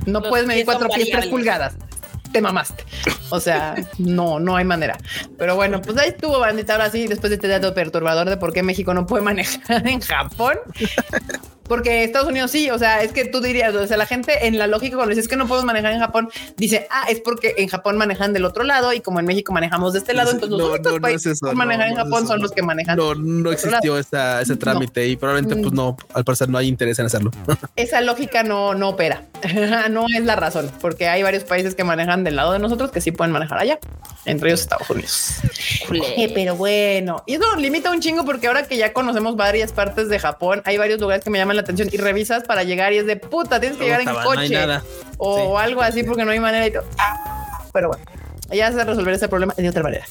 No 0.05 0.19
Los 0.19 0.29
puedes 0.29 0.45
medir 0.45 0.63
cuatro 0.65 0.89
pies, 0.89 1.09
tres 1.11 1.25
pulgadas. 1.25 1.73
Te 2.35 2.41
mamaste. 2.41 2.83
O 3.29 3.39
sea, 3.39 3.75
no, 3.97 4.41
no 4.41 4.57
hay 4.57 4.65
manera. 4.65 4.97
Pero 5.37 5.55
bueno, 5.55 5.81
pues 5.81 5.97
ahí 5.97 6.09
estuvo, 6.09 6.37
bandita. 6.37 6.73
Ahora 6.73 6.89
sí, 6.89 7.07
después 7.07 7.29
de 7.29 7.35
este 7.35 7.47
dato 7.47 7.73
perturbador 7.73 8.29
de 8.29 8.35
por 8.35 8.51
qué 8.51 8.61
México 8.61 8.93
no 8.93 9.05
puede 9.05 9.23
manejar 9.23 9.87
en 9.87 10.01
Japón. 10.01 10.57
Porque 11.67 12.03
Estados 12.03 12.27
Unidos 12.27 12.51
sí, 12.51 12.69
o 12.69 12.77
sea, 12.77 13.01
es 13.01 13.11
que 13.11 13.25
tú 13.25 13.41
dirías, 13.41 13.73
o 13.73 13.87
sea, 13.87 13.97
la 13.97 14.05
gente 14.05 14.47
en 14.47 14.57
la 14.57 14.67
lógica 14.67 14.95
cuando 14.97 15.09
dices 15.15 15.27
que 15.27 15.35
no 15.35 15.47
podemos 15.47 15.65
manejar 15.65 15.93
en 15.93 15.99
Japón, 15.99 16.29
dice, 16.57 16.87
ah, 16.91 17.05
es 17.09 17.21
porque 17.21 17.55
en 17.57 17.67
Japón 17.67 17.97
manejan 17.97 18.33
del 18.33 18.45
otro 18.45 18.63
lado 18.63 18.93
y 18.93 18.99
como 19.01 19.19
en 19.19 19.25
México 19.25 19.51
manejamos 19.51 19.93
de 19.93 19.99
este 19.99 20.13
lado, 20.13 20.31
entonces 20.31 20.51
los 20.51 20.59
No, 20.59 20.73
únicos 20.73 20.91
no, 20.91 20.97
no 20.97 21.01
países 21.01 21.25
es 21.25 21.31
eso, 21.37 21.45
que 21.47 21.55
pueden 21.55 21.57
manejar 21.57 21.87
no, 21.87 21.91
en 21.91 21.95
no 21.97 22.01
es 22.01 22.05
Japón 22.07 22.23
eso. 22.23 22.33
son 22.33 22.41
los 22.41 22.51
que 22.51 22.61
manejan 22.61 22.97
No, 22.97 23.15
no 23.15 23.51
existió 23.51 23.97
esa, 23.97 24.41
ese 24.41 24.55
trámite 24.57 25.07
y 25.07 25.15
probablemente, 25.15 25.55
pues 25.61 25.73
no, 25.73 25.97
al 26.13 26.23
parecer 26.23 26.49
no 26.49 26.57
hay 26.57 26.67
interés 26.67 26.99
en 26.99 27.07
hacerlo. 27.07 27.31
Esa 27.75 28.01
lógica 28.01 28.43
no, 28.43 28.73
no 28.75 28.89
opera, 28.89 29.23
no 29.89 30.05
es 30.15 30.23
la 30.23 30.35
razón, 30.35 30.69
porque 30.81 31.07
hay 31.07 31.23
varios 31.23 31.43
países 31.45 31.73
que 31.75 31.83
manejan 31.83 32.23
del 32.23 32.35
lado 32.35 32.51
de 32.53 32.59
nosotros 32.59 32.91
que 32.91 33.01
sí 33.01 33.11
pueden 33.11 33.31
manejar 33.31 33.57
allá, 33.59 33.79
entre 34.25 34.49
ellos 34.49 34.61
Estados 34.61 34.89
Unidos. 34.89 35.35
Eh, 36.17 36.31
pero 36.33 36.55
bueno, 36.55 37.23
y 37.25 37.35
eso 37.35 37.55
limita 37.57 37.91
un 37.91 37.99
chingo 38.01 38.23
porque 38.25 38.47
ahora 38.47 38.63
que 38.67 38.77
ya 38.77 38.93
conocemos 38.93 39.35
varias 39.35 39.71
partes 39.71 40.09
de 40.09 40.19
Japón, 40.19 40.61
hay 40.65 40.77
varios 40.77 40.99
lugares 40.99 41.23
que 41.23 41.29
me 41.29 41.37
llaman 41.37 41.54
la 41.55 41.61
atención 41.61 41.89
y 41.91 41.97
revisas 41.97 42.43
para 42.43 42.63
llegar 42.63 42.93
y 42.93 42.97
es 42.97 43.05
de 43.05 43.15
puta, 43.15 43.59
tienes 43.59 43.77
que 43.77 43.85
llegar 43.85 44.01
en 44.01 44.07
no 44.07 44.23
coche 44.23 44.81
o 45.17 45.57
algo 45.57 45.81
así 45.81 46.03
porque 46.03 46.25
no 46.25 46.31
hay 46.31 46.39
manera 46.39 46.67
y 46.67 46.71
todo. 46.71 46.83
Ah, 46.97 47.63
pero 47.73 47.89
bueno. 47.89 48.03
Ya 48.51 48.71
se 48.71 48.83
resolver 48.83 49.13
ese 49.13 49.27
problema 49.27 49.53
de 49.57 49.69
otra 49.69 49.83
manera. 49.83 50.05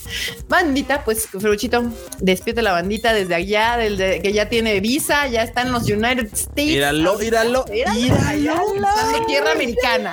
Bandita, 0.48 1.05
pues 1.05 1.27
Fruchito, 1.27 1.85
despierte 2.19 2.62
la 2.62 2.73
bandita 2.73 3.12
desde 3.12 3.35
allá, 3.35 3.77
desde 3.77 4.20
que 4.20 4.32
ya 4.32 4.48
tiene 4.48 4.81
visa, 4.81 5.27
ya 5.28 5.43
está 5.43 5.62
en 5.62 5.73
los 5.73 5.85
United 5.85 6.28
States. 6.32 6.70
Íralo, 6.70 7.23
íralo, 7.23 7.65
íralo. 7.73 7.94
Pisando 7.94 9.27
tierra 9.27 9.52
americana. 9.52 10.12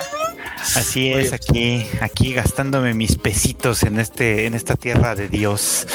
Así 0.76 1.12
es, 1.12 1.32
aquí, 1.32 1.84
aquí 2.00 2.32
gastándome 2.34 2.94
mis 2.94 3.16
pesitos 3.16 3.82
en 3.82 3.98
este, 3.98 4.46
en 4.46 4.54
esta 4.54 4.76
tierra 4.76 5.14
de 5.14 5.28
Dios. 5.28 5.86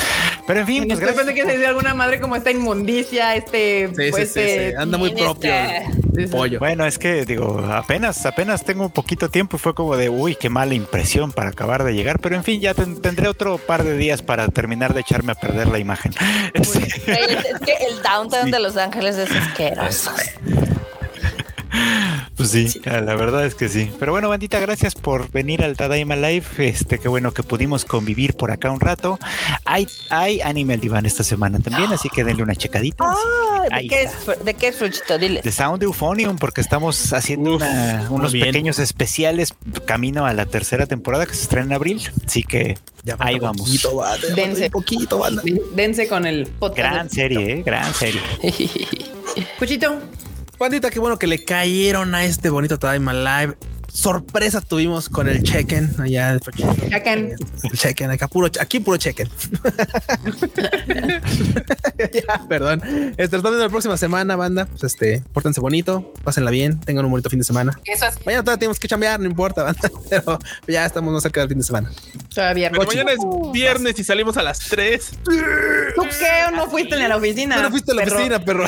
Pero 0.46 0.62
en 0.62 0.68
fin, 0.68 0.88
pues 0.88 1.00
pensé 1.00 1.14
gracias. 1.14 1.36
que 1.36 1.44
se 1.44 1.52
dice 1.58 1.68
alguna 1.68 1.94
madre 1.94 2.20
como 2.20 2.36
esta 2.36 2.52
inmundicia, 2.52 3.36
este, 3.36 3.88
Sí, 3.88 4.12
pues, 4.12 4.30
sí, 4.30 4.34
sí, 4.34 4.40
eh, 4.40 4.76
anda 4.78 4.98
muy 4.98 5.12
propio 5.12 5.52
pollo. 6.26 6.60
Bueno, 6.60 6.86
es 6.86 6.98
que 6.98 7.26
digo, 7.26 7.60
apenas, 7.72 8.26
apenas 8.26 8.64
tengo 8.64 8.86
un 8.86 8.92
poquito 8.92 9.30
tiempo 9.30 9.58
y 9.58 9.60
fue 9.60 9.76
como 9.76 9.96
de, 9.96 10.10
uy, 10.10 10.36
qué 10.36 10.50
mala 10.50 10.74
impresión 10.74 11.32
para 11.32 11.50
acabar 11.50 11.84
de 11.84 11.94
llegar. 11.94 12.17
Pero 12.22 12.36
en 12.36 12.44
fin, 12.44 12.60
ya 12.62 12.74
ten- 12.74 13.02
tendré 13.02 13.28
otro 13.28 13.58
par 13.58 13.84
de 13.84 13.96
días 13.98 14.22
para 14.22 14.48
terminar 14.48 14.94
de 14.94 15.02
echarme 15.02 15.32
a 15.32 15.36
perder 15.36 15.68
la 15.68 15.80
imagen. 15.80 16.14
Sí. 16.64 16.80
Güey, 17.06 17.18
Es, 17.36 17.46
es 17.46 17.60
que 17.60 17.74
el 17.90 18.02
downtown 18.02 18.50
de 18.52 18.60
Los 18.60 18.78
Ángeles 18.78 19.18
es 19.18 19.30
asqueroso. 19.32 20.12
Pues 22.38 22.52
sí, 22.52 22.80
la 22.86 23.16
verdad 23.16 23.46
es 23.48 23.56
que 23.56 23.68
sí. 23.68 23.90
Pero 24.00 24.12
bueno, 24.12 24.30
bandita, 24.30 24.60
gracias 24.60 24.94
por 24.94 25.32
venir 25.32 25.64
al 25.64 25.76
Tadaima 25.76 26.16
Live. 26.16 26.46
Este, 26.60 27.00
qué 27.00 27.08
bueno 27.08 27.34
que 27.34 27.42
pudimos 27.42 27.84
convivir 27.84 28.36
por 28.36 28.52
acá 28.52 28.70
un 28.70 28.80
rato. 28.80 29.18
Hay, 29.66 29.88
hay 30.12 30.40
Animal 30.42 30.80
Divan 30.80 31.08
esta 31.08 31.24
semana 31.24 31.60
también, 31.60 31.92
así 31.92 32.10
que 32.10 32.24
denle 32.24 32.44
una 32.44 32.56
checadita. 32.56 33.06
Ah, 33.08 33.80
¿de, 33.82 33.88
qué 33.88 34.04
es, 34.04 34.46
¿De 34.46 34.54
qué 34.54 34.68
es 34.68 34.76
Fruchito? 34.76 35.18
Dile. 35.18 35.42
de 35.42 35.52
Sound 35.52 35.82
Euphonium 35.82 36.38
porque 36.38 36.62
estamos 36.62 37.12
haciendo 37.12 37.56
Uf, 37.56 37.62
una- 37.64 38.06
muy 38.10 38.20
unos 38.20 38.32
pequeños 38.34 38.78
especiales 38.78 39.56
camino 39.86 40.28
a 40.28 40.34
la 40.36 40.46
tercera 40.46 40.86
temporada 40.86 41.26
que 41.26 41.34
se 41.34 41.42
estrena 41.42 41.66
en 41.66 41.74
abril. 41.74 42.02
Así 42.24 42.44
que 42.44 42.78
Ya 43.04 43.16
ahí 43.18 43.40
vamos. 43.40 43.62
Poquito, 43.62 44.04
ya 44.30 44.36
Dense. 44.36 44.70
poquito, 44.70 45.18
banda. 45.18 45.42
Dense 45.74 46.08
con 46.08 46.28
el 46.28 46.46
podcast. 46.46 46.78
Gran 46.78 47.10
serie, 47.10 47.52
¿eh? 47.54 47.64
gran 47.66 47.92
serie. 47.96 48.22
Cuchito, 49.60 50.00
Bandita, 50.60 50.90
qué 50.90 51.00
bueno 51.00 51.20
que 51.20 51.28
le 51.28 51.44
cayeron 51.44 52.16
a 52.16 52.26
este 52.26 52.50
bonito 52.50 52.80
Time 52.80 53.14
Live. 53.14 53.56
Sorpresa 53.98 54.62
tuvimos 54.62 55.10
con 55.10 55.28
el 55.28 55.42
check-in 55.42 55.90
allá. 56.00 56.34
El 56.34 56.40
Chacan. 56.92 57.32
check-in, 57.74 58.12
acá 58.12 58.28
puro, 58.28 58.48
aquí 58.60 58.80
puro 58.80 58.96
check-in. 58.98 59.28
ya, 62.14 62.46
perdón. 62.48 62.84
Nos 63.18 63.32
vemos 63.32 63.58
la 63.58 63.70
próxima 63.70 63.98
semana, 63.98 64.36
banda. 64.36 64.68
Pues 64.68 64.84
este, 64.84 65.24
pórtense 65.34 65.62
bonito, 65.62 66.14
pásenla 66.24 66.52
bien, 66.52 66.80
tengan 66.80 67.06
un 67.06 67.12
bonito 67.12 67.28
fin 67.32 67.40
de 67.40 67.46
semana. 67.46 67.80
Eso 67.86 68.06
es 68.06 68.24
Mañana 68.24 68.44
todavía 68.44 68.60
tenemos 68.60 68.80
que 68.80 68.88
chambear, 68.88 69.20
no 69.20 69.26
importa, 69.26 69.64
banda, 69.64 69.90
pero 70.12 70.38
ya 70.68 70.86
estamos 70.86 71.12
más 71.12 71.24
cerca 71.24 71.40
del 71.40 71.50
fin 71.50 71.58
de 71.58 71.64
semana. 71.64 71.92
todavía. 72.34 72.70
Pero 72.70 72.84
mañana 72.84 73.14
es 73.14 73.20
viernes 73.52 73.98
y 73.98 74.04
salimos 74.04 74.38
a 74.38 74.44
las 74.44 74.60
3. 74.60 75.12
¿Tú 75.24 75.32
qué? 76.04 76.56
¿No 76.56 76.70
fuiste 76.70 76.94
a 76.94 77.08
la 77.08 77.18
oficina? 77.18 77.64
No 77.64 77.72
fuiste 77.72 77.94
a 77.94 77.96
la 77.96 78.04
perro? 78.04 78.16
oficina, 78.18 78.46
perro. 78.46 78.68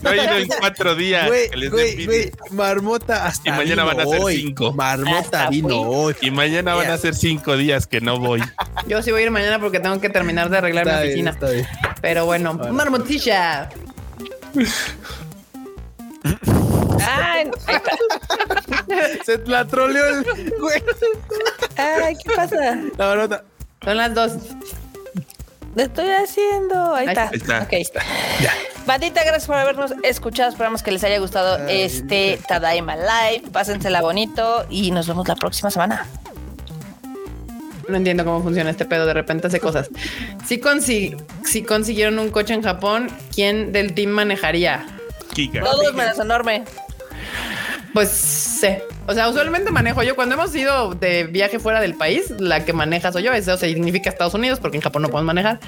No 0.00 0.10
he 0.12 0.24
ido 0.24 0.36
en 0.36 0.48
cuatro 0.60 0.94
días. 0.94 1.26
Güey, 1.26 1.48
güey, 1.70 2.06
güey, 2.06 2.30
marmota 2.52 3.26
hasta 3.26 3.48
Y 3.48 3.52
mañana 3.52 3.82
van 3.82 3.98
a 3.98 4.06
ser 4.06 4.20
hoy. 4.20 4.54
Cinco. 4.68 4.72
Marmota 4.76 5.48
vino 5.50 5.80
hoy. 5.82 6.14
Y 6.20 6.30
mañana 6.30 6.74
van 6.74 6.90
a 6.90 6.98
ser 6.98 7.14
cinco 7.14 7.56
días 7.56 7.86
que 7.86 8.00
no 8.00 8.18
voy. 8.18 8.42
Yo 8.86 9.02
sí 9.02 9.10
voy 9.10 9.22
a 9.22 9.24
ir 9.24 9.30
mañana 9.30 9.58
porque 9.58 9.80
tengo 9.80 10.00
que 10.00 10.08
terminar 10.10 10.50
de 10.50 10.58
arreglar 10.58 10.86
Está 10.86 11.00
mi 11.00 11.08
bien, 11.08 11.28
oficina. 11.28 11.30
está 11.30 11.50
bien. 11.50 11.66
Pero 12.00 12.26
bueno, 12.26 12.54
marmotilla. 12.54 13.68
Ay, 17.02 17.50
ahí 17.66 17.76
está. 17.76 19.24
Se 19.24 19.38
la 19.46 19.64
troleó 19.66 20.04
el 20.06 20.24
güey. 20.58 20.82
Ay, 21.76 22.14
¿qué 22.22 22.34
pasa? 22.34 22.56
La 22.98 23.06
verdad. 23.14 23.42
Son 23.82 23.96
las 23.96 24.14
dos. 24.14 24.32
Lo 25.74 25.82
estoy 25.82 26.08
haciendo. 26.10 26.94
Ahí 26.94 27.06
Ahí 27.08 27.14
está. 27.14 27.30
está. 27.32 27.62
Ok. 27.62 27.72
Bandita, 28.86 29.22
gracias 29.22 29.46
por 29.46 29.56
habernos 29.56 29.92
escuchado. 30.02 30.50
Esperamos 30.50 30.82
que 30.82 30.90
les 30.90 31.04
haya 31.04 31.18
gustado 31.18 31.58
este 31.68 32.40
Tadaima 32.48 32.96
Live. 32.96 33.50
Pásensela 33.52 34.00
bonito 34.02 34.66
y 34.68 34.90
nos 34.90 35.06
vemos 35.06 35.28
la 35.28 35.36
próxima 35.36 35.70
semana. 35.70 36.06
No 37.88 37.96
entiendo 37.96 38.24
cómo 38.24 38.42
funciona 38.42 38.70
este 38.70 38.84
pedo. 38.84 39.06
De 39.06 39.14
repente 39.14 39.46
hace 39.48 39.60
cosas. 39.60 39.90
Si, 40.46 40.60
consi- 40.60 41.16
si 41.44 41.62
consiguieron 41.62 42.18
un 42.18 42.30
coche 42.30 42.54
en 42.54 42.62
Japón, 42.62 43.08
¿quién 43.34 43.72
del 43.72 43.94
team 43.94 44.10
manejaría? 44.10 44.84
Kika. 45.34 45.60
Todos 45.60 45.94
menos 45.94 46.18
enorme. 46.18 46.64
Pues 47.92 48.08
sé. 48.08 48.82
O 49.06 49.14
sea, 49.14 49.28
usualmente 49.28 49.70
manejo 49.70 50.02
yo. 50.02 50.14
Cuando 50.14 50.34
hemos 50.34 50.54
ido 50.54 50.94
de 50.94 51.24
viaje 51.24 51.58
fuera 51.58 51.80
del 51.80 51.94
país, 51.94 52.30
la 52.38 52.64
que 52.64 52.72
maneja 52.72 53.12
soy 53.12 53.24
yo. 53.24 53.32
Eso 53.32 53.56
significa 53.56 54.10
Estados 54.10 54.34
Unidos, 54.34 54.60
porque 54.60 54.76
en 54.76 54.82
Japón 54.82 55.02
no 55.02 55.08
podemos 55.08 55.26
manejar. 55.26 55.60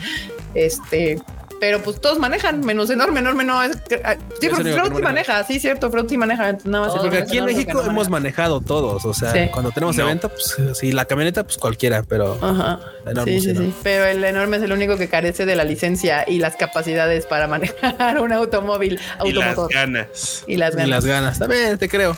Este, 0.54 1.20
pero 1.62 1.80
pues 1.80 2.00
todos 2.00 2.18
manejan, 2.18 2.58
menos 2.66 2.90
enorme, 2.90 3.20
enorme 3.20 3.44
no 3.44 3.62
es. 3.62 3.76
que- 3.88 4.02
ah, 4.04 4.16
Sí, 4.40 4.48
Fruity 4.48 4.70
no 4.74 4.98
maneja. 4.98 5.44
Sí, 5.44 5.60
cierto, 5.60 5.92
Fruity 5.92 6.16
maneja. 6.16 6.48
entonces 6.48 6.68
Nada 6.68 6.88
más. 6.88 6.96
Porque 7.00 7.18
aquí 7.18 7.38
en 7.38 7.44
México 7.44 7.74
no 7.74 7.82
hemos 7.82 8.08
maneja. 8.08 8.10
manejado 8.42 8.60
todos. 8.60 9.04
O 9.04 9.14
sea, 9.14 9.30
Sí. 9.32 9.48
cuando 9.52 9.70
tenemos 9.70 9.96
No. 9.96 10.02
evento, 10.02 10.28
pues 10.28 10.56
sí, 10.76 10.90
la 10.90 11.04
camioneta, 11.04 11.44
pues 11.44 11.58
cualquiera, 11.58 12.02
pero 12.02 12.36
Ajá. 12.42 12.80
Enorme, 13.06 13.32
sí, 13.34 13.40
sí, 13.42 13.46
sí, 13.46 13.52
¿no? 13.54 13.60
sí. 13.66 13.74
Pero 13.84 14.06
el 14.06 14.24
enorme 14.24 14.56
es 14.56 14.64
el 14.64 14.72
único 14.72 14.96
que 14.96 15.08
carece 15.08 15.46
de 15.46 15.54
la 15.54 15.62
licencia 15.62 16.24
y 16.26 16.38
las 16.38 16.56
capacidades 16.56 17.26
para 17.26 17.46
manejar 17.46 18.18
un 18.20 18.32
automóvil 18.32 18.98
Y 19.24 19.30
las 19.32 19.46
automotor. 19.46 19.72
ganas. 19.72 20.42
Y 20.48 20.56
las 20.56 20.74
y 20.74 20.78
ganas. 20.78 20.88
las 20.90 21.04
ganas. 21.06 21.38
También 21.38 21.78
te 21.78 21.88
creo. 21.88 22.16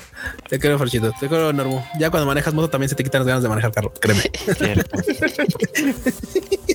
Te 0.49 0.59
creo, 0.59 0.79
Ferchito. 0.79 1.13
Te 1.21 1.29
creo, 1.29 1.53
Normo. 1.53 1.87
Ya 1.99 2.09
cuando 2.09 2.27
manejas 2.27 2.55
moto 2.55 2.71
también 2.71 2.89
se 2.89 2.95
te 2.95 3.05
quitan 3.05 3.21
las 3.21 3.27
ganas 3.29 3.43
de 3.43 3.51
manejar 3.51 3.73
carro. 3.73 3.93
Créeme. 4.01 4.23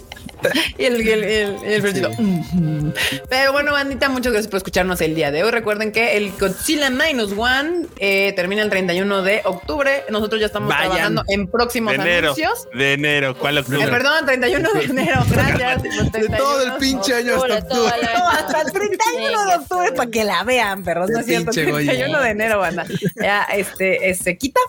Y 0.78 0.86
el, 0.86 1.02
el, 1.08 1.24
el, 1.24 1.56
el 1.64 1.82
Ferchito. 1.82 2.10
"Ujú". 2.10 2.94
Pero 3.30 3.52
bueno, 3.52 3.72
bandita, 3.74 4.10
muchas 4.10 4.32
gracias 4.32 4.50
por 4.50 4.58
escucharnos 4.58 5.02
el 5.02 5.16
día 5.16 5.32
de 5.32 5.44
hoy. 5.44 5.52
Recuerden 5.52 5.92
que 5.92 6.18
el 6.18 6.32
Godzilla 6.32 6.90
Minus 6.90 7.34
One 7.38 7.88
eh, 8.00 8.34
termina 8.36 8.62
el 8.62 8.70
31 8.70 9.22
de 9.24 9.42
octubre. 9.46 10.04
Nosotros 10.10 10.40
ya 10.40 10.48
estamos 10.48 10.70
Vayan. 10.70 10.86
trabajando 10.90 11.24
en 11.28 11.48
próximos 11.48 11.94
De 11.94 12.02
enero. 12.02 12.28
anuncios. 12.34 12.68
De 12.74 12.94
enero. 12.94 13.38
¿Cuál 13.38 13.58
Eh, 13.58 13.62
octubre? 13.62 13.88
perdón, 13.88 14.26
31 14.26 14.70
de 14.74 14.84
enero. 14.86 15.26
Gracias. 15.30 15.84
De 16.12 16.28
todo 16.38 16.64
el 16.64 16.74
pinche 16.74 17.14
año 17.14 17.36
hasta 17.36 17.56
Octubre. 17.60 17.92
No, 18.18 18.30
hasta 18.30 18.62
el 18.62 18.72
31 18.72 19.46
de 19.46 19.56
octubre 19.56 19.92
para 19.94 20.10
que 20.12 20.24
la 20.24 20.44
vean, 20.44 20.84
perros. 20.84 21.10
No 21.10 21.20
es 21.20 21.26
cierto. 21.26 21.52
Pinche 21.52 21.70
Goya. 21.72 21.92
31 21.92 22.22
de 22.22 22.30
enero, 22.30 22.60
banda. 22.60 22.86
Ya 23.16 23.44
este, 23.44 24.10
eh, 24.10 24.16
se 24.16 24.38
quita. 24.38 24.60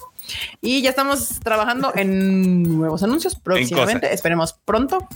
Y 0.60 0.82
ya 0.82 0.90
estamos 0.90 1.40
trabajando 1.42 1.92
en 1.94 2.62
nuevos 2.78 3.02
anuncios 3.02 3.34
próximamente. 3.34 4.12
Esperemos 4.12 4.54
pronto 4.64 5.06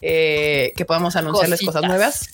eh, 0.00 0.72
que 0.76 0.84
podamos 0.84 1.16
anunciarles 1.16 1.60
Cositas. 1.60 1.74
cosas 1.74 1.88
nuevas. 1.88 2.30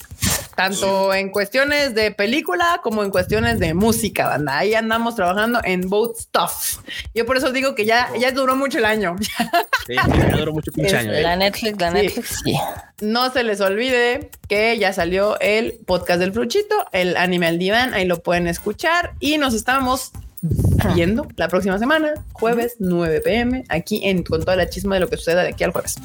Tanto 0.55 1.13
en 1.13 1.29
cuestiones 1.29 1.93
de 1.93 2.09
película 2.11 2.79
como 2.81 3.03
en 3.03 3.11
cuestiones 3.11 3.59
de 3.59 3.75
música, 3.75 4.27
banda. 4.27 4.57
Ahí 4.57 4.73
andamos 4.73 5.15
trabajando 5.15 5.59
en 5.63 5.87
both 5.87 6.17
stuff. 6.17 6.79
Yo 7.13 7.27
por 7.27 7.37
eso 7.37 7.51
digo 7.51 7.75
que 7.75 7.85
ya, 7.85 8.09
ya 8.19 8.31
duró 8.31 8.55
mucho 8.55 8.79
el 8.79 8.85
año. 8.85 9.15
Sí, 9.87 9.95
me 10.09 10.33
adoro 10.33 10.51
mucho 10.51 10.69
año. 10.97 11.13
eh. 11.13 11.21
La 11.21 11.37
Netflix, 11.37 11.79
la. 11.79 11.91
Netflix, 11.91 12.41
sí. 12.43 12.53
No 12.99 13.31
se 13.31 13.43
les 13.45 13.61
olvide 13.61 14.31
que 14.49 14.77
ya 14.77 14.91
salió 14.91 15.39
el 15.39 15.79
podcast 15.85 16.19
del 16.19 16.33
Fruchito, 16.33 16.75
el 16.91 17.15
Anime 17.15 17.47
al 17.47 17.57
Diván, 17.57 17.93
ahí 17.93 18.03
lo 18.03 18.21
pueden 18.21 18.47
escuchar 18.47 19.13
y 19.21 19.37
nos 19.37 19.53
estamos 19.53 20.11
viendo 20.95 21.27
la 21.35 21.47
próxima 21.47 21.79
semana, 21.79 22.13
jueves 22.33 22.75
9 22.79 23.21
pm, 23.21 23.63
aquí 23.69 24.01
en 24.03 24.23
con 24.23 24.41
toda 24.41 24.55
la 24.55 24.69
chisma 24.69 24.95
de 24.95 25.01
lo 25.01 25.09
que 25.09 25.17
suceda 25.17 25.43
de 25.43 25.49
aquí 25.49 25.63
al 25.63 25.71
jueves. 25.71 25.95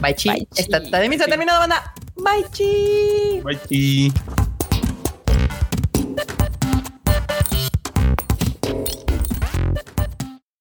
Bye 0.00 0.14
chi. 0.14 0.30
Bye, 0.30 0.48
chi. 0.52 0.62
Esta 0.62 0.82
Tademisa 0.90 1.24
ha 1.24 1.28
terminado, 1.28 1.60
banda. 1.60 1.94
Bye 2.16 2.44
chi. 2.52 3.42
Bye. 3.42 4.12